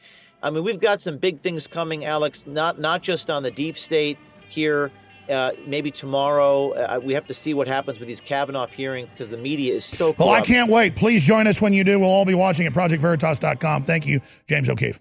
I 0.43 0.51
mean, 0.51 0.63
we've 0.63 0.81
got 0.81 1.01
some 1.01 1.19
big 1.19 1.41
things 1.41 1.67
coming, 1.67 2.05
Alex, 2.05 2.47
not 2.47 2.79
not 2.79 3.03
just 3.03 3.29
on 3.29 3.43
the 3.43 3.51
deep 3.51 3.77
state 3.77 4.19
here 4.49 4.93
uh, 5.31 5.53
maybe 5.67 5.91
tomorrow. 5.91 6.73
Uh, 6.73 7.01
we 7.03 7.15
have 7.15 7.27
to 7.27 7.35
see 7.35 7.55
what 7.55 7.69
happens 7.69 7.99
with 7.99 8.09
these 8.09 8.21
Kavanaugh 8.21 8.67
hearings 8.67 9.11
because 9.11 9.31
the 9.31 9.39
media 9.39 9.75
is 9.75 9.85
so. 9.85 10.15
Well, 10.19 10.31
I 10.31 10.41
can't 10.41 10.71
wait. 10.71 10.97
Please 10.97 11.23
join 11.23 11.47
us 11.47 11.61
when 11.61 11.73
you 11.73 11.85
do. 11.85 11.99
We'll 11.99 12.09
all 12.09 12.25
be 12.25 12.35
watching 12.35 12.67
at 12.67 12.73
ProjectVeritas.com. 12.73 13.85
Thank 13.85 14.07
you, 14.07 14.21
James 14.47 14.69
O'Keefe. 14.69 15.01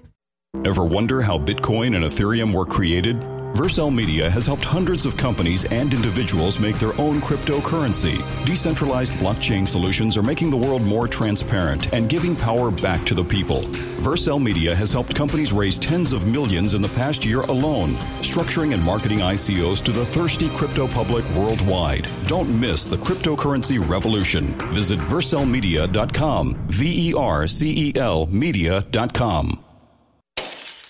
Ever 0.65 0.83
wonder 0.85 1.21
how 1.21 1.39
Bitcoin 1.39 1.95
and 1.95 2.05
Ethereum 2.05 2.53
were 2.53 2.65
created? 2.65 3.19
Vercel 3.55 3.93
Media 3.93 4.29
has 4.29 4.45
helped 4.45 4.63
hundreds 4.63 5.05
of 5.05 5.17
companies 5.17 5.65
and 5.65 5.93
individuals 5.93 6.59
make 6.59 6.77
their 6.77 6.93
own 6.99 7.19
cryptocurrency. 7.19 8.17
Decentralized 8.45 9.13
blockchain 9.13 9.67
solutions 9.67 10.15
are 10.15 10.21
making 10.21 10.49
the 10.49 10.57
world 10.57 10.83
more 10.83 11.07
transparent 11.07 11.91
and 11.93 12.09
giving 12.09 12.35
power 12.35 12.69
back 12.69 13.03
to 13.05 13.15
the 13.15 13.23
people. 13.23 13.61
Vercel 14.03 14.41
Media 14.41 14.75
has 14.75 14.93
helped 14.93 15.15
companies 15.15 15.51
raise 15.51 15.79
tens 15.79 16.13
of 16.13 16.27
millions 16.27 16.73
in 16.75 16.81
the 16.81 16.89
past 16.89 17.25
year 17.25 17.41
alone, 17.41 17.93
structuring 18.21 18.73
and 18.73 18.83
marketing 18.83 19.19
ICOs 19.19 19.83
to 19.83 19.91
the 19.91 20.05
thirsty 20.05 20.49
crypto 20.49 20.87
public 20.87 21.27
worldwide. 21.29 22.07
Don't 22.27 22.49
miss 22.49 22.87
the 22.87 22.97
cryptocurrency 22.97 23.79
revolution. 23.89 24.47
Visit 24.73 24.99
vercelmedia.com, 24.99 26.65
V 26.67 27.09
E 27.09 27.13
R 27.15 27.47
C 27.47 27.89
E 27.89 27.93
L 27.95 28.27
media.com. 28.27 29.63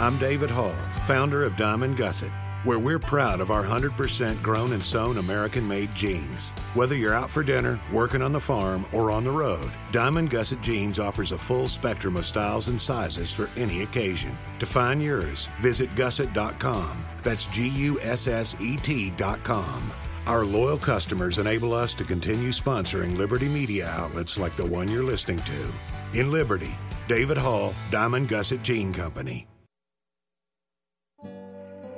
I'm 0.00 0.16
David 0.16 0.48
Hall, 0.48 0.74
founder 1.04 1.44
of 1.44 1.58
Diamond 1.58 1.98
Gusset, 1.98 2.32
where 2.64 2.78
we're 2.78 2.98
proud 2.98 3.42
of 3.42 3.50
our 3.50 3.62
100% 3.62 4.42
grown 4.42 4.72
and 4.72 4.82
sewn 4.82 5.18
American 5.18 5.68
made 5.68 5.94
jeans. 5.94 6.52
Whether 6.72 6.96
you're 6.96 7.12
out 7.12 7.28
for 7.28 7.42
dinner, 7.42 7.78
working 7.92 8.22
on 8.22 8.32
the 8.32 8.40
farm, 8.40 8.86
or 8.94 9.10
on 9.10 9.24
the 9.24 9.30
road, 9.30 9.70
Diamond 9.92 10.30
Gusset 10.30 10.62
Jeans 10.62 10.98
offers 10.98 11.32
a 11.32 11.38
full 11.38 11.68
spectrum 11.68 12.16
of 12.16 12.24
styles 12.24 12.68
and 12.68 12.80
sizes 12.80 13.30
for 13.30 13.50
any 13.58 13.82
occasion. 13.82 14.34
To 14.60 14.64
find 14.64 15.02
yours, 15.02 15.50
visit 15.60 15.94
gusset.com. 15.96 17.04
That's 17.22 17.44
G 17.48 17.68
U 17.68 18.00
S 18.00 18.26
S 18.26 18.56
E 18.58 18.78
T.com. 18.78 19.92
Our 20.26 20.46
loyal 20.46 20.78
customers 20.78 21.36
enable 21.36 21.74
us 21.74 21.92
to 21.96 22.04
continue 22.04 22.52
sponsoring 22.52 23.18
Liberty 23.18 23.48
media 23.48 23.90
outlets 23.90 24.38
like 24.38 24.56
the 24.56 24.64
one 24.64 24.88
you're 24.88 25.02
listening 25.02 25.40
to. 25.40 26.18
In 26.18 26.32
Liberty, 26.32 26.74
David 27.06 27.36
Hall, 27.36 27.74
Diamond 27.90 28.30
Gusset 28.30 28.62
Jean 28.62 28.94
Company. 28.94 29.46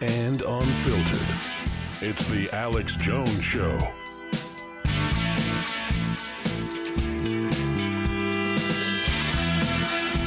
And 0.00 0.42
unfiltered. 0.42 1.36
It's 2.00 2.28
The 2.28 2.48
Alex 2.54 2.96
Jones 2.96 3.42
Show. 3.42 3.76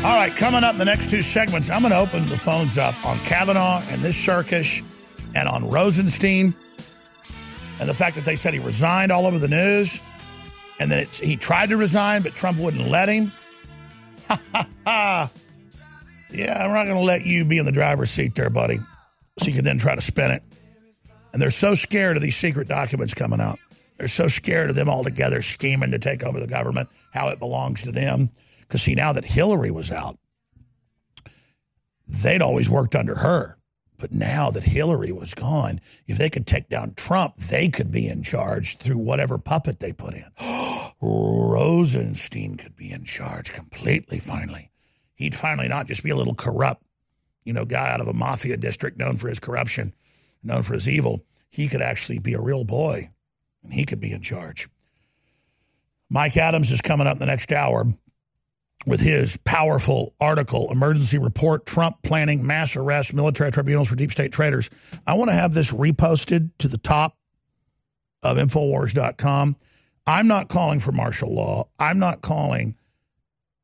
All 0.04 0.18
right, 0.18 0.36
coming 0.36 0.64
up 0.64 0.74
in 0.74 0.80
the 0.80 0.86
next 0.86 1.10
two 1.12 1.22
segments, 1.22 1.70
I'm 1.70 1.82
going 1.82 1.92
to 1.92 2.00
open 2.00 2.28
the 2.28 2.38
phones 2.38 2.78
up 2.78 3.06
on 3.06 3.20
Kavanaugh 3.20 3.84
and 3.90 4.02
this 4.02 4.18
circus 4.18 4.82
and 5.36 5.48
on 5.48 5.70
Rosenstein 5.70 6.56
and 7.80 7.88
the 7.88 7.94
fact 7.94 8.16
that 8.16 8.26
they 8.26 8.36
said 8.36 8.54
he 8.54 8.60
resigned 8.60 9.12
all 9.12 9.28
over 9.28 9.38
the 9.38 9.48
news 9.48 10.00
and 10.80 10.92
that 10.92 11.08
he 11.08 11.38
tried 11.38 11.70
to 11.70 11.78
resign, 11.78 12.24
but 12.24 12.34
Trump 12.34 12.58
wouldn't 12.58 12.90
let 12.90 13.10
him. 13.10 13.32
yeah, 14.86 15.28
I'm 16.64 16.74
not 16.74 16.86
going 16.86 16.96
to 16.96 17.00
let 17.00 17.26
you 17.26 17.46
be 17.46 17.60
in 17.60 17.66
the 17.66 17.72
driver's 17.72 18.10
seat 18.10 18.34
there, 18.34 18.50
buddy. 18.50 18.80
So 19.42 19.48
you 19.48 19.54
can 19.54 19.64
then 19.64 19.80
try 19.80 19.96
to 19.96 20.02
spin 20.02 20.30
it. 20.30 20.44
And 21.34 21.42
they're 21.42 21.50
so 21.50 21.74
scared 21.74 22.16
of 22.16 22.22
these 22.22 22.36
secret 22.36 22.68
documents 22.68 23.16
coming 23.16 23.42
out. 23.42 23.58
They're 23.98 24.08
so 24.08 24.28
scared 24.28 24.70
of 24.70 24.76
them 24.76 24.88
all 24.88 25.04
together 25.04 25.42
scheming 25.42 25.92
to 25.92 26.00
take 26.00 26.24
over 26.24 26.40
the 26.40 26.48
government, 26.48 26.90
how 27.12 27.30
it 27.30 27.40
belongs 27.40 27.82
to 27.84 27.92
them. 27.92 28.30
Because, 28.60 28.84
see, 28.84 28.94
now 28.94 29.14
that 29.14 29.26
Hillary 29.26 29.72
was 29.72 29.92
out, 29.92 30.20
they'd 32.08 32.42
always 32.42 32.70
worked 32.70 32.96
under 32.96 33.16
her. 33.16 33.58
But 33.98 34.12
now 34.12 34.52
that 34.52 34.64
Hillary 34.64 35.12
was 35.12 35.34
gone, 35.34 35.82
if 36.08 36.18
they 36.18 36.30
could 36.30 36.46
take 36.46 36.70
down 36.70 36.94
Trump, 36.96 37.38
they 37.38 37.70
could 37.70 37.92
be 37.92 38.08
in 38.08 38.24
charge 38.24 38.78
through 38.78 38.98
whatever 38.98 39.38
puppet 39.38 39.80
they 39.80 39.94
put 39.94 40.14
in. 40.14 40.26
Rosenstein 41.02 42.58
could 42.58 42.76
be 42.76 42.92
in 42.92 43.06
charge 43.06 43.54
completely, 43.54 44.20
finally. 44.20 44.72
He'd 45.16 45.36
finally 45.36 45.68
not 45.68 45.88
just 45.88 46.04
be 46.04 46.10
a 46.10 46.16
little 46.16 46.36
corrupt, 46.36 46.84
you 47.44 47.54
know, 47.54 47.66
guy 47.66 47.92
out 47.92 48.02
of 48.02 48.08
a 48.08 48.14
mafia 48.14 48.58
district 48.58 48.98
known 48.98 49.18
for 49.18 49.28
his 49.28 49.40
corruption, 49.40 49.94
known 50.44 50.62
for 50.64 50.74
his 50.74 50.88
evil. 50.88 51.26
He 51.50 51.68
could 51.68 51.82
actually 51.82 52.20
be 52.20 52.34
a 52.34 52.42
real 52.42 52.64
boy, 52.64 53.10
and 53.64 53.74
he 53.74 53.86
could 53.86 54.00
be 54.00 54.12
in 54.12 54.22
charge. 54.22 54.70
Mike 56.10 56.38
Adams 56.38 56.72
is 56.72 56.82
coming 56.82 57.08
up 57.08 57.14
in 57.14 57.20
the 57.20 57.26
next 57.26 57.52
hour 57.52 57.86
with 58.86 59.00
his 59.00 59.38
powerful 59.38 60.16
article, 60.20 60.72
Emergency 60.72 61.18
Report 61.18 61.66
Trump 61.66 62.02
Planning 62.04 62.46
Mass 62.46 62.76
Arrest 62.76 63.14
Military 63.14 63.52
Tribunals 63.52 63.88
for 63.88 63.96
Deep 63.96 64.12
State 64.12 64.32
Traitors. 64.32 64.70
I 65.06 65.14
want 65.14 65.30
to 65.30 65.36
have 65.36 65.54
this 65.54 65.72
reposted 65.72 66.52
to 66.60 66.68
the 66.68 66.78
top 66.78 67.18
of 68.24 68.38
Infowars.com. 68.38 69.56
I'm 70.08 70.28
not 70.28 70.50
calling 70.50 70.80
for 70.80 70.92
martial 70.92 71.34
law. 71.34 71.68
I'm 71.78 72.00
not 72.00 72.22
calling 72.22 72.76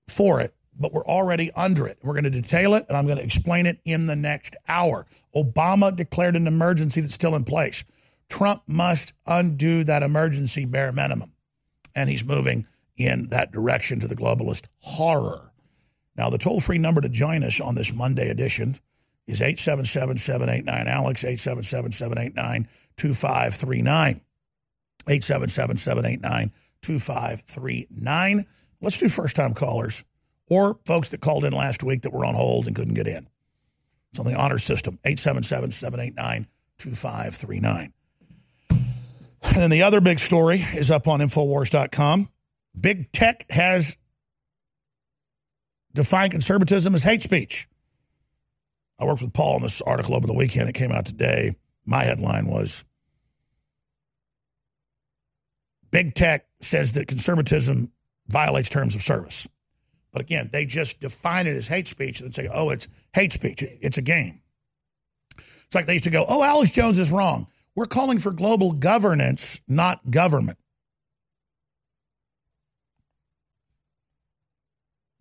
for 0.07 0.39
it, 0.39 0.53
but 0.79 0.93
we're 0.93 1.05
already 1.05 1.51
under 1.51 1.87
it. 1.87 1.97
We're 2.03 2.13
going 2.13 2.23
to 2.25 2.29
detail 2.29 2.73
it, 2.75 2.85
and 2.87 2.97
I'm 2.97 3.05
going 3.05 3.17
to 3.17 3.23
explain 3.23 3.65
it 3.65 3.79
in 3.85 4.07
the 4.07 4.15
next 4.15 4.55
hour. 4.67 5.05
Obama 5.35 5.95
declared 5.95 6.35
an 6.35 6.47
emergency 6.47 7.01
that's 7.01 7.13
still 7.13 7.35
in 7.35 7.43
place. 7.43 7.83
Trump 8.29 8.63
must 8.67 9.13
undo 9.25 9.83
that 9.83 10.03
emergency 10.03 10.65
bare 10.65 10.91
minimum, 10.91 11.33
and 11.95 12.09
he's 12.09 12.23
moving 12.23 12.67
in 12.97 13.27
that 13.29 13.51
direction 13.51 13.99
to 13.99 14.07
the 14.07 14.15
globalist 14.15 14.65
horror. 14.79 15.51
Now, 16.15 16.29
the 16.29 16.37
toll 16.37 16.59
free 16.59 16.79
number 16.79 17.01
to 17.01 17.09
join 17.09 17.43
us 17.43 17.61
on 17.61 17.75
this 17.75 17.93
Monday 17.93 18.29
edition 18.29 18.75
is 19.27 19.41
877 19.41 20.17
789 20.17 20.87
Alex, 20.87 21.23
877 21.23 21.91
789 21.91 22.67
2539. 22.97 24.21
877 25.09 25.77
789 25.77 26.51
2539. 26.81 28.45
Let's 28.81 28.97
do 28.97 29.09
first 29.09 29.35
time 29.35 29.53
callers 29.53 30.03
or 30.49 30.79
folks 30.85 31.09
that 31.09 31.21
called 31.21 31.45
in 31.45 31.53
last 31.53 31.83
week 31.83 32.03
that 32.03 32.13
were 32.13 32.25
on 32.25 32.35
hold 32.35 32.67
and 32.67 32.75
couldn't 32.75 32.93
get 32.93 33.07
in. 33.07 33.27
It's 34.11 34.19
on 34.19 34.25
the 34.25 34.35
honor 34.35 34.57
system, 34.57 34.99
877 35.03 35.71
789 35.71 36.47
2539. 36.77 37.93
And 38.69 39.55
then 39.55 39.69
the 39.69 39.83
other 39.83 40.01
big 40.01 40.19
story 40.19 40.65
is 40.73 40.91
up 40.91 41.07
on 41.07 41.19
Infowars.com. 41.19 42.29
Big 42.79 43.11
tech 43.11 43.45
has 43.49 43.97
defined 45.93 46.31
conservatism 46.31 46.95
as 46.95 47.03
hate 47.03 47.23
speech. 47.23 47.67
I 48.99 49.05
worked 49.05 49.21
with 49.21 49.33
Paul 49.33 49.55
on 49.55 49.61
this 49.61 49.81
article 49.81 50.15
over 50.15 50.27
the 50.27 50.33
weekend. 50.33 50.69
It 50.69 50.73
came 50.73 50.91
out 50.91 51.05
today. 51.05 51.55
My 51.85 52.03
headline 52.03 52.47
was 52.47 52.85
Big 55.91 56.15
tech 56.15 56.45
says 56.61 56.93
that 56.93 57.07
conservatism 57.07 57.91
violates 58.27 58.69
terms 58.69 58.95
of 58.95 59.01
service. 59.01 59.47
But 60.17 60.23
again, 60.23 60.49
they 60.51 60.65
just 60.65 60.99
define 60.99 61.45
it 61.45 61.55
as 61.55 61.67
hate 61.67 61.87
speech 61.87 62.21
and 62.21 62.33
say, 62.33 62.49
oh, 62.51 62.71
it's 62.71 62.87
hate 63.13 63.31
speech. 63.31 63.61
It's 63.61 63.99
a 63.99 64.01
game. 64.01 64.41
It's 65.37 65.75
like 65.75 65.85
they 65.85 65.93
used 65.93 66.05
to 66.05 66.09
go, 66.09 66.25
oh, 66.27 66.41
Alex 66.41 66.71
Jones 66.71 66.97
is 66.97 67.11
wrong. 67.11 67.45
We're 67.75 67.85
calling 67.85 68.17
for 68.17 68.31
global 68.31 68.71
governance, 68.71 69.61
not 69.67 70.09
government. 70.09 70.57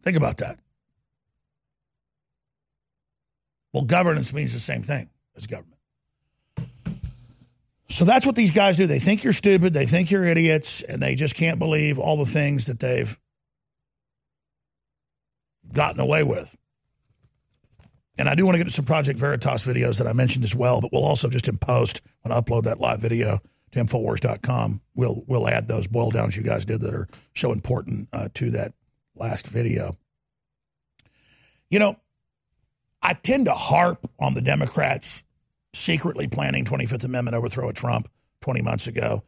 Think 0.02 0.16
about 0.16 0.39
that. 0.39 0.60
Well, 3.74 3.85
governance 3.85 4.32
means 4.32 4.55
the 4.55 4.60
same 4.60 4.82
thing 4.82 5.10
as 5.36 5.47
government. 5.47 5.78
So 7.90 8.06
that's 8.06 8.24
what 8.24 8.35
these 8.35 8.51
guys 8.51 8.78
do. 8.78 8.86
They 8.86 8.98
think 8.98 9.24
you're 9.24 9.35
stupid, 9.35 9.74
they 9.74 9.85
think 9.85 10.10
you're 10.10 10.24
idiots, 10.24 10.81
and 10.81 11.02
they 11.02 11.16
just 11.16 11.35
can't 11.35 11.59
believe 11.59 11.98
all 11.98 12.16
the 12.16 12.24
things 12.24 12.64
that 12.64 12.81
they've 12.81 13.18
gotten 15.72 16.01
away 16.01 16.22
with. 16.22 16.56
And 18.18 18.28
I 18.28 18.34
do 18.34 18.47
want 18.47 18.55
to 18.55 18.59
get 18.59 18.64
to 18.64 18.72
some 18.72 18.84
Project 18.84 19.18
Veritas 19.18 19.64
videos 19.64 19.98
that 19.98 20.06
I 20.06 20.12
mentioned 20.12 20.44
as 20.44 20.55
well, 20.55 20.80
but 20.80 20.93
we'll 20.93 21.05
also 21.05 21.28
just 21.28 21.48
in 21.48 21.59
post 21.59 22.01
when 22.22 22.32
I 22.32 22.40
upload 22.40 22.64
that 22.64 22.80
live 22.80 23.01
video 23.01 23.40
to 23.72 23.84
Infowars.com, 23.84 24.80
we'll, 24.94 25.22
we'll 25.26 25.48
add 25.48 25.68
those 25.68 25.86
boil 25.86 26.10
downs 26.10 26.36
you 26.36 26.43
guys 26.43 26.64
did 26.64 26.80
that 26.80 26.94
are 26.94 27.09
so 27.34 27.52
important 27.52 28.09
uh, 28.12 28.28
to 28.34 28.51
that 28.51 28.72
last 29.14 29.47
video. 29.47 29.93
You 31.70 31.78
know, 31.78 31.97
I 33.02 33.14
tend 33.14 33.47
to 33.47 33.52
harp 33.52 34.10
on 34.18 34.34
the 34.34 34.40
Democrats 34.40 35.24
secretly 35.74 36.26
planning 36.26 36.64
25th 36.64 37.05
Amendment 37.05 37.36
overthrow 37.36 37.68
of 37.68 37.74
Trump 37.74 38.09
20 38.40 38.62
months 38.62 38.86
ago 38.86 39.22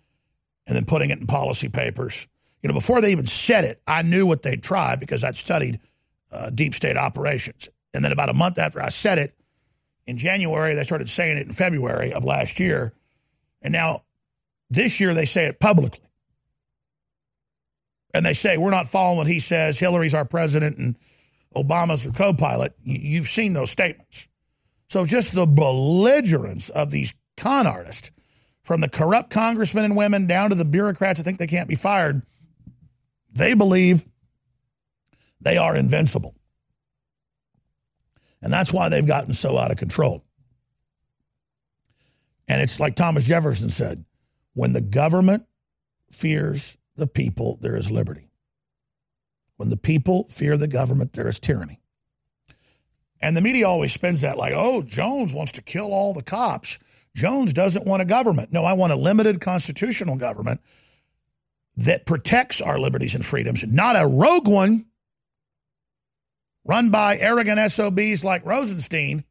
and 0.66 0.76
then 0.76 0.84
putting 0.84 1.10
it 1.10 1.18
in 1.18 1.26
policy 1.26 1.68
papers. 1.68 2.26
You 2.62 2.68
know, 2.68 2.74
before 2.74 3.00
they 3.00 3.12
even 3.12 3.26
said 3.26 3.64
it, 3.64 3.82
I 3.86 4.02
knew 4.02 4.26
what 4.26 4.42
they'd 4.42 4.62
try 4.62 4.96
because 4.96 5.22
I'd 5.24 5.36
studied 5.36 5.80
uh, 6.32 6.50
deep 6.50 6.74
state 6.74 6.96
operations. 6.96 7.68
And 7.94 8.04
then 8.04 8.12
about 8.12 8.28
a 8.28 8.34
month 8.34 8.58
after 8.58 8.82
I 8.82 8.90
said 8.90 9.18
it, 9.18 9.34
in 10.06 10.16
January, 10.16 10.74
they 10.74 10.84
started 10.84 11.10
saying 11.10 11.36
it 11.36 11.46
in 11.46 11.52
February 11.52 12.12
of 12.12 12.24
last 12.24 12.58
year. 12.58 12.94
And 13.60 13.72
now 13.72 14.04
this 14.70 15.00
year, 15.00 15.12
they 15.12 15.26
say 15.26 15.46
it 15.46 15.60
publicly. 15.60 16.00
And 18.14 18.24
they 18.24 18.34
say, 18.34 18.56
we're 18.56 18.70
not 18.70 18.88
following 18.88 19.18
what 19.18 19.26
he 19.26 19.38
says. 19.38 19.78
Hillary's 19.78 20.14
our 20.14 20.24
president 20.24 20.78
and 20.78 20.96
Obama's 21.54 22.06
our 22.06 22.12
co 22.12 22.32
pilot. 22.32 22.74
You've 22.82 23.28
seen 23.28 23.52
those 23.52 23.70
statements. 23.70 24.28
So 24.88 25.04
just 25.04 25.34
the 25.34 25.46
belligerence 25.46 26.70
of 26.70 26.90
these 26.90 27.12
con 27.36 27.66
artists, 27.66 28.10
from 28.62 28.80
the 28.80 28.88
corrupt 28.88 29.30
congressmen 29.30 29.84
and 29.84 29.96
women 29.96 30.26
down 30.26 30.50
to 30.50 30.54
the 30.54 30.64
bureaucrats 30.64 31.18
that 31.18 31.24
think 31.24 31.38
they 31.38 31.46
can't 31.46 31.68
be 31.68 31.74
fired, 31.74 32.22
they 33.30 33.54
believe 33.54 34.04
they 35.40 35.56
are 35.56 35.76
invincible. 35.76 36.34
And 38.42 38.52
that's 38.52 38.72
why 38.72 38.88
they've 38.88 39.06
gotten 39.06 39.34
so 39.34 39.58
out 39.58 39.70
of 39.70 39.78
control. 39.78 40.24
And 42.46 42.62
it's 42.62 42.80
like 42.80 42.96
Thomas 42.96 43.24
Jefferson 43.24 43.68
said 43.68 44.04
when 44.54 44.72
the 44.72 44.80
government 44.80 45.46
fears 46.10 46.76
the 46.96 47.06
people, 47.06 47.58
there 47.60 47.76
is 47.76 47.90
liberty. 47.90 48.30
When 49.56 49.70
the 49.70 49.76
people 49.76 50.28
fear 50.28 50.56
the 50.56 50.68
government, 50.68 51.12
there 51.12 51.28
is 51.28 51.40
tyranny. 51.40 51.80
And 53.20 53.36
the 53.36 53.40
media 53.40 53.68
always 53.68 53.92
spins 53.92 54.20
that 54.20 54.38
like, 54.38 54.54
oh, 54.56 54.82
Jones 54.82 55.34
wants 55.34 55.52
to 55.52 55.62
kill 55.62 55.92
all 55.92 56.14
the 56.14 56.22
cops. 56.22 56.78
Jones 57.14 57.52
doesn't 57.52 57.86
want 57.86 58.02
a 58.02 58.04
government. 58.04 58.52
No, 58.52 58.64
I 58.64 58.74
want 58.74 58.92
a 58.92 58.96
limited 58.96 59.40
constitutional 59.40 60.16
government 60.16 60.60
that 61.76 62.06
protects 62.06 62.60
our 62.60 62.78
liberties 62.78 63.14
and 63.14 63.26
freedoms, 63.26 63.64
not 63.66 63.96
a 63.96 64.06
rogue 64.06 64.48
one 64.48 64.86
run 66.68 66.90
by 66.90 67.16
arrogant 67.16 67.72
SOBs 67.72 68.22
like 68.22 68.46
Rosenstein 68.46 69.24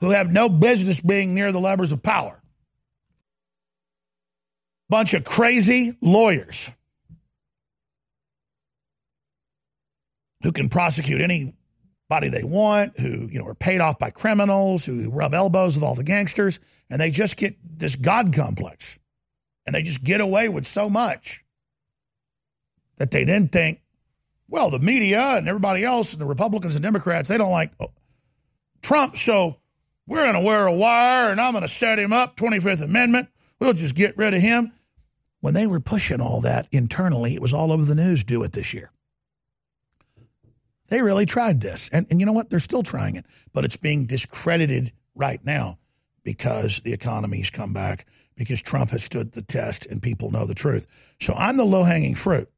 who 0.00 0.10
have 0.10 0.32
no 0.32 0.48
business 0.48 1.00
being 1.00 1.34
near 1.34 1.52
the 1.52 1.60
levers 1.60 1.92
of 1.92 2.02
power. 2.02 2.42
Bunch 4.88 5.14
of 5.14 5.24
crazy 5.24 5.96
lawyers 6.02 6.70
who 10.42 10.52
can 10.52 10.68
prosecute 10.68 11.20
anybody 11.20 12.28
they 12.28 12.42
want, 12.42 12.98
who 12.98 13.28
you 13.30 13.38
know 13.38 13.46
are 13.46 13.54
paid 13.54 13.80
off 13.80 13.98
by 13.98 14.10
criminals, 14.10 14.84
who 14.84 15.08
rub 15.10 15.32
elbows 15.32 15.76
with 15.76 15.84
all 15.84 15.94
the 15.94 16.02
gangsters, 16.02 16.58
and 16.88 17.00
they 17.00 17.10
just 17.10 17.36
get 17.36 17.56
this 17.62 17.94
god 17.94 18.32
complex, 18.32 18.98
and 19.66 19.74
they 19.74 19.82
just 19.82 20.02
get 20.02 20.20
away 20.20 20.48
with 20.48 20.66
so 20.66 20.90
much 20.90 21.44
that 22.96 23.12
they 23.12 23.22
then 23.22 23.48
think, 23.48 23.80
well, 24.50 24.68
the 24.68 24.80
media 24.80 25.36
and 25.36 25.48
everybody 25.48 25.84
else, 25.84 26.12
and 26.12 26.20
the 26.20 26.26
Republicans 26.26 26.74
and 26.74 26.82
Democrats, 26.82 27.28
they 27.28 27.38
don't 27.38 27.52
like 27.52 27.72
oh, 27.80 27.92
Trump, 28.82 29.16
so 29.16 29.56
we're 30.06 30.24
going 30.24 30.34
to 30.34 30.46
wear 30.46 30.66
a 30.66 30.72
wire, 30.72 31.30
and 31.30 31.40
I'm 31.40 31.52
going 31.52 31.62
to 31.62 31.68
set 31.68 31.98
him 31.98 32.12
up. 32.12 32.36
25th 32.36 32.82
Amendment, 32.82 33.28
we'll 33.60 33.72
just 33.72 33.94
get 33.94 34.16
rid 34.18 34.34
of 34.34 34.42
him. 34.42 34.72
When 35.40 35.54
they 35.54 35.66
were 35.66 35.80
pushing 35.80 36.20
all 36.20 36.40
that 36.42 36.68
internally, 36.72 37.34
it 37.34 37.40
was 37.40 37.54
all 37.54 37.72
over 37.72 37.84
the 37.84 37.94
news. 37.94 38.24
Do 38.24 38.42
it 38.42 38.52
this 38.52 38.74
year. 38.74 38.90
They 40.88 41.00
really 41.00 41.24
tried 41.24 41.60
this. 41.60 41.88
And, 41.92 42.06
and 42.10 42.18
you 42.18 42.26
know 42.26 42.32
what? 42.32 42.50
They're 42.50 42.58
still 42.58 42.82
trying 42.82 43.14
it, 43.14 43.24
but 43.52 43.64
it's 43.64 43.76
being 43.76 44.04
discredited 44.04 44.92
right 45.14 45.42
now 45.44 45.78
because 46.24 46.80
the 46.80 46.92
economy's 46.92 47.48
come 47.48 47.72
back, 47.72 48.04
because 48.36 48.60
Trump 48.60 48.90
has 48.90 49.04
stood 49.04 49.32
the 49.32 49.42
test 49.42 49.86
and 49.86 50.02
people 50.02 50.30
know 50.30 50.44
the 50.44 50.54
truth. 50.54 50.86
So 51.20 51.32
I'm 51.34 51.56
the 51.56 51.64
low 51.64 51.84
hanging 51.84 52.16
fruit. 52.16 52.50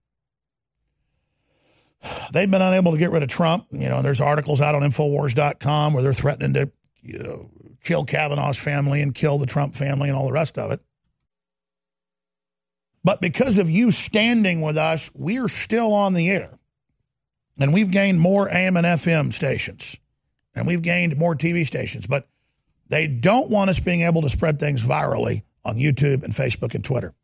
They've 2.33 2.51
been 2.51 2.63
unable 2.63 2.93
to 2.93 2.99
get 2.99 3.11
rid 3.11 3.23
of 3.23 3.29
Trump. 3.29 3.67
You 3.71 3.89
know, 3.89 4.03
there's 4.03 4.21
articles 4.21 4.61
out 4.61 4.75
on 4.75 4.83
Infowars.com 4.83 5.93
where 5.93 6.03
they're 6.03 6.13
threatening 6.13 6.55
to 6.55 6.71
you 7.03 7.19
know, 7.19 7.51
kill 7.83 8.05
Kavanaugh's 8.05 8.59
family 8.59 9.03
and 9.03 9.15
kill 9.15 9.39
the 9.39 9.47
Trump 9.47 9.75
family 9.75 10.09
and 10.09 10.17
all 10.17 10.27
the 10.27 10.33
rest 10.33 10.59
of 10.59 10.71
it. 10.71 10.81
But 13.05 13.21
because 13.21 13.59
of 13.59 13.69
you 13.69 13.91
standing 13.91 14.61
with 14.61 14.77
us, 14.77 15.11
we're 15.15 15.49
still 15.49 15.93
on 15.93 16.15
the 16.15 16.31
air. 16.31 16.59
And 17.59 17.75
we've 17.75 17.91
gained 17.91 18.21
more 18.21 18.49
AM 18.49 18.77
and 18.77 18.87
FM 18.87 19.33
stations, 19.33 19.99
and 20.55 20.67
we've 20.67 20.83
gained 20.83 21.17
more 21.19 21.35
TV 21.35 21.67
stations, 21.67 22.07
but 22.07 22.29
they 22.89 23.07
don't 23.07 23.51
want 23.51 23.71
us 23.71 23.79
being 23.79 24.03
able 24.03 24.23
to 24.23 24.31
spread 24.31 24.59
things 24.59 24.83
virally 24.83 25.43
on 25.65 25.77
YouTube 25.77 26.23
and 26.23 26.33
Facebook 26.33 26.75
and 26.75 26.83
Twitter. 26.83 27.15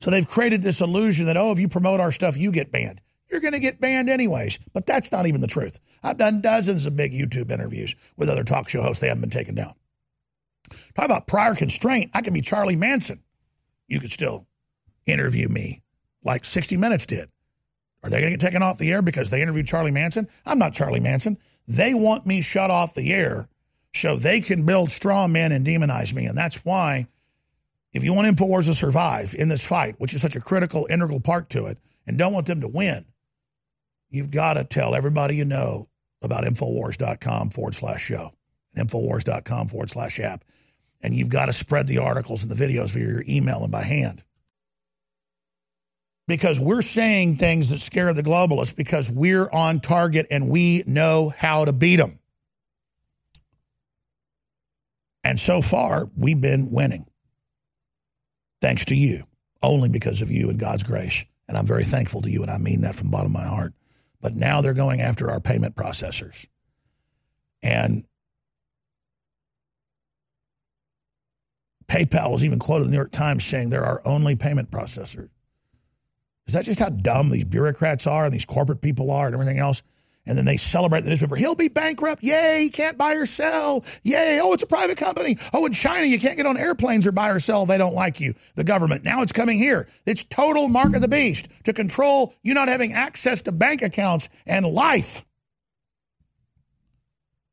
So 0.00 0.10
they've 0.10 0.26
created 0.26 0.62
this 0.62 0.80
illusion 0.80 1.26
that, 1.26 1.36
oh, 1.36 1.52
if 1.52 1.58
you 1.58 1.68
promote 1.68 2.00
our 2.00 2.12
stuff, 2.12 2.36
you 2.36 2.52
get 2.52 2.70
banned. 2.70 3.00
You're 3.32 3.40
going 3.40 3.54
to 3.54 3.58
get 3.58 3.80
banned 3.80 4.10
anyways. 4.10 4.58
But 4.74 4.84
that's 4.84 5.10
not 5.10 5.26
even 5.26 5.40
the 5.40 5.46
truth. 5.46 5.80
I've 6.02 6.18
done 6.18 6.42
dozens 6.42 6.84
of 6.84 6.94
big 6.94 7.12
YouTube 7.12 7.50
interviews 7.50 7.96
with 8.16 8.28
other 8.28 8.44
talk 8.44 8.68
show 8.68 8.82
hosts. 8.82 9.00
They 9.00 9.08
haven't 9.08 9.22
been 9.22 9.30
taken 9.30 9.54
down. 9.54 9.74
Talk 10.94 11.06
about 11.06 11.26
prior 11.26 11.54
constraint. 11.54 12.10
I 12.12 12.20
could 12.20 12.34
be 12.34 12.42
Charlie 12.42 12.76
Manson. 12.76 13.22
You 13.88 14.00
could 14.00 14.12
still 14.12 14.46
interview 15.06 15.48
me 15.48 15.82
like 16.22 16.44
60 16.44 16.76
Minutes 16.76 17.06
did. 17.06 17.30
Are 18.02 18.10
they 18.10 18.20
going 18.20 18.32
to 18.32 18.38
get 18.38 18.44
taken 18.44 18.62
off 18.62 18.78
the 18.78 18.92
air 18.92 19.00
because 19.00 19.30
they 19.30 19.42
interviewed 19.42 19.66
Charlie 19.66 19.90
Manson? 19.90 20.28
I'm 20.44 20.58
not 20.58 20.74
Charlie 20.74 21.00
Manson. 21.00 21.38
They 21.66 21.94
want 21.94 22.26
me 22.26 22.42
shut 22.42 22.70
off 22.70 22.94
the 22.94 23.12
air 23.12 23.48
so 23.94 24.16
they 24.16 24.40
can 24.40 24.66
build 24.66 24.90
straw 24.90 25.26
men 25.26 25.52
and 25.52 25.66
demonize 25.66 26.12
me. 26.12 26.26
And 26.26 26.36
that's 26.36 26.64
why, 26.64 27.06
if 27.92 28.04
you 28.04 28.12
want 28.12 28.36
InfoWars 28.36 28.66
to 28.66 28.74
survive 28.74 29.34
in 29.38 29.48
this 29.48 29.64
fight, 29.64 29.94
which 29.98 30.12
is 30.12 30.20
such 30.20 30.36
a 30.36 30.40
critical, 30.40 30.86
integral 30.90 31.20
part 31.20 31.48
to 31.50 31.66
it, 31.66 31.78
and 32.06 32.18
don't 32.18 32.32
want 32.32 32.46
them 32.46 32.60
to 32.60 32.68
win, 32.68 33.06
you've 34.12 34.30
got 34.30 34.54
to 34.54 34.64
tell 34.64 34.94
everybody 34.94 35.36
you 35.36 35.44
know 35.44 35.88
about 36.22 36.44
Infowars.com 36.44 37.50
forward 37.50 37.74
slash 37.74 38.02
show, 38.02 38.30
and 38.74 38.88
Infowars.com 38.88 39.68
forward 39.68 39.90
slash 39.90 40.20
app. 40.20 40.44
And 41.02 41.14
you've 41.14 41.28
got 41.28 41.46
to 41.46 41.52
spread 41.52 41.88
the 41.88 41.98
articles 41.98 42.44
and 42.44 42.50
the 42.50 42.54
videos 42.54 42.90
via 42.90 43.04
your 43.04 43.24
email 43.28 43.62
and 43.62 43.72
by 43.72 43.82
hand 43.82 44.22
because 46.28 46.60
we're 46.60 46.82
saying 46.82 47.36
things 47.36 47.70
that 47.70 47.80
scare 47.80 48.12
the 48.14 48.22
globalists 48.22 48.74
because 48.74 49.10
we're 49.10 49.50
on 49.50 49.80
target 49.80 50.26
and 50.30 50.48
we 50.48 50.82
know 50.86 51.32
how 51.36 51.64
to 51.64 51.72
beat 51.72 51.96
them. 51.96 52.18
And 55.24 55.38
so 55.38 55.60
far, 55.60 56.08
we've 56.16 56.40
been 56.40 56.70
winning. 56.70 57.06
Thanks 58.60 58.86
to 58.86 58.94
you, 58.94 59.24
only 59.62 59.88
because 59.88 60.22
of 60.22 60.30
you 60.30 60.50
and 60.50 60.58
God's 60.58 60.82
grace. 60.82 61.24
And 61.48 61.58
I'm 61.58 61.66
very 61.66 61.84
thankful 61.84 62.22
to 62.22 62.30
you, 62.30 62.42
and 62.42 62.50
I 62.50 62.58
mean 62.58 62.80
that 62.82 62.94
from 62.94 63.08
the 63.08 63.12
bottom 63.12 63.36
of 63.36 63.42
my 63.42 63.46
heart. 63.46 63.74
But 64.22 64.34
now 64.34 64.62
they're 64.62 64.72
going 64.72 65.02
after 65.02 65.30
our 65.30 65.40
payment 65.40 65.74
processors. 65.74 66.46
And 67.62 68.04
PayPal 71.88 72.30
was 72.30 72.44
even 72.44 72.58
quoted 72.58 72.84
in 72.84 72.86
the 72.86 72.92
New 72.92 72.98
York 72.98 73.12
Times 73.12 73.44
saying 73.44 73.68
they're 73.68 73.84
our 73.84 74.00
only 74.06 74.36
payment 74.36 74.70
processor. 74.70 75.28
Is 76.46 76.54
that 76.54 76.64
just 76.64 76.80
how 76.80 76.88
dumb 76.88 77.30
these 77.30 77.44
bureaucrats 77.44 78.06
are 78.06 78.24
and 78.24 78.32
these 78.32 78.44
corporate 78.44 78.80
people 78.80 79.10
are 79.10 79.26
and 79.26 79.34
everything 79.34 79.58
else? 79.58 79.82
And 80.24 80.38
then 80.38 80.44
they 80.44 80.56
celebrate 80.56 81.00
the 81.02 81.10
newspaper. 81.10 81.34
He'll 81.34 81.56
be 81.56 81.68
bankrupt. 81.68 82.22
Yay, 82.22 82.62
he 82.62 82.70
can't 82.70 82.96
buy 82.96 83.14
or 83.14 83.26
sell. 83.26 83.84
Yay, 84.04 84.38
oh, 84.40 84.52
it's 84.52 84.62
a 84.62 84.68
private 84.68 84.96
company. 84.96 85.36
Oh, 85.52 85.66
in 85.66 85.72
China, 85.72 86.06
you 86.06 86.20
can't 86.20 86.36
get 86.36 86.46
on 86.46 86.56
airplanes 86.56 87.06
or 87.06 87.12
buy 87.12 87.28
or 87.28 87.40
sell. 87.40 87.66
They 87.66 87.78
don't 87.78 87.94
like 87.94 88.20
you, 88.20 88.34
the 88.54 88.62
government. 88.62 89.04
Now 89.04 89.22
it's 89.22 89.32
coming 89.32 89.58
here. 89.58 89.88
It's 90.06 90.22
total 90.22 90.68
mark 90.68 90.94
of 90.94 91.02
the 91.02 91.08
beast 91.08 91.48
to 91.64 91.72
control 91.72 92.34
you 92.42 92.54
not 92.54 92.68
having 92.68 92.92
access 92.92 93.42
to 93.42 93.52
bank 93.52 93.82
accounts 93.82 94.28
and 94.46 94.64
life. 94.64 95.24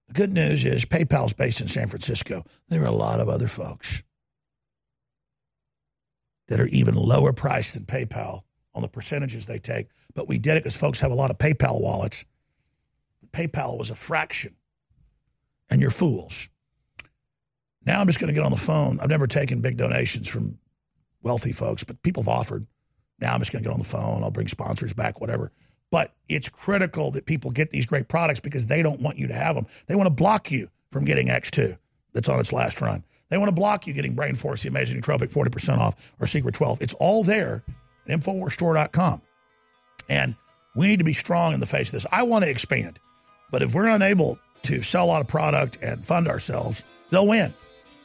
The 0.07 0.13
good 0.13 0.33
news 0.33 0.63
is 0.63 0.85
PayPal's 0.85 1.33
based 1.33 1.61
in 1.61 1.67
San 1.67 1.87
Francisco. 1.87 2.43
There 2.67 2.83
are 2.83 2.87
a 2.87 2.91
lot 2.91 3.19
of 3.19 3.29
other 3.29 3.47
folks 3.47 4.03
that 6.49 6.59
are 6.59 6.67
even 6.67 6.95
lower 6.95 7.33
priced 7.33 7.75
than 7.75 7.85
PayPal 7.85 8.41
on 8.75 8.81
the 8.81 8.87
percentages 8.87 9.45
they 9.45 9.59
take. 9.59 9.87
But 10.15 10.27
we 10.27 10.39
did 10.39 10.57
it 10.57 10.63
because 10.63 10.75
folks 10.75 10.99
have 10.99 11.11
a 11.11 11.15
lot 11.15 11.31
of 11.31 11.37
PayPal 11.37 11.79
wallets. 11.79 12.25
PayPal 13.31 13.77
was 13.77 13.89
a 13.89 13.95
fraction, 13.95 14.55
and 15.69 15.81
you're 15.81 15.91
fools. 15.91 16.49
Now 17.85 18.01
I'm 18.01 18.07
just 18.07 18.19
going 18.19 18.27
to 18.27 18.33
get 18.33 18.43
on 18.43 18.51
the 18.51 18.57
phone. 18.57 18.99
I've 18.99 19.09
never 19.09 19.27
taken 19.27 19.61
big 19.61 19.77
donations 19.77 20.27
from 20.27 20.59
wealthy 21.21 21.51
folks, 21.51 21.83
but 21.83 22.01
people 22.03 22.23
have 22.23 22.29
offered. 22.29 22.67
Now 23.19 23.33
I'm 23.33 23.39
just 23.39 23.51
going 23.51 23.63
to 23.63 23.69
get 23.69 23.73
on 23.73 23.79
the 23.79 23.85
phone. 23.85 24.23
I'll 24.23 24.31
bring 24.31 24.47
sponsors 24.47 24.93
back, 24.93 25.19
whatever. 25.19 25.51
But 25.91 26.13
it's 26.27 26.49
critical 26.49 27.11
that 27.11 27.25
people 27.25 27.51
get 27.51 27.71
these 27.71 27.85
great 27.85 28.07
products 28.07 28.39
because 28.39 28.67
they 28.67 28.83
don't 28.83 29.01
want 29.01 29.17
you 29.17 29.27
to 29.27 29.33
have 29.33 29.55
them. 29.55 29.65
They 29.87 29.95
want 29.95 30.07
to 30.07 30.13
block 30.13 30.51
you 30.51 30.69
from 30.91 31.05
getting 31.05 31.27
X2 31.27 31.77
that's 32.13 32.29
on 32.29 32.39
its 32.39 32.53
last 32.53 32.79
run. 32.81 33.03
They 33.29 33.37
want 33.37 33.49
to 33.49 33.55
block 33.55 33.87
you 33.87 33.93
getting 33.93 34.15
Brain 34.15 34.35
Force, 34.35 34.63
the 34.63 34.69
Amazing 34.69 35.01
Nootropic, 35.01 35.31
40% 35.31 35.77
off, 35.77 35.95
or 36.19 36.27
Secret 36.27 36.55
12. 36.55 36.81
It's 36.81 36.93
all 36.95 37.23
there 37.23 37.63
at 38.07 38.19
InfoWarsStore.com. 38.19 39.21
And 40.09 40.35
we 40.75 40.87
need 40.87 40.99
to 40.99 41.05
be 41.05 41.13
strong 41.13 41.53
in 41.53 41.59
the 41.59 41.65
face 41.65 41.89
of 41.89 41.93
this. 41.93 42.05
I 42.11 42.23
want 42.23 42.43
to 42.43 42.49
expand, 42.49 42.99
but 43.51 43.63
if 43.63 43.73
we're 43.73 43.87
unable 43.87 44.39
to 44.63 44.81
sell 44.81 45.05
a 45.05 45.07
lot 45.07 45.21
of 45.21 45.27
product 45.27 45.77
and 45.81 46.05
fund 46.05 46.27
ourselves, 46.27 46.83
they'll 47.09 47.27
win. 47.27 47.53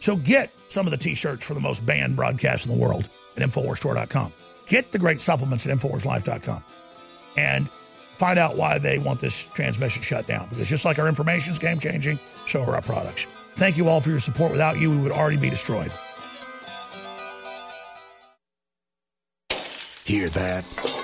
So 0.00 0.16
get 0.16 0.50
some 0.68 0.86
of 0.86 0.90
the 0.90 0.96
t-shirts 0.96 1.44
for 1.44 1.54
the 1.54 1.60
most 1.60 1.84
banned 1.84 2.16
broadcast 2.16 2.66
in 2.66 2.72
the 2.72 2.78
world 2.78 3.08
at 3.36 3.42
InfoWarsStore.com. 3.42 4.32
Get 4.66 4.92
the 4.92 4.98
great 4.98 5.20
supplements 5.20 5.66
at 5.66 5.76
InfoWarsLife.com. 5.76 6.64
And 7.36 7.68
find 8.16 8.38
out 8.38 8.56
why 8.56 8.78
they 8.78 8.98
want 8.98 9.20
this 9.20 9.44
transmission 9.54 10.02
shut 10.02 10.26
down. 10.26 10.48
Because 10.50 10.68
just 10.68 10.84
like 10.84 10.98
our 10.98 11.08
information 11.08 11.52
is 11.52 11.58
game 11.58 11.78
changing, 11.78 12.18
so 12.46 12.62
are 12.62 12.74
our 12.74 12.82
products. 12.82 13.26
Thank 13.56 13.76
you 13.76 13.88
all 13.88 14.00
for 14.00 14.10
your 14.10 14.20
support. 14.20 14.52
Without 14.52 14.78
you, 14.78 14.90
we 14.90 14.96
would 14.98 15.12
already 15.12 15.36
be 15.36 15.50
destroyed. 15.50 15.92
Hear 20.04 20.28
that? 20.30 21.03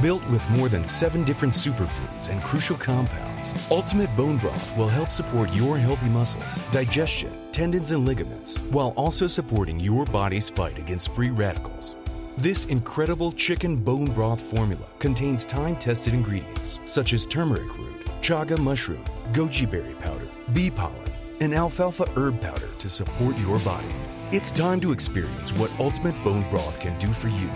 Built 0.00 0.26
with 0.30 0.48
more 0.48 0.70
than 0.70 0.86
seven 0.86 1.24
different 1.24 1.52
superfoods 1.52 2.30
and 2.30 2.42
crucial 2.42 2.76
compounds, 2.76 3.52
Ultimate 3.70 4.08
Bone 4.16 4.38
Broth 4.38 4.74
will 4.74 4.88
help 4.88 5.10
support 5.10 5.52
your 5.52 5.76
healthy 5.76 6.08
muscles, 6.08 6.56
digestion, 6.70 7.30
tendons, 7.52 7.90
and 7.90 8.06
ligaments, 8.06 8.56
while 8.70 8.94
also 8.96 9.26
supporting 9.26 9.78
your 9.78 10.06
body's 10.06 10.48
fight 10.48 10.78
against 10.78 11.12
free 11.12 11.28
radicals. 11.28 11.96
This 12.38 12.64
incredible 12.66 13.32
chicken 13.32 13.76
bone 13.76 14.06
broth 14.06 14.40
formula 14.40 14.86
contains 15.00 15.44
time 15.44 15.76
tested 15.76 16.14
ingredients 16.14 16.78
such 16.86 17.12
as 17.12 17.26
turmeric 17.26 17.76
root, 17.76 18.06
chaga 18.22 18.56
mushroom, 18.58 19.04
goji 19.34 19.70
berry 19.70 19.94
powder, 19.96 20.28
bee 20.54 20.70
pollen, 20.70 20.96
and 21.42 21.52
alfalfa 21.52 22.08
herb 22.16 22.40
powder 22.40 22.68
to 22.78 22.88
support 22.88 23.36
your 23.36 23.58
body. 23.58 23.94
It's 24.32 24.50
time 24.50 24.80
to 24.80 24.92
experience 24.92 25.52
what 25.52 25.70
Ultimate 25.78 26.14
Bone 26.24 26.48
Broth 26.48 26.80
can 26.80 26.98
do 26.98 27.12
for 27.12 27.28
you. 27.28 27.50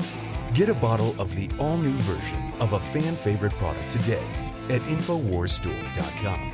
Get 0.54 0.68
a 0.68 0.74
bottle 0.74 1.20
of 1.20 1.34
the 1.34 1.50
all 1.58 1.76
new 1.76 1.96
version 2.02 2.52
of 2.60 2.74
a 2.74 2.78
fan 2.78 3.16
favorite 3.16 3.52
product 3.54 3.90
today 3.90 4.22
at 4.68 4.80
InfoWarsStore.com. 4.82 6.52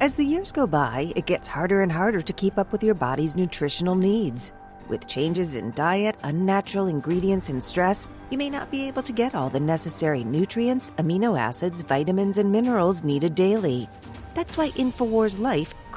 As 0.00 0.14
the 0.14 0.24
years 0.24 0.52
go 0.52 0.66
by, 0.66 1.12
it 1.14 1.26
gets 1.26 1.46
harder 1.46 1.82
and 1.82 1.92
harder 1.92 2.22
to 2.22 2.32
keep 2.32 2.56
up 2.56 2.72
with 2.72 2.82
your 2.82 2.94
body's 2.94 3.36
nutritional 3.36 3.94
needs. 3.94 4.54
With 4.88 5.06
changes 5.06 5.54
in 5.54 5.72
diet, 5.72 6.16
unnatural 6.22 6.86
ingredients, 6.86 7.50
and 7.50 7.62
stress, 7.62 8.08
you 8.30 8.38
may 8.38 8.48
not 8.48 8.70
be 8.70 8.88
able 8.88 9.02
to 9.02 9.12
get 9.12 9.34
all 9.34 9.50
the 9.50 9.60
necessary 9.60 10.24
nutrients, 10.24 10.90
amino 10.92 11.38
acids, 11.38 11.82
vitamins, 11.82 12.38
and 12.38 12.50
minerals 12.50 13.04
needed 13.04 13.34
daily. 13.34 13.86
That's 14.32 14.56
why 14.56 14.70
InfoWars 14.70 15.38
Life 15.38 15.74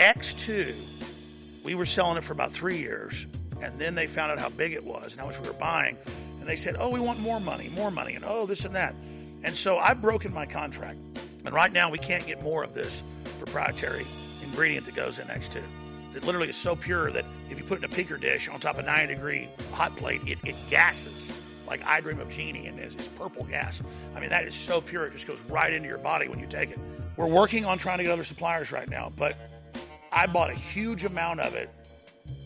X2, 0.00 0.74
we 1.62 1.74
were 1.74 1.84
selling 1.84 2.16
it 2.16 2.24
for 2.24 2.32
about 2.32 2.50
three 2.50 2.78
years, 2.78 3.26
and 3.60 3.78
then 3.78 3.94
they 3.94 4.06
found 4.06 4.32
out 4.32 4.38
how 4.38 4.48
big 4.48 4.72
it 4.72 4.82
was 4.82 5.12
and 5.12 5.20
how 5.20 5.26
much 5.26 5.38
we 5.38 5.46
were 5.46 5.52
buying, 5.52 5.98
and 6.40 6.48
they 6.48 6.56
said, 6.56 6.76
"Oh, 6.78 6.88
we 6.88 7.00
want 7.00 7.20
more 7.20 7.38
money, 7.38 7.68
more 7.76 7.90
money," 7.90 8.14
and 8.14 8.24
oh, 8.26 8.46
this 8.46 8.64
and 8.64 8.74
that, 8.74 8.94
and 9.44 9.54
so 9.54 9.76
I've 9.76 10.00
broken 10.00 10.32
my 10.32 10.46
contract, 10.46 10.98
and 11.44 11.52
right 11.52 11.70
now 11.70 11.90
we 11.90 11.98
can't 11.98 12.26
get 12.26 12.42
more 12.42 12.64
of 12.64 12.72
this 12.72 13.04
proprietary 13.38 14.06
ingredient 14.42 14.86
that 14.86 14.94
goes 14.94 15.18
in 15.18 15.26
X2. 15.26 15.62
That 16.12 16.24
literally 16.24 16.48
is 16.48 16.56
so 16.56 16.74
pure 16.74 17.10
that 17.10 17.26
if 17.50 17.58
you 17.58 17.64
put 17.64 17.78
it 17.78 17.84
in 17.84 17.92
a 17.92 17.94
peaker 17.94 18.18
dish 18.18 18.48
on 18.48 18.58
top 18.58 18.78
of 18.78 18.84
a 18.84 18.86
90 18.86 19.14
degree 19.14 19.50
hot 19.72 19.94
plate, 19.96 20.22
it, 20.26 20.38
it 20.44 20.56
gases 20.70 21.30
like 21.66 21.84
I 21.84 22.00
Dream 22.00 22.20
of 22.20 22.28
Jeannie 22.30 22.66
and 22.66 22.78
it's, 22.78 22.94
it's 22.94 23.08
purple 23.10 23.44
gas. 23.44 23.82
I 24.16 24.20
mean, 24.20 24.30
that 24.30 24.44
is 24.44 24.54
so 24.54 24.80
pure, 24.80 25.04
it 25.04 25.12
just 25.12 25.26
goes 25.26 25.40
right 25.42 25.72
into 25.72 25.88
your 25.88 25.98
body 25.98 26.26
when 26.26 26.40
you 26.40 26.46
take 26.46 26.70
it. 26.70 26.78
We're 27.16 27.28
working 27.28 27.64
on 27.64 27.78
trying 27.78 27.98
to 27.98 28.04
get 28.04 28.12
other 28.12 28.24
suppliers 28.24 28.72
right 28.72 28.88
now, 28.88 29.12
but 29.14 29.36
I 30.12 30.26
bought 30.26 30.50
a 30.50 30.54
huge 30.54 31.04
amount 31.04 31.40
of 31.40 31.54
it, 31.54 31.70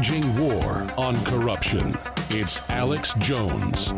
Waging 0.00 0.34
war 0.38 0.86
on 0.96 1.14
corruption. 1.26 1.94
It's 2.30 2.58
Alex 2.70 3.12
Jones. 3.18 3.92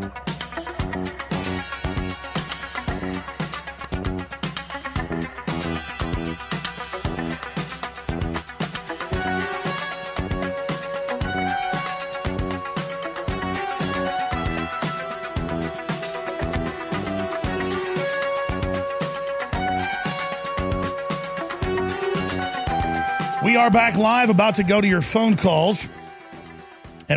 We 23.44 23.56
are 23.56 23.70
back 23.70 23.96
live, 23.96 24.30
about 24.30 24.56
to 24.56 24.64
go 24.64 24.80
to 24.80 24.88
your 24.88 25.00
phone 25.00 25.36
calls. 25.36 25.88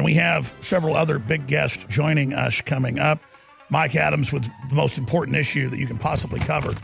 We 0.05 0.13
have 0.13 0.53
several 0.59 0.95
other 0.95 1.17
big 1.17 1.47
guests 1.47 1.83
joining 1.89 2.31
us 2.31 2.61
coming 2.61 2.99
up. 2.99 3.23
Mike 3.71 3.95
Adams 3.95 4.31
with 4.31 4.43
the 4.69 4.75
most 4.75 4.99
important 4.99 5.35
issue 5.35 5.67
that 5.67 5.79
you 5.79 5.87
can 5.87 5.97
possibly 5.97 6.39
cover. 6.41 6.75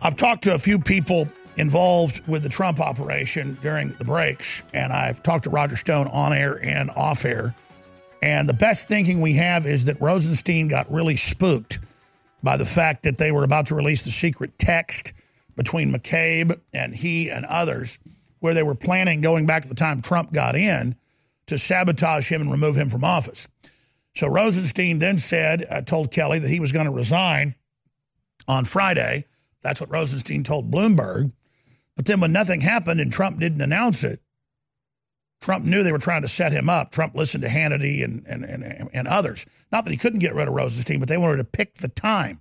I've 0.00 0.16
talked 0.16 0.44
to 0.44 0.54
a 0.54 0.58
few 0.58 0.78
people 0.78 1.28
involved 1.58 2.26
with 2.26 2.44
the 2.44 2.48
Trump 2.48 2.80
operation 2.80 3.58
during 3.60 3.92
the 3.98 4.06
breaks, 4.06 4.62
and 4.72 4.90
I've 4.90 5.22
talked 5.22 5.44
to 5.44 5.50
Roger 5.50 5.76
Stone 5.76 6.06
on 6.06 6.32
air 6.32 6.58
and 6.64 6.88
off 6.92 7.26
air. 7.26 7.54
And 8.22 8.48
the 8.48 8.54
best 8.54 8.88
thinking 8.88 9.20
we 9.20 9.34
have 9.34 9.66
is 9.66 9.84
that 9.84 10.00
Rosenstein 10.00 10.68
got 10.68 10.90
really 10.90 11.18
spooked 11.18 11.78
by 12.42 12.56
the 12.56 12.64
fact 12.64 13.02
that 13.02 13.18
they 13.18 13.32
were 13.32 13.44
about 13.44 13.66
to 13.66 13.74
release 13.74 14.00
the 14.00 14.12
secret 14.12 14.58
text 14.58 15.12
between 15.56 15.92
McCabe 15.92 16.58
and 16.72 16.94
he 16.94 17.28
and 17.28 17.44
others, 17.44 17.98
where 18.40 18.54
they 18.54 18.62
were 18.62 18.74
planning 18.74 19.20
going 19.20 19.44
back 19.44 19.64
to 19.64 19.68
the 19.68 19.74
time 19.74 20.00
Trump 20.00 20.32
got 20.32 20.56
in 20.56 20.96
to 21.46 21.58
sabotage 21.58 22.28
him 22.28 22.42
and 22.42 22.50
remove 22.50 22.76
him 22.76 22.88
from 22.88 23.04
office. 23.04 23.48
So 24.14 24.26
Rosenstein 24.26 24.98
then 24.98 25.18
said, 25.18 25.64
uh, 25.70 25.80
told 25.82 26.10
Kelly 26.10 26.38
that 26.38 26.48
he 26.48 26.60
was 26.60 26.72
going 26.72 26.86
to 26.86 26.92
resign 26.92 27.54
on 28.46 28.64
Friday. 28.64 29.26
That's 29.62 29.80
what 29.80 29.90
Rosenstein 29.90 30.44
told 30.44 30.70
Bloomberg. 30.70 31.32
But 31.96 32.06
then 32.06 32.20
when 32.20 32.32
nothing 32.32 32.60
happened 32.60 33.00
and 33.00 33.12
Trump 33.12 33.38
didn't 33.38 33.60
announce 33.60 34.04
it, 34.04 34.20
Trump 35.40 35.64
knew 35.64 35.82
they 35.82 35.92
were 35.92 35.98
trying 35.98 36.22
to 36.22 36.28
set 36.28 36.52
him 36.52 36.70
up. 36.70 36.92
Trump 36.92 37.14
listened 37.14 37.42
to 37.42 37.48
Hannity 37.48 38.04
and, 38.04 38.24
and, 38.26 38.44
and, 38.44 38.88
and 38.92 39.08
others. 39.08 39.44
Not 39.72 39.84
that 39.84 39.90
he 39.90 39.96
couldn't 39.96 40.20
get 40.20 40.34
rid 40.34 40.46
of 40.46 40.54
Rosenstein, 40.54 41.00
but 41.00 41.08
they 41.08 41.18
wanted 41.18 41.38
to 41.38 41.44
pick 41.44 41.74
the 41.74 41.88
time 41.88 42.40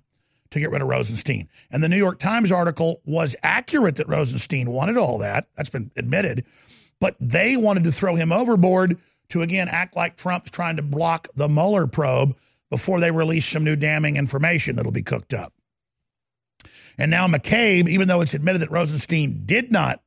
to 0.51 0.59
get 0.59 0.69
rid 0.69 0.81
of 0.81 0.87
Rosenstein. 0.87 1.49
And 1.71 1.81
the 1.81 1.89
New 1.89 1.97
York 1.97 2.19
Times 2.19 2.51
article 2.51 3.01
was 3.05 3.35
accurate 3.41 3.95
that 3.95 4.07
Rosenstein 4.07 4.69
wanted 4.69 4.97
all 4.97 5.17
that. 5.17 5.47
That's 5.55 5.69
been 5.69 5.91
admitted. 5.95 6.45
But 7.01 7.17
they 7.19 7.57
wanted 7.57 7.83
to 7.83 7.91
throw 7.91 8.15
him 8.15 8.31
overboard 8.31 8.97
to 9.29 9.41
again 9.41 9.67
act 9.67 9.97
like 9.97 10.15
Trump's 10.15 10.51
trying 10.51 10.77
to 10.77 10.81
block 10.81 11.27
the 11.35 11.49
Mueller 11.49 11.87
probe 11.87 12.37
before 12.69 13.01
they 13.01 13.11
release 13.11 13.45
some 13.45 13.65
new 13.65 13.75
damning 13.75 14.15
information 14.15 14.77
that'll 14.77 14.93
be 14.93 15.03
cooked 15.03 15.33
up. 15.33 15.51
And 16.97 17.11
now 17.11 17.27
McCabe, 17.27 17.89
even 17.89 18.07
though 18.07 18.21
it's 18.21 18.33
admitted 18.33 18.61
that 18.61 18.71
Rosenstein 18.71 19.43
did 19.45 19.71
not 19.71 20.01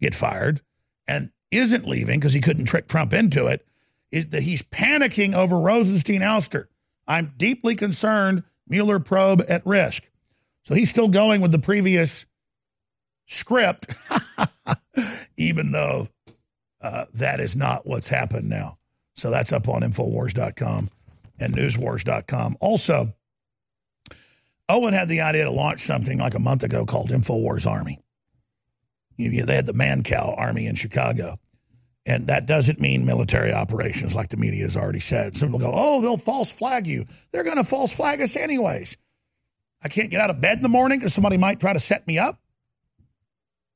get 0.00 0.14
fired 0.14 0.60
and 1.06 1.30
isn't 1.50 1.86
leaving 1.86 2.18
because 2.18 2.32
he 2.32 2.40
couldn't 2.40 2.66
trick 2.66 2.88
Trump 2.88 3.14
into 3.14 3.46
it, 3.46 3.64
is 4.10 4.28
that 4.28 4.42
he's 4.42 4.62
panicking 4.62 5.34
over 5.34 5.58
Rosenstein 5.58 6.20
ouster. 6.20 6.66
I'm 7.06 7.32
deeply 7.36 7.76
concerned 7.76 8.42
Mueller 8.68 8.98
probe 8.98 9.44
at 9.48 9.64
risk. 9.64 10.02
So 10.64 10.74
he's 10.74 10.90
still 10.90 11.08
going 11.08 11.40
with 11.40 11.52
the 11.52 11.58
previous 11.60 12.26
script, 13.26 13.92
even 15.36 15.72
though 15.72 16.08
uh, 16.80 17.04
that 17.14 17.40
is 17.40 17.56
not 17.56 17.86
what's 17.86 18.08
happened 18.08 18.48
now. 18.48 18.78
So 19.14 19.30
that's 19.30 19.52
up 19.52 19.68
on 19.68 19.82
Infowars.com 19.82 20.90
and 21.40 21.54
Newswars.com. 21.54 22.56
Also, 22.60 23.14
Owen 24.68 24.94
had 24.94 25.08
the 25.08 25.20
idea 25.20 25.44
to 25.44 25.50
launch 25.50 25.80
something 25.80 26.18
like 26.18 26.34
a 26.34 26.40
month 26.40 26.62
ago 26.62 26.84
called 26.84 27.10
Infowars 27.10 27.66
Army. 27.66 28.00
You 29.16 29.30
know, 29.30 29.46
they 29.46 29.54
had 29.54 29.66
the 29.66 29.72
Mancow 29.72 30.38
Army 30.38 30.66
in 30.66 30.74
Chicago. 30.74 31.38
And 32.04 32.28
that 32.28 32.46
doesn't 32.46 32.80
mean 32.80 33.04
military 33.04 33.52
operations, 33.52 34.14
like 34.14 34.28
the 34.28 34.36
media 34.36 34.64
has 34.64 34.76
already 34.76 35.00
said. 35.00 35.36
Some 35.36 35.48
people 35.48 35.58
go, 35.58 35.72
oh, 35.74 36.00
they'll 36.00 36.16
false 36.16 36.52
flag 36.52 36.86
you. 36.86 37.06
They're 37.32 37.42
going 37.42 37.56
to 37.56 37.64
false 37.64 37.92
flag 37.92 38.20
us 38.22 38.36
anyways. 38.36 38.96
I 39.82 39.88
can't 39.88 40.10
get 40.10 40.20
out 40.20 40.30
of 40.30 40.40
bed 40.40 40.58
in 40.58 40.62
the 40.62 40.68
morning 40.68 40.98
because 40.98 41.14
somebody 41.14 41.36
might 41.36 41.58
try 41.58 41.72
to 41.72 41.80
set 41.80 42.06
me 42.06 42.18
up. 42.18 42.40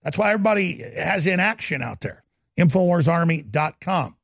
That's 0.03 0.17
why 0.17 0.33
everybody 0.33 0.83
has 0.97 1.27
inaction 1.27 1.83
out 1.83 2.01
there. 2.01 2.23
Infowarsarmy.com. 2.59 4.17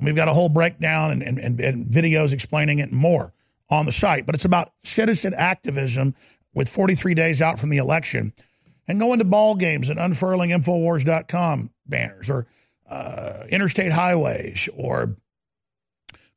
We've 0.00 0.16
got 0.16 0.28
a 0.28 0.32
whole 0.32 0.48
breakdown 0.48 1.12
and, 1.12 1.22
and, 1.22 1.60
and, 1.60 1.86
videos 1.86 2.32
explaining 2.32 2.80
it 2.80 2.90
and 2.90 2.98
more 2.98 3.32
on 3.70 3.86
the 3.86 3.92
site. 3.92 4.26
But 4.26 4.34
it's 4.34 4.44
about 4.44 4.72
citizen 4.82 5.34
activism 5.34 6.14
with 6.52 6.68
43 6.68 7.14
days 7.14 7.40
out 7.40 7.58
from 7.58 7.70
the 7.70 7.78
election 7.78 8.32
and 8.86 9.00
going 9.00 9.20
to 9.20 9.24
ball 9.24 9.54
games 9.54 9.88
and 9.88 9.98
unfurling 9.98 10.50
Infowars.com 10.50 11.70
banners 11.86 12.28
or 12.28 12.46
uh, 12.90 13.44
interstate 13.50 13.92
highways 13.92 14.68
or 14.76 15.16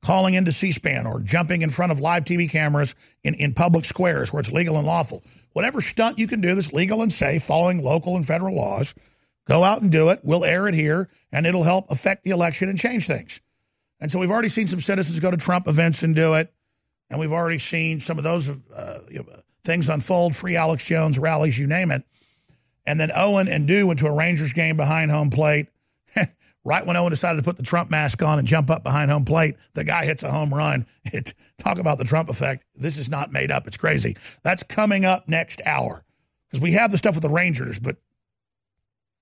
calling 0.04 0.36
into 0.36 0.54
C-SPAN 0.54 1.06
or 1.06 1.20
jumping 1.20 1.62
in 1.62 1.70
front 1.70 1.92
of 1.92 2.00
live 2.00 2.24
TV 2.24 2.50
cameras 2.50 2.96
in, 3.24 3.34
in 3.34 3.54
public 3.54 3.84
squares 3.86 4.32
where 4.32 4.40
it's 4.40 4.52
legal 4.52 4.78
and 4.78 4.88
lawful. 4.88 5.24
Whatever 5.58 5.82
stunt 5.82 6.20
you 6.20 6.28
can 6.28 6.40
do 6.40 6.54
that's 6.54 6.72
legal 6.72 7.02
and 7.02 7.12
safe, 7.12 7.42
following 7.42 7.82
local 7.82 8.16
and 8.16 8.24
federal 8.28 8.56
laws, 8.56 8.94
go 9.48 9.64
out 9.64 9.82
and 9.82 9.92
do 9.92 10.10
it. 10.10 10.20
We'll 10.22 10.46
air 10.46 10.68
it 10.68 10.76
here, 10.76 11.10
and 11.32 11.48
it'll 11.48 11.64
help 11.64 11.90
affect 11.90 12.24
the 12.24 12.30
election 12.30 12.70
and 12.70 12.78
change 12.78 13.08
things. 13.08 13.42
And 14.00 14.12
so 14.12 14.20
we've 14.20 14.30
already 14.30 14.50
seen 14.50 14.68
some 14.68 14.82
citizens 14.82 15.20
go 15.20 15.32
to 15.32 15.38
Trump 15.38 15.68
events 15.68 16.04
and 16.04 16.14
do 16.14 16.36
it, 16.36 16.54
and 17.10 17.20
we've 17.20 17.34
already 17.34 17.58
seen 17.58 18.00
some 18.00 18.20
of 18.20 18.24
those 18.24 18.52
uh, 18.52 19.00
you 19.10 19.18
know, 19.18 19.26
things 19.64 19.90
unfold, 19.90 20.36
free 20.36 20.56
Alex 20.56 20.86
Jones 20.86 21.18
rallies, 21.18 21.58
you 21.58 21.66
name 21.66 21.90
it. 21.90 22.04
And 22.86 23.00
then 23.00 23.10
Owen 23.16 23.48
and 23.48 23.68
Dew 23.68 23.88
went 23.88 23.98
to 24.02 24.06
a 24.06 24.16
Rangers 24.16 24.54
game 24.54 24.78
behind 24.78 25.10
home 25.10 25.32
plate. 25.32 25.70
Right 26.68 26.85
when 26.85 26.98
Owen 26.98 27.11
decided 27.11 27.38
to 27.38 27.44
put 27.44 27.56
the 27.56 27.64
Trump 27.64 27.89
mask 27.89 28.22
on 28.22 28.39
and 28.39 28.48
jump 28.48 28.69
up 28.69 28.84
behind 28.84 29.10
home 29.10 29.23
plate, 29.23 29.56
the 29.73 29.85
guy 29.85 30.03
hits 30.06 30.22
a 30.22 30.31
home 30.31 30.53
run. 30.53 30.85
It, 31.14 31.34
talk 31.57 31.80
about 31.80 31.99
the 31.99 32.03
Trump 32.03 32.27
effect. 32.27 32.65
This 32.76 32.98
is 32.98 33.10
not 33.10 33.31
made 33.31 33.49
up. 33.49 33.65
It's 33.65 33.77
crazy. 33.77 34.18
That's 34.44 34.61
coming 34.64 35.06
up 35.06 35.30
next 35.30 35.61
hour 35.65 36.03
because 36.49 36.61
we 36.61 36.73
have 36.73 36.91
the 36.91 36.98
stuff 36.98 37.15
with 37.15 37.22
the 37.22 37.30
Rangers, 37.30 37.80
but 37.80 37.95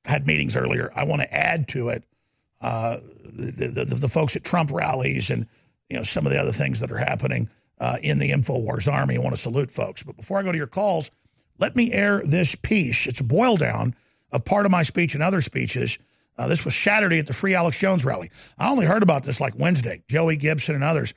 I 0.03 0.09
had 0.09 0.25
meetings 0.25 0.55
earlier. 0.55 0.91
I 0.95 1.03
want 1.03 1.21
to 1.21 1.31
add 1.31 1.67
to 1.69 1.89
it 1.89 2.03
uh, 2.59 2.97
the, 3.23 3.85
the, 3.87 3.95
the, 3.95 4.07
folks 4.07 4.35
at 4.35 4.43
Trump 4.43 4.71
rallies 4.71 5.29
and 5.29 5.45
you 5.87 5.97
know 5.97 6.01
some 6.01 6.25
of 6.25 6.31
the 6.31 6.39
other 6.39 6.51
things 6.51 6.79
that 6.79 6.91
are 6.91 6.97
happening 6.97 7.51
uh, 7.79 7.97
in 8.01 8.17
the 8.17 8.31
Infowars 8.31 8.91
Army. 8.91 9.17
I 9.17 9.19
want 9.19 9.35
to 9.35 9.41
salute 9.41 9.69
folks. 9.69 10.01
But 10.01 10.17
before 10.17 10.39
I 10.39 10.41
go 10.41 10.51
to 10.51 10.57
your 10.57 10.65
calls, 10.65 11.11
let 11.59 11.75
me 11.75 11.93
air 11.93 12.23
this 12.25 12.55
piece. 12.55 13.05
It's 13.05 13.19
a 13.19 13.23
boil 13.23 13.57
down 13.57 13.93
of 14.31 14.43
part 14.43 14.65
of 14.65 14.71
my 14.71 14.81
speech 14.81 15.13
and 15.13 15.21
other 15.21 15.41
speeches. 15.41 15.99
Uh, 16.37 16.47
this 16.47 16.65
was 16.65 16.75
Saturday 16.75 17.19
at 17.19 17.27
the 17.27 17.33
Free 17.33 17.55
Alex 17.55 17.77
Jones 17.77 18.03
rally. 18.03 18.29
I 18.57 18.69
only 18.69 18.85
heard 18.85 19.03
about 19.03 19.23
this 19.23 19.39
like 19.39 19.53
Wednesday, 19.57 20.03
Joey 20.07 20.35
Gibson 20.35 20.75
and 20.75 20.83
others. 20.83 21.13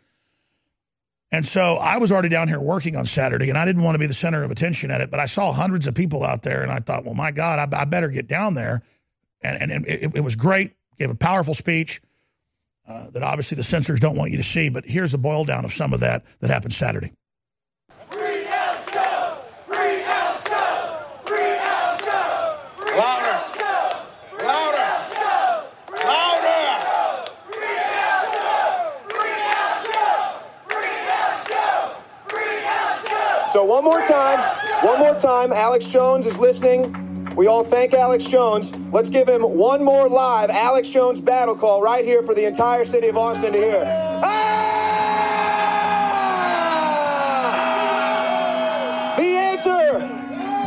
And 1.30 1.44
so 1.44 1.74
I 1.74 1.98
was 1.98 2.10
already 2.10 2.30
down 2.30 2.48
here 2.48 2.60
working 2.60 2.96
on 2.96 3.04
Saturday, 3.04 3.50
and 3.50 3.58
I 3.58 3.66
didn't 3.66 3.82
want 3.82 3.96
to 3.96 3.98
be 3.98 4.06
the 4.06 4.14
center 4.14 4.42
of 4.44 4.50
attention 4.50 4.90
at 4.90 5.00
it, 5.00 5.10
but 5.10 5.20
I 5.20 5.26
saw 5.26 5.52
hundreds 5.52 5.86
of 5.86 5.94
people 5.94 6.24
out 6.24 6.42
there, 6.42 6.62
and 6.62 6.72
I 6.72 6.78
thought, 6.78 7.04
well, 7.04 7.14
my 7.14 7.32
God, 7.32 7.58
I, 7.58 7.80
I 7.80 7.84
better 7.84 8.08
get 8.08 8.28
down 8.28 8.54
there. 8.54 8.82
And, 9.42 9.62
and, 9.62 9.70
and 9.70 9.86
it, 9.86 10.16
it, 10.16 10.24
was 10.24 10.36
great. 10.36 10.72
Gave 10.98 11.10
a 11.10 11.14
powerful 11.14 11.54
speech 11.54 12.00
uh, 12.88 13.10
that 13.10 13.22
obviously 13.22 13.56
the 13.56 13.62
censors 13.62 14.00
don't 14.00 14.16
want 14.16 14.30
you 14.30 14.38
to 14.38 14.42
see, 14.42 14.68
but 14.70 14.84
here's 14.84 15.12
a 15.12 15.18
boil 15.18 15.44
down 15.44 15.64
of 15.64 15.72
some 15.72 15.92
of 15.92 16.00
that 16.00 16.24
that 16.40 16.50
happened 16.50 16.72
Saturday. 16.72 17.12
So 33.52 33.64
one 33.64 33.82
more 33.82 34.04
time, 34.04 34.38
one 34.84 34.98
more 34.98 35.14
time, 35.14 35.54
Alex 35.54 35.86
Jones 35.86 36.26
is 36.26 36.38
listening. 36.38 36.94
We 37.34 37.46
all 37.46 37.64
thank 37.64 37.94
Alex 37.94 38.24
Jones. 38.24 38.76
Let's 38.92 39.08
give 39.08 39.26
him 39.26 39.40
one 39.40 39.82
more 39.82 40.06
live 40.06 40.50
Alex 40.50 40.90
Jones 40.90 41.18
battle 41.18 41.56
call 41.56 41.80
right 41.80 42.04
here 42.04 42.22
for 42.22 42.34
the 42.34 42.44
entire 42.44 42.84
city 42.84 43.08
of 43.08 43.16
Austin 43.16 43.54
to 43.54 43.58
hear. 43.58 43.84
Ah! 44.22 44.74
The 49.16 49.22
answer 49.22 49.92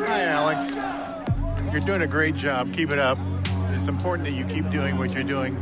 Hi, 0.07 0.23
Alex. 0.25 0.77
You're 1.73 1.81
doing 1.81 2.03
a 2.03 2.07
great 2.07 2.37
job. 2.37 2.75
Keep 2.75 2.93
it 2.93 2.99
up. 2.99 3.17
It's 3.71 3.89
important 3.89 4.29
that 4.29 4.35
you 4.35 4.45
keep 4.45 4.71
doing 4.71 4.99
what 4.99 5.15
you're 5.15 5.25
doing. 5.25 5.59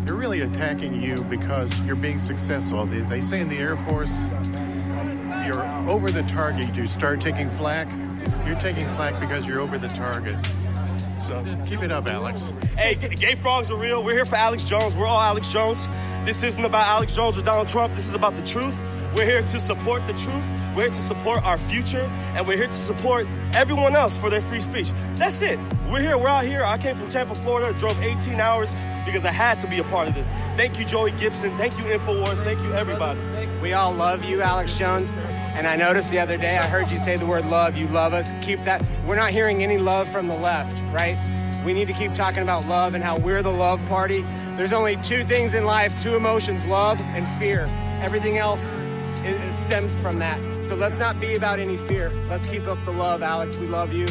They're 0.00 0.16
really 0.16 0.40
attacking 0.40 1.00
you 1.00 1.14
because 1.30 1.70
you're 1.82 1.94
being 1.94 2.18
successful. 2.18 2.84
They, 2.84 3.02
they 3.02 3.20
say 3.20 3.40
in 3.40 3.48
the 3.48 3.58
Air 3.58 3.76
Force, 3.76 4.26
you're 5.46 5.64
over 5.88 6.10
the 6.10 6.24
target. 6.24 6.74
You 6.74 6.88
start 6.88 7.20
taking 7.20 7.50
flack. 7.50 7.86
You're 8.44 8.58
taking 8.58 8.82
flack 8.96 9.20
because 9.20 9.46
you're 9.46 9.60
over 9.60 9.78
the 9.78 9.86
target. 9.86 10.44
So 11.26 11.44
keep 11.66 11.82
it 11.82 11.90
up, 11.90 12.08
Alex. 12.08 12.52
Hey, 12.76 12.94
gay 12.94 13.34
frogs 13.34 13.72
are 13.72 13.76
real. 13.76 14.00
We're 14.02 14.12
here 14.12 14.24
for 14.24 14.36
Alex 14.36 14.62
Jones. 14.62 14.94
We're 14.94 15.06
all 15.06 15.20
Alex 15.20 15.48
Jones. 15.48 15.88
This 16.24 16.44
isn't 16.44 16.64
about 16.64 16.86
Alex 16.86 17.16
Jones 17.16 17.36
or 17.36 17.42
Donald 17.42 17.66
Trump. 17.66 17.96
This 17.96 18.06
is 18.06 18.14
about 18.14 18.36
the 18.36 18.42
truth. 18.42 18.74
We're 19.12 19.24
here 19.24 19.42
to 19.42 19.60
support 19.60 20.06
the 20.06 20.12
truth. 20.12 20.44
We're 20.76 20.82
here 20.82 20.90
to 20.90 21.02
support 21.02 21.42
our 21.42 21.58
future, 21.58 22.04
and 22.34 22.46
we're 22.46 22.58
here 22.58 22.66
to 22.66 22.72
support 22.72 23.26
everyone 23.54 23.96
else 23.96 24.16
for 24.16 24.30
their 24.30 24.42
free 24.42 24.60
speech. 24.60 24.92
That's 25.16 25.42
it. 25.42 25.58
We're 25.90 26.02
here. 26.02 26.16
We're 26.16 26.28
out 26.28 26.44
here. 26.44 26.62
I 26.62 26.78
came 26.78 26.94
from 26.94 27.08
Tampa, 27.08 27.34
Florida, 27.34 27.76
drove 27.78 28.00
18 28.00 28.38
hours 28.38 28.74
because 29.04 29.24
I 29.24 29.32
had 29.32 29.58
to 29.60 29.68
be 29.68 29.78
a 29.78 29.84
part 29.84 30.06
of 30.06 30.14
this. 30.14 30.30
Thank 30.54 30.78
you, 30.78 30.84
Joey 30.84 31.10
Gibson. 31.12 31.56
Thank 31.56 31.76
you, 31.78 31.84
InfoWars. 31.84 32.44
Thank 32.44 32.60
you, 32.60 32.72
everybody. 32.74 33.18
We 33.60 33.72
all 33.72 33.92
love 33.92 34.24
you, 34.24 34.42
Alex 34.42 34.78
Jones. 34.78 35.14
And 35.56 35.66
I 35.66 35.74
noticed 35.74 36.10
the 36.10 36.20
other 36.20 36.36
day, 36.36 36.58
I 36.58 36.66
heard 36.66 36.90
you 36.90 36.98
say 36.98 37.16
the 37.16 37.24
word 37.24 37.46
love. 37.46 37.78
You 37.78 37.88
love 37.88 38.12
us. 38.12 38.34
Keep 38.42 38.64
that. 38.64 38.84
We're 39.06 39.16
not 39.16 39.30
hearing 39.30 39.62
any 39.62 39.78
love 39.78 40.06
from 40.06 40.28
the 40.28 40.36
left, 40.36 40.78
right? 40.92 41.16
We 41.64 41.72
need 41.72 41.86
to 41.86 41.94
keep 41.94 42.12
talking 42.12 42.42
about 42.42 42.66
love 42.66 42.92
and 42.92 43.02
how 43.02 43.16
we're 43.16 43.42
the 43.42 43.52
love 43.52 43.82
party. 43.86 44.20
There's 44.58 44.74
only 44.74 44.96
two 44.98 45.24
things 45.24 45.54
in 45.54 45.64
life 45.64 45.98
two 46.00 46.14
emotions 46.14 46.66
love 46.66 47.00
and 47.00 47.26
fear. 47.40 47.70
Everything 48.02 48.36
else 48.36 48.68
it, 49.24 49.40
it 49.40 49.54
stems 49.54 49.96
from 49.96 50.18
that. 50.18 50.38
So 50.66 50.74
let's 50.74 50.96
not 50.96 51.20
be 51.20 51.36
about 51.36 51.58
any 51.58 51.78
fear. 51.78 52.10
Let's 52.28 52.46
keep 52.46 52.66
up 52.66 52.78
the 52.84 52.92
love, 52.92 53.22
Alex. 53.22 53.56
We 53.56 53.66
love 53.66 53.94
you. 53.94 54.06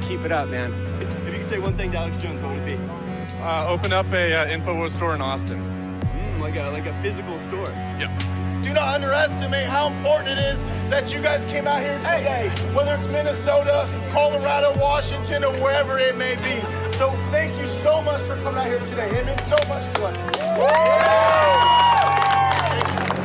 Keep 0.00 0.24
it 0.24 0.32
up, 0.32 0.48
man. 0.48 0.72
If 1.02 1.14
you 1.14 1.40
could 1.40 1.48
say 1.48 1.58
one 1.58 1.76
thing 1.76 1.92
to 1.92 1.98
Alex 1.98 2.22
Jones, 2.22 2.40
what 2.40 2.54
would 2.54 2.66
it 2.66 2.78
be? 2.78 3.36
Uh, 3.38 3.68
open 3.68 3.92
up 3.92 4.10
a 4.12 4.32
uh, 4.32 4.46
Infowars 4.46 4.92
store 4.92 5.14
in 5.14 5.20
Austin. 5.20 5.60
Mm, 6.00 6.40
like 6.40 6.58
a 6.58 6.70
like 6.70 6.86
a 6.86 7.02
physical 7.02 7.38
store. 7.38 7.68
Yep. 7.98 8.35
Do 8.62 8.72
not 8.72 8.94
underestimate 8.94 9.66
how 9.66 9.88
important 9.88 10.38
it 10.38 10.38
is 10.38 10.62
that 10.90 11.12
you 11.12 11.20
guys 11.20 11.44
came 11.44 11.66
out 11.66 11.82
here 11.82 11.98
today, 11.98 12.50
whether 12.74 12.94
it's 12.94 13.06
Minnesota, 13.12 13.88
Colorado, 14.12 14.76
Washington, 14.78 15.44
or 15.44 15.52
wherever 15.54 15.98
it 15.98 16.16
may 16.16 16.36
be. 16.36 16.60
So 16.96 17.10
thank 17.30 17.56
you 17.58 17.66
so 17.66 18.00
much 18.02 18.20
for 18.22 18.36
coming 18.36 18.60
out 18.60 18.66
here 18.66 18.80
today. 18.80 19.10
It 19.10 19.26
means 19.26 19.42
so 19.46 19.56
much 19.68 19.92
to 19.94 20.06
us. 20.06 20.16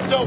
So, 0.09 0.25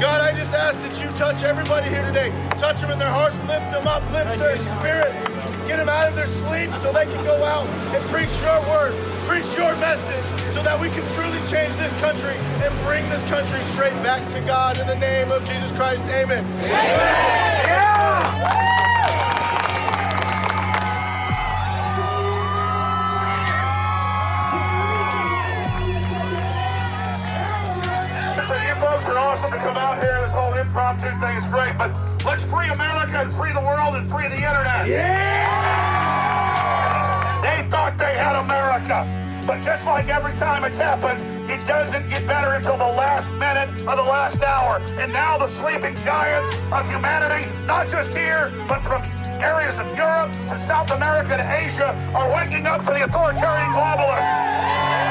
God, 0.00 0.22
I 0.22 0.32
just 0.34 0.54
ask 0.54 0.80
that 0.80 0.98
you 1.02 1.10
touch 1.18 1.42
everybody 1.42 1.90
here 1.90 2.04
today. 2.06 2.32
Touch 2.52 2.80
them 2.80 2.90
in 2.90 2.98
their 2.98 3.10
hearts, 3.10 3.36
lift 3.48 3.70
them 3.70 3.86
up, 3.86 4.02
lift 4.12 4.38
their 4.38 4.56
spirits, 4.56 5.22
get 5.66 5.76
them 5.76 5.88
out 5.90 6.08
of 6.08 6.14
their 6.16 6.26
sleep 6.26 6.70
so 6.80 6.92
they 6.92 7.04
can 7.04 7.22
go 7.24 7.44
out 7.44 7.68
and 7.68 8.02
preach 8.08 8.32
your 8.40 8.60
word, 8.70 8.94
preach 9.26 9.44
your 9.56 9.76
message, 9.76 10.24
so 10.56 10.62
that 10.62 10.80
we 10.80 10.88
can 10.88 11.04
truly 11.12 11.36
change 11.52 11.76
this 11.76 11.92
country 12.00 12.32
and 12.64 12.72
bring 12.80 13.04
this 13.10 13.22
country 13.28 13.60
straight 13.76 13.92
back 14.00 14.24
to 14.32 14.40
God 14.48 14.78
in 14.78 14.86
the 14.86 14.96
name 14.96 15.30
of 15.30 15.44
Jesus 15.44 15.70
Christ. 15.72 16.02
Amen. 16.08 16.40
You 16.64 16.70
folks 28.80 29.04
are 29.04 29.18
awesome 29.18 29.50
to 29.50 29.58
come 29.58 29.76
out 29.76 30.02
here. 30.02 30.22
This 30.22 30.32
whole 30.32 30.54
impromptu 30.54 31.10
thing 31.20 31.36
is 31.36 31.44
great, 31.52 31.76
but 31.76 31.92
let's 32.24 32.44
free 32.44 32.68
America 32.68 33.20
and 33.20 33.30
free 33.34 33.52
the 33.52 33.60
world 33.60 33.94
and 33.94 34.08
free 34.08 34.28
the 34.28 34.36
internet. 34.36 34.88
Yeah! 34.88 35.02
They 37.42 37.68
thought 37.68 37.98
they 37.98 38.16
had 38.16 38.36
America, 38.36 39.25
but 39.46 39.62
just 39.62 39.84
like 39.84 40.08
every 40.08 40.36
time 40.38 40.64
it's 40.64 40.76
happened, 40.76 41.48
it 41.48 41.60
doesn't 41.66 42.08
get 42.10 42.26
better 42.26 42.54
until 42.54 42.76
the 42.76 42.84
last 42.84 43.30
minute 43.32 43.68
of 43.86 43.96
the 43.96 44.02
last 44.02 44.42
hour. 44.42 44.78
And 44.98 45.12
now 45.12 45.38
the 45.38 45.46
sleeping 45.46 45.94
giants 45.96 46.56
of 46.72 46.84
humanity, 46.88 47.48
not 47.64 47.88
just 47.88 48.10
here, 48.16 48.52
but 48.68 48.82
from 48.82 49.02
areas 49.40 49.78
of 49.78 49.86
Europe 49.96 50.32
to 50.32 50.66
South 50.66 50.90
America 50.90 51.36
to 51.36 51.48
Asia, 51.48 51.94
are 52.14 52.28
waking 52.34 52.66
up 52.66 52.84
to 52.86 52.90
the 52.90 53.04
authoritarian 53.04 53.68
globalists. 53.68 55.05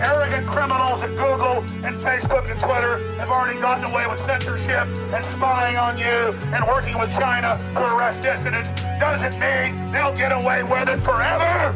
Arrogant 0.00 0.46
criminals 0.46 1.02
at 1.02 1.10
Google 1.10 1.62
and 1.84 1.96
Facebook 1.96 2.50
and 2.50 2.58
Twitter 2.60 2.98
have 3.18 3.28
already 3.28 3.60
gotten 3.60 3.84
away 3.92 4.06
with 4.06 4.24
censorship 4.24 4.88
and 5.14 5.24
spying 5.24 5.76
on 5.76 5.98
you 5.98 6.34
and 6.54 6.64
working 6.66 6.98
with 6.98 7.12
China 7.12 7.58
to 7.74 7.94
arrest 7.94 8.22
dissidents 8.22 8.68
doesn't 8.98 9.38
mean 9.38 9.92
they'll 9.92 10.16
get 10.16 10.32
away 10.32 10.62
with 10.62 10.88
it 10.88 11.00
forever. 11.00 11.74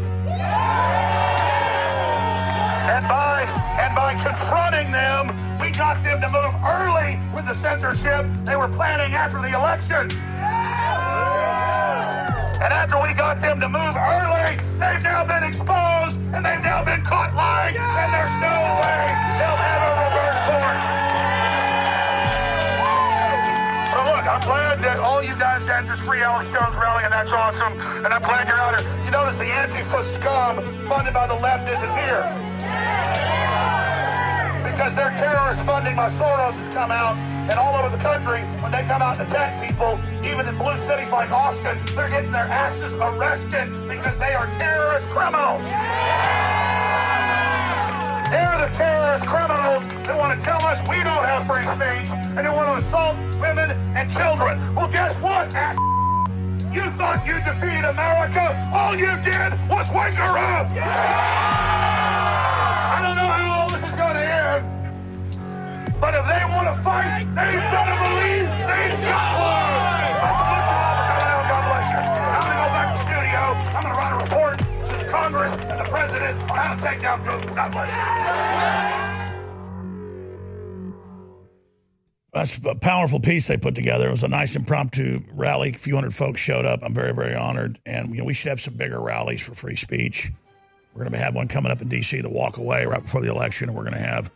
And 2.85 3.09
by 3.09 3.43
and 3.79 3.95
by 3.95 4.15
confronting 4.15 4.93
them, 4.93 5.29
we 5.61 5.71
got 5.71 6.03
them 6.03 6.21
to 6.21 6.29
move 6.29 6.55
early 6.65 7.19
with 7.35 7.47
the 7.47 7.55
censorship 7.61 8.27
they 8.45 8.57
were 8.57 8.69
planning 8.69 9.15
after 9.15 9.41
the 9.41 9.49
election. 9.49 10.11
And 12.65 12.73
after 12.73 12.97
we 12.97 13.13
got 13.13 13.43
them 13.43 13.61
to 13.61 13.69
move 13.69 13.93
early, 13.93 14.57
they've 14.81 15.05
now 15.05 15.21
been 15.29 15.45
exposed 15.45 16.17
and 16.33 16.41
they've 16.41 16.65
now 16.65 16.83
been 16.83 17.05
caught 17.05 17.37
lying, 17.37 17.77
and 17.77 18.09
there's 18.09 18.33
no 18.41 18.57
way 18.81 19.05
they'll 19.37 19.61
ever 19.69 19.93
reverse 20.01 20.41
course. 20.49 20.85
So 23.93 24.01
look, 24.01 24.25
I'm 24.25 24.41
glad 24.41 24.81
that 24.81 24.97
all 24.99 25.23
you 25.23 25.37
guys 25.37 25.69
had 25.69 25.87
this 25.87 26.01
free 26.01 26.23
Alex 26.23 26.51
Jones 26.51 26.75
rally, 26.75 27.05
and 27.05 27.13
that's 27.13 27.33
awesome. 27.33 27.77
And 28.01 28.09
I'm 28.09 28.23
glad 28.23 28.49
you're 28.49 28.57
out 28.57 28.81
here. 28.81 28.89
You 29.05 29.11
notice 29.11 29.37
the 29.37 29.45
Antifa 29.45 30.01
scum 30.17 30.65
funded 30.89 31.13
by 31.13 31.27
the 31.27 31.37
left 31.37 31.69
isn't 31.69 31.95
here. 32.01 32.25
Because 34.75 34.97
their 34.97 35.11
terrorist 35.11 35.63
funding 35.63 35.95
by 35.95 36.11
Soros 36.19 36.53
has 36.53 36.75
come 36.75 36.91
out, 36.91 37.15
and 37.15 37.53
all 37.53 37.77
over 37.79 37.95
the 37.97 38.03
country, 38.03 38.43
when 38.61 38.73
they 38.73 38.83
come 38.83 39.01
out 39.01 39.21
and 39.21 39.31
attack 39.31 39.63
people, 39.63 40.01
even 40.27 40.49
in 40.49 40.59
blue 40.59 40.77
cities 40.83 41.09
like 41.15 41.31
Austin, 41.31 41.79
they're 41.95 42.11
getting 42.11 42.33
their 42.33 42.51
asses 42.51 42.93
arrested 42.95 43.71
because 43.87 44.19
they 44.19 44.35
are 44.35 44.51
terrorist 44.59 45.07
criminals. 45.15 45.63
They're 48.35 48.59
the 48.59 48.75
terrorist 48.75 49.25
criminals 49.31 49.87
that 50.11 50.19
want 50.19 50.41
to 50.41 50.45
tell 50.45 50.61
us 50.67 50.83
we 50.89 50.99
don't 51.07 51.23
have 51.23 51.47
free 51.47 51.63
speech 51.63 52.11
and 52.35 52.43
they 52.43 52.51
want 52.51 52.67
to 52.67 52.83
assault 52.85 53.15
women 53.39 53.71
and 53.95 54.11
children. 54.11 54.59
Well, 54.75 54.89
guess 54.89 55.15
what, 55.23 55.55
ass? 55.55 55.79
You 56.75 56.91
thought 56.99 57.23
you 57.23 57.39
defeated 57.47 57.87
America? 57.87 58.59
All 58.75 58.99
you 58.99 59.15
did 59.23 59.55
was 59.71 59.87
wake 59.95 60.19
her 60.19 60.35
up! 60.35 60.67
I 60.67 61.94
if 66.25 66.31
they 66.31 66.45
want 66.49 66.75
to 66.75 66.83
fight, 66.83 67.27
they 67.35 67.53
better 67.53 67.97
believe 68.01 68.49
they've 68.65 69.01
got 69.05 69.29
one! 69.37 69.85
I'm 72.25 72.41
going 72.41 72.49
to 72.49 72.63
go 72.63 72.69
back 72.73 72.87
to 72.89 72.99
the 72.99 73.05
studio. 73.05 73.41
I'm 73.77 73.83
going 73.83 73.93
to 73.93 74.01
write 74.01 74.13
a 74.13 74.21
report 74.25 74.59
to 74.59 75.11
Congress 75.11 75.53
and 75.67 75.79
the 75.81 75.91
President 75.91 76.41
on 76.51 76.57
how 76.57 76.75
to 76.75 76.83
take 76.83 77.01
down 77.03 77.23
Google. 77.25 77.55
God 77.55 77.73
bless 77.73 77.91
you. 77.91 77.97
That's 82.33 82.59
a 82.65 82.75
powerful 82.75 83.21
piece 83.21 83.47
they 83.47 83.57
put 83.59 83.75
together. 83.75 84.09
It 84.09 84.13
was 84.13 84.25
a 84.25 84.29
nice 84.29 84.57
impromptu 84.57 85.21
rally. 85.35 85.71
A 85.71 85.73
few 85.75 85.95
hundred 85.95 86.15
folks 86.15 86.41
showed 86.41 86.65
up. 86.65 86.81
I'm 86.83 86.95
very, 86.95 87.13
very 87.13 87.35
honored. 87.35 87.79
And 87.87 88.11
you 88.11 88.19
know, 88.19 88.25
we 88.25 88.35
should 88.35 88.49
have 88.49 88.61
some 88.61 88.75
bigger 88.75 89.01
rallies 89.01 89.43
for 89.43 89.55
free 89.55 89.77
speech. 89.77 90.33
We're 90.95 91.03
going 91.03 91.13
to 91.13 91.19
have 91.19 91.35
one 91.35 91.49
coming 91.49 91.71
up 91.71 91.83
in 91.83 91.89
D.C. 91.89 92.23
the 92.23 92.31
walk 92.31 92.57
away 92.57 92.87
right 92.87 93.03
before 93.03 93.21
the 93.21 93.31
election, 93.31 93.69
and 93.69 93.77
we're 93.77 93.85
going 93.85 93.95
to 93.95 94.01
have 94.01 94.31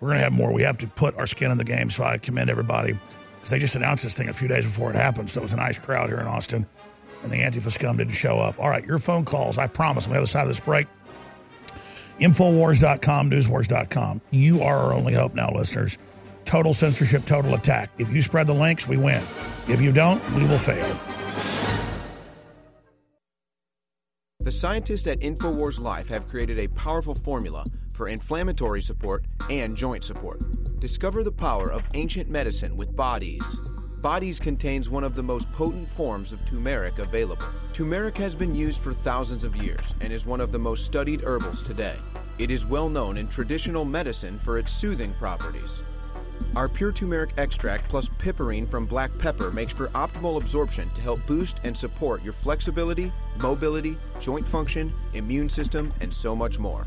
we're 0.00 0.08
going 0.08 0.18
to 0.18 0.24
have 0.24 0.32
more. 0.32 0.52
We 0.52 0.62
have 0.62 0.78
to 0.78 0.86
put 0.86 1.16
our 1.16 1.26
skin 1.26 1.50
in 1.50 1.58
the 1.58 1.64
game. 1.64 1.90
So 1.90 2.04
I 2.04 2.18
commend 2.18 2.50
everybody 2.50 2.98
because 3.34 3.50
they 3.50 3.58
just 3.58 3.76
announced 3.76 4.02
this 4.02 4.16
thing 4.16 4.28
a 4.28 4.32
few 4.32 4.48
days 4.48 4.64
before 4.64 4.90
it 4.90 4.96
happened. 4.96 5.30
So 5.30 5.40
it 5.40 5.42
was 5.42 5.52
a 5.52 5.56
nice 5.56 5.78
crowd 5.78 6.08
here 6.08 6.18
in 6.18 6.26
Austin, 6.26 6.66
and 7.22 7.30
the 7.30 7.36
Antifa 7.36 7.70
scum 7.70 7.98
didn't 7.98 8.14
show 8.14 8.38
up. 8.38 8.58
All 8.58 8.68
right, 8.68 8.84
your 8.84 8.98
phone 8.98 9.24
calls. 9.24 9.58
I 9.58 9.66
promise. 9.66 10.06
On 10.06 10.12
the 10.12 10.18
other 10.18 10.26
side 10.26 10.42
of 10.42 10.48
this 10.48 10.60
break, 10.60 10.86
Infowars.com, 12.18 13.30
Newswars.com. 13.30 14.20
You 14.30 14.62
are 14.62 14.76
our 14.76 14.92
only 14.92 15.14
hope 15.14 15.34
now, 15.34 15.50
listeners. 15.50 15.96
Total 16.44 16.74
censorship, 16.74 17.24
total 17.26 17.54
attack. 17.54 17.90
If 17.98 18.12
you 18.12 18.22
spread 18.22 18.46
the 18.46 18.54
links, 18.54 18.88
we 18.88 18.96
win. 18.96 19.22
If 19.68 19.80
you 19.80 19.92
don't, 19.92 20.22
we 20.34 20.46
will 20.46 20.58
fail. 20.58 21.19
The 24.42 24.50
scientists 24.50 25.06
at 25.06 25.20
InfoWars 25.20 25.78
Life 25.78 26.08
have 26.08 26.26
created 26.26 26.58
a 26.58 26.68
powerful 26.68 27.14
formula 27.14 27.62
for 27.92 28.08
inflammatory 28.08 28.80
support 28.80 29.26
and 29.50 29.76
joint 29.76 30.02
support. 30.02 30.40
Discover 30.80 31.24
the 31.24 31.30
power 31.30 31.70
of 31.70 31.86
ancient 31.92 32.30
medicine 32.30 32.74
with 32.74 32.96
Bodease. 32.96 33.44
Bodease 34.00 34.40
contains 34.40 34.88
one 34.88 35.04
of 35.04 35.14
the 35.14 35.22
most 35.22 35.52
potent 35.52 35.90
forms 35.90 36.32
of 36.32 36.42
turmeric 36.46 36.98
available. 36.98 37.44
Turmeric 37.74 38.16
has 38.16 38.34
been 38.34 38.54
used 38.54 38.80
for 38.80 38.94
thousands 38.94 39.44
of 39.44 39.56
years 39.56 39.94
and 40.00 40.10
is 40.10 40.24
one 40.24 40.40
of 40.40 40.52
the 40.52 40.58
most 40.58 40.86
studied 40.86 41.20
herbals 41.20 41.60
today. 41.60 41.96
It 42.38 42.50
is 42.50 42.64
well 42.64 42.88
known 42.88 43.18
in 43.18 43.28
traditional 43.28 43.84
medicine 43.84 44.38
for 44.38 44.56
its 44.56 44.72
soothing 44.72 45.12
properties. 45.18 45.82
Our 46.56 46.68
pure 46.68 46.92
turmeric 46.92 47.30
extract 47.38 47.88
plus 47.88 48.08
piperine 48.08 48.68
from 48.68 48.86
black 48.86 49.16
pepper 49.18 49.50
makes 49.50 49.72
for 49.72 49.88
optimal 49.88 50.36
absorption 50.36 50.90
to 50.90 51.00
help 51.00 51.24
boost 51.26 51.58
and 51.62 51.76
support 51.76 52.22
your 52.24 52.32
flexibility, 52.32 53.12
mobility, 53.38 53.96
joint 54.20 54.46
function, 54.46 54.92
immune 55.14 55.48
system, 55.48 55.92
and 56.00 56.12
so 56.12 56.34
much 56.34 56.58
more. 56.58 56.86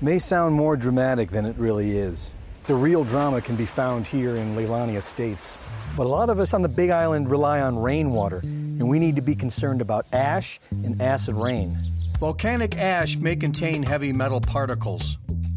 may 0.00 0.18
sound 0.18 0.54
more 0.54 0.76
dramatic 0.76 1.30
than 1.30 1.46
it 1.46 1.56
really 1.56 1.96
is. 1.96 2.32
The 2.66 2.74
real 2.74 3.04
drama 3.04 3.40
can 3.40 3.56
be 3.56 3.66
found 3.66 4.06
here 4.06 4.36
in 4.36 4.56
Leilani 4.56 4.96
Estates. 4.96 5.56
But 5.96 6.06
a 6.06 6.08
lot 6.08 6.28
of 6.28 6.40
us 6.40 6.52
on 6.52 6.62
the 6.62 6.68
Big 6.68 6.90
Island 6.90 7.30
rely 7.30 7.60
on 7.60 7.78
rainwater, 7.78 8.38
and 8.38 8.88
we 8.88 8.98
need 8.98 9.16
to 9.16 9.22
be 9.22 9.34
concerned 9.34 9.80
about 9.80 10.06
ash 10.12 10.60
and 10.70 11.00
acid 11.00 11.36
rain. 11.36 11.78
Volcanic 12.18 12.76
ash 12.76 13.16
may 13.16 13.36
contain 13.36 13.82
heavy 13.82 14.12
metal 14.12 14.40
particles, 14.40 15.16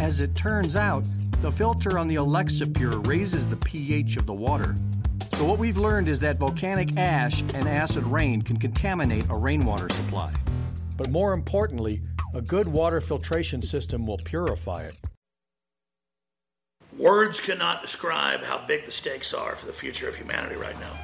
As 0.00 0.20
it 0.20 0.36
turns 0.36 0.76
out, 0.76 1.04
the 1.40 1.50
filter 1.50 1.98
on 1.98 2.06
the 2.06 2.16
Alexa 2.16 2.66
Pure 2.66 2.98
raises 3.00 3.48
the 3.48 3.56
pH 3.64 4.18
of 4.18 4.26
the 4.26 4.32
water. 4.32 4.74
So, 5.32 5.46
what 5.46 5.58
we've 5.58 5.78
learned 5.78 6.08
is 6.08 6.20
that 6.20 6.38
volcanic 6.38 6.96
ash 6.98 7.40
and 7.40 7.66
acid 7.66 8.04
rain 8.04 8.42
can 8.42 8.58
contaminate 8.58 9.24
a 9.24 9.38
rainwater 9.40 9.88
supply. 9.88 10.30
But 10.98 11.10
more 11.10 11.32
importantly, 11.32 12.00
a 12.34 12.42
good 12.42 12.66
water 12.72 13.00
filtration 13.00 13.62
system 13.62 14.06
will 14.06 14.18
purify 14.18 14.80
it. 14.80 15.00
Words 16.98 17.40
cannot 17.40 17.80
describe 17.80 18.44
how 18.44 18.66
big 18.66 18.84
the 18.84 18.92
stakes 18.92 19.32
are 19.32 19.56
for 19.56 19.64
the 19.64 19.72
future 19.72 20.08
of 20.08 20.14
humanity 20.14 20.56
right 20.56 20.78
now. 20.78 20.98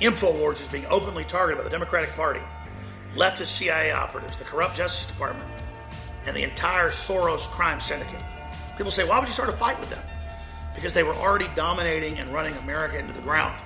InfoWars 0.00 0.62
is 0.62 0.68
being 0.68 0.86
openly 0.86 1.24
targeted 1.24 1.58
by 1.58 1.64
the 1.64 1.70
Democratic 1.70 2.10
Party, 2.10 2.42
leftist 3.14 3.46
CIA 3.46 3.92
operatives, 3.92 4.38
the 4.38 4.44
corrupt 4.44 4.76
Justice 4.76 5.06
Department, 5.06 5.48
and 6.26 6.36
the 6.36 6.42
entire 6.42 6.90
Soros 6.90 7.48
crime 7.48 7.80
syndicate. 7.80 8.22
People 8.76 8.90
say, 8.90 9.08
why 9.08 9.18
would 9.18 9.28
you 9.28 9.34
start 9.34 9.48
a 9.48 9.52
fight 9.52 9.78
with 9.80 9.90
them? 9.90 10.02
Because 10.74 10.92
they 10.92 11.02
were 11.02 11.14
already 11.14 11.48
dominating 11.54 12.18
and 12.18 12.28
running 12.30 12.54
America 12.56 12.98
into 12.98 13.12
the 13.12 13.20
ground. 13.20 13.56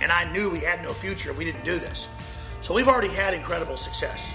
And 0.00 0.10
I 0.10 0.30
knew 0.30 0.50
we 0.50 0.60
had 0.60 0.82
no 0.82 0.92
future 0.92 1.30
if 1.30 1.38
we 1.38 1.44
didn't 1.44 1.64
do 1.64 1.78
this. 1.78 2.08
So 2.62 2.74
we've 2.74 2.88
already 2.88 3.08
had 3.08 3.32
incredible 3.32 3.76
success. 3.76 4.34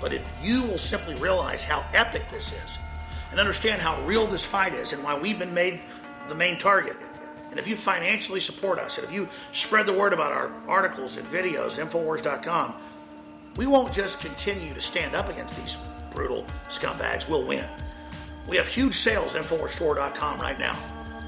But 0.00 0.12
if 0.12 0.38
you 0.42 0.62
will 0.62 0.78
simply 0.78 1.14
realize 1.16 1.64
how 1.64 1.84
epic 1.92 2.28
this 2.28 2.52
is 2.52 2.78
and 3.30 3.40
understand 3.40 3.80
how 3.80 4.00
real 4.02 4.26
this 4.26 4.44
fight 4.44 4.74
is 4.74 4.92
and 4.92 5.02
why 5.02 5.18
we've 5.18 5.38
been 5.38 5.54
made 5.54 5.80
the 6.28 6.34
main 6.34 6.58
target, 6.58 6.96
and 7.50 7.58
if 7.58 7.66
you 7.66 7.76
financially 7.76 8.40
support 8.40 8.78
us, 8.78 8.98
and 8.98 9.06
if 9.06 9.12
you 9.12 9.28
spread 9.52 9.86
the 9.86 9.92
word 9.92 10.12
about 10.12 10.32
our 10.32 10.52
articles 10.68 11.16
and 11.16 11.26
videos 11.28 11.78
Infowars.com, 11.82 12.74
we 13.56 13.66
won't 13.66 13.92
just 13.92 14.20
continue 14.20 14.74
to 14.74 14.80
stand 14.80 15.14
up 15.16 15.30
against 15.30 15.56
these 15.56 15.76
brutal 16.16 16.46
scumbags, 16.68 17.28
we'll 17.28 17.44
win. 17.44 17.64
We 18.48 18.56
have 18.56 18.66
huge 18.66 18.94
sales 18.94 19.36
at 19.36 19.44
InfoWarsStore.com 19.44 20.40
right 20.40 20.58
now, 20.58 20.76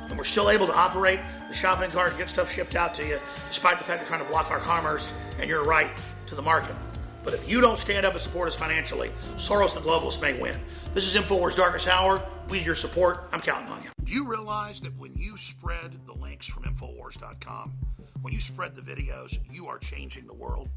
and 0.09 0.17
we're 0.17 0.25
still 0.25 0.51
able 0.51 0.67
to 0.67 0.75
operate 0.75 1.21
the 1.49 1.55
shopping 1.55 1.91
cart 1.91 2.09
and 2.09 2.19
get 2.19 2.31
stuff 2.31 2.51
shipped 2.51 2.75
out 2.75 2.95
to 2.97 3.07
you, 3.07 3.19
despite 3.49 3.79
the 3.79 3.85
fact 3.85 4.01
they're 4.01 4.09
trying 4.09 4.25
to 4.25 4.31
block 4.31 4.51
our 4.51 4.59
commerce 4.59 5.13
and 5.39 5.49
your 5.49 5.63
right 5.63 5.91
to 6.27 6.35
the 6.35 6.43
market. 6.43 6.75
But 7.23 7.35
if 7.35 7.49
you 7.49 7.61
don't 7.61 7.79
stand 7.79 8.07
up 8.07 8.15
and 8.15 8.23
support 8.23 8.49
us 8.49 8.57
financially, 8.57 9.11
Soros 9.37 9.77
and 9.77 9.85
the 9.85 9.89
globalists 9.89 10.23
may 10.23 10.41
win. 10.41 10.59
This 10.95 11.13
is 11.13 11.21
InfoWars 11.21 11.55
Darkest 11.55 11.87
Hour. 11.87 12.23
We 12.49 12.59
need 12.59 12.67
your 12.67 12.75
support. 12.75 13.29
I'm 13.33 13.43
counting 13.43 13.71
on 13.71 13.83
you. 13.83 13.91
Do 14.05 14.15
you 14.15 14.27
realize 14.27 14.81
that 14.81 14.97
when 14.99 15.13
you 15.15 15.37
spread 15.37 16.07
the 16.07 16.15
links 16.15 16.47
from 16.47 16.63
Infowars.com, 16.63 17.75
when 18.23 18.33
you 18.33 18.41
spread 18.41 18.75
the 18.75 18.81
videos, 18.81 19.39
you 19.53 19.69
are 19.69 19.79
changing 19.79 20.27
the 20.27 20.35
world? 20.35 20.71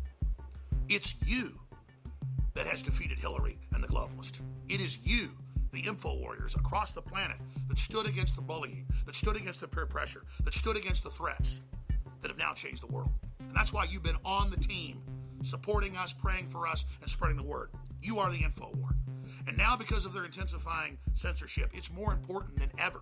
It's 0.89 1.13
you 1.25 1.60
that 2.53 2.68
has 2.68 2.82
defeated 2.82 3.18
Hillary 3.18 3.57
and 3.73 3.84
the 3.84 3.88
globalists. 3.88 4.40
It 4.68 4.82
is 4.82 4.98
you, 5.03 5.32
the 5.72 5.82
info 5.82 6.15
warriors 6.15 6.56
across 6.56 6.91
the 6.91 7.02
planet, 7.02 7.38
that 7.69 7.80
stood 7.80 8.07
against 8.07 8.36
the 8.36 8.41
bullying, 8.41 8.86
that 9.06 9.15
stood 9.15 9.36
against 9.36 9.61
the 9.61 9.68
peer 9.68 9.86
pressure, 9.86 10.23
that 10.44 10.53
stood 10.53 10.78
against 10.78 11.03
the 11.03 11.10
threats, 11.10 11.61
that 12.22 12.30
have 12.30 12.38
now 12.38 12.53
changed 12.53 12.84
the 12.84 12.88
world. 12.88 13.11
And 13.40 13.56
that's 13.56 13.73
why 13.73 13.86
you've 13.86 14.03
been 14.03 14.18
on 14.26 14.49
the 14.49 14.57
team, 14.57 15.02
supporting 15.44 15.98
us, 15.98 16.14
praying 16.14 16.48
for 16.48 16.68
us, 16.68 16.86
and 17.02 17.10
spreading 17.10 17.38
the 17.38 17.44
word. 17.44 17.69
You 18.02 18.19
are 18.19 18.32
the 18.32 18.44
info 18.44 18.72
war. 18.76 18.90
And 19.48 19.57
now, 19.57 19.76
because 19.76 20.06
of 20.06 20.14
their 20.14 20.26
intensifying 20.26 20.98
censorship, 21.15 21.72
it's 21.73 21.91
more 21.91 22.14
important 22.14 22.60
than 22.60 22.72
ever 22.78 23.02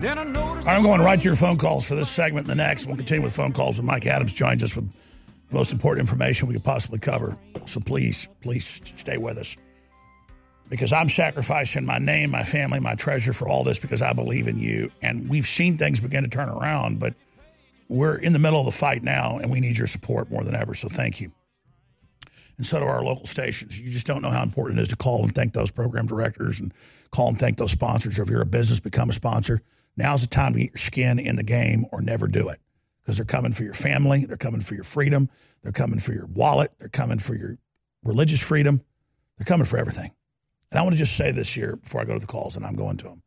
Then 0.01 0.17
I 0.17 0.25
noticed. 0.25 0.67
I'm 0.67 0.83
going 0.83 0.99
right 0.99 1.17
to 1.17 1.23
your 1.23 1.37
phone 1.37 1.55
calls 1.55 1.85
for 1.85 1.95
this 1.95 2.09
segment 2.09 2.45
and 2.45 2.51
the 2.51 2.61
next. 2.61 2.87
We'll 2.87 2.97
continue 2.97 3.23
with 3.23 3.33
phone 3.33 3.53
calls 3.53 3.77
when 3.77 3.85
Mike 3.85 4.05
Adams 4.05 4.33
joins 4.33 4.63
us 4.63 4.75
with 4.75 4.91
the 4.91 5.55
most 5.55 5.71
important 5.71 6.01
information 6.01 6.49
we 6.49 6.55
could 6.55 6.65
possibly 6.65 6.99
cover. 6.99 7.37
So 7.67 7.79
please, 7.79 8.27
please 8.41 8.81
stay 8.97 9.15
with 9.15 9.37
us. 9.37 9.55
Because 10.67 10.91
I'm 10.91 11.07
sacrificing 11.07 11.85
my 11.85 11.97
name, 11.97 12.31
my 12.31 12.43
family, 12.43 12.81
my 12.81 12.95
treasure 12.95 13.31
for 13.31 13.47
all 13.47 13.63
this 13.63 13.79
because 13.79 14.01
I 14.01 14.11
believe 14.11 14.49
in 14.49 14.59
you. 14.59 14.91
And 15.01 15.29
we've 15.29 15.47
seen 15.47 15.77
things 15.77 16.01
begin 16.01 16.23
to 16.23 16.29
turn 16.29 16.49
around, 16.49 16.99
but 16.99 17.13
we're 17.87 18.17
in 18.17 18.33
the 18.33 18.39
middle 18.39 18.59
of 18.59 18.65
the 18.65 18.73
fight 18.73 19.03
now 19.03 19.37
and 19.37 19.49
we 19.49 19.61
need 19.61 19.77
your 19.77 19.87
support 19.87 20.29
more 20.29 20.43
than 20.43 20.53
ever. 20.53 20.73
So 20.73 20.89
thank 20.89 21.21
you. 21.21 21.31
And 22.57 22.65
so 22.65 22.79
do 22.79 22.85
our 22.85 23.03
local 23.03 23.27
stations. 23.27 23.79
You 23.79 23.91
just 23.91 24.07
don't 24.07 24.21
know 24.21 24.31
how 24.31 24.43
important 24.43 24.79
it 24.79 24.83
is 24.83 24.87
to 24.89 24.95
call 24.95 25.23
and 25.23 25.33
thank 25.33 25.53
those 25.53 25.71
program 25.71 26.07
directors 26.07 26.59
and 26.59 26.73
call 27.11 27.29
and 27.29 27.39
thank 27.39 27.57
those 27.57 27.71
sponsors. 27.71 28.17
Or 28.17 28.23
if 28.23 28.29
you're 28.29 28.41
a 28.41 28.45
business, 28.45 28.79
become 28.79 29.09
a 29.09 29.13
sponsor. 29.13 29.61
Now's 29.95 30.21
the 30.21 30.27
time 30.27 30.53
to 30.53 30.59
get 30.59 30.71
your 30.71 30.77
skin 30.77 31.19
in 31.19 31.35
the 31.35 31.43
game 31.43 31.85
or 31.91 32.01
never 32.01 32.27
do 32.27 32.49
it 32.49 32.57
because 33.01 33.17
they're 33.17 33.25
coming 33.25 33.53
for 33.53 33.63
your 33.63 33.73
family, 33.73 34.25
they're 34.25 34.37
coming 34.37 34.61
for 34.61 34.75
your 34.75 34.83
freedom, 34.83 35.29
they're 35.63 35.71
coming 35.71 35.99
for 35.99 36.13
your 36.13 36.25
wallet, 36.25 36.71
they're 36.77 36.89
coming 36.89 37.19
for 37.19 37.35
your 37.35 37.57
religious 38.03 38.41
freedom, 38.41 38.81
they're 39.37 39.45
coming 39.45 39.65
for 39.65 39.77
everything. 39.77 40.11
And 40.71 40.79
I 40.79 40.83
want 40.83 40.93
to 40.93 40.99
just 40.99 41.15
say 41.15 41.31
this 41.31 41.53
here 41.53 41.77
before 41.77 42.01
I 42.01 42.05
go 42.05 42.13
to 42.13 42.19
the 42.19 42.27
calls, 42.27 42.57
and 42.57 42.65
I'm 42.65 42.75
going 42.75 42.97
to 42.97 43.05
them. 43.05 43.23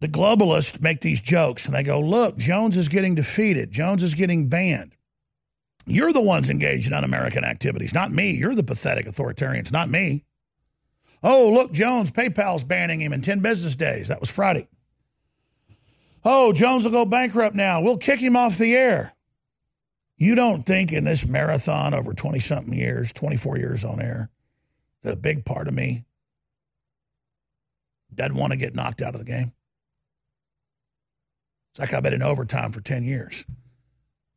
The 0.00 0.08
globalists 0.08 0.80
make 0.80 1.00
these 1.00 1.20
jokes 1.20 1.66
and 1.66 1.74
they 1.74 1.82
go, 1.82 2.00
look, 2.00 2.38
Jones 2.38 2.76
is 2.76 2.88
getting 2.88 3.14
defeated. 3.14 3.70
Jones 3.70 4.02
is 4.02 4.14
getting 4.14 4.48
banned. 4.48 4.96
You're 5.86 6.12
the 6.12 6.20
ones 6.20 6.50
engaged 6.50 6.86
in 6.86 6.92
un 6.92 7.04
American 7.04 7.44
activities, 7.44 7.94
not 7.94 8.12
me. 8.12 8.30
You're 8.32 8.54
the 8.54 8.62
pathetic 8.62 9.06
authoritarians, 9.06 9.72
not 9.72 9.88
me. 9.88 10.24
Oh, 11.22 11.50
look, 11.50 11.72
Jones, 11.72 12.10
PayPal's 12.10 12.64
banning 12.64 13.00
him 13.00 13.12
in 13.12 13.20
10 13.20 13.40
business 13.40 13.76
days. 13.76 14.08
That 14.08 14.20
was 14.20 14.30
Friday. 14.30 14.68
Oh, 16.24 16.52
Jones 16.52 16.84
will 16.84 16.90
go 16.90 17.04
bankrupt 17.04 17.56
now. 17.56 17.80
We'll 17.80 17.96
kick 17.96 18.20
him 18.20 18.36
off 18.36 18.58
the 18.58 18.74
air. 18.74 19.14
You 20.16 20.34
don't 20.34 20.64
think 20.64 20.92
in 20.92 21.04
this 21.04 21.26
marathon 21.26 21.94
over 21.94 22.12
20 22.12 22.40
something 22.40 22.74
years, 22.74 23.10
24 23.12 23.56
years 23.56 23.84
on 23.84 24.02
air, 24.02 24.30
that 25.02 25.14
a 25.14 25.16
big 25.16 25.46
part 25.46 25.66
of 25.66 25.72
me 25.72 26.04
doesn't 28.14 28.36
want 28.36 28.52
to 28.52 28.58
get 28.58 28.74
knocked 28.74 29.00
out 29.00 29.14
of 29.14 29.20
the 29.20 29.24
game? 29.24 29.52
It's 31.70 31.80
like 31.80 31.94
I've 31.94 32.02
been 32.02 32.12
in 32.12 32.22
overtime 32.22 32.72
for 32.72 32.82
10 32.82 33.02
years, 33.02 33.46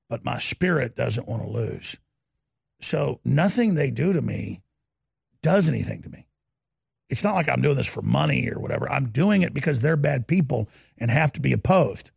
but 0.09 0.25
my 0.25 0.39
spirit 0.39 0.95
doesn't 0.95 1.27
want 1.27 1.43
to 1.43 1.49
lose. 1.49 1.97
So 2.81 3.19
nothing 3.23 3.75
they 3.75 3.91
do 3.91 4.13
to 4.13 4.21
me 4.21 4.61
does 5.41 5.69
anything 5.69 6.01
to 6.03 6.09
me. 6.09 6.27
It's 7.09 7.23
not 7.23 7.35
like 7.35 7.49
I'm 7.49 7.61
doing 7.61 7.75
this 7.75 7.87
for 7.87 8.01
money 8.01 8.49
or 8.49 8.59
whatever. 8.59 8.89
I'm 8.89 9.09
doing 9.09 9.41
it 9.41 9.53
because 9.53 9.81
they're 9.81 9.97
bad 9.97 10.27
people 10.27 10.69
and 10.97 11.11
have 11.11 11.31
to 11.33 11.41
be 11.41 11.53
opposed. 11.53 12.11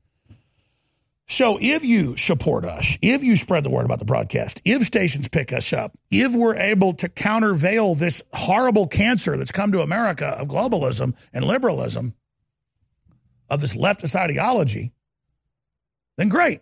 So 1.28 1.58
if 1.60 1.84
you 1.84 2.16
support 2.16 2.64
us, 2.64 2.96
if 3.02 3.22
you 3.22 3.36
spread 3.36 3.64
the 3.64 3.70
word 3.70 3.84
about 3.84 3.98
the 3.98 4.04
broadcast, 4.04 4.62
if 4.64 4.86
stations 4.86 5.26
pick 5.26 5.52
us 5.52 5.72
up, 5.72 5.98
if 6.10 6.32
we're 6.32 6.54
able 6.54 6.94
to 6.94 7.08
countervail 7.08 7.96
this 7.96 8.22
horrible 8.32 8.86
cancer 8.86 9.36
that's 9.36 9.50
come 9.50 9.72
to 9.72 9.82
America 9.82 10.28
of 10.38 10.46
globalism 10.46 11.14
and 11.32 11.44
liberalism, 11.44 12.14
of 13.48 13.60
this 13.60 13.76
leftist 13.76 14.14
ideology, 14.14 14.92
then 16.16 16.28
great. 16.28 16.60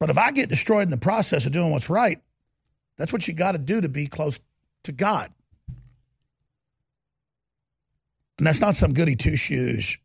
But 0.00 0.10
if 0.10 0.18
I 0.18 0.32
get 0.32 0.48
destroyed 0.48 0.84
in 0.84 0.90
the 0.90 0.96
process 0.96 1.46
of 1.46 1.52
doing 1.52 1.70
what's 1.70 1.90
right, 1.90 2.20
that's 2.96 3.12
what 3.12 3.28
you 3.28 3.34
got 3.34 3.52
to 3.52 3.58
do 3.58 3.80
to 3.80 3.88
be 3.88 4.06
close 4.06 4.40
to 4.84 4.92
God. 4.92 5.32
And 8.38 8.46
that's 8.46 8.60
not 8.60 8.74
some 8.74 8.94
goody 8.94 9.16
two 9.16 9.36
shoes 9.36 9.98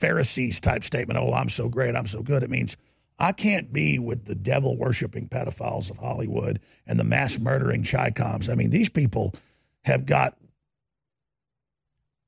Pharisees 0.00 0.60
type 0.60 0.84
statement. 0.84 1.18
Oh, 1.18 1.32
I'm 1.32 1.48
so 1.48 1.68
great. 1.68 1.96
I'm 1.96 2.06
so 2.06 2.22
good. 2.22 2.42
It 2.42 2.50
means 2.50 2.76
I 3.18 3.32
can't 3.32 3.72
be 3.72 3.98
with 3.98 4.26
the 4.26 4.34
devil 4.34 4.76
worshiping 4.76 5.28
pedophiles 5.28 5.90
of 5.90 5.98
Hollywood 5.98 6.60
and 6.86 6.98
the 6.98 7.04
mass 7.04 7.38
murdering 7.38 7.82
Chicoms. 7.82 8.48
I 8.48 8.54
mean, 8.54 8.70
these 8.70 8.88
people 8.88 9.34
have 9.82 10.06
got 10.06 10.36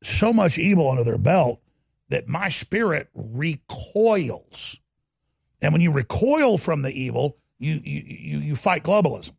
so 0.03 0.33
much 0.33 0.59
evil 0.59 0.91
under 0.91 1.05
their 1.05 1.19
belt 1.19 1.61
that 2.09 2.27
my 2.27 2.49
spirit 2.49 3.09
recoils. 3.15 4.80
And 5.63 5.73
when 5.73 5.83
you 5.83 5.93
recoil 5.93 6.59
from 6.59 6.83
the 6.83 6.93
evil, 6.93 7.37
you, 7.59 7.81
you, 7.85 8.39
you, 8.39 8.57
fight 8.57 8.83
globalism. 8.83 9.33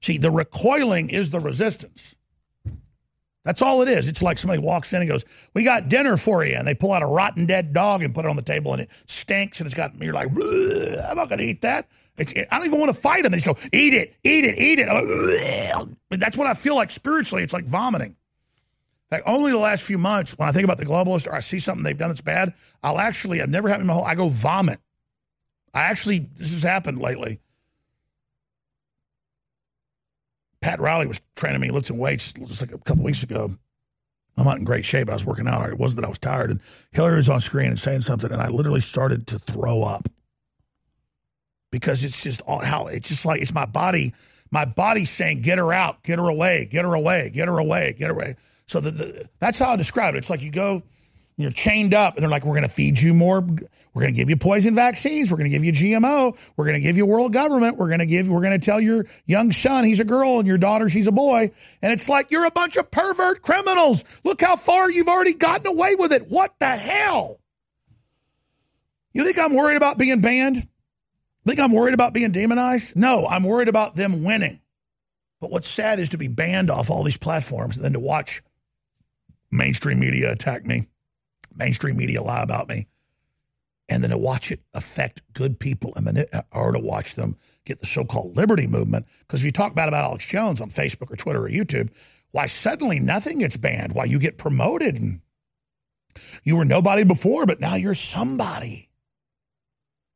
See, 0.00 0.18
the 0.18 0.30
recoiling 0.30 1.10
is 1.10 1.30
the 1.30 1.40
resistance. 1.40 2.16
That's 3.44 3.62
all 3.62 3.82
it 3.82 3.88
is. 3.88 4.08
It's 4.08 4.22
like 4.22 4.38
somebody 4.38 4.60
walks 4.60 4.92
in 4.92 5.02
and 5.02 5.08
goes, 5.08 5.24
"We 5.54 5.62
got 5.62 5.88
dinner 5.88 6.16
for 6.16 6.44
you," 6.44 6.56
and 6.56 6.66
they 6.66 6.74
pull 6.74 6.92
out 6.92 7.02
a 7.02 7.06
rotten 7.06 7.46
dead 7.46 7.72
dog 7.72 8.02
and 8.02 8.12
put 8.14 8.24
it 8.24 8.28
on 8.28 8.34
the 8.34 8.42
table, 8.42 8.72
and 8.72 8.82
it 8.82 8.90
stinks, 9.06 9.60
and 9.60 9.66
it's 9.66 9.74
got. 9.74 9.94
You're 10.02 10.14
like, 10.14 10.30
"I'm 10.30 11.16
not 11.16 11.28
going 11.28 11.38
to 11.38 11.44
eat 11.44 11.60
that." 11.62 11.88
It's, 12.16 12.32
I 12.36 12.56
don't 12.56 12.66
even 12.66 12.80
want 12.80 12.92
to 12.92 13.00
fight 13.00 13.22
them. 13.22 13.30
They 13.30 13.38
just 13.38 13.46
go, 13.46 13.68
"Eat 13.72 13.94
it, 13.94 14.14
eat 14.24 14.44
it, 14.44 14.58
eat 14.58 14.80
it." 14.80 15.88
That's 16.10 16.36
what 16.36 16.48
I 16.48 16.54
feel 16.54 16.74
like 16.74 16.90
spiritually. 16.90 17.44
It's 17.44 17.52
like 17.52 17.66
vomiting. 17.66 18.16
Like 19.10 19.22
only 19.26 19.52
the 19.52 19.58
last 19.58 19.84
few 19.84 19.98
months, 19.98 20.36
when 20.36 20.48
I 20.48 20.52
think 20.52 20.64
about 20.64 20.78
the 20.78 20.86
globalists 20.86 21.28
or 21.28 21.34
I 21.34 21.40
see 21.40 21.60
something 21.60 21.84
they've 21.84 21.96
done 21.96 22.08
that's 22.08 22.20
bad, 22.20 22.54
I'll 22.82 22.98
actually, 22.98 23.40
I've 23.40 23.48
never 23.48 23.68
happened 23.68 23.82
in 23.82 23.86
my 23.88 23.94
whole, 23.94 24.04
I 24.04 24.16
go 24.16 24.28
vomit. 24.28 24.80
I 25.76 25.82
actually, 25.82 26.20
this 26.36 26.52
has 26.52 26.62
happened 26.62 27.02
lately. 27.02 27.38
Pat 30.62 30.80
Riley 30.80 31.06
was 31.06 31.20
training 31.36 31.60
me 31.60 31.70
lifting 31.70 31.98
weights 31.98 32.32
just 32.32 32.62
like 32.62 32.72
a 32.72 32.78
couple 32.78 33.04
weeks 33.04 33.22
ago. 33.22 33.50
I'm 34.38 34.44
not 34.46 34.56
in 34.56 34.64
great 34.64 34.86
shape. 34.86 35.10
I 35.10 35.12
was 35.12 35.26
working 35.26 35.46
out. 35.46 35.68
It 35.68 35.76
wasn't 35.76 36.00
that 36.00 36.06
I 36.06 36.08
was 36.08 36.18
tired. 36.18 36.50
And 36.50 36.60
Hillary 36.92 37.16
was 37.18 37.28
on 37.28 37.42
screen 37.42 37.68
and 37.68 37.78
saying 37.78 38.00
something, 38.00 38.32
and 38.32 38.40
I 38.40 38.48
literally 38.48 38.80
started 38.80 39.26
to 39.26 39.38
throw 39.38 39.82
up 39.82 40.08
because 41.70 42.04
it's 42.04 42.22
just 42.22 42.40
all 42.42 42.60
how 42.60 42.86
it's 42.86 43.10
just 43.10 43.26
like 43.26 43.42
it's 43.42 43.52
my 43.52 43.66
body. 43.66 44.14
My 44.50 44.64
body's 44.64 45.10
saying, 45.10 45.42
"Get 45.42 45.58
her 45.58 45.74
out, 45.74 46.02
get 46.04 46.18
her 46.18 46.28
away, 46.28 46.68
get 46.70 46.86
her 46.86 46.94
away, 46.94 47.30
get 47.34 47.48
her 47.48 47.58
away, 47.58 47.94
get 47.98 48.08
her 48.08 48.14
away." 48.14 48.36
So 48.66 48.80
the, 48.80 48.90
the, 48.90 49.28
that's 49.40 49.58
how 49.58 49.72
I 49.72 49.76
describe 49.76 50.14
it. 50.14 50.18
It's 50.18 50.30
like 50.30 50.40
you 50.40 50.50
go, 50.50 50.82
you're 51.36 51.50
chained 51.50 51.92
up, 51.92 52.14
and 52.14 52.22
they're 52.22 52.30
like, 52.30 52.44
"We're 52.44 52.54
going 52.54 52.62
to 52.62 52.68
feed 52.68 52.98
you 52.98 53.12
more. 53.12 53.40
We're 53.40 54.02
going 54.02 54.12
to 54.12 54.16
give 54.16 54.30
you 54.30 54.36
poison 54.36 54.74
vaccines. 54.74 55.30
We're 55.30 55.36
going 55.36 55.50
to 55.50 55.56
give 55.56 55.64
you 55.64 55.72
GMO. 55.72 56.36
We're 56.56 56.64
going 56.64 56.76
to 56.76 56.80
give 56.80 56.96
you 56.96 57.06
world 57.06 57.32
government. 57.32 57.76
We're 57.76 57.88
going 57.88 58.00
to 58.00 58.06
give. 58.06 58.28
We're 58.28 58.40
going 58.40 58.58
to 58.58 58.64
tell 58.64 58.80
your 58.80 59.06
young 59.26 59.52
son 59.52 59.84
he's 59.84 60.00
a 60.00 60.04
girl 60.04 60.38
and 60.38 60.46
your 60.46 60.58
daughter 60.58 60.88
she's 60.88 61.06
a 61.06 61.12
boy." 61.12 61.50
And 61.82 61.92
it's 61.92 62.08
like 62.08 62.30
you're 62.30 62.46
a 62.46 62.50
bunch 62.50 62.76
of 62.76 62.90
pervert 62.90 63.42
criminals. 63.42 64.04
Look 64.24 64.40
how 64.40 64.56
far 64.56 64.90
you've 64.90 65.08
already 65.08 65.34
gotten 65.34 65.66
away 65.66 65.94
with 65.94 66.12
it. 66.12 66.30
What 66.30 66.54
the 66.58 66.74
hell? 66.74 67.40
You 69.12 69.24
think 69.24 69.38
I'm 69.38 69.54
worried 69.54 69.76
about 69.76 69.98
being 69.98 70.20
banned? 70.20 70.68
Think 71.46 71.60
I'm 71.60 71.72
worried 71.72 71.94
about 71.94 72.12
being 72.12 72.32
demonized? 72.32 72.96
No, 72.96 73.26
I'm 73.26 73.44
worried 73.44 73.68
about 73.68 73.94
them 73.94 74.24
winning. 74.24 74.60
But 75.40 75.50
what's 75.50 75.68
sad 75.68 76.00
is 76.00 76.08
to 76.10 76.18
be 76.18 76.28
banned 76.28 76.70
off 76.70 76.90
all 76.90 77.04
these 77.04 77.16
platforms 77.16 77.76
and 77.76 77.84
then 77.84 77.92
to 77.92 78.00
watch 78.00 78.42
mainstream 79.50 80.00
media 80.00 80.32
attack 80.32 80.66
me, 80.66 80.88
mainstream 81.56 81.96
media 81.96 82.22
lie 82.22 82.42
about 82.42 82.68
me, 82.68 82.86
and 83.88 84.02
then 84.02 84.10
to 84.10 84.18
watch 84.18 84.50
it 84.50 84.60
affect 84.74 85.22
good 85.32 85.58
people 85.58 85.92
and 85.96 86.26
uh, 86.32 86.42
or 86.52 86.72
to 86.72 86.78
watch 86.78 87.14
them 87.14 87.36
get 87.64 87.80
the 87.80 87.86
so-called 87.86 88.36
liberty 88.36 88.66
movement. 88.66 89.06
Because 89.20 89.40
if 89.40 89.46
you 89.46 89.52
talk 89.52 89.74
bad 89.74 89.88
about 89.88 90.04
Alex 90.04 90.26
Jones 90.26 90.60
on 90.60 90.70
Facebook 90.70 91.10
or 91.10 91.16
Twitter 91.16 91.44
or 91.44 91.48
YouTube, 91.48 91.90
why 92.30 92.46
suddenly 92.46 93.00
nothing 93.00 93.38
gets 93.38 93.56
banned? 93.56 93.94
Why 93.94 94.04
you 94.04 94.18
get 94.18 94.38
promoted 94.38 94.96
and 94.96 95.20
you 96.44 96.56
were 96.56 96.64
nobody 96.64 97.04
before, 97.04 97.46
but 97.46 97.60
now 97.60 97.74
you're 97.74 97.94
somebody. 97.94 98.88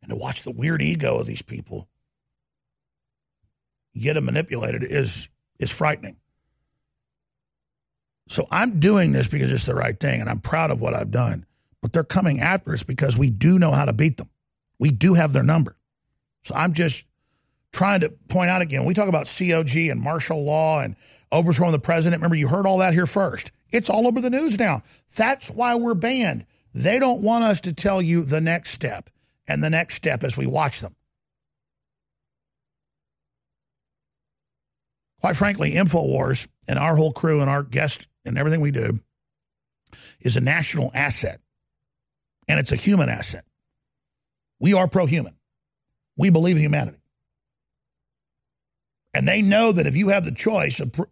And 0.03 0.11
to 0.11 0.17
watch 0.17 0.43
the 0.43 0.51
weird 0.51 0.83
ego 0.83 1.19
of 1.19 1.27
these 1.27 1.43
people 1.43 1.89
get 3.95 4.15
them 4.15 4.27
manipulated 4.27 4.85
is 4.85 5.29
is 5.59 5.71
frightening. 5.71 6.17
So 8.31 8.47
I'm 8.53 8.79
doing 8.79 9.11
this 9.11 9.27
because 9.27 9.51
it's 9.51 9.67
the 9.67 9.75
right 9.75 9.99
thing, 9.99 10.21
and 10.21 10.31
I'm 10.31 10.39
proud 10.39 10.71
of 10.71 10.81
what 10.81 10.95
I've 10.95 11.11
done. 11.11 11.45
But 11.83 11.93
they're 11.93 12.05
coming 12.05 12.39
after 12.41 12.73
us 12.73 12.85
because 12.85 13.19
we 13.19 13.29
do 13.29 13.59
know 13.59 13.73
how 13.73 13.85
to 13.85 13.93
beat 13.93 14.19
them. 14.19 14.31
We 14.79 14.93
do 14.93 15.15
have 15.15 15.33
their 15.33 15.43
number. 15.43 15.77
So 16.43 16.55
I'm 16.55 16.73
just 16.73 17.05
trying 17.73 18.01
to 18.01 18.11
point 18.29 18.49
out 18.49 18.63
again. 18.63 18.85
We 18.85 18.95
talk 18.95 19.09
about 19.09 19.27
COG 19.27 19.75
and 19.77 20.01
martial 20.01 20.45
law 20.45 20.79
and 20.79 20.95
overthrowing 21.33 21.73
the 21.73 21.81
president. 21.81 22.21
Remember, 22.21 22.37
you 22.37 22.47
heard 22.47 22.69
all 22.69 22.79
that 22.79 22.95
here 22.95 23.05
first. 23.05 23.51
It's 23.73 23.91
all 23.91 24.07
over 24.07 24.21
the 24.21 24.31
news 24.31 24.61
now. 24.61 24.85
That's 25.17 25.51
why 25.51 25.75
we're 25.75 25.95
banned. 25.95 26.47
They 26.73 27.01
don't 27.01 27.23
want 27.23 27.43
us 27.43 27.61
to 27.63 27.73
tell 27.73 28.01
you 28.01 28.23
the 28.23 28.41
next 28.41 28.71
step 28.71 29.11
and 29.49 29.61
the 29.61 29.71
next 29.71 29.97
step 29.97 30.23
as 30.23 30.37
we 30.37 30.47
watch 30.47 30.79
them. 30.79 30.95
Quite 35.21 35.35
frankly, 35.35 35.73
InfoWars 35.73 36.47
and 36.69 36.79
our 36.79 36.95
whole 36.95 37.13
crew 37.13 37.41
and 37.41 37.51
our 37.51 37.65
guests 37.65 38.07
and 38.25 38.39
everything 38.39 38.61
we 38.61 38.71
do 38.71 38.99
is 40.21 40.37
a 40.37 40.41
national 40.41 40.91
asset, 40.95 41.41
and 42.49 42.59
it's 42.59 42.73
a 42.73 42.77
human 42.77 43.09
asset. 43.09 43.45
We 44.59 44.75
are 44.75 44.89
pro 44.89 45.07
human. 45.07 45.35
We 46.17 46.31
believe 46.31 46.57
in 46.57 46.63
humanity. 46.63 46.99
And 49.15 49.27
they 49.27 49.43
know 49.43 49.73
that 49.73 49.87
if 49.87 49.97
you 49.97 50.09
have 50.09 50.25
the 50.25 50.33
choice 50.33 50.79
of 50.81 50.93
pr- 50.93 51.05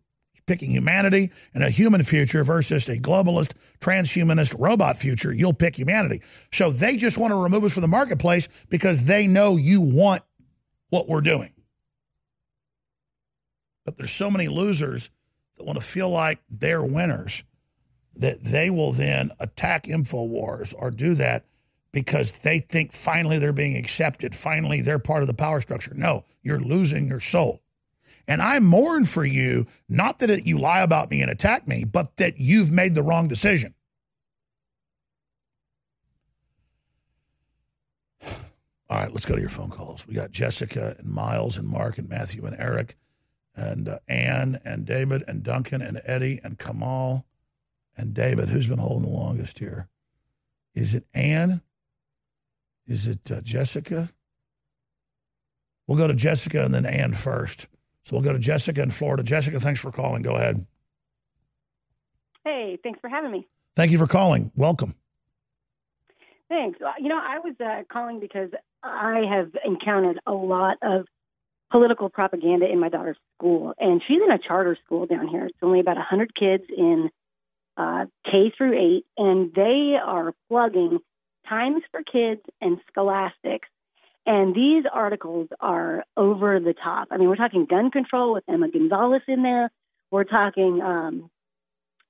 picking 0.46 0.70
humanity 0.70 1.30
and 1.54 1.64
a 1.64 1.70
human 1.70 2.02
future 2.02 2.44
versus 2.44 2.88
a 2.88 2.98
globalist, 2.98 3.52
transhumanist 3.80 4.54
robot 4.58 4.96
future, 4.96 5.32
you'll 5.32 5.52
pick 5.52 5.76
humanity. 5.76 6.22
So 6.52 6.70
they 6.70 6.96
just 6.96 7.18
want 7.18 7.32
to 7.32 7.36
remove 7.36 7.64
us 7.64 7.72
from 7.72 7.82
the 7.82 7.88
marketplace 7.88 8.48
because 8.68 9.04
they 9.04 9.26
know 9.26 9.56
you 9.56 9.80
want 9.80 10.22
what 10.90 11.08
we're 11.08 11.20
doing. 11.20 11.52
But 13.84 13.96
there's 13.96 14.12
so 14.12 14.30
many 14.30 14.48
losers 14.48 15.10
that 15.58 15.64
want 15.64 15.78
to 15.78 15.84
feel 15.84 16.08
like 16.08 16.40
they're 16.48 16.82
winners 16.82 17.42
that 18.18 18.42
they 18.42 18.68
will 18.70 18.92
then 18.92 19.30
attack 19.38 19.84
InfoWars 19.84 20.74
or 20.76 20.90
do 20.90 21.14
that 21.14 21.44
because 21.92 22.40
they 22.40 22.58
think 22.58 22.92
finally 22.92 23.38
they're 23.38 23.52
being 23.52 23.76
accepted. 23.76 24.34
Finally, 24.34 24.80
they're 24.80 24.98
part 24.98 25.22
of 25.22 25.28
the 25.28 25.34
power 25.34 25.60
structure. 25.60 25.94
No, 25.94 26.24
you're 26.42 26.60
losing 26.60 27.06
your 27.06 27.20
soul. 27.20 27.62
And 28.26 28.42
I 28.42 28.58
mourn 28.58 29.06
for 29.06 29.24
you, 29.24 29.66
not 29.88 30.18
that 30.18 30.44
you 30.44 30.58
lie 30.58 30.82
about 30.82 31.10
me 31.10 31.22
and 31.22 31.30
attack 31.30 31.66
me, 31.66 31.84
but 31.84 32.18
that 32.18 32.38
you've 32.38 32.70
made 32.70 32.94
the 32.94 33.02
wrong 33.02 33.26
decision. 33.26 33.74
All 38.90 38.98
right, 38.98 39.10
let's 39.12 39.24
go 39.24 39.34
to 39.34 39.40
your 39.40 39.48
phone 39.48 39.70
calls. 39.70 40.06
We 40.06 40.14
got 40.14 40.30
Jessica 40.30 40.96
and 40.98 41.08
Miles 41.08 41.56
and 41.56 41.66
Mark 41.66 41.96
and 41.96 42.08
Matthew 42.08 42.44
and 42.44 42.56
Eric 42.58 42.96
and 43.58 43.88
uh, 43.88 43.98
Ann 44.08 44.60
and 44.64 44.86
David 44.86 45.24
and 45.26 45.42
Duncan 45.42 45.82
and 45.82 46.00
Eddie 46.04 46.40
and 46.44 46.58
Kamal 46.58 47.26
and 47.96 48.14
David. 48.14 48.48
Who's 48.48 48.68
been 48.68 48.78
holding 48.78 49.10
the 49.10 49.14
longest 49.14 49.58
here? 49.58 49.88
Is 50.74 50.94
it 50.94 51.04
Ann? 51.12 51.60
Is 52.86 53.06
it 53.06 53.30
uh, 53.30 53.40
Jessica? 53.42 54.08
We'll 55.86 55.98
go 55.98 56.06
to 56.06 56.14
Jessica 56.14 56.64
and 56.64 56.72
then 56.72 56.86
Ann 56.86 57.14
first. 57.14 57.66
So 58.04 58.14
we'll 58.16 58.24
go 58.24 58.32
to 58.32 58.38
Jessica 58.38 58.82
in 58.82 58.90
Florida. 58.90 59.22
Jessica, 59.22 59.58
thanks 59.58 59.80
for 59.80 59.90
calling. 59.90 60.22
Go 60.22 60.36
ahead. 60.36 60.64
Hey, 62.44 62.78
thanks 62.82 63.00
for 63.00 63.10
having 63.10 63.30
me. 63.30 63.46
Thank 63.76 63.90
you 63.90 63.98
for 63.98 64.06
calling. 64.06 64.52
Welcome. 64.54 64.94
Thanks. 66.48 66.78
You 67.00 67.08
know, 67.08 67.20
I 67.20 67.40
was 67.40 67.54
uh, 67.60 67.82
calling 67.92 68.20
because 68.20 68.50
I 68.82 69.24
have 69.30 69.50
encountered 69.64 70.20
a 70.26 70.32
lot 70.32 70.78
of 70.82 71.06
political 71.70 72.08
propaganda 72.08 72.70
in 72.70 72.80
my 72.80 72.88
daughter's 72.88 73.16
school, 73.36 73.74
and 73.78 74.02
she's 74.06 74.20
in 74.24 74.30
a 74.30 74.38
charter 74.38 74.76
school 74.84 75.06
down 75.06 75.28
here. 75.28 75.46
It's 75.46 75.58
only 75.62 75.80
about 75.80 75.96
100 75.96 76.34
kids 76.34 76.64
in 76.76 77.10
uh, 77.76 78.06
K 78.24 78.52
through 78.56 78.78
8, 78.96 79.06
and 79.18 79.52
they 79.54 79.96
are 80.02 80.32
plugging 80.48 80.98
Times 81.48 81.82
for 81.90 82.02
Kids 82.02 82.42
and 82.60 82.78
Scholastics. 82.90 83.68
And 84.26 84.54
these 84.54 84.84
articles 84.92 85.48
are 85.60 86.04
over 86.16 86.60
the 86.60 86.74
top. 86.74 87.08
I 87.10 87.16
mean, 87.16 87.28
we're 87.28 87.36
talking 87.36 87.64
gun 87.64 87.90
control 87.90 88.34
with 88.34 88.44
Emma 88.46 88.70
Gonzalez 88.70 89.22
in 89.26 89.42
there. 89.42 89.70
We're 90.10 90.24
talking 90.24 90.82
um, 90.82 91.30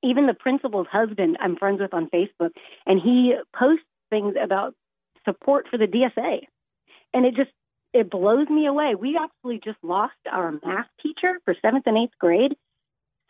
even 0.02 0.26
the 0.26 0.34
principal's 0.34 0.88
husband, 0.90 1.36
I'm 1.40 1.56
friends 1.56 1.80
with 1.80 1.94
on 1.94 2.08
Facebook, 2.10 2.50
and 2.86 3.00
he 3.00 3.36
posts 3.56 3.84
things 4.10 4.34
about 4.42 4.74
support 5.24 5.66
for 5.70 5.78
the 5.78 5.86
DSA. 5.86 6.40
And 7.14 7.24
it 7.24 7.34
just 7.34 7.50
it 7.92 8.10
blows 8.10 8.48
me 8.48 8.66
away. 8.66 8.94
We 8.94 9.18
actually 9.20 9.60
just 9.64 9.78
lost 9.82 10.14
our 10.30 10.52
math 10.52 10.86
teacher 11.02 11.38
for 11.44 11.54
seventh 11.62 11.86
and 11.86 11.96
eighth 11.96 12.18
grade 12.18 12.54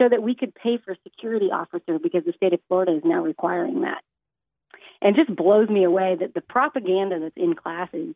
so 0.01 0.09
that 0.09 0.22
we 0.22 0.35
could 0.35 0.55
pay 0.55 0.78
for 0.78 0.93
a 0.93 0.97
security 1.02 1.47
officer 1.52 1.98
because 1.98 2.24
the 2.24 2.32
state 2.32 2.52
of 2.52 2.60
Florida 2.68 2.97
is 2.97 3.02
now 3.05 3.22
requiring 3.22 3.82
that. 3.82 4.02
And 5.01 5.14
just 5.14 5.35
blows 5.35 5.68
me 5.68 5.85
away 5.85 6.16
that 6.20 6.35
the 6.35 6.40
propaganda 6.40 7.20
that's 7.20 7.36
in 7.36 7.55
classes, 7.55 8.14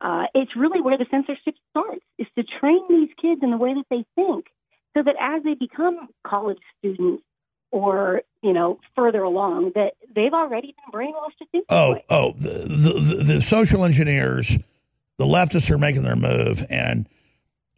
uh, 0.00 0.24
it's 0.34 0.54
really 0.54 0.80
where 0.80 0.98
the 0.98 1.06
censorship 1.10 1.54
starts, 1.70 2.04
is 2.18 2.26
to 2.36 2.44
train 2.60 2.82
these 2.88 3.08
kids 3.20 3.40
in 3.42 3.50
the 3.50 3.56
way 3.56 3.74
that 3.74 3.86
they 3.90 4.04
think 4.14 4.46
so 4.96 5.02
that 5.02 5.16
as 5.20 5.42
they 5.42 5.54
become 5.54 6.08
college 6.26 6.58
students 6.78 7.22
or, 7.70 8.22
you 8.42 8.52
know, 8.52 8.78
further 8.96 9.22
along, 9.22 9.72
that 9.74 9.92
they've 10.14 10.32
already 10.32 10.68
been 10.68 11.00
brainwashed 11.00 11.36
to 11.38 11.46
think 11.52 11.64
Oh, 11.68 11.98
oh, 12.10 12.32
the, 12.38 12.48
the, 12.48 13.00
the, 13.00 13.24
the 13.24 13.42
social 13.42 13.84
engineers, 13.84 14.58
the 15.18 15.24
leftists 15.24 15.70
are 15.70 15.78
making 15.78 16.02
their 16.02 16.16
move. 16.16 16.64
And 16.70 17.08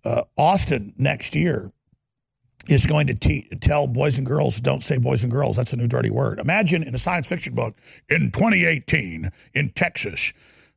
uh, 0.04 0.22
Austin 0.36 0.94
next 0.96 1.34
year 1.34 1.72
is 2.68 2.86
going 2.86 3.08
to 3.08 3.14
te- 3.14 3.48
tell 3.60 3.86
boys 3.86 4.18
and 4.18 4.26
girls 4.26 4.60
don't 4.60 4.82
say 4.82 4.98
boys 4.98 5.22
and 5.22 5.32
girls. 5.32 5.56
That's 5.56 5.72
a 5.72 5.76
new 5.76 5.88
dirty 5.88 6.10
word. 6.10 6.38
Imagine 6.38 6.82
in 6.82 6.94
a 6.94 6.98
science 6.98 7.26
fiction 7.28 7.54
book 7.54 7.74
in 8.08 8.30
2018 8.30 9.30
in 9.54 9.70
Texas, 9.70 10.32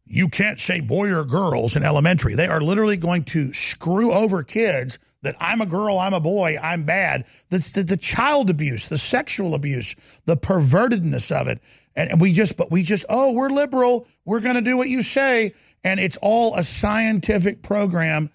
you 0.05 0.27
can't 0.27 0.59
say 0.59 0.79
boy 0.79 1.13
or 1.13 1.23
girls 1.23 1.75
in 1.75 1.83
elementary. 1.83 2.35
They 2.35 2.47
are 2.47 2.61
literally 2.61 2.97
going 2.97 3.23
to 3.25 3.53
screw 3.53 4.11
over 4.11 4.43
kids 4.43 4.99
that 5.21 5.35
I'm 5.39 5.61
a 5.61 5.65
girl, 5.65 5.97
I'm 5.99 6.13
a 6.13 6.19
boy, 6.19 6.57
I'm 6.61 6.83
bad. 6.83 7.25
The, 7.49 7.59
the, 7.73 7.83
the 7.83 7.97
child 7.97 8.49
abuse, 8.49 8.89
the 8.89 8.97
sexual 8.97 9.55
abuse, 9.55 9.95
the 10.25 10.35
pervertedness 10.35 11.31
of 11.31 11.47
it. 11.47 11.61
And, 11.95 12.11
and 12.11 12.21
we 12.21 12.33
just, 12.33 12.57
but 12.57 12.71
we 12.71 12.83
just, 12.83 13.05
oh, 13.07 13.31
we're 13.31 13.49
liberal. 13.49 14.07
We're 14.25 14.41
going 14.41 14.55
to 14.55 14.61
do 14.61 14.75
what 14.75 14.89
you 14.89 15.01
say. 15.01 15.53
And 15.83 15.99
it's 15.99 16.17
all 16.21 16.55
a 16.55 16.63
scientific 16.63 17.61
program 17.61 18.29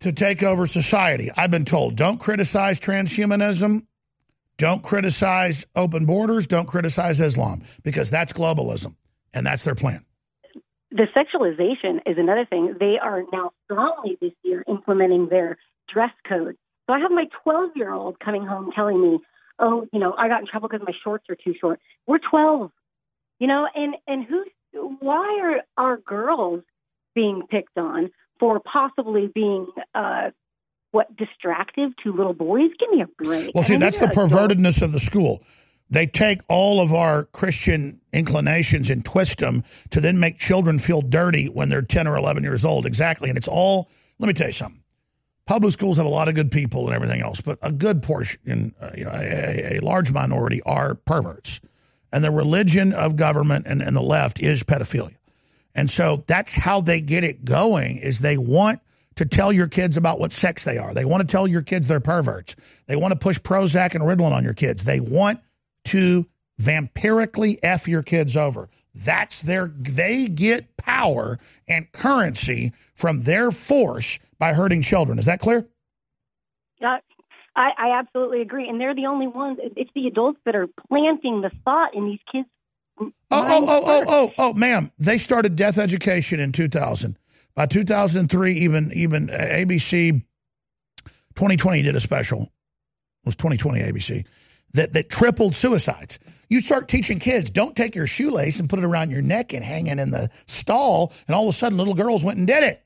to 0.00 0.12
take 0.12 0.42
over 0.42 0.66
society. 0.66 1.30
I've 1.36 1.50
been 1.50 1.64
told 1.64 1.96
don't 1.96 2.20
criticize 2.20 2.78
transhumanism, 2.78 3.86
don't 4.58 4.82
criticize 4.82 5.66
open 5.74 6.06
borders, 6.06 6.46
don't 6.46 6.66
criticize 6.66 7.20
Islam, 7.20 7.62
because 7.82 8.10
that's 8.10 8.32
globalism, 8.32 8.94
and 9.32 9.46
that's 9.46 9.64
their 9.64 9.74
plan. 9.74 10.04
The 10.90 11.06
sexualization 11.14 12.00
is 12.06 12.16
another 12.18 12.46
thing. 12.46 12.74
They 12.78 12.98
are 13.02 13.22
now 13.32 13.52
strongly 13.64 14.16
this 14.20 14.32
year 14.42 14.64
implementing 14.68 15.28
their 15.28 15.58
dress 15.92 16.12
code. 16.26 16.56
So 16.86 16.92
I 16.92 17.00
have 17.00 17.10
my 17.10 17.26
12 17.42 17.70
year 17.74 17.92
old 17.92 18.18
coming 18.20 18.46
home 18.46 18.70
telling 18.74 19.00
me, 19.00 19.18
oh, 19.58 19.86
you 19.92 19.98
know, 19.98 20.14
I 20.16 20.28
got 20.28 20.40
in 20.40 20.46
trouble 20.46 20.68
because 20.68 20.86
my 20.86 20.94
shorts 21.02 21.24
are 21.28 21.34
too 21.34 21.54
short. 21.60 21.80
We're 22.06 22.18
12, 22.30 22.70
you 23.40 23.46
know, 23.46 23.66
and, 23.74 23.96
and 24.06 24.24
who's, 24.24 24.46
why 25.00 25.40
are 25.42 25.84
our 25.84 25.96
girls 25.98 26.62
being 27.14 27.42
picked 27.50 27.76
on? 27.76 28.10
for 28.38 28.60
possibly 28.60 29.28
being 29.34 29.66
uh, 29.94 30.30
what 30.90 31.14
distractive 31.16 31.90
to 32.02 32.12
little 32.12 32.34
boys. 32.34 32.70
Give 32.78 32.90
me 32.90 33.02
a 33.02 33.06
break. 33.22 33.50
Well, 33.54 33.64
see, 33.64 33.74
I 33.74 33.74
mean, 33.74 33.80
that's 33.80 33.98
the 33.98 34.06
pervertedness 34.06 34.82
of 34.82 34.92
the 34.92 35.00
school. 35.00 35.42
They 35.88 36.06
take 36.06 36.40
all 36.48 36.80
of 36.80 36.92
our 36.92 37.24
Christian 37.24 38.00
inclinations 38.12 38.90
and 38.90 39.04
twist 39.04 39.38
them 39.38 39.62
to 39.90 40.00
then 40.00 40.18
make 40.18 40.38
children 40.38 40.78
feel 40.78 41.00
dirty 41.00 41.46
when 41.46 41.68
they're 41.68 41.82
10 41.82 42.08
or 42.08 42.16
11 42.16 42.42
years 42.42 42.64
old. 42.64 42.86
Exactly. 42.86 43.28
And 43.28 43.38
it's 43.38 43.46
all, 43.46 43.88
let 44.18 44.26
me 44.26 44.32
tell 44.32 44.48
you 44.48 44.52
something. 44.52 44.82
Public 45.46 45.72
schools 45.72 45.96
have 45.96 46.06
a 46.06 46.10
lot 46.10 46.26
of 46.26 46.34
good 46.34 46.50
people 46.50 46.86
and 46.86 46.94
everything 46.94 47.20
else, 47.20 47.40
but 47.40 47.56
a 47.62 47.70
good 47.70 48.02
portion, 48.02 48.74
uh, 48.80 48.90
you 48.96 49.04
know, 49.04 49.12
a, 49.12 49.78
a 49.78 49.80
large 49.80 50.10
minority 50.10 50.60
are 50.62 50.96
perverts. 50.96 51.60
And 52.12 52.22
the 52.22 52.30
religion 52.30 52.92
of 52.92 53.16
government 53.16 53.66
and, 53.66 53.82
and 53.82 53.96
the 53.96 54.02
left 54.02 54.40
is 54.40 54.62
pedophilia. 54.62 55.16
And 55.74 55.90
so 55.90 56.24
that's 56.26 56.54
how 56.54 56.80
they 56.80 57.00
get 57.00 57.24
it 57.24 57.44
going 57.44 57.98
is 57.98 58.20
they 58.20 58.38
want 58.38 58.80
to 59.16 59.26
tell 59.26 59.52
your 59.52 59.68
kids 59.68 59.96
about 59.96 60.18
what 60.18 60.32
sex 60.32 60.64
they 60.64 60.78
are. 60.78 60.94
They 60.94 61.04
want 61.04 61.22
to 61.22 61.26
tell 61.26 61.46
your 61.46 61.62
kids 61.62 61.86
they're 61.86 62.00
perverts. 62.00 62.56
They 62.86 62.96
want 62.96 63.12
to 63.12 63.18
push 63.18 63.38
Prozac 63.38 63.94
and 63.94 64.04
Ritalin 64.04 64.32
on 64.32 64.44
your 64.44 64.54
kids. 64.54 64.84
They 64.84 65.00
want 65.00 65.40
to 65.86 66.26
vampirically 66.60 67.58
F 67.62 67.88
your 67.88 68.02
kids 68.02 68.36
over. 68.36 68.68
That's 68.94 69.42
their, 69.42 69.68
they 69.68 70.28
get 70.28 70.76
power 70.76 71.38
and 71.68 71.90
currency 71.92 72.72
from 72.94 73.20
their 73.22 73.50
force 73.50 74.18
by 74.38 74.54
hurting 74.54 74.82
children. 74.82 75.18
Is 75.18 75.26
that 75.26 75.40
clear? 75.40 75.66
Uh, 76.82 76.98
I, 77.56 77.70
I 77.78 77.98
absolutely 77.98 78.42
agree. 78.42 78.68
And 78.68 78.80
they're 78.80 78.94
the 78.94 79.06
only 79.06 79.26
ones, 79.26 79.58
it's 79.60 79.90
the 79.94 80.06
adults 80.06 80.38
that 80.44 80.54
are 80.54 80.68
planting 80.88 81.40
the 81.40 81.50
thought 81.64 81.94
in 81.94 82.06
these 82.06 82.20
kids' 82.30 82.46
Oh, 82.98 83.12
oh, 83.30 83.30
oh, 83.30 83.66
oh, 83.68 83.82
oh, 83.86 84.04
oh, 84.08 84.32
oh 84.38 84.54
ma'am. 84.54 84.90
They 84.98 85.18
started 85.18 85.56
death 85.56 85.76
education 85.76 86.40
in 86.40 86.52
2000. 86.52 87.18
By 87.54 87.66
2003, 87.66 88.52
even 88.54 88.90
even 88.94 89.30
uh, 89.30 89.34
ABC 89.34 90.22
2020 91.34 91.82
did 91.82 91.96
a 91.96 92.00
special. 92.00 92.42
It 92.42 93.26
was 93.26 93.36
2020 93.36 93.80
ABC 93.80 94.24
that 94.72 94.92
that 94.92 95.10
tripled 95.10 95.54
suicides. 95.54 96.18
You 96.48 96.60
start 96.60 96.88
teaching 96.88 97.18
kids, 97.18 97.50
don't 97.50 97.74
take 97.76 97.94
your 97.94 98.06
shoelace 98.06 98.60
and 98.60 98.70
put 98.70 98.78
it 98.78 98.84
around 98.84 99.10
your 99.10 99.22
neck 99.22 99.52
and 99.52 99.64
hang 99.64 99.88
it 99.88 99.98
in 99.98 100.10
the 100.10 100.30
stall, 100.46 101.12
and 101.26 101.34
all 101.34 101.48
of 101.48 101.54
a 101.54 101.58
sudden, 101.58 101.76
little 101.76 101.94
girls 101.94 102.22
went 102.22 102.38
and 102.38 102.46
did 102.46 102.62
it. 102.62 102.85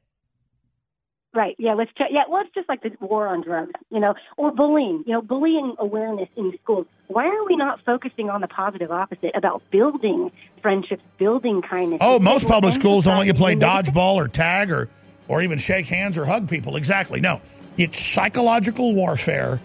Right. 1.33 1.55
Yeah. 1.59 1.75
Let's 1.75 1.93
check. 1.97 2.09
Yeah. 2.11 2.23
Well, 2.29 2.43
it's 2.43 2.55
just 2.55 2.69
like 2.69 2.83
the 2.83 2.91
war 3.01 3.29
on 3.29 3.43
drugs, 3.43 3.73
you 3.91 4.01
know, 4.01 4.15
or 4.37 4.51
bullying. 4.51 5.05
You 5.07 5.15
know, 5.15 5.23
bullying 5.23 5.77
awareness 5.79 6.29
in 6.37 6.53
schools. 6.63 6.87
Why 7.07 7.27
are 7.27 7.45
we 7.45 7.57
not 7.57 7.81
focusing 7.85 8.31
on 8.31 8.41
the 8.41 8.49
positive 8.49 8.91
opposite 8.91 9.33
about 9.37 9.63
building 9.71 10.33
friendships, 10.61 11.03
building 11.19 11.63
kindness? 11.63 11.99
Oh, 12.03 12.19
most 12.19 12.47
public 12.47 12.75
schools 12.75 13.05
don't 13.05 13.19
let 13.19 13.27
you 13.27 13.35
play 13.35 13.55
dodgeball 13.55 14.17
or 14.17 14.29
tag 14.29 14.71
or 14.73 14.89
or 15.29 15.41
even 15.43 15.59
shake 15.59 15.87
hands 15.87 16.19
or 16.19 16.25
hug 16.25 16.49
people. 16.49 16.75
Exactly. 16.75 17.21
No, 17.21 17.41
it's 17.79 17.99
psychological 17.99 18.95
warfare, 18.95 19.61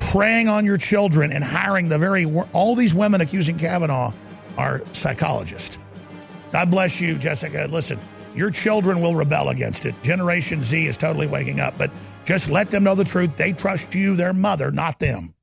preying 0.00 0.48
on 0.48 0.64
your 0.64 0.76
children 0.76 1.30
and 1.30 1.44
hiring 1.44 1.88
the 1.88 1.98
very 1.98 2.24
all 2.52 2.74
these 2.74 2.94
women 2.94 3.20
accusing 3.20 3.56
Kavanaugh 3.56 4.12
are 4.58 4.82
psychologists. 4.92 5.78
God 6.50 6.70
bless 6.70 7.00
you, 7.00 7.16
Jessica. 7.16 7.68
Listen, 7.70 7.98
your 8.34 8.50
children 8.50 9.00
will 9.00 9.14
rebel 9.14 9.48
against 9.50 9.86
it. 9.86 9.94
Generation 10.02 10.62
Z 10.62 10.86
is 10.86 10.96
totally 10.96 11.26
waking 11.26 11.60
up, 11.60 11.76
but 11.78 11.90
Just 12.24 12.48
let 12.48 12.70
them 12.70 12.84
know 12.84 12.94
the 12.94 13.04
truth. 13.04 13.36
They 13.36 13.52
trust 13.52 13.94
you, 13.94 14.16
their 14.16 14.32
mother, 14.32 14.70
not 14.70 14.98
them. 14.98 15.34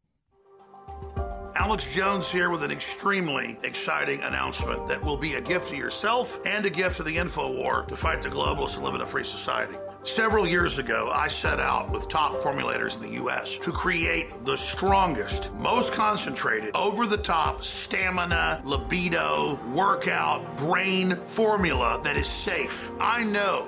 Alex 1.55 1.93
Jones 1.93 2.29
here 2.31 2.49
with 2.49 2.63
an 2.63 2.71
extremely 2.71 3.57
exciting 3.61 4.21
announcement 4.21 4.87
that 4.87 5.03
will 5.03 5.17
be 5.17 5.35
a 5.35 5.41
gift 5.41 5.67
to 5.69 5.75
yourself 5.75 6.39
and 6.45 6.65
a 6.65 6.69
gift 6.69 6.97
to 6.97 7.03
the 7.03 7.15
info 7.15 7.51
war 7.51 7.83
to 7.83 7.95
fight 7.95 8.23
the 8.23 8.29
globalists 8.29 8.75
and 8.75 8.83
live 8.83 8.95
in 8.95 9.01
a 9.01 9.05
free 9.05 9.23
society. 9.23 9.75
Several 10.03 10.47
years 10.47 10.79
ago, 10.79 11.11
I 11.13 11.27
set 11.27 11.59
out 11.59 11.91
with 11.91 12.09
top 12.09 12.41
formulators 12.41 12.95
in 12.95 13.03
the 13.03 13.15
U.S. 13.17 13.55
to 13.57 13.71
create 13.71 14.45
the 14.45 14.57
strongest, 14.57 15.53
most 15.53 15.93
concentrated, 15.93 16.75
over 16.75 17.05
the 17.05 17.17
top 17.17 17.63
stamina, 17.63 18.63
libido, 18.65 19.59
workout, 19.71 20.57
brain 20.57 21.15
formula 21.25 22.01
that 22.03 22.17
is 22.17 22.27
safe. 22.27 22.89
I 22.99 23.23
know 23.23 23.67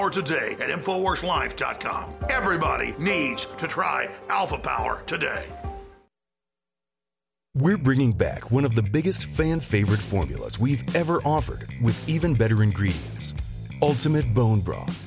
Power 0.00 0.08
today 0.08 0.52
at 0.52 0.70
InfoWarsLife.com. 0.70 2.14
Everybody 2.30 2.94
needs 2.98 3.44
to 3.58 3.66
try 3.66 4.08
Alpha 4.30 4.56
Power 4.56 5.02
today. 5.04 5.44
We're 7.54 7.76
bringing 7.76 8.12
back 8.14 8.50
one 8.50 8.64
of 8.64 8.74
the 8.74 8.82
biggest 8.82 9.26
fan 9.26 9.60
favorite 9.60 10.00
formulas 10.00 10.58
we've 10.58 10.96
ever 10.96 11.20
offered 11.22 11.68
with 11.82 12.08
even 12.08 12.34
better 12.34 12.62
ingredients 12.62 13.34
Ultimate 13.82 14.32
Bone 14.32 14.60
Broth. 14.60 15.04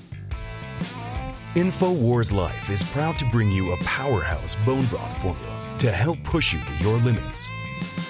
InfoWars 1.56 2.32
Life 2.32 2.70
is 2.70 2.84
proud 2.84 3.18
to 3.18 3.26
bring 3.32 3.50
you 3.50 3.74
a 3.74 3.78
powerhouse 3.78 4.56
bone 4.64 4.86
broth 4.86 5.20
formula 5.24 5.76
to 5.80 5.92
help 5.92 6.22
push 6.24 6.54
you 6.54 6.60
to 6.64 6.84
your 6.84 7.00
limits. 7.00 7.50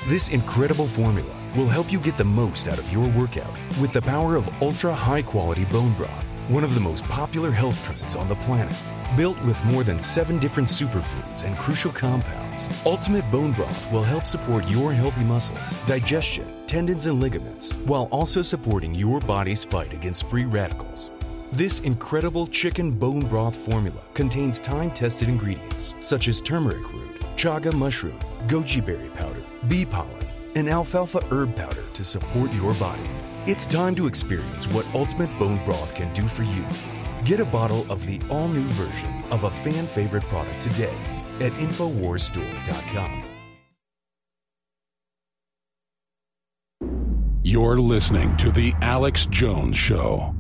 This 0.08 0.28
incredible 0.28 0.90
formula 0.90 1.34
will 1.56 1.70
help 1.70 1.94
you 1.94 2.00
get 2.02 2.18
the 2.18 2.26
most 2.26 2.68
out 2.68 2.78
of 2.78 2.92
your 2.92 3.08
workout 3.12 3.54
with 3.80 3.94
the 3.94 4.02
power 4.02 4.36
of 4.36 4.50
ultra 4.62 4.94
high 4.94 5.22
quality 5.22 5.64
bone 5.66 5.94
broth, 5.94 6.26
one 6.50 6.64
of 6.64 6.74
the 6.74 6.80
most 6.80 7.04
popular 7.06 7.52
health 7.52 7.84
trends 7.86 8.16
on 8.16 8.28
the 8.28 8.36
planet. 8.36 8.76
Built 9.16 9.42
with 9.44 9.64
more 9.66 9.84
than 9.84 10.02
seven 10.02 10.40
different 10.40 10.68
superfoods 10.68 11.44
and 11.44 11.58
crucial 11.58 11.92
compounds, 11.92 12.68
Ultimate 12.86 13.30
Bone 13.32 13.54
Broth 13.54 13.92
will 13.92 14.04
help 14.04 14.26
support 14.26 14.68
your 14.68 14.92
healthy 14.92 15.24
muscles, 15.24 15.74
digestion, 15.86 16.46
tendons, 16.68 17.06
and 17.06 17.22
ligaments, 17.22 17.74
while 17.86 18.10
also 18.12 18.42
supporting 18.42 18.94
your 18.94 19.20
body's 19.22 19.64
fight 19.64 19.94
against 19.94 20.28
free 20.28 20.46
radicals. 20.46 21.10
This 21.54 21.80
incredible 21.82 22.48
chicken 22.48 22.92
bone 22.92 23.28
broth 23.28 23.56
formula 23.56 24.02
contains 24.16 24.60
time 24.60 24.90
tested 24.92 25.30
ingredients 25.30 25.94
such 26.00 26.28
as 26.28 26.42
turmeric 26.42 26.92
root, 26.92 27.22
chaga 27.36 27.72
mushroom, 27.72 28.18
goji 28.48 28.84
berry 28.84 29.10
powder, 29.10 29.44
bee 29.68 29.86
pollen, 29.86 30.26
and 30.56 30.68
alfalfa 30.68 31.24
herb 31.32 31.56
powder 31.56 31.84
to 31.94 32.04
support 32.04 32.52
your 32.54 32.74
body. 32.76 33.08
It's 33.46 33.68
time 33.68 33.94
to 33.96 34.08
experience 34.08 34.68
what 34.68 34.86
Ultimate 34.96 35.28
Bone 35.38 35.60
Broth 35.66 35.94
can 35.96 36.14
do 36.14 36.26
for 36.30 36.44
you. 36.44 36.66
Get 37.26 37.42
a 37.42 37.46
bottle 37.46 37.86
of 37.92 38.06
the 38.08 38.22
all 38.30 38.48
new 38.48 38.64
version 38.70 39.22
of 39.32 39.44
a 39.44 39.50
fan 39.50 39.86
favorite 39.86 40.24
product 40.24 40.62
today 40.62 40.96
at 41.42 41.52
InfoWarsStore.com. 41.52 43.26
You're 47.44 47.80
listening 47.80 48.38
to 48.38 48.50
The 48.50 48.74
Alex 48.80 49.26
Jones 49.26 49.76
Show. 49.76 50.34